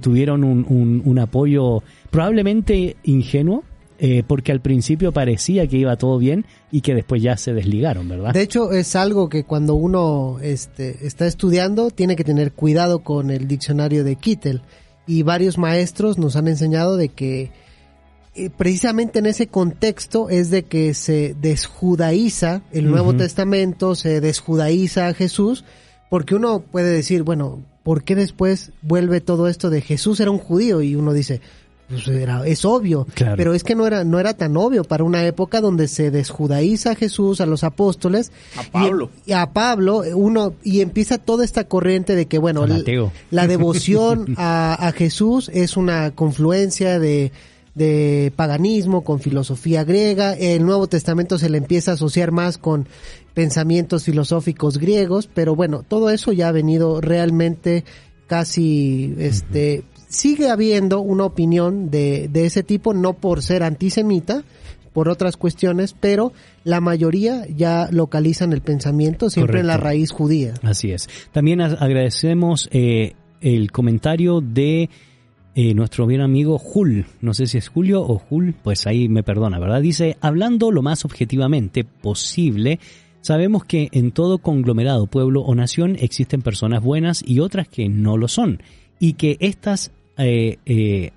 tuvieron 0.00 0.42
un 0.42 1.18
apoyo 1.18 1.82
probablemente 2.10 2.96
ingenuo, 3.04 3.62
eh, 3.98 4.22
porque 4.26 4.52
al 4.52 4.60
principio 4.60 5.12
parecía 5.12 5.66
que 5.66 5.78
iba 5.78 5.96
todo 5.96 6.18
bien 6.18 6.44
y 6.70 6.82
que 6.82 6.94
después 6.94 7.22
ya 7.22 7.36
se 7.36 7.54
desligaron, 7.54 8.08
¿verdad? 8.08 8.34
De 8.34 8.42
hecho, 8.42 8.72
es 8.72 8.94
algo 8.94 9.28
que 9.28 9.44
cuando 9.44 9.74
uno 9.74 10.38
este, 10.42 11.06
está 11.06 11.26
estudiando 11.26 11.90
tiene 11.90 12.14
que 12.14 12.24
tener 12.24 12.52
cuidado 12.52 13.00
con 13.00 13.30
el 13.30 13.48
diccionario 13.48 14.04
de 14.04 14.16
Kittel. 14.16 14.62
Y 15.06 15.22
varios 15.22 15.56
maestros 15.56 16.18
nos 16.18 16.36
han 16.36 16.48
enseñado 16.48 16.96
de 16.96 17.08
que 17.08 17.52
eh, 18.34 18.50
precisamente 18.50 19.20
en 19.20 19.26
ese 19.26 19.46
contexto 19.46 20.28
es 20.28 20.50
de 20.50 20.64
que 20.64 20.92
se 20.92 21.34
desjudaiza 21.40 22.62
el 22.72 22.90
Nuevo. 22.90 23.16
Testamento, 23.16 23.94
se 23.94 24.20
desjudaiza 24.20 25.08
a 25.08 25.14
Jesús, 25.14 25.64
porque 26.10 26.34
uno 26.34 26.60
puede 26.60 26.90
decir, 26.90 27.22
bueno, 27.22 27.64
¿por 27.82 28.04
qué 28.04 28.14
después 28.14 28.72
vuelve 28.82 29.22
todo 29.22 29.48
esto 29.48 29.70
de 29.70 29.80
Jesús 29.80 30.20
era 30.20 30.30
un 30.30 30.38
judío? 30.38 30.82
Y 30.82 30.96
uno 30.96 31.14
dice, 31.14 31.40
pues 31.88 32.08
era, 32.08 32.46
es 32.46 32.64
obvio, 32.64 33.06
Claro. 33.14 33.36
pero 33.36 33.54
es 33.54 33.62
que 33.62 33.74
no 33.74 33.86
era, 33.86 34.02
no 34.04 34.18
era 34.18 34.34
tan 34.34 34.56
obvio 34.56 34.82
para 34.84 35.04
una 35.04 35.24
época 35.26 35.60
donde 35.60 35.86
se 35.88 36.10
desjudaiza 36.10 36.90
a 36.90 36.94
Jesús, 36.96 37.40
a 37.40 37.46
los 37.46 37.62
apóstoles, 37.64 38.32
A 38.56 38.62
Pablo. 38.64 39.10
y, 39.24 39.30
y 39.30 39.32
a 39.34 39.46
Pablo, 39.52 40.02
uno, 40.14 40.54
y 40.64 40.80
empieza 40.80 41.18
toda 41.18 41.44
esta 41.44 41.64
corriente 41.64 42.16
de 42.16 42.26
que, 42.26 42.38
bueno, 42.38 42.66
la 43.30 43.46
devoción 43.46 44.34
a, 44.36 44.74
a 44.88 44.92
Jesús 44.92 45.50
es 45.54 45.76
una 45.76 46.10
confluencia 46.12 46.98
de, 46.98 47.30
de 47.76 48.32
paganismo 48.34 49.04
con 49.04 49.20
filosofía 49.20 49.84
griega. 49.84 50.32
El 50.34 50.64
Nuevo 50.64 50.86
Testamento 50.88 51.38
se 51.38 51.50
le 51.50 51.58
empieza 51.58 51.92
a 51.92 51.94
asociar 51.94 52.32
más 52.32 52.58
con 52.58 52.88
pensamientos 53.34 54.04
filosóficos 54.04 54.78
griegos, 54.78 55.28
pero 55.32 55.54
bueno, 55.54 55.84
todo 55.86 56.08
eso 56.10 56.32
ya 56.32 56.48
ha 56.48 56.52
venido 56.52 57.00
realmente 57.02 57.84
casi, 58.26 59.14
este, 59.18 59.84
sigue 60.08 60.50
habiendo 60.50 61.00
una 61.00 61.24
opinión 61.24 61.90
de, 61.90 62.28
de 62.28 62.46
ese 62.46 62.62
tipo, 62.62 62.94
no 62.94 63.14
por 63.14 63.42
ser 63.42 63.62
antisemita, 63.62 64.44
por 64.96 65.10
otras 65.10 65.36
cuestiones, 65.36 65.94
pero 65.98 66.32
la 66.64 66.80
mayoría 66.80 67.46
ya 67.54 67.86
localizan 67.92 68.54
el 68.54 68.62
pensamiento 68.62 69.28
siempre 69.28 69.60
en 69.60 69.66
la 69.66 69.76
raíz 69.76 70.10
judía. 70.10 70.54
Así 70.62 70.90
es. 70.90 71.10
También 71.32 71.60
agradecemos 71.60 72.70
eh, 72.72 73.12
el 73.42 73.72
comentario 73.72 74.40
de 74.40 74.88
eh, 75.54 75.74
nuestro 75.74 76.06
bien 76.06 76.22
amigo 76.22 76.58
Jul. 76.58 77.04
No 77.20 77.34
sé 77.34 77.46
si 77.46 77.58
es 77.58 77.68
Julio 77.68 78.00
o 78.00 78.18
Jul, 78.18 78.54
pues 78.62 78.86
ahí 78.86 79.06
me 79.10 79.22
perdona, 79.22 79.58
¿verdad? 79.58 79.82
Dice, 79.82 80.16
hablando 80.22 80.72
lo 80.72 80.80
más 80.80 81.04
objetivamente 81.04 81.84
posible, 81.84 82.80
sabemos 83.20 83.66
que 83.66 83.90
en 83.92 84.12
todo 84.12 84.38
conglomerado, 84.38 85.08
pueblo 85.08 85.42
o 85.42 85.54
nación 85.54 85.96
existen 86.00 86.40
personas 86.40 86.82
buenas 86.82 87.22
y 87.22 87.40
otras 87.40 87.68
que 87.68 87.90
no 87.90 88.16
lo 88.16 88.28
son. 88.28 88.62
Y 88.98 89.14
que 89.14 89.36
estas 89.40 89.92
eh, 90.16 90.58
eh, 90.66 91.10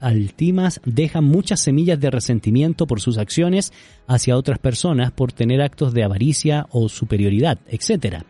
altimas 0.00 0.80
dejan 0.84 1.24
muchas 1.24 1.60
semillas 1.60 1.98
de 1.98 2.10
resentimiento 2.10 2.86
por 2.86 3.00
sus 3.00 3.16
acciones 3.16 3.72
hacia 4.06 4.36
otras 4.36 4.58
personas 4.58 5.12
por 5.12 5.32
tener 5.32 5.62
actos 5.62 5.94
de 5.94 6.04
avaricia 6.04 6.66
o 6.70 6.88
superioridad, 6.88 7.58
etc. 7.68 8.22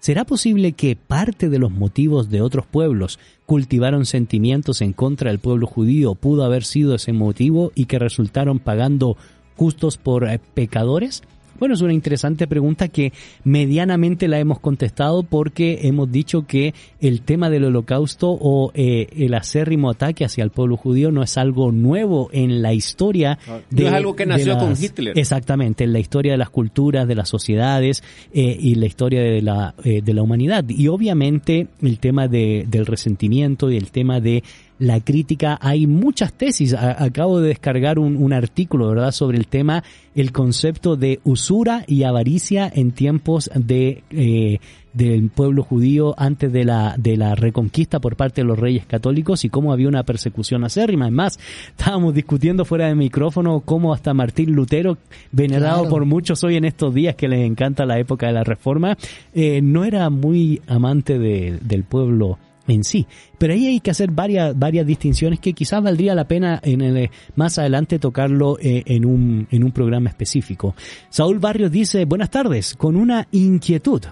¿Será 0.00 0.24
posible 0.24 0.72
que 0.72 0.96
parte 0.96 1.48
de 1.48 1.58
los 1.58 1.70
motivos 1.70 2.30
de 2.30 2.40
otros 2.40 2.66
pueblos 2.66 3.18
cultivaron 3.46 4.06
sentimientos 4.06 4.80
en 4.80 4.92
contra 4.92 5.30
del 5.30 5.38
pueblo 5.38 5.66
judío 5.66 6.14
pudo 6.14 6.44
haber 6.44 6.64
sido 6.64 6.94
ese 6.94 7.12
motivo 7.12 7.70
y 7.74 7.84
que 7.84 7.98
resultaron 7.98 8.58
pagando 8.58 9.16
justos 9.56 9.98
por 9.98 10.26
eh, 10.26 10.40
pecadores? 10.54 11.22
Bueno, 11.60 11.74
es 11.74 11.82
una 11.82 11.92
interesante 11.92 12.46
pregunta 12.46 12.88
que 12.88 13.12
medianamente 13.44 14.28
la 14.28 14.38
hemos 14.38 14.58
contestado 14.60 15.22
porque 15.22 15.80
hemos 15.82 16.10
dicho 16.10 16.46
que 16.46 16.74
el 17.00 17.20
tema 17.20 17.50
del 17.50 17.64
holocausto 17.64 18.30
o 18.30 18.72
eh, 18.74 19.08
el 19.14 19.34
acérrimo 19.34 19.90
ataque 19.90 20.24
hacia 20.24 20.42
el 20.42 20.50
pueblo 20.50 20.78
judío 20.78 21.12
no 21.12 21.22
es 21.22 21.36
algo 21.36 21.70
nuevo 21.70 22.30
en 22.32 22.62
la 22.62 22.72
historia. 22.72 23.38
No 23.70 23.86
es 23.86 23.92
algo 23.92 24.16
que 24.16 24.24
de 24.24 24.30
nació 24.30 24.58
con 24.58 24.72
Hitler. 24.72 25.18
Exactamente, 25.18 25.84
en 25.84 25.92
la 25.92 25.98
historia 25.98 26.32
de 26.32 26.38
las 26.38 26.48
culturas, 26.48 27.06
de 27.06 27.14
las 27.14 27.28
sociedades 27.28 28.02
eh, 28.32 28.56
y 28.58 28.76
la 28.76 28.86
historia 28.86 29.20
de 29.22 29.42
la, 29.42 29.74
eh, 29.84 30.00
de 30.02 30.14
la 30.14 30.22
humanidad. 30.22 30.64
Y 30.66 30.88
obviamente 30.88 31.68
el 31.82 31.98
tema 31.98 32.26
de, 32.26 32.64
del 32.68 32.86
resentimiento 32.86 33.70
y 33.70 33.76
el 33.76 33.90
tema 33.90 34.18
de 34.20 34.42
la 34.80 34.98
crítica, 34.98 35.56
hay 35.60 35.86
muchas 35.86 36.32
tesis. 36.32 36.74
A- 36.74 37.04
acabo 37.04 37.38
de 37.38 37.48
descargar 37.48 37.98
un, 38.00 38.16
un 38.16 38.32
artículo, 38.32 38.88
¿verdad?, 38.88 39.12
sobre 39.12 39.38
el 39.38 39.46
tema, 39.46 39.84
el 40.16 40.32
concepto 40.32 40.96
de 40.96 41.20
usura 41.22 41.84
y 41.86 42.02
avaricia 42.02 42.68
en 42.74 42.90
tiempos 42.92 43.48
de, 43.54 44.02
eh, 44.10 44.58
del 44.92 45.28
pueblo 45.28 45.62
judío 45.62 46.14
antes 46.16 46.50
de 46.52 46.64
la, 46.64 46.94
de 46.98 47.16
la 47.18 47.34
reconquista 47.34 48.00
por 48.00 48.16
parte 48.16 48.40
de 48.40 48.46
los 48.48 48.58
reyes 48.58 48.86
católicos 48.86 49.44
y 49.44 49.50
cómo 49.50 49.72
había 49.72 49.86
una 49.86 50.02
persecución 50.02 50.64
acérrima. 50.64 51.06
Es 51.06 51.12
más, 51.12 51.38
estábamos 51.76 52.14
discutiendo 52.14 52.64
fuera 52.64 52.88
de 52.88 52.94
micrófono 52.94 53.60
cómo 53.60 53.92
hasta 53.94 54.14
Martín 54.14 54.52
Lutero, 54.52 54.96
venerado 55.30 55.80
Claro. 55.82 55.90
por 55.90 56.06
muchos 56.06 56.42
hoy 56.42 56.56
en 56.56 56.64
estos 56.64 56.92
días 56.94 57.14
que 57.16 57.28
les 57.28 57.46
encanta 57.46 57.84
la 57.86 57.98
época 58.00 58.26
de 58.28 58.32
la 58.32 58.44
Reforma, 58.44 58.96
eh, 59.34 59.60
no 59.62 59.84
era 59.84 60.08
muy 60.10 60.60
amante 60.66 61.18
de- 61.18 61.58
del 61.62 61.84
pueblo 61.84 62.38
en 62.66 62.84
sí. 62.84 63.06
Pero 63.38 63.52
ahí 63.52 63.66
hay 63.66 63.80
que 63.80 63.90
hacer 63.90 64.10
varias, 64.10 64.58
varias 64.58 64.86
distinciones 64.86 65.40
que 65.40 65.52
quizás 65.52 65.82
valdría 65.82 66.14
la 66.14 66.28
pena 66.28 66.60
en 66.62 66.80
el, 66.80 67.10
más 67.36 67.58
adelante 67.58 67.98
tocarlo 67.98 68.58
eh, 68.60 68.82
en, 68.86 69.04
un, 69.04 69.46
en 69.50 69.64
un 69.64 69.72
programa 69.72 70.10
específico. 70.10 70.74
Saúl 71.08 71.38
Barrios 71.38 71.70
dice, 71.70 72.04
buenas 72.04 72.30
tardes, 72.30 72.74
con 72.74 72.96
una 72.96 73.26
inquietud. 73.32 74.02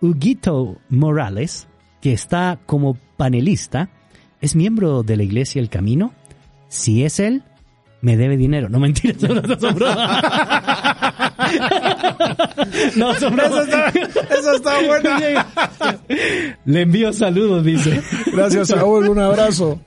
Huguito 0.00 0.78
Morales, 0.88 1.68
que 2.00 2.12
está 2.12 2.58
como 2.66 2.96
panelista, 3.16 3.90
¿es 4.40 4.56
miembro 4.56 5.02
de 5.02 5.16
la 5.16 5.22
Iglesia 5.22 5.60
El 5.60 5.68
Camino? 5.68 6.14
Si 6.68 7.04
es 7.04 7.20
él, 7.20 7.42
me 8.00 8.16
debe 8.16 8.36
dinero. 8.36 8.68
No 8.68 8.78
mentira, 8.80 9.14
no, 9.28 9.34
no, 9.34 9.42
no, 9.42 9.56
No, 12.96 13.14
son 13.14 13.36
bromas. 13.36 13.68
Eso 14.30 14.54
está 14.54 14.80
bueno. 14.82 15.10
Le 16.64 16.82
envío 16.82 17.12
saludos, 17.12 17.64
dice. 17.64 18.02
Gracias, 18.32 18.68
Saúl. 18.68 19.08
Un 19.08 19.18
abrazo. 19.18 19.80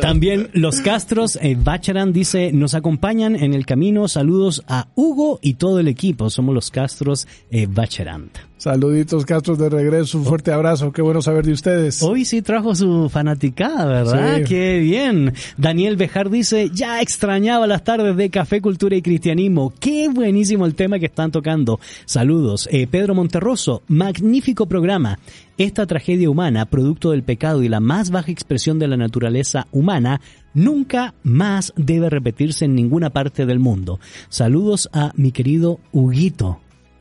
También 0.00 0.48
los 0.52 0.80
Castros, 0.80 1.38
eh, 1.40 1.56
Bacharan 1.58 2.12
dice, 2.12 2.52
nos 2.52 2.74
acompañan 2.74 3.36
en 3.36 3.54
el 3.54 3.66
camino. 3.66 4.08
Saludos 4.08 4.62
a 4.66 4.88
Hugo 4.94 5.38
y 5.42 5.54
todo 5.54 5.80
el 5.80 5.88
equipo. 5.88 6.30
Somos 6.30 6.54
los 6.54 6.70
Castros 6.70 7.26
eh, 7.50 7.66
Bacharan. 7.68 8.30
Saluditos, 8.62 9.26
Castro, 9.26 9.56
de 9.56 9.68
regreso. 9.68 10.18
Un 10.18 10.24
fuerte 10.24 10.52
abrazo. 10.52 10.92
Qué 10.92 11.02
bueno 11.02 11.20
saber 11.20 11.44
de 11.44 11.52
ustedes. 11.52 12.00
Hoy 12.00 12.24
sí 12.24 12.42
trajo 12.42 12.76
su 12.76 13.08
fanaticada, 13.08 13.86
¿verdad? 13.86 14.36
Sí. 14.36 14.44
Qué 14.44 14.78
bien. 14.78 15.34
Daniel 15.56 15.96
Bejar 15.96 16.30
dice, 16.30 16.70
ya 16.72 17.02
extrañaba 17.02 17.66
las 17.66 17.82
tardes 17.82 18.16
de 18.16 18.30
Café, 18.30 18.60
Cultura 18.60 18.94
y 18.94 19.02
Cristianismo. 19.02 19.72
Qué 19.80 20.08
buenísimo 20.08 20.64
el 20.64 20.76
tema 20.76 21.00
que 21.00 21.06
están 21.06 21.32
tocando. 21.32 21.80
Saludos. 22.04 22.68
Eh, 22.70 22.86
Pedro 22.86 23.16
Monterroso, 23.16 23.82
magnífico 23.88 24.66
programa. 24.66 25.18
Esta 25.62 25.86
tragedia 25.86 26.28
humana, 26.28 26.66
producto 26.66 27.12
del 27.12 27.22
pecado 27.22 27.62
y 27.62 27.68
la 27.68 27.78
más 27.78 28.10
baja 28.10 28.32
expresión 28.32 28.80
de 28.80 28.88
la 28.88 28.96
naturaleza 28.96 29.68
humana, 29.70 30.20
nunca 30.54 31.14
más 31.22 31.72
debe 31.76 32.10
repetirse 32.10 32.64
en 32.64 32.74
ninguna 32.74 33.10
parte 33.10 33.46
del 33.46 33.60
mundo. 33.60 34.00
Saludos 34.28 34.90
a 34.92 35.12
mi 35.14 35.30
querido 35.30 35.78
Huguito. 35.92 36.58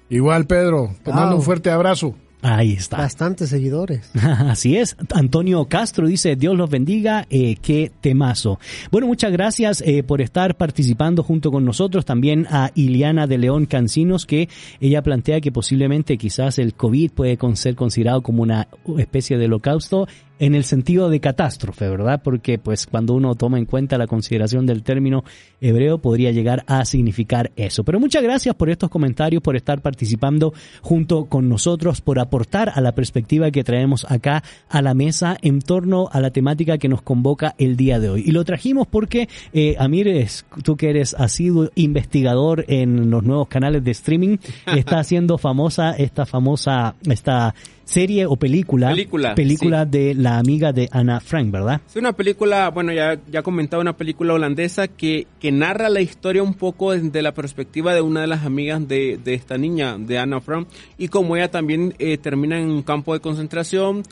Igual, 0.10 0.46
Pedro. 0.46 0.96
Te 1.04 1.12
mando 1.12 1.38
un 1.38 1.42
fuerte 1.42 1.72
abrazo. 1.72 2.14
Ahí 2.42 2.74
está. 2.74 2.98
Bastantes 2.98 3.50
seguidores. 3.50 4.10
Así 4.22 4.78
es. 4.78 4.98
Antonio 5.14 5.66
Castro 5.66 6.08
dice, 6.08 6.36
Dios 6.36 6.58
los 6.58 6.70
bendiga, 6.70 7.28
eh, 7.30 7.56
qué 7.62 7.92
temazo. 8.02 8.60
Bueno, 8.92 9.08
muchas 9.08 9.32
gracias 9.32 9.82
eh, 9.82 10.04
por 10.04 10.22
estar 10.22 10.56
participando 10.58 11.24
junto 11.24 11.52
con 11.52 11.66
nosotros. 11.66 12.06
También 12.06 12.48
a 12.50 12.72
Iliana 12.74 13.28
de 13.28 13.38
León 13.38 13.66
Cancinos, 13.66 14.26
que 14.26 14.50
ella 14.80 15.04
plantea 15.04 15.40
que 15.42 15.52
posiblemente 15.52 16.18
quizás 16.18 16.58
el 16.58 16.74
COVID 16.74 17.12
puede 17.12 17.38
ser 17.56 17.76
considerado 17.76 18.22
como 18.22 18.44
una 18.44 18.68
especie 18.98 19.38
de 19.38 19.46
holocausto 19.46 20.08
en 20.42 20.56
el 20.56 20.64
sentido 20.64 21.10
de 21.12 21.20
catástrofe, 21.20 21.88
¿verdad? 21.88 22.22
Porque 22.24 22.58
pues 22.58 22.88
cuando 22.88 23.14
uno 23.14 23.36
toma 23.36 23.60
en 23.60 23.66
cuenta 23.66 24.00
la 24.00 24.08
consideración 24.08 24.66
del 24.66 24.82
término 24.82 25.24
hebreo 25.62 26.00
podría 26.00 26.32
llegar 26.32 26.64
a 26.66 26.84
significar 26.84 27.52
eso. 27.56 27.84
Pero 27.84 28.00
muchas 28.00 28.24
gracias 28.24 28.56
por 28.56 28.72
estos 28.72 28.90
comentarios, 28.90 29.44
por 29.44 29.56
estar 29.56 29.82
participando 29.82 30.52
junto 30.82 31.26
con 31.26 31.48
nosotros, 31.48 32.02
por 32.02 32.18
aportar 32.18 32.72
a 32.74 32.82
la 32.82 32.94
perspectiva 32.94 33.52
que 33.52 33.64
traemos 33.64 34.04
acá 34.10 34.44
a 34.68 34.82
la 34.82 34.96
mesa 34.96 35.38
en 35.44 35.60
torno 35.60 36.10
a 36.12 36.20
la 36.20 36.32
temática 36.32 36.80
que 36.80 36.90
nos 36.90 37.04
convoca 37.04 37.54
el 37.60 37.78
día 37.78 38.00
de 38.00 38.10
hoy. 38.10 38.24
Y 38.26 38.32
lo 38.32 38.44
trajimos 38.44 38.88
porque, 38.88 39.30
eh, 39.54 39.76
Amir, 39.78 40.08
es- 40.08 40.44
tú 40.64 40.76
que 40.76 40.90
eres 40.90 41.14
asiduo 41.14 41.70
investigador 41.76 42.66
en 42.68 43.12
los 43.12 43.24
nuevos 43.24 43.48
canales 43.48 43.84
de 43.84 43.92
streaming, 43.92 44.38
está 44.76 44.98
haciendo 45.00 45.38
famosa 45.38 45.92
esta 45.92 46.26
famosa, 46.26 46.96
esta 47.08 47.54
serie 47.92 48.26
o 48.26 48.36
película. 48.38 48.90
Película, 48.90 49.36
Película 49.36 49.86
de 49.86 50.16
la 50.16 50.38
amiga 50.38 50.72
de 50.72 50.88
Anna 50.92 51.20
Frank, 51.20 51.52
¿verdad? 51.52 51.82
Es 51.88 51.96
una 51.98 52.14
película, 52.14 52.70
bueno, 52.70 52.94
ya, 52.94 53.20
ya 53.30 53.44
comentaba, 53.44 53.82
una 53.82 53.98
película 53.98 54.34
holandesa 54.34 54.88
que, 54.88 55.28
que 55.40 55.52
narra 55.52 55.90
la 55.90 56.02
historia 56.02 56.42
un 56.42 56.54
poco 56.54 56.92
desde 56.92 57.22
la 57.22 57.34
perspectiva 57.34 57.94
de 57.94 58.02
una 58.02 58.22
de 58.22 58.28
las 58.28 58.46
amigas 58.46 58.88
de, 58.88 59.20
de 59.22 59.34
esta 59.34 59.58
niña, 59.58 59.98
de 59.98 60.18
Anna 60.18 60.40
Frank, 60.40 60.68
y 60.98 61.10
como 61.10 61.36
ella 61.36 61.52
también 61.52 61.94
eh, 62.00 62.18
termina 62.18 62.58
en 62.60 62.72
un 62.72 62.82
campo 62.82 63.14
de 63.14 63.20
concentración, 63.20 64.04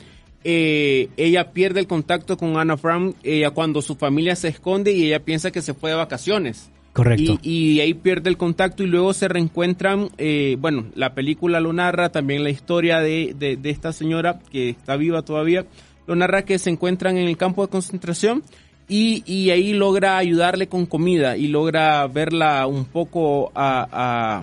eh, 0.44 1.08
ella 1.16 1.52
pierde 1.52 1.80
el 1.80 1.86
contacto 1.86 2.38
con 2.38 2.56
Anna 2.56 2.78
Frank 2.78 3.14
ella 3.22 3.50
cuando 3.50 3.82
su 3.82 3.96
familia 3.96 4.34
se 4.36 4.48
esconde 4.48 4.90
y 4.90 5.06
ella 5.06 5.20
piensa 5.22 5.50
que 5.50 5.60
se 5.60 5.74
fue 5.74 5.90
de 5.90 5.96
vacaciones. 5.96 6.70
Correcto. 6.92 7.38
Y, 7.42 7.72
y 7.72 7.80
ahí 7.80 7.94
pierde 7.94 8.30
el 8.30 8.36
contacto 8.36 8.82
y 8.82 8.86
luego 8.86 9.12
se 9.12 9.28
reencuentran, 9.28 10.08
eh, 10.18 10.56
bueno, 10.58 10.86
la 10.94 11.14
película 11.14 11.60
lo 11.60 11.72
narra, 11.72 12.10
también 12.10 12.42
la 12.42 12.50
historia 12.50 13.00
de, 13.00 13.34
de, 13.38 13.70
esta 13.70 13.92
señora 13.92 14.40
que 14.50 14.70
está 14.70 14.96
viva 14.96 15.22
todavía, 15.22 15.66
lo 16.06 16.16
narra 16.16 16.44
que 16.44 16.58
se 16.58 16.70
encuentran 16.70 17.16
en 17.16 17.28
el 17.28 17.36
campo 17.36 17.62
de 17.62 17.70
concentración 17.70 18.42
y, 18.88 19.22
y 19.24 19.50
ahí 19.50 19.72
logra 19.72 20.18
ayudarle 20.18 20.66
con 20.66 20.84
comida 20.84 21.36
y 21.36 21.46
logra 21.46 22.06
verla 22.08 22.66
un 22.66 22.84
poco 22.84 23.52
a, 23.54 24.42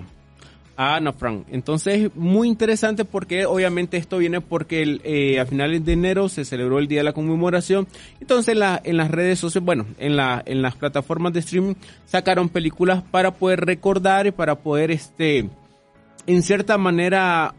a 0.80 0.94
Ana 0.94 1.12
Frank. 1.12 1.46
Entonces, 1.50 2.10
muy 2.14 2.46
interesante 2.46 3.04
porque 3.04 3.44
obviamente 3.46 3.96
esto 3.96 4.16
viene 4.18 4.40
porque 4.40 4.80
el, 4.82 5.00
eh, 5.02 5.40
a 5.40 5.44
finales 5.44 5.84
de 5.84 5.92
enero 5.92 6.28
se 6.28 6.44
celebró 6.44 6.78
el 6.78 6.86
Día 6.86 7.00
de 7.00 7.04
la 7.04 7.12
Conmemoración. 7.12 7.88
Entonces, 8.20 8.56
la, 8.56 8.80
en 8.84 8.96
las 8.96 9.10
redes 9.10 9.40
sociales, 9.40 9.66
bueno, 9.66 9.86
en, 9.98 10.14
la, 10.16 10.40
en 10.46 10.62
las 10.62 10.76
plataformas 10.76 11.32
de 11.32 11.40
streaming 11.40 11.74
sacaron 12.06 12.48
películas 12.48 13.02
para 13.10 13.32
poder 13.32 13.60
recordar 13.66 14.28
y 14.28 14.30
para 14.30 14.54
poder, 14.54 14.92
este, 14.92 15.48
en 16.28 16.42
cierta 16.44 16.78
manera, 16.78 17.56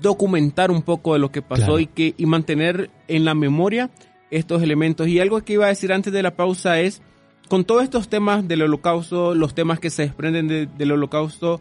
documentar 0.00 0.70
un 0.70 0.82
poco 0.82 1.14
de 1.14 1.18
lo 1.18 1.30
que 1.32 1.42
pasó 1.42 1.64
Claro. 1.64 1.80
y, 1.80 1.86
que, 1.86 2.14
y 2.16 2.26
mantener 2.26 2.90
en 3.08 3.24
la 3.24 3.34
memoria 3.34 3.90
estos 4.30 4.62
elementos. 4.62 5.08
Y 5.08 5.18
algo 5.20 5.40
que 5.42 5.54
iba 5.54 5.66
a 5.66 5.68
decir 5.68 5.92
antes 5.92 6.12
de 6.12 6.22
la 6.22 6.36
pausa 6.36 6.80
es, 6.80 7.02
con 7.48 7.64
todos 7.64 7.82
estos 7.82 8.08
temas 8.08 8.46
del 8.48 8.62
holocausto, 8.62 9.34
los 9.34 9.52
temas 9.54 9.78
que 9.80 9.90
se 9.90 10.02
desprenden 10.02 10.48
de- 10.48 10.66
del 10.66 10.92
holocausto, 10.92 11.60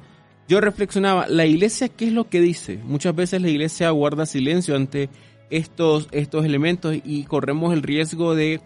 yo 0.52 0.60
reflexionaba, 0.60 1.28
la 1.30 1.46
iglesia, 1.46 1.88
¿qué 1.88 2.08
es 2.08 2.12
lo 2.12 2.28
que 2.28 2.42
dice? 2.42 2.78
Muchas 2.84 3.16
veces 3.16 3.42
la 3.42 3.48
iglesia 3.48 3.90
guarda 3.92 4.26
silencio 4.26 4.76
ante 4.76 5.08
estos, 5.50 6.10
estos 6.12 6.44
elementos 6.44 6.94
y 7.06 7.24
corremos 7.24 7.72
el 7.72 7.82
riesgo 7.82 8.36
de, 8.36 8.60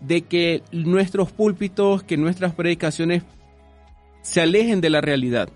de 0.00 0.22
que 0.22 0.62
nuestros 0.72 1.30
púlpitos, 1.30 2.02
que 2.02 2.16
nuestras 2.16 2.54
predicaciones 2.54 3.22
se 4.22 4.40
alejen 4.40 4.80
de 4.80 4.90
la 4.90 5.00
realidad, 5.00 5.48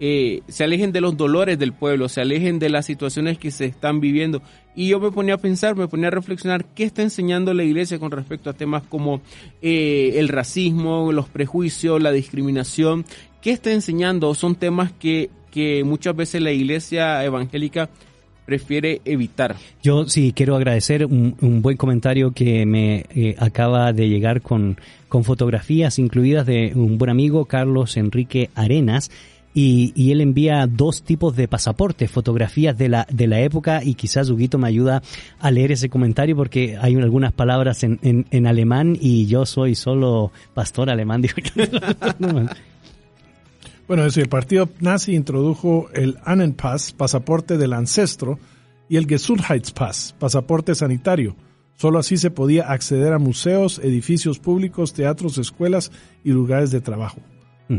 eh, 0.00 0.42
se 0.48 0.64
alejen 0.64 0.90
de 0.92 1.00
los 1.00 1.16
dolores 1.16 1.56
del 1.56 1.72
pueblo, 1.72 2.08
se 2.08 2.20
alejen 2.20 2.58
de 2.58 2.68
las 2.68 2.86
situaciones 2.86 3.38
que 3.38 3.52
se 3.52 3.64
están 3.64 4.00
viviendo. 4.00 4.42
Y 4.76 4.88
yo 4.88 5.00
me 5.00 5.10
ponía 5.10 5.34
a 5.34 5.38
pensar, 5.38 5.74
me 5.74 5.88
ponía 5.88 6.08
a 6.08 6.12
reflexionar 6.12 6.64
qué 6.64 6.84
está 6.84 7.02
enseñando 7.02 7.52
la 7.52 7.64
iglesia 7.64 7.98
con 7.98 8.10
respecto 8.10 8.48
a 8.48 8.52
temas 8.52 8.84
como 8.84 9.20
eh, 9.60 10.14
el 10.16 10.28
racismo, 10.28 11.10
los 11.12 11.28
prejuicios, 11.28 12.00
la 12.00 12.12
discriminación. 12.12 13.04
¿Qué 13.40 13.52
está 13.52 13.72
enseñando? 13.72 14.34
Son 14.34 14.54
temas 14.54 14.92
que, 14.92 15.30
que 15.50 15.84
muchas 15.84 16.16
veces 16.16 16.42
la 16.42 16.52
iglesia 16.52 17.24
evangélica 17.24 17.88
prefiere 18.48 19.02
evitar. 19.04 19.56
Yo 19.82 20.06
sí 20.06 20.32
quiero 20.34 20.56
agradecer 20.56 21.04
un, 21.04 21.36
buen 21.60 21.76
comentario 21.76 22.32
que 22.32 22.64
me 22.64 23.04
eh, 23.14 23.36
acaba 23.38 23.92
de 23.92 24.08
llegar 24.08 24.40
con, 24.40 24.78
con 25.06 25.22
fotografías 25.22 25.98
incluidas 25.98 26.46
de 26.46 26.72
un 26.74 26.96
buen 26.96 27.10
amigo, 27.10 27.44
Carlos 27.44 27.98
Enrique 27.98 28.48
Arenas. 28.54 29.10
Y, 29.52 29.92
y 29.94 30.12
él 30.12 30.22
envía 30.22 30.66
dos 30.66 31.02
tipos 31.02 31.36
de 31.36 31.46
pasaportes, 31.46 32.10
fotografías 32.10 32.78
de 32.78 32.88
la, 32.88 33.06
de 33.10 33.26
la 33.26 33.40
época 33.40 33.82
y 33.84 33.94
quizás 33.94 34.30
Huguito 34.30 34.56
me 34.56 34.68
ayuda 34.68 35.02
a 35.40 35.50
leer 35.50 35.72
ese 35.72 35.90
comentario 35.90 36.34
porque 36.34 36.78
hay 36.80 36.94
algunas 36.94 37.32
palabras 37.32 37.82
en, 37.82 37.98
en, 38.02 38.26
en 38.30 38.46
alemán 38.46 38.96
y 38.98 39.26
yo 39.26 39.44
soy 39.44 39.74
solo 39.74 40.32
pastor 40.54 40.88
alemán. 40.88 41.22
Bueno, 43.88 44.04
es 44.04 44.18
el 44.18 44.28
partido 44.28 44.68
nazi 44.80 45.14
introdujo 45.14 45.88
el 45.94 46.18
Annenpass, 46.22 46.92
pasaporte 46.92 47.56
del 47.56 47.72
ancestro, 47.72 48.38
y 48.86 48.98
el 48.98 49.06
Gesundheitspass, 49.06 50.14
pasaporte 50.18 50.74
sanitario. 50.74 51.36
Solo 51.74 51.98
así 51.98 52.18
se 52.18 52.30
podía 52.30 52.70
acceder 52.70 53.14
a 53.14 53.18
museos, 53.18 53.78
edificios 53.78 54.40
públicos, 54.40 54.92
teatros, 54.92 55.38
escuelas 55.38 55.90
y 56.22 56.32
lugares 56.32 56.70
de 56.70 56.82
trabajo. 56.82 57.20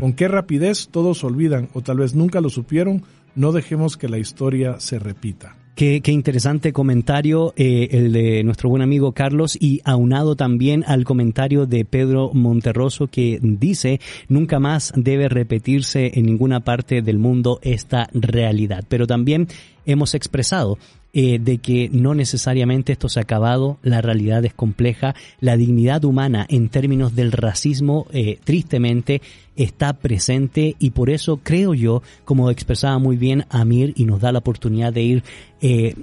Con 0.00 0.12
qué 0.14 0.26
rapidez 0.26 0.88
todos 0.88 1.22
olvidan 1.22 1.68
o 1.74 1.80
tal 1.80 1.98
vez 1.98 2.14
nunca 2.14 2.40
lo 2.40 2.48
supieron, 2.48 3.04
no 3.36 3.52
dejemos 3.52 3.96
que 3.96 4.08
la 4.08 4.18
historia 4.18 4.80
se 4.80 4.98
repita. 4.98 5.59
Qué, 5.74 6.02
qué 6.02 6.12
interesante 6.12 6.72
comentario 6.74 7.54
eh, 7.56 7.88
el 7.92 8.12
de 8.12 8.44
nuestro 8.44 8.68
buen 8.68 8.82
amigo 8.82 9.12
Carlos 9.12 9.56
y 9.58 9.80
aunado 9.84 10.36
también 10.36 10.84
al 10.86 11.04
comentario 11.04 11.64
de 11.64 11.86
Pedro 11.86 12.32
Monterroso 12.34 13.06
que 13.06 13.38
dice 13.40 14.00
nunca 14.28 14.58
más 14.58 14.92
debe 14.94 15.28
repetirse 15.28 16.12
en 16.14 16.26
ninguna 16.26 16.60
parte 16.60 17.00
del 17.00 17.18
mundo 17.18 17.60
esta 17.62 18.10
realidad. 18.12 18.84
Pero 18.88 19.06
también 19.06 19.48
hemos 19.86 20.14
expresado 20.14 20.78
eh, 21.12 21.40
de 21.40 21.58
que 21.58 21.88
no 21.92 22.14
necesariamente 22.14 22.92
esto 22.92 23.08
se 23.08 23.18
ha 23.18 23.22
acabado, 23.22 23.78
la 23.82 24.00
realidad 24.00 24.44
es 24.44 24.54
compleja, 24.54 25.16
la 25.40 25.56
dignidad 25.56 26.04
humana 26.04 26.46
en 26.48 26.68
términos 26.68 27.16
del 27.16 27.32
racismo 27.32 28.06
eh, 28.12 28.38
tristemente 28.44 29.20
está 29.56 29.94
presente 29.94 30.76
y 30.78 30.90
por 30.90 31.10
eso 31.10 31.40
creo 31.42 31.74
yo, 31.74 32.02
como 32.24 32.48
expresaba 32.48 32.98
muy 32.98 33.16
bien 33.16 33.44
Amir 33.50 33.92
y 33.96 34.04
nos 34.04 34.20
da 34.20 34.30
la 34.30 34.38
oportunidad 34.38 34.92
de 34.92 35.02
ir 35.02 35.24
eh, 35.60 35.96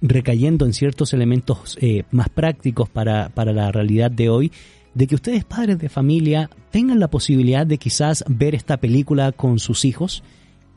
recayendo 0.00 0.66
en 0.66 0.72
ciertos 0.72 1.12
elementos 1.14 1.76
más 2.12 2.28
prácticos 2.28 2.88
para, 2.88 3.30
para 3.30 3.52
la 3.52 3.72
realidad 3.72 4.10
de 4.10 4.28
hoy, 4.28 4.52
de 4.94 5.06
que 5.08 5.16
ustedes 5.16 5.44
padres 5.44 5.78
de 5.78 5.88
familia 5.88 6.48
tengan 6.70 7.00
la 7.00 7.08
posibilidad 7.08 7.66
de 7.66 7.78
quizás 7.78 8.24
ver 8.28 8.54
esta 8.54 8.76
película 8.76 9.32
con 9.32 9.58
sus 9.58 9.84
hijos 9.84 10.22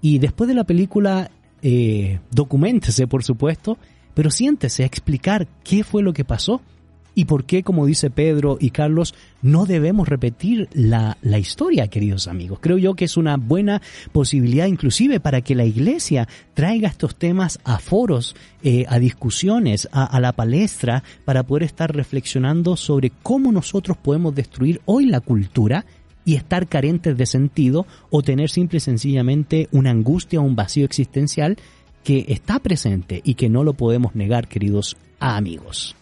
y 0.01 0.19
después 0.19 0.47
de 0.47 0.55
la 0.55 0.63
película 0.63 1.31
eh, 1.61 2.19
documentese, 2.31 3.07
por 3.07 3.23
supuesto, 3.23 3.77
pero 4.13 4.31
siéntese 4.31 4.83
a 4.83 4.87
explicar 4.87 5.47
qué 5.63 5.83
fue 5.83 6.03
lo 6.03 6.13
que 6.13 6.25
pasó 6.25 6.61
y 7.17 7.25
por 7.25 7.45
qué, 7.45 7.63
como 7.63 7.87
dice 7.87 8.11
Pedro 8.11 8.59
y 8.59 8.69
Carlos, 8.69 9.15
no 9.41 9.65
debemos 9.65 10.07
repetir 10.07 10.69
la, 10.73 11.17
la 11.23 11.39
historia, 11.39 11.87
queridos 11.87 12.27
amigos. 12.27 12.59
Creo 12.61 12.77
yo 12.77 12.93
que 12.93 13.05
es 13.05 13.17
una 13.17 13.37
buena 13.37 13.81
posibilidad 14.11 14.67
inclusive 14.67 15.19
para 15.19 15.41
que 15.41 15.55
la 15.55 15.65
iglesia 15.65 16.27
traiga 16.53 16.89
estos 16.89 17.15
temas 17.15 17.59
a 17.63 17.79
foros, 17.79 18.35
eh, 18.61 18.85
a 18.87 18.99
discusiones, 18.99 19.89
a, 19.91 20.05
a 20.05 20.19
la 20.19 20.33
palestra, 20.33 21.01
para 21.25 21.41
poder 21.41 21.63
estar 21.63 21.91
reflexionando 21.91 22.77
sobre 22.77 23.11
cómo 23.23 23.51
nosotros 23.51 23.97
podemos 23.97 24.35
destruir 24.35 24.79
hoy 24.85 25.07
la 25.07 25.19
cultura 25.19 25.85
y 26.27 26.35
estar 26.35 26.67
carentes 26.67 27.15
de 27.15 27.25
sentido 27.25 27.87
o 28.09 28.21
tener 28.21 28.49
simple 28.49 28.77
y 28.77 28.81
sencillamente 28.81 29.69
una 29.71 29.91
angustia 29.91 30.41
o 30.41 30.43
un 30.43 30.57
vacío 30.57 30.83
existencial 30.83 31.55
que 32.03 32.25
está 32.27 32.59
presente 32.59 33.21
y 33.23 33.35
que 33.35 33.47
no 33.47 33.63
lo 33.63 33.75
podemos 33.75 34.13
negar, 34.13 34.49
queridos 34.49 34.97
amigos. 35.21 35.95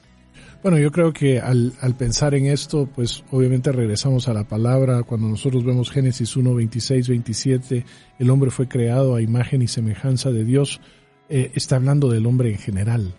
Bueno, 0.64 0.80
yo 0.80 0.92
creo 0.92 1.14
que 1.14 1.40
al, 1.40 1.74
pensar 1.96 2.34
en 2.34 2.48
esto, 2.48 2.90
pues 2.96 3.24
obviamente 3.30 3.72
regresamos 3.72 4.28
a 4.28 4.34
la 4.34 4.46
palabra. 4.46 5.04
Cuando 5.04 5.28
nosotros 5.28 5.64
vemos 5.64 5.92
Génesis 5.92 6.36
1, 6.36 6.56
26, 6.56 7.08
27, 7.08 7.86
el 8.18 8.30
hombre 8.32 8.50
fue 8.50 8.68
creado 8.68 9.14
a 9.14 9.22
imagen 9.22 9.62
y 9.62 9.68
semejanza 9.68 10.32
de 10.32 10.44
Dios, 10.44 10.82
eh, 11.30 11.52
está 11.54 11.76
hablando 11.76 12.10
del 12.10 12.26
hombre 12.26 12.50
en 12.50 12.58
general, 12.58 13.14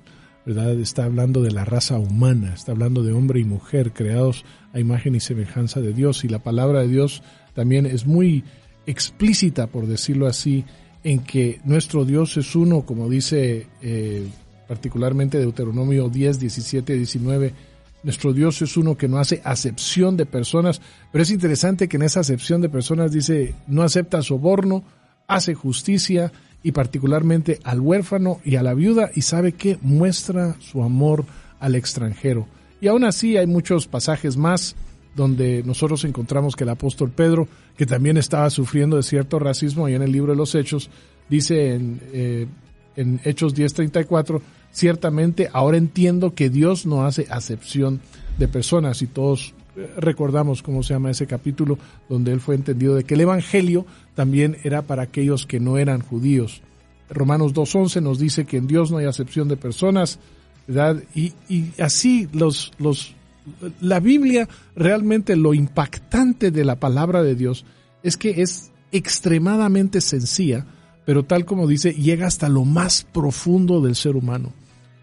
¿verdad? 0.47 0.79
Está 0.81 1.05
hablando 1.05 1.43
de 1.43 1.51
la 1.51 1.65
raza 1.65 1.99
humana, 1.99 2.55
está 2.55 2.73
hablando 2.73 3.03
de 3.03 3.13
hombre 3.13 3.41
y 3.41 3.45
mujer 3.45 3.93
creados 3.93 4.45
a 4.73 4.81
imagen 4.81 5.15
y 5.15 5.21
semejanza 5.21 5.81
de 5.81 5.93
Dios. 5.93 6.25
Y 6.25 6.29
la 6.29 6.39
palabra 6.39 6.81
de 6.81 6.89
Dios 6.89 7.23
también 7.53 7.85
es 7.85 8.07
muy 8.07 8.45
explícita, 8.87 9.67
por 9.67 9.87
decirlo 9.87 10.27
así, 10.27 10.65
en 11.05 11.19
que 11.19 11.61
nuestro 11.65 12.07
Dios 12.07 12.39
es 12.39 12.57
uno, 12.57 12.87
como 12.87 13.11
dice... 13.11 13.67
Eh, 13.83 14.27
particularmente 14.67 15.39
Deuteronomio 15.39 16.09
10, 16.09 16.41
17, 16.41 16.95
19. 16.95 17.55
Nuestro 18.03 18.33
Dios 18.33 18.63
es 18.63 18.77
uno 18.77 18.97
que 18.97 19.09
no 19.09 19.19
hace 19.19 19.41
acepción 19.45 20.17
de 20.17 20.27
personas, 20.27 20.81
pero 21.11 21.23
es 21.23 21.31
interesante 21.31 21.89
que 21.89 21.97
en 21.97 22.03
esa 22.03 22.21
acepción 22.21 22.61
de 22.61 22.69
personas 22.69 23.13
dice, 23.13 23.55
no 23.67 23.83
acepta 23.83 24.23
soborno, 24.23 24.85
hace 25.27 25.55
justicia 25.55 26.33
y 26.63 26.73
particularmente 26.73 27.61
al 27.65 27.81
huérfano 27.81 28.41
y 28.45 28.57
a 28.57 28.63
la 28.63 28.75
viuda 28.75 29.11
y 29.15 29.23
sabe 29.23 29.53
que 29.53 29.79
muestra 29.83 30.57
su 30.61 30.83
amor 30.83 31.25
al 31.61 31.75
extranjero. 31.75 32.47
Y 32.81 32.89
aún 32.89 33.05
así 33.05 33.37
hay 33.37 33.47
muchos 33.47 33.87
pasajes 33.87 34.37
más 34.37 34.77
donde 35.15 35.63
nosotros 35.65 36.05
encontramos 36.05 36.57
que 36.57 36.65
el 36.65 36.71
apóstol 36.71 37.11
Pedro, 37.11 37.49
que 37.77 37.87
también 37.87 38.19
estaba 38.19 38.51
sufriendo 38.51 38.97
de 38.97 39.03
cierto 39.03 39.39
racismo, 39.39 39.89
y 39.89 39.95
en 39.95 40.03
el 40.03 40.13
libro 40.13 40.33
de 40.33 40.37
los 40.37 40.55
Hechos, 40.55 40.91
dice 41.31 41.75
en, 41.75 42.01
eh, 42.13 42.47
en 42.97 43.21
Hechos 43.25 43.55
10:34, 43.55 44.43
ciertamente 44.73 45.49
ahora 45.53 45.79
entiendo 45.79 46.35
que 46.35 46.51
Dios 46.51 46.85
no 46.85 47.07
hace 47.07 47.27
acepción 47.31 48.01
de 48.39 48.47
personas 48.47 49.01
y 49.01 49.07
todos 49.07 49.55
recordamos 49.97 50.63
cómo 50.63 50.83
se 50.83 50.95
llama 50.95 51.11
ese 51.11 51.27
capítulo 51.27 51.79
donde 52.09 52.33
él 52.33 52.41
fue 52.41 52.55
entendido 52.55 52.95
de 52.95 53.05
que 53.05 53.15
el 53.15 53.21
evangelio 53.21 53.87
también 54.17 54.57
era 54.65 54.83
para 54.83 55.03
aquellos 55.03 55.47
que 55.47 55.61
no 55.61 55.79
eran 55.79 56.01
judíos. 56.01 56.63
Romanos 57.09 57.55
2.11 57.55 58.03
nos 58.03 58.19
dice 58.19 58.47
que 58.47 58.57
en 58.57 58.67
Dios 58.67 58.91
no 58.91 58.97
hay 58.97 59.05
acepción 59.05 59.47
de 59.47 59.57
personas, 59.57 60.19
¿verdad? 60.67 61.05
Y, 61.15 61.35
y 61.49 61.71
así 61.81 62.29
los, 62.33 62.73
los, 62.79 63.15
la 63.81 64.01
Biblia 64.01 64.49
realmente 64.75 65.37
lo 65.37 65.55
impactante 65.55 66.51
de 66.51 66.65
la 66.65 66.81
palabra 66.81 67.23
de 67.23 67.37
Dios 67.37 67.65
es 68.03 68.17
que 68.17 68.43
es 68.43 68.73
extremadamente 68.91 70.01
sencilla, 70.01 70.67
pero 71.05 71.25
tal 71.25 71.45
como 71.45 71.69
dice, 71.69 71.93
llega 71.93 72.27
hasta 72.27 72.49
lo 72.49 72.65
más 72.65 73.07
profundo 73.13 73.81
del 73.81 73.95
ser 73.95 74.17
humano. 74.17 74.53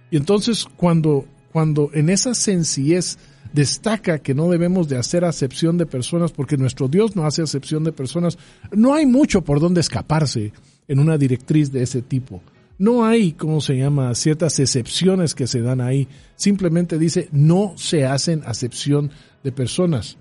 Y 0.09 0.17
entonces 0.17 0.65
cuando, 0.75 1.25
cuando 1.51 1.91
en 1.93 2.09
esa 2.09 2.33
sencillez 2.33 3.19
destaca 3.53 4.19
que 4.19 4.33
no 4.33 4.49
debemos 4.49 4.89
de 4.89 4.97
hacer 4.97 5.23
acepción 5.23 5.77
de 5.77 5.85
personas 5.85 6.31
porque 6.31 6.57
nuestro 6.57 6.87
Dios 6.87 7.15
no 7.15 7.25
hace 7.25 7.41
acepción 7.41 7.83
de 7.83 7.91
personas, 7.91 8.37
no 8.71 8.93
hay 8.93 9.05
mucho 9.05 9.43
por 9.43 9.59
donde 9.59 9.81
escaparse 9.81 10.51
en 10.87 10.99
una 10.99 11.17
directriz 11.17 11.71
de 11.71 11.83
ese 11.83 12.01
tipo. 12.01 12.41
No 12.79 13.05
hay, 13.05 13.33
¿cómo 13.33 13.61
se 13.61 13.77
llama?, 13.77 14.13
ciertas 14.15 14.59
excepciones 14.59 15.35
que 15.35 15.47
se 15.47 15.61
dan 15.61 15.79
ahí. 15.79 16.07
Simplemente 16.35 16.97
dice, 16.97 17.29
no 17.31 17.73
se 17.77 18.05
hacen 18.05 18.41
acepción 18.45 19.11
de 19.43 19.51
personas. 19.51 20.17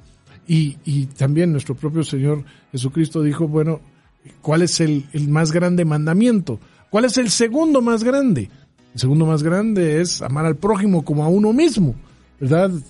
Y, 0.47 0.77
y 0.85 1.07
también 1.07 1.51
nuestro 1.51 1.75
propio 1.75 2.05
Señor 2.05 2.45
Jesucristo 2.71 3.23
dijo, 3.23 3.49
bueno, 3.49 3.81
¿cuál 4.43 4.63
es 4.63 4.81
el, 4.81 5.07
el 5.13 5.29
más 5.29 5.51
grande 5.51 5.85
mandamiento? 5.85 6.61
¿Cuál 6.91 7.07
es 7.07 7.17
el 7.17 7.31
segundo 7.31 7.81
más 7.81 8.05
grande? 8.05 8.51
El 8.95 9.01
segundo 9.01 9.25
más 9.25 9.43
grande 9.43 10.03
es 10.03 10.21
amar 10.21 10.45
al 10.45 10.57
prójimo 10.57 11.05
como 11.05 11.25
a 11.25 11.29
uno 11.29 11.55
mismo, 11.55 11.95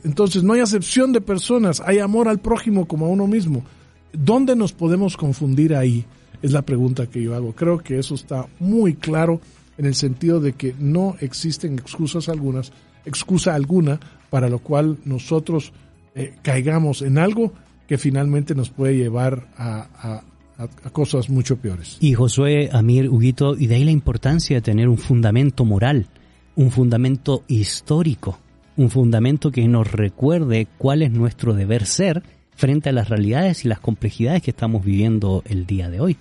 Entonces 0.04 0.42
no 0.42 0.54
hay 0.54 0.60
acepción 0.60 1.12
de 1.12 1.20
personas, 1.20 1.82
hay 1.84 1.98
amor 1.98 2.28
al 2.28 2.40
prójimo 2.40 2.86
como 2.86 3.06
a 3.06 3.08
uno 3.10 3.26
mismo. 3.26 3.64
¿Dónde 4.12 4.56
nos 4.56 4.72
podemos 4.72 5.16
confundir 5.16 5.74
ahí? 5.74 6.06
Es 6.40 6.52
la 6.52 6.62
pregunta 6.62 7.06
que 7.06 7.22
yo 7.22 7.34
hago. 7.34 7.52
Creo 7.52 7.78
que 7.78 7.98
eso 7.98 8.14
está 8.14 8.46
muy 8.60 8.94
claro 8.94 9.40
en 9.76 9.84
el 9.86 9.94
sentido 9.94 10.40
de 10.40 10.54
que 10.54 10.74
no 10.78 11.16
existen 11.20 11.74
excusas 11.74 12.28
algunas, 12.28 12.72
excusa 13.04 13.54
alguna 13.54 14.00
para 14.30 14.48
lo 14.48 14.58
cual 14.58 14.98
nosotros 15.04 15.72
eh, 16.14 16.34
caigamos 16.42 17.02
en 17.02 17.18
algo 17.18 17.52
que 17.86 17.98
finalmente 17.98 18.54
nos 18.54 18.70
puede 18.70 18.96
llevar 18.96 19.48
a, 19.56 20.22
a, 20.56 20.90
cosas 20.92 21.28
mucho 21.28 21.56
peores. 21.56 21.98
Y 22.00 22.14
Josué, 22.14 22.70
Amir, 22.72 23.08
Huguito, 23.08 23.56
y 23.58 23.66
de 23.66 23.74
ahí 23.74 23.84
la 23.84 23.90
importancia 23.90 24.56
de 24.56 24.62
tener 24.62 24.88
un 24.88 24.96
fundamento 24.96 25.64
moral, 25.64 26.06
un 26.54 26.70
fundamento 26.70 27.42
histórico, 27.48 28.38
un 28.76 28.90
fundamento 28.90 29.50
que 29.50 29.66
nos 29.68 29.90
recuerde 29.90 30.66
cuál 30.78 31.02
es 31.02 31.10
nuestro 31.10 31.54
deber 31.54 31.86
ser 31.86 32.22
frente 32.54 32.90
a 32.90 32.92
las 32.92 33.08
realidades 33.08 33.64
y 33.64 33.68
las 33.68 33.80
complejidades 33.80 34.42
que 34.42 34.50
estamos 34.50 34.84
viviendo 34.84 35.42
el 35.46 35.66
día 35.66 35.90
de 35.90 36.00
hoy. 36.00 36.16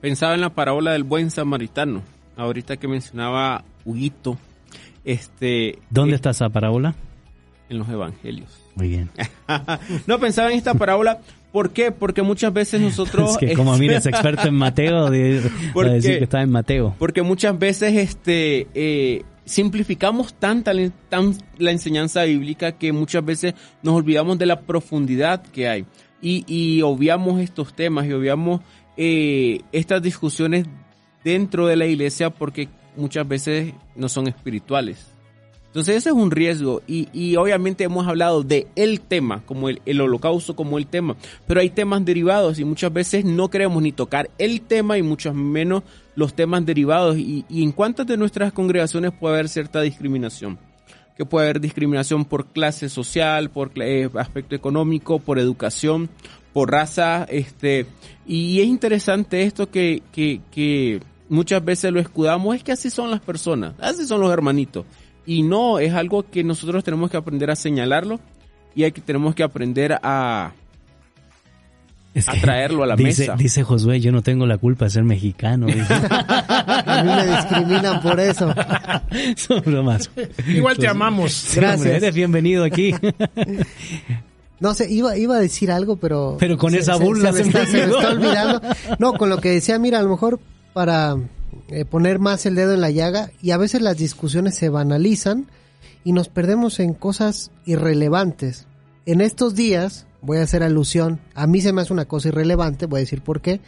Pensaba 0.00 0.34
en 0.34 0.40
la 0.40 0.50
parábola 0.50 0.92
del 0.92 1.04
buen 1.04 1.30
samaritano, 1.30 2.02
ahorita 2.36 2.76
que 2.76 2.88
mencionaba 2.88 3.64
Huguito. 3.84 4.38
Este, 5.04 5.78
¿Dónde 5.90 6.12
eh, 6.12 6.16
está 6.16 6.30
esa 6.30 6.48
parábola? 6.48 6.94
En 7.68 7.78
los 7.78 7.88
evangelios. 7.88 8.60
Muy 8.74 8.88
bien. 8.88 9.10
no, 10.06 10.18
pensaba 10.18 10.50
en 10.50 10.58
esta 10.58 10.74
parábola 10.74 11.20
¿Por 11.52 11.70
qué? 11.70 11.90
Porque 11.90 12.22
muchas 12.22 12.52
veces 12.52 12.80
nosotros... 12.80 13.30
Es 13.30 13.38
que 13.38 13.54
como 13.54 13.76
mira 13.76 13.98
es 13.98 14.06
experto 14.06 14.46
en 14.48 14.54
Mateo, 14.54 15.10
de, 15.10 15.40
decir 15.74 16.18
que 16.18 16.24
está 16.24 16.42
en 16.42 16.50
Mateo. 16.50 16.94
Porque 16.98 17.22
muchas 17.22 17.58
veces 17.58 17.96
este 17.96 18.68
eh, 18.74 19.24
simplificamos 19.44 20.34
tanta 20.34 20.72
tan 21.08 21.34
la 21.58 21.70
enseñanza 21.70 22.24
bíblica 22.24 22.72
que 22.72 22.92
muchas 22.92 23.24
veces 23.24 23.54
nos 23.82 23.94
olvidamos 23.94 24.38
de 24.38 24.46
la 24.46 24.60
profundidad 24.60 25.42
que 25.42 25.68
hay. 25.68 25.86
Y, 26.22 26.44
y 26.46 26.82
obviamos 26.82 27.40
estos 27.40 27.74
temas 27.74 28.06
y 28.06 28.12
obviamos 28.12 28.60
eh, 28.96 29.62
estas 29.72 30.02
discusiones 30.02 30.66
dentro 31.24 31.66
de 31.66 31.76
la 31.76 31.86
iglesia 31.86 32.30
porque 32.30 32.68
muchas 32.96 33.26
veces 33.26 33.72
no 33.96 34.08
son 34.08 34.28
espirituales. 34.28 35.19
Entonces 35.70 35.98
ese 35.98 36.08
es 36.08 36.16
un 36.16 36.32
riesgo. 36.32 36.82
Y, 36.88 37.08
y, 37.12 37.36
obviamente 37.36 37.84
hemos 37.84 38.08
hablado 38.08 38.42
de 38.42 38.66
el 38.74 39.00
tema, 39.00 39.42
como 39.46 39.68
el, 39.68 39.80
el, 39.86 40.00
holocausto 40.00 40.56
como 40.56 40.78
el 40.78 40.88
tema, 40.88 41.14
pero 41.46 41.60
hay 41.60 41.70
temas 41.70 42.04
derivados 42.04 42.58
y 42.58 42.64
muchas 42.64 42.92
veces 42.92 43.24
no 43.24 43.50
queremos 43.50 43.80
ni 43.80 43.92
tocar 43.92 44.30
el 44.38 44.62
tema 44.62 44.98
y 44.98 45.02
mucho 45.02 45.32
menos 45.32 45.84
los 46.16 46.34
temas 46.34 46.66
derivados. 46.66 47.16
Y, 47.18 47.44
y 47.48 47.62
en 47.62 47.70
cuántas 47.70 48.08
de 48.08 48.16
nuestras 48.16 48.52
congregaciones 48.52 49.12
puede 49.12 49.34
haber 49.34 49.48
cierta 49.48 49.80
discriminación, 49.80 50.58
que 51.16 51.24
puede 51.24 51.46
haber 51.46 51.60
discriminación 51.60 52.24
por 52.24 52.46
clase 52.46 52.88
social, 52.88 53.50
por 53.50 53.70
eh, 53.76 54.10
aspecto 54.14 54.56
económico, 54.56 55.20
por 55.20 55.38
educación, 55.38 56.10
por 56.52 56.72
raza, 56.72 57.26
este, 57.30 57.86
y 58.26 58.60
es 58.60 58.66
interesante 58.66 59.44
esto 59.44 59.70
que, 59.70 60.02
que, 60.10 60.40
que 60.50 61.00
muchas 61.28 61.64
veces 61.64 61.92
lo 61.92 62.00
escudamos, 62.00 62.56
es 62.56 62.64
que 62.64 62.72
así 62.72 62.90
son 62.90 63.08
las 63.08 63.20
personas, 63.20 63.74
así 63.78 64.04
son 64.04 64.20
los 64.20 64.32
hermanitos. 64.32 64.84
Y 65.26 65.42
no, 65.42 65.78
es 65.78 65.92
algo 65.94 66.24
que 66.28 66.42
nosotros 66.42 66.82
tenemos 66.84 67.10
que 67.10 67.16
aprender 67.16 67.50
a 67.50 67.56
señalarlo 67.56 68.20
y 68.74 68.84
hay 68.84 68.92
que, 68.92 69.00
tenemos 69.00 69.34
que 69.34 69.42
aprender 69.42 69.98
a, 70.02 70.52
a 72.26 72.40
traerlo 72.40 72.82
a 72.82 72.86
la 72.86 72.96
mesa. 72.96 73.34
Dice 73.36 73.62
Josué, 73.62 74.00
yo 74.00 74.12
no 74.12 74.22
tengo 74.22 74.46
la 74.46 74.58
culpa 74.58 74.86
de 74.86 74.90
ser 74.90 75.04
mexicano. 75.04 75.66
a 75.90 77.02
mí 77.04 77.10
me 77.10 77.36
discriminan 77.36 78.00
por 78.00 78.18
eso. 78.18 78.52
Son 79.36 79.62
bromas. 79.64 80.10
Igual 80.46 80.78
te 80.78 80.88
amamos. 80.88 81.52
Gracias. 81.54 81.86
eres 81.86 82.14
bienvenido 82.14 82.64
aquí. 82.64 82.94
No 84.60 84.74
sé, 84.74 84.90
iba, 84.90 85.16
iba 85.16 85.36
a 85.36 85.40
decir 85.40 85.70
algo, 85.70 85.96
pero... 85.96 86.36
Pero 86.38 86.58
con 86.58 86.74
esa 86.74 86.96
burla 86.96 87.32
se, 87.32 87.44
me 87.44 87.50
está, 87.50 88.10
olvidando. 88.10 88.60
No, 88.98 89.14
con 89.14 89.30
lo 89.30 89.38
que 89.38 89.50
decía, 89.50 89.78
mira, 89.78 90.00
a 90.00 90.02
lo 90.02 90.10
mejor 90.10 90.38
para 90.74 91.16
eh, 91.68 91.84
poner 91.84 92.18
más 92.18 92.46
el 92.46 92.54
dedo 92.54 92.74
en 92.74 92.80
la 92.80 92.90
llaga 92.90 93.30
y 93.40 93.50
a 93.52 93.56
veces 93.56 93.82
las 93.82 93.96
discusiones 93.96 94.56
se 94.56 94.68
banalizan 94.68 95.46
y 96.04 96.12
nos 96.12 96.28
perdemos 96.28 96.80
en 96.80 96.94
cosas 96.94 97.50
irrelevantes. 97.64 98.66
En 99.06 99.20
estos 99.20 99.54
días, 99.54 100.06
voy 100.22 100.38
a 100.38 100.42
hacer 100.42 100.62
alusión, 100.62 101.20
a 101.34 101.46
mí 101.46 101.60
se 101.60 101.72
me 101.72 101.82
hace 101.82 101.92
una 101.92 102.06
cosa 102.06 102.28
irrelevante, 102.28 102.86
voy 102.86 102.98
a 102.98 103.00
decir 103.00 103.22
por 103.22 103.40
qué. 103.40 103.60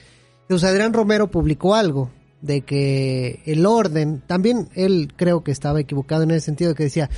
José 0.48 0.66
Adrián 0.66 0.92
Romero 0.92 1.30
publicó 1.30 1.74
algo 1.74 2.10
de 2.40 2.62
que 2.62 3.40
el 3.46 3.64
orden, 3.64 4.22
también 4.26 4.68
él 4.74 5.12
creo 5.16 5.44
que 5.44 5.52
estaba 5.52 5.80
equivocado 5.80 6.24
en 6.24 6.32
ese 6.32 6.46
sentido, 6.46 6.74
que 6.74 6.84
decía, 6.84 7.08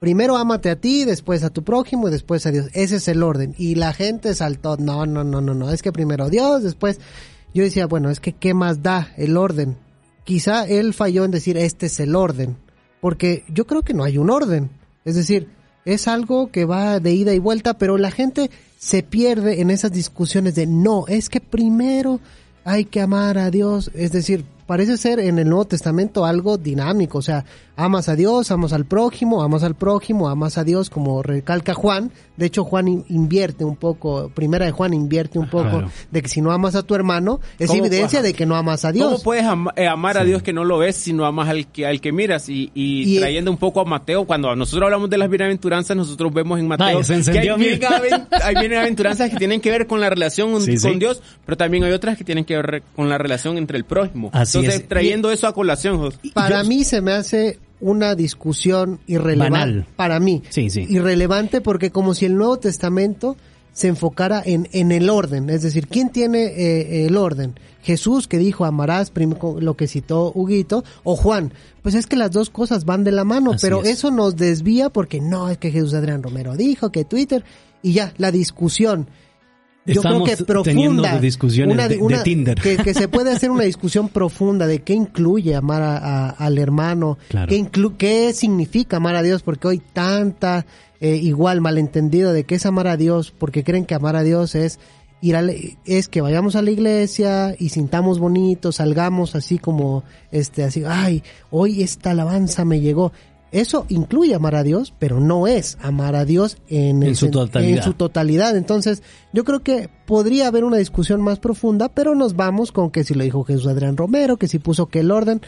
primero 0.00 0.36
ámate 0.36 0.70
a 0.70 0.76
ti, 0.76 1.04
después 1.04 1.44
a 1.44 1.50
tu 1.50 1.62
prójimo 1.62 2.08
y 2.08 2.10
después 2.10 2.44
a 2.46 2.50
Dios. 2.50 2.68
Ese 2.72 2.96
es 2.96 3.06
el 3.08 3.22
orden. 3.22 3.54
Y 3.58 3.76
la 3.76 3.92
gente 3.92 4.34
saltó, 4.34 4.76
no, 4.78 5.06
no, 5.06 5.22
no, 5.22 5.40
no, 5.40 5.54
no, 5.54 5.70
es 5.70 5.82
que 5.82 5.92
primero 5.92 6.28
Dios, 6.28 6.62
después... 6.62 6.98
Yo 7.54 7.62
decía, 7.62 7.86
bueno, 7.86 8.08
es 8.08 8.18
que 8.18 8.32
¿qué 8.32 8.54
más 8.54 8.82
da 8.82 9.12
el 9.16 9.36
orden? 9.36 9.76
Quizá 10.24 10.66
él 10.66 10.94
falló 10.94 11.24
en 11.24 11.30
decir 11.30 11.56
este 11.56 11.86
es 11.86 12.00
el 12.00 12.14
orden, 12.14 12.56
porque 13.00 13.44
yo 13.48 13.66
creo 13.66 13.82
que 13.82 13.94
no 13.94 14.04
hay 14.04 14.18
un 14.18 14.30
orden. 14.30 14.70
Es 15.04 15.16
decir, 15.16 15.48
es 15.84 16.06
algo 16.06 16.50
que 16.50 16.64
va 16.64 17.00
de 17.00 17.12
ida 17.12 17.34
y 17.34 17.38
vuelta, 17.38 17.78
pero 17.78 17.98
la 17.98 18.10
gente 18.10 18.50
se 18.78 19.02
pierde 19.02 19.60
en 19.60 19.70
esas 19.70 19.92
discusiones 19.92 20.54
de 20.54 20.66
no, 20.66 21.06
es 21.08 21.28
que 21.28 21.40
primero 21.40 22.20
hay 22.64 22.84
que 22.84 23.00
amar 23.00 23.38
a 23.38 23.50
Dios. 23.50 23.90
Es 23.94 24.12
decir, 24.12 24.44
parece 24.66 24.96
ser 24.96 25.18
en 25.20 25.38
el 25.38 25.48
Nuevo 25.48 25.66
Testamento 25.66 26.24
algo 26.24 26.58
dinámico, 26.58 27.18
o 27.18 27.22
sea, 27.22 27.44
amas 27.76 28.08
a 28.08 28.16
Dios, 28.16 28.50
amas 28.50 28.72
al 28.72 28.84
prójimo, 28.84 29.42
amas 29.42 29.62
al 29.62 29.74
prójimo, 29.74 30.28
amas 30.28 30.58
a 30.58 30.64
Dios, 30.64 30.90
como 30.90 31.22
recalca 31.22 31.74
Juan. 31.74 32.10
De 32.36 32.46
hecho, 32.46 32.64
Juan 32.64 33.04
invierte 33.08 33.64
un 33.64 33.76
poco, 33.76 34.30
primera 34.34 34.64
de 34.64 34.72
Juan 34.72 34.94
invierte 34.94 35.38
un 35.38 35.48
poco 35.48 35.84
de 36.10 36.22
que 36.22 36.28
si 36.28 36.40
no 36.40 36.52
amas 36.52 36.74
a 36.74 36.82
tu 36.82 36.94
hermano, 36.94 37.40
es 37.58 37.70
evidencia 37.70 38.22
de 38.22 38.34
que 38.34 38.46
no 38.46 38.56
amas 38.56 38.84
a 38.84 38.92
Dios. 38.92 39.06
¿Cómo 39.06 39.22
puedes 39.22 39.44
eh, 39.76 39.86
amar 39.86 40.18
a 40.18 40.24
Dios 40.24 40.42
que 40.42 40.52
no 40.52 40.64
lo 40.64 40.78
ves 40.78 40.96
si 40.96 41.12
no 41.12 41.24
amas 41.24 41.48
al 41.48 41.66
que, 41.66 41.86
al 41.86 42.00
que 42.00 42.12
miras? 42.12 42.48
Y, 42.48 43.18
trayendo 43.18 43.50
un 43.50 43.58
poco 43.58 43.80
a 43.80 43.84
Mateo, 43.84 44.26
cuando 44.26 44.54
nosotros 44.56 44.84
hablamos 44.84 45.10
de 45.10 45.18
las 45.18 45.28
bienaventuranzas, 45.28 45.96
nosotros 45.96 46.32
vemos 46.32 46.58
en 46.58 46.68
Mateo 46.68 47.00
que 47.02 47.38
hay, 48.42 48.54
bienaventuranzas 48.54 49.30
que 49.30 49.36
tienen 49.36 49.60
que 49.60 49.70
ver 49.70 49.86
con 49.86 50.00
la 50.00 50.10
relación 50.10 50.52
con 50.52 50.98
Dios, 50.98 51.22
pero 51.44 51.56
también 51.56 51.84
hay 51.84 51.92
otras 51.92 52.16
que 52.16 52.24
tienen 52.24 52.44
que 52.44 52.56
ver 52.56 52.82
con 52.94 53.08
la 53.08 53.18
relación 53.18 53.58
entre 53.58 53.78
el 53.78 53.84
prójimo. 53.84 54.30
Entonces, 54.64 54.88
trayendo 54.88 55.30
eso 55.30 55.46
a 55.46 55.54
colación. 55.54 56.12
Para 56.34 56.62
mí 56.64 56.84
se 56.84 57.00
me 57.00 57.12
hace 57.12 57.58
una 57.80 58.14
discusión 58.14 59.00
irrelevante 59.06 59.86
para 59.96 60.20
mí. 60.20 60.42
Sí, 60.48 60.70
sí. 60.70 60.86
Irrelevante 60.88 61.60
porque 61.60 61.90
como 61.90 62.14
si 62.14 62.26
el 62.26 62.36
Nuevo 62.36 62.58
Testamento 62.58 63.36
se 63.72 63.88
enfocara 63.88 64.42
en, 64.44 64.68
en 64.72 64.92
el 64.92 65.10
orden, 65.10 65.50
es 65.50 65.62
decir, 65.62 65.88
¿quién 65.88 66.10
tiene 66.10 66.44
eh, 66.44 67.06
el 67.06 67.16
orden? 67.16 67.54
Jesús 67.82 68.28
que 68.28 68.38
dijo 68.38 68.64
amarás, 68.64 69.12
lo 69.58 69.76
que 69.76 69.88
citó 69.88 70.30
Huguito, 70.34 70.84
o 71.02 71.16
Juan. 71.16 71.52
Pues 71.82 71.94
es 71.94 72.06
que 72.06 72.16
las 72.16 72.30
dos 72.30 72.48
cosas 72.48 72.84
van 72.84 73.02
de 73.02 73.10
la 73.10 73.24
mano, 73.24 73.56
pero 73.60 73.82
eso 73.82 74.10
nos 74.10 74.36
desvía 74.36 74.88
porque 74.88 75.20
no, 75.20 75.48
es 75.48 75.58
que 75.58 75.72
Jesús 75.72 75.94
Adrián 75.94 76.22
Romero 76.22 76.56
dijo 76.56 76.92
que 76.92 77.04
Twitter, 77.04 77.44
y 77.82 77.94
ya, 77.94 78.14
la 78.18 78.30
discusión 78.30 79.08
yo 79.86 80.02
creo 80.02 80.24
que 80.24 80.36
profunda. 80.36 81.18
discusiones 81.18 81.74
una, 81.74 81.88
de, 81.88 82.22
Tinder. 82.22 82.60
Que, 82.60 82.94
se 82.94 83.08
puede 83.08 83.32
hacer 83.32 83.50
una 83.50 83.64
discusión 83.64 84.08
profunda 84.08 84.66
de 84.66 84.82
qué 84.82 84.94
incluye 84.94 85.54
amar 85.54 85.82
a, 85.82 86.30
al 86.30 86.58
hermano, 86.58 87.18
qué, 87.48 87.68
qué 87.98 88.32
significa 88.32 88.98
amar 88.98 89.16
a 89.16 89.22
Dios, 89.22 89.42
porque 89.42 89.68
hoy 89.68 89.82
tanta 89.92 90.66
eh, 91.00 91.16
igual 91.16 91.60
malentendido 91.60 92.32
de 92.32 92.44
qué 92.44 92.56
es 92.56 92.66
amar 92.66 92.86
a 92.86 92.96
Dios, 92.96 93.32
porque 93.36 93.64
creen 93.64 93.84
que 93.84 93.94
amar 93.94 94.16
a 94.16 94.22
Dios 94.22 94.54
es 94.54 94.78
ir 95.20 95.36
a 95.36 95.44
es 95.84 96.08
que 96.08 96.20
vayamos 96.20 96.56
a 96.56 96.62
la 96.62 96.70
iglesia 96.70 97.54
y 97.58 97.70
sintamos 97.70 98.18
bonito, 98.18 98.72
salgamos 98.72 99.34
así 99.36 99.58
como 99.58 100.02
este 100.32 100.64
así, 100.64 100.82
ay, 100.86 101.22
hoy 101.50 101.82
esta 101.82 102.10
alabanza 102.10 102.64
me 102.64 102.80
llegó. 102.80 103.12
Eso 103.52 103.84
incluye 103.90 104.34
amar 104.34 104.54
a 104.54 104.62
Dios, 104.62 104.94
pero 104.98 105.20
no 105.20 105.46
es 105.46 105.76
amar 105.82 106.16
a 106.16 106.24
Dios 106.24 106.56
en, 106.68 107.02
En 107.02 107.10
el 107.10 107.16
su 107.16 107.26
sen- 107.26 107.30
totalidad. 107.32 107.76
en 107.78 107.82
su 107.84 107.92
totalidad. 107.94 108.56
Entonces, 108.56 109.02
yo 109.32 109.44
creo 109.44 109.60
que 109.62 109.90
podría 110.06 110.46
haber 110.48 110.64
una 110.64 110.78
discusión 110.78 111.20
más 111.20 111.38
profunda, 111.38 111.88
pero 111.90 112.14
nos 112.14 112.34
vamos 112.34 112.72
con 112.72 112.90
que 112.90 113.04
si 113.04 113.12
lo 113.14 113.22
dijo 113.24 113.44
Jesús 113.44 113.66
Adrián 113.66 113.96
Romero, 113.96 114.38
que 114.38 114.48
si 114.48 114.58
puso 114.58 114.86
que 114.86 115.00
el 115.00 115.10
orden, 115.10 115.42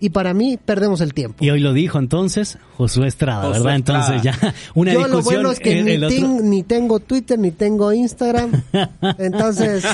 y 0.00 0.10
para 0.10 0.32
mí 0.34 0.58
perdemos 0.64 1.00
el 1.02 1.12
tiempo. 1.14 1.44
Y 1.44 1.50
hoy 1.50 1.60
lo 1.60 1.72
dijo 1.72 1.98
entonces 1.98 2.58
Josué 2.76 3.06
Estrada, 3.06 3.42
Josué 3.48 3.58
¿verdad? 3.62 3.76
Estrada. 3.76 4.16
Entonces 4.16 4.22
ya 4.40 4.54
una 4.74 4.92
Yo 4.94 4.98
discusión. 5.00 5.12
lo 5.18 5.22
bueno 5.22 5.50
es 5.52 5.60
que 5.60 5.78
el- 5.78 5.84
ni, 5.84 5.90
el 5.92 6.04
otro- 6.04 6.16
ten- 6.18 6.50
ni 6.50 6.62
tengo 6.62 7.00
Twitter, 7.00 7.38
ni 7.38 7.50
tengo 7.50 7.92
Instagram. 7.92 8.50
Entonces, 9.18 9.84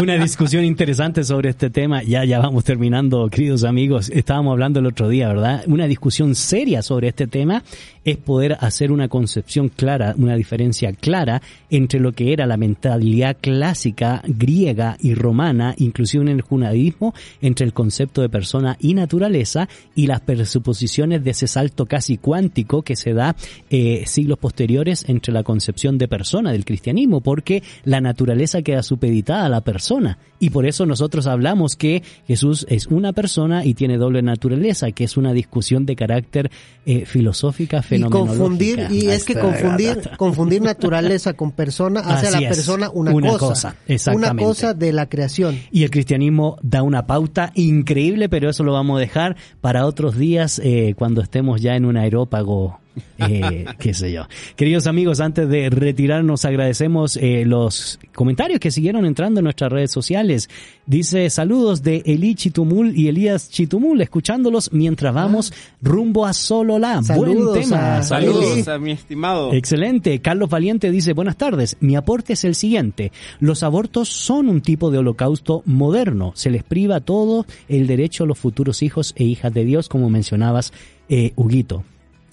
una 0.00 0.14
discusión 0.22 0.64
interesante 0.64 1.24
sobre 1.24 1.50
este 1.50 1.70
tema. 1.70 2.02
Ya, 2.02 2.24
ya 2.24 2.38
vamos 2.40 2.64
terminando, 2.64 3.28
queridos 3.30 3.64
amigos. 3.64 4.10
Estábamos 4.10 4.52
hablando 4.52 4.80
el 4.80 4.86
otro 4.86 5.08
día, 5.08 5.28
¿verdad? 5.28 5.62
Una 5.66 5.86
discusión 5.86 6.34
seria 6.34 6.82
sobre 6.82 7.08
este 7.08 7.26
tema 7.26 7.62
es 8.04 8.18
poder 8.18 8.58
hacer 8.60 8.92
una 8.92 9.08
concepción 9.08 9.70
clara, 9.70 10.14
una 10.18 10.36
diferencia 10.36 10.92
clara 10.92 11.40
entre 11.70 12.00
lo 12.00 12.12
que 12.12 12.32
era 12.34 12.44
la 12.46 12.58
mentalidad 12.58 13.36
clásica 13.40 14.22
griega 14.26 14.98
y 15.00 15.14
romana, 15.14 15.74
inclusive 15.78 16.22
en 16.22 16.28
el 16.28 16.42
judaísmo, 16.42 17.14
entre 17.40 17.64
el 17.64 17.72
concepto 17.72 18.20
de 18.20 18.28
persona 18.28 18.76
y 18.78 18.92
naturaleza 18.92 19.53
y 19.94 20.06
las 20.06 20.20
presuposiciones 20.20 21.24
de 21.24 21.30
ese 21.30 21.46
salto 21.46 21.86
casi 21.86 22.18
cuántico 22.18 22.82
que 22.82 22.96
se 22.96 23.12
da 23.12 23.36
eh, 23.70 24.04
siglos 24.06 24.38
posteriores 24.38 25.04
entre 25.08 25.32
la 25.32 25.42
concepción 25.42 25.98
de 25.98 26.08
persona 26.08 26.52
del 26.52 26.64
cristianismo, 26.64 27.20
porque 27.20 27.62
la 27.84 28.00
naturaleza 28.00 28.62
queda 28.62 28.82
supeditada 28.82 29.46
a 29.46 29.48
la 29.48 29.60
persona. 29.62 30.18
Y 30.40 30.50
por 30.50 30.66
eso 30.66 30.84
nosotros 30.84 31.26
hablamos 31.26 31.76
que 31.76 32.02
Jesús 32.26 32.66
es 32.68 32.86
una 32.88 33.12
persona 33.12 33.64
y 33.64 33.74
tiene 33.74 33.96
doble 33.96 34.20
naturaleza, 34.22 34.90
que 34.92 35.04
es 35.04 35.16
una 35.16 35.32
discusión 35.32 35.86
de 35.86 35.96
carácter 35.96 36.50
eh, 36.84 37.06
filosófica, 37.06 37.78
y 37.78 37.82
fenomenológica. 37.82 38.38
confundir, 38.38 38.86
y 38.90 39.08
es 39.08 39.24
que 39.24 39.34
confundir, 39.34 40.10
confundir 40.16 40.60
naturaleza 40.60 41.32
con 41.32 41.52
persona 41.52 42.00
hace 42.00 42.28
a 42.28 42.30
la 42.32 42.40
es, 42.40 42.48
persona 42.48 42.90
una, 42.90 43.12
una 43.12 43.28
cosa. 43.30 43.38
cosa, 43.46 43.76
exactamente. 43.86 44.42
Una 44.42 44.42
cosa 44.42 44.74
de 44.74 44.92
la 44.92 45.08
creación. 45.08 45.58
Y 45.70 45.84
el 45.84 45.90
cristianismo 45.90 46.58
da 46.62 46.82
una 46.82 47.06
pauta 47.06 47.52
increíble, 47.54 48.28
pero 48.28 48.50
eso 48.50 48.64
lo 48.64 48.72
vamos 48.72 48.98
a 48.98 49.00
dejar 49.00 49.36
para 49.60 49.86
otros 49.86 50.16
días 50.16 50.60
eh, 50.62 50.94
cuando 50.96 51.20
estemos 51.22 51.60
ya 51.60 51.76
en 51.76 51.84
un 51.84 51.96
aerópago, 51.96 52.80
eh, 53.18 53.64
qué 53.78 53.94
sé 53.94 54.12
yo. 54.12 54.22
Queridos 54.56 54.86
amigos, 54.86 55.20
antes 55.20 55.48
de 55.48 55.70
retirarnos 55.70 56.44
agradecemos 56.44 57.16
eh, 57.16 57.44
los 57.46 57.98
comentarios 58.14 58.60
que 58.60 58.70
siguieron 58.70 59.04
entrando 59.06 59.40
en 59.40 59.44
nuestras 59.44 59.72
redes 59.72 59.90
sociales. 59.90 60.48
Dice 60.86 61.30
saludos 61.30 61.82
de 61.82 62.02
Eli 62.04 62.34
Chitumul 62.34 62.96
y 62.96 63.08
Elías 63.08 63.50
Chitumul, 63.50 64.00
escuchándolos 64.00 64.72
mientras 64.72 65.14
vamos 65.14 65.52
rumbo 65.80 66.26
a 66.26 66.32
Sololá. 66.32 66.94
Buen 66.96 67.04
Saludos 67.04 67.58
tema. 67.60 67.96
a- 67.98 68.02
Saludos 68.02 68.52
Eli. 68.58 68.70
a 68.70 68.78
mi 68.78 68.90
estimado. 68.92 69.52
Excelente. 69.52 70.20
Carlos 70.20 70.50
Valiente 70.50 70.90
dice, 70.90 71.12
buenas 71.14 71.36
tardes. 71.36 71.76
Mi 71.80 71.96
aporte 71.96 72.34
es 72.34 72.44
el 72.44 72.54
siguiente. 72.54 73.12
Los 73.40 73.62
abortos 73.62 74.08
son 74.08 74.48
un 74.48 74.60
tipo 74.60 74.90
de 74.90 74.98
holocausto 74.98 75.62
moderno. 75.66 76.32
Se 76.34 76.50
les 76.50 76.62
priva 76.62 77.00
todo 77.00 77.46
el 77.68 77.86
derecho 77.86 78.24
a 78.24 78.26
los 78.26 78.38
futuros 78.38 78.82
hijos 78.82 79.14
e 79.16 79.24
hijas 79.24 79.52
de 79.54 79.64
Dios, 79.64 79.88
como 79.88 80.10
mencionabas, 80.10 80.72
eh, 81.08 81.32
Huguito. 81.36 81.84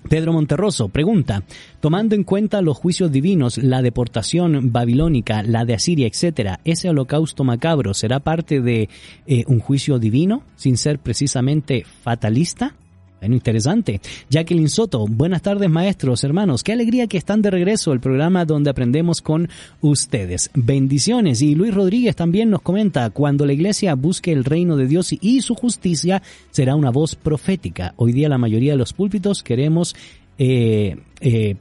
Pedro 0.10 0.34
Monterroso 0.34 0.90
pregunta, 0.90 1.44
tomando 1.80 2.16
en 2.16 2.24
cuenta 2.24 2.62
los 2.62 2.78
juicios 2.78 3.12
divinos, 3.12 3.58
la 3.58 3.82
deportación 3.82 4.72
babilónica, 4.72 5.44
la 5.44 5.66
de 5.66 5.76
Asiria, 5.76 6.08
etcétera, 6.08 6.60
ese 6.66 6.90
holocausto 6.90 7.44
macabro 7.44 7.94
será 7.94 8.20
parte 8.20 8.62
de 8.62 8.90
eh, 9.28 9.44
un 9.48 9.60
juicio 9.60 10.00
divino 10.00 10.44
sin 10.56 10.78
ser 10.78 11.00
precisamente 11.00 11.86
fatalista? 12.04 12.76
Bueno, 13.22 13.36
interesante. 13.36 14.02
Jacqueline 14.32 14.68
Soto, 14.68 15.06
buenas 15.06 15.44
tardes 15.44 15.70
maestros, 15.70 16.24
hermanos. 16.24 16.64
Qué 16.64 16.74
alegría 16.74 17.06
que 17.06 17.20
están 17.20 17.44
de 17.44 17.52
regreso 17.52 17.94
el 17.94 18.00
programa 18.00 18.46
donde 18.46 18.72
aprendemos 18.72 19.22
con 19.22 19.48
ustedes. 19.80 20.50
Bendiciones. 20.56 21.44
Y 21.44 21.54
Luis 21.54 21.72
Rodríguez 21.72 22.16
también 22.16 22.50
nos 22.50 22.64
comenta, 22.64 23.08
cuando 23.12 23.46
la 23.46 23.54
iglesia 23.54 23.94
busque 23.94 24.32
el 24.32 24.44
reino 24.44 24.76
de 24.76 24.88
Dios 24.88 25.14
y 25.14 25.42
su 25.42 25.54
justicia, 25.54 26.24
será 26.50 26.74
una 26.74 26.90
voz 26.90 27.14
profética. 27.14 27.94
Hoy 27.96 28.12
día 28.12 28.28
la 28.28 28.40
mayoría 28.40 28.72
de 28.72 28.80
los 28.80 28.92
púlpitos 28.92 29.44
queremos, 29.44 29.96
eh, 30.40 30.98
eh, 31.20 31.58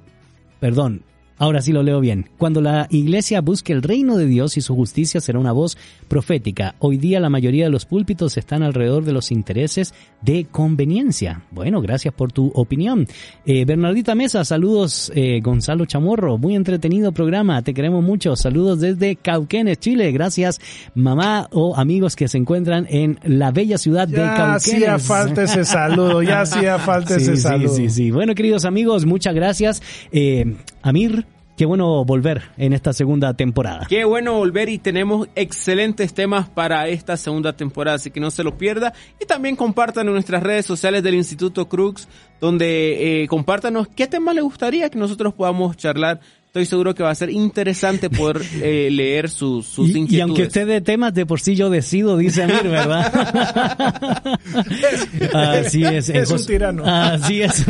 perdón, 0.61 1.03
Ahora 1.41 1.63
sí 1.63 1.73
lo 1.73 1.83
leo 1.83 2.01
bien. 2.01 2.29
Cuando 2.39 2.61
la 2.61 2.87
iglesia 2.91 3.41
busque 3.41 3.73
el 3.73 3.83
reino 3.83 4.17
de 4.19 4.27
Dios 4.27 4.57
y 4.59 4.61
su 4.61 4.75
justicia 4.77 5.21
será 5.23 5.39
una 5.39 5.53
voz 5.53 5.77
profética. 6.07 6.75
Hoy 6.81 6.99
día 6.99 7.19
la 7.19 7.31
mayoría 7.31 7.65
de 7.65 7.71
los 7.71 7.87
púlpitos 7.87 8.37
están 8.37 8.63
alrededor 8.63 9.05
de 9.05 9.13
los 9.13 9.33
intereses 9.33 9.95
de 10.21 10.45
conveniencia. 10.51 11.43
Bueno, 11.51 11.81
gracias 11.81 12.13
por 12.13 12.31
tu 12.31 12.49
opinión. 12.55 13.07
Eh, 13.47 13.65
Bernardita 13.65 14.15
Mesa, 14.15 14.45
saludos 14.45 15.11
eh, 15.15 15.41
Gonzalo 15.43 15.87
Chamorro. 15.87 16.37
Muy 16.37 16.55
entretenido 16.55 17.11
programa. 17.13 17.63
Te 17.63 17.73
queremos 17.73 18.05
mucho. 18.05 18.37
Saludos 18.37 18.81
desde 18.81 19.17
Cauquenes, 19.17 19.81
Chile. 19.81 20.13
Gracias 20.13 20.61
mamá 20.95 21.49
o 21.53 21.75
amigos 21.77 22.17
que 22.17 22.29
se 22.29 22.37
encuentran 22.37 22.87
en 22.91 23.19
la 23.25 23.51
bella 23.51 23.79
ciudad 23.79 24.07
de 24.07 24.19
Ya 24.19 24.35
Cauquenes. 24.37 24.67
hacía 24.67 24.99
falta 24.99 25.43
ese 25.45 25.65
saludo, 25.65 26.23
ya 26.23 26.43
hacía 26.43 26.79
falta 26.81 27.15
Sí, 27.19 27.23
ese 27.23 27.37
sí, 27.37 27.43
saludo. 27.43 27.75
sí, 27.75 27.89
sí. 27.89 28.11
Bueno, 28.11 28.35
queridos 28.35 28.67
amigos, 28.67 29.07
muchas 29.07 29.35
gracias. 29.35 29.83
Eh, 30.13 30.57
Amir, 30.83 31.27
qué 31.61 31.67
bueno 31.67 32.07
volver 32.07 32.45
en 32.57 32.73
esta 32.73 32.95
segunda 32.95 33.35
temporada. 33.35 33.85
Qué 33.87 34.07
bueno 34.07 34.33
volver 34.33 34.71
y 34.71 34.79
tenemos 34.79 35.29
excelentes 35.35 36.15
temas 36.15 36.49
para 36.49 36.89
esta 36.89 37.19
segunda 37.19 37.53
temporada, 37.55 37.97
así 37.97 38.11
que 38.11 38.19
no 38.19 38.31
se 38.31 38.43
lo 38.43 38.57
pierda. 38.57 38.95
Y 39.21 39.27
también 39.27 39.57
compartan 39.57 40.07
en 40.07 40.15
nuestras 40.15 40.43
redes 40.43 40.65
sociales 40.65 41.03
del 41.03 41.17
Instituto 41.17 41.69
Crux, 41.69 42.09
donde 42.41 43.25
eh, 43.25 43.29
compártanos 43.29 43.89
qué 43.89 44.07
tema 44.07 44.33
le 44.33 44.41
gustaría 44.41 44.89
que 44.89 44.99
nosotros 44.99 45.35
podamos 45.35 45.77
charlar. 45.77 46.21
Estoy 46.51 46.67
seguro 46.67 46.97
que 46.97 47.05
va 47.05 47.11
a 47.11 47.15
ser 47.15 47.31
interesante 47.31 48.11
poder 48.11 48.43
eh, 48.61 48.89
leer 48.91 49.31
sus, 49.31 49.67
sus 49.67 49.89
Y, 49.89 49.99
inquietudes. 49.99 50.13
y 50.13 50.21
aunque 50.21 50.43
usted 50.43 50.67
de 50.67 50.81
temas 50.81 51.15
de 51.15 51.25
por 51.25 51.41
sí 51.41 51.55
yo 51.55 51.71
decido, 51.71 52.17
dice 52.17 52.43
Amir, 52.43 52.65
¿verdad? 52.65 54.37
Así 55.33 55.85
es. 55.85 56.09
Es 56.09 56.29
un 56.31 56.45
tirano. 56.45 56.83
Así 56.85 57.43
es. 57.43 57.65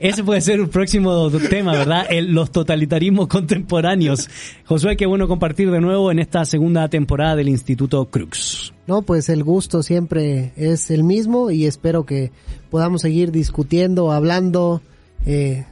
Ese 0.00 0.22
puede 0.22 0.42
ser 0.42 0.60
un 0.60 0.68
próximo 0.68 1.30
tema, 1.48 1.72
¿verdad? 1.72 2.06
El- 2.10 2.32
los 2.32 2.50
totalitarismos 2.52 3.26
contemporáneos. 3.28 4.28
Josué, 4.66 4.98
qué 4.98 5.06
bueno 5.06 5.28
compartir 5.28 5.70
de 5.70 5.80
nuevo 5.80 6.10
en 6.10 6.18
esta 6.18 6.44
segunda 6.44 6.88
temporada 6.88 7.36
del 7.36 7.48
Instituto 7.48 8.04
Crux. 8.06 8.74
No, 8.86 9.00
pues 9.00 9.30
el 9.30 9.44
gusto 9.44 9.82
siempre 9.82 10.52
es 10.56 10.90
el 10.90 11.04
mismo 11.04 11.50
y 11.50 11.64
espero 11.64 12.04
que 12.04 12.32
podamos 12.70 13.00
seguir 13.00 13.32
discutiendo, 13.32 14.12
hablando, 14.12 14.82
eh, 15.24 15.64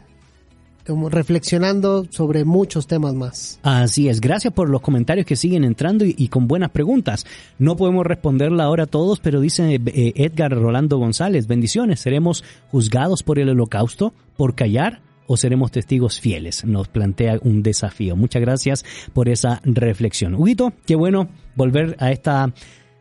reflexionando 0.86 2.06
sobre 2.10 2.44
muchos 2.44 2.86
temas 2.86 3.14
más. 3.14 3.58
Así 3.62 4.08
es, 4.08 4.20
gracias 4.20 4.52
por 4.52 4.68
los 4.68 4.80
comentarios 4.80 5.26
que 5.26 5.36
siguen 5.36 5.64
entrando 5.64 6.04
y, 6.04 6.28
con 6.28 6.46
buenas 6.46 6.70
preguntas. 6.70 7.26
No 7.58 7.76
podemos 7.76 8.06
responderla 8.06 8.64
ahora 8.64 8.84
a 8.84 8.86
todos, 8.86 9.20
pero 9.20 9.40
dice 9.40 9.74
eh, 9.74 10.12
Edgar 10.16 10.52
Rolando 10.52 10.98
González, 10.98 11.46
bendiciones, 11.46 12.00
¿seremos 12.00 12.44
juzgados 12.70 13.22
por 13.22 13.38
el 13.38 13.48
holocausto, 13.48 14.12
por 14.36 14.54
callar? 14.54 15.00
¿O 15.26 15.38
seremos 15.38 15.70
testigos 15.70 16.20
fieles? 16.20 16.66
Nos 16.66 16.88
plantea 16.88 17.38
un 17.42 17.62
desafío. 17.62 18.14
Muchas 18.14 18.42
gracias 18.42 18.84
por 19.14 19.30
esa 19.30 19.62
reflexión. 19.64 20.34
Huguito, 20.34 20.74
qué 20.84 20.96
bueno 20.96 21.28
volver 21.56 21.96
a 21.98 22.12
esta 22.12 22.52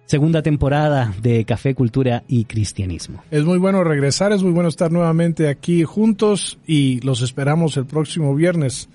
segunda 0.05 0.41
temporada 0.41 1.13
de 1.21 1.45
Café, 1.45 1.75
Cultura 1.75 2.23
y 2.27 2.45
Cristianismo. 2.45 3.23
Es 3.31 3.43
muy 3.43 3.57
bueno 3.57 3.83
regresar, 3.83 4.31
es 4.31 4.43
muy 4.43 4.51
bueno 4.51 4.69
estar 4.69 4.91
nuevamente 4.91 5.49
aquí 5.49 5.83
juntos 5.83 6.59
y 6.67 6.99
los 7.01 7.21
esperamos 7.21 7.77
el 7.77 7.85
próximo 7.85 8.35
viernes. 8.35 8.89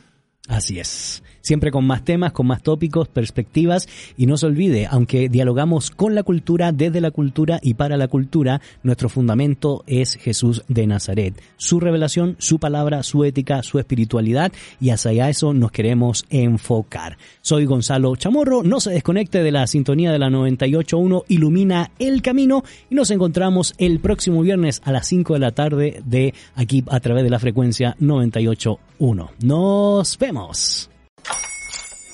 Así 0.48 0.78
es. 0.78 1.22
Siempre 1.48 1.70
con 1.70 1.86
más 1.86 2.04
temas, 2.04 2.32
con 2.32 2.46
más 2.46 2.62
tópicos, 2.62 3.08
perspectivas. 3.08 3.88
Y 4.18 4.26
no 4.26 4.36
se 4.36 4.44
olvide, 4.44 4.84
aunque 4.84 5.30
dialogamos 5.30 5.90
con 5.90 6.14
la 6.14 6.22
cultura, 6.22 6.72
desde 6.72 7.00
la 7.00 7.10
cultura 7.10 7.58
y 7.62 7.72
para 7.72 7.96
la 7.96 8.06
cultura, 8.06 8.60
nuestro 8.82 9.08
fundamento 9.08 9.82
es 9.86 10.16
Jesús 10.16 10.62
de 10.68 10.86
Nazaret. 10.86 11.40
Su 11.56 11.80
revelación, 11.80 12.36
su 12.38 12.58
palabra, 12.58 13.02
su 13.02 13.24
ética, 13.24 13.62
su 13.62 13.78
espiritualidad. 13.78 14.52
Y 14.78 14.90
hacia 14.90 15.30
eso 15.30 15.54
nos 15.54 15.72
queremos 15.72 16.26
enfocar. 16.28 17.16
Soy 17.40 17.64
Gonzalo 17.64 18.14
Chamorro. 18.16 18.62
No 18.62 18.78
se 18.78 18.90
desconecte 18.90 19.42
de 19.42 19.50
la 19.50 19.66
sintonía 19.66 20.12
de 20.12 20.18
la 20.18 20.28
98.1. 20.28 21.24
Ilumina 21.28 21.92
el 21.98 22.20
camino. 22.20 22.62
Y 22.90 22.94
nos 22.94 23.10
encontramos 23.10 23.72
el 23.78 24.00
próximo 24.00 24.42
viernes 24.42 24.82
a 24.84 24.92
las 24.92 25.06
5 25.06 25.32
de 25.32 25.40
la 25.40 25.52
tarde 25.52 26.02
de 26.04 26.34
aquí 26.56 26.84
a 26.88 27.00
través 27.00 27.24
de 27.24 27.30
la 27.30 27.38
frecuencia 27.38 27.96
98.1. 27.98 29.30
Nos 29.40 30.18
vemos. 30.18 30.90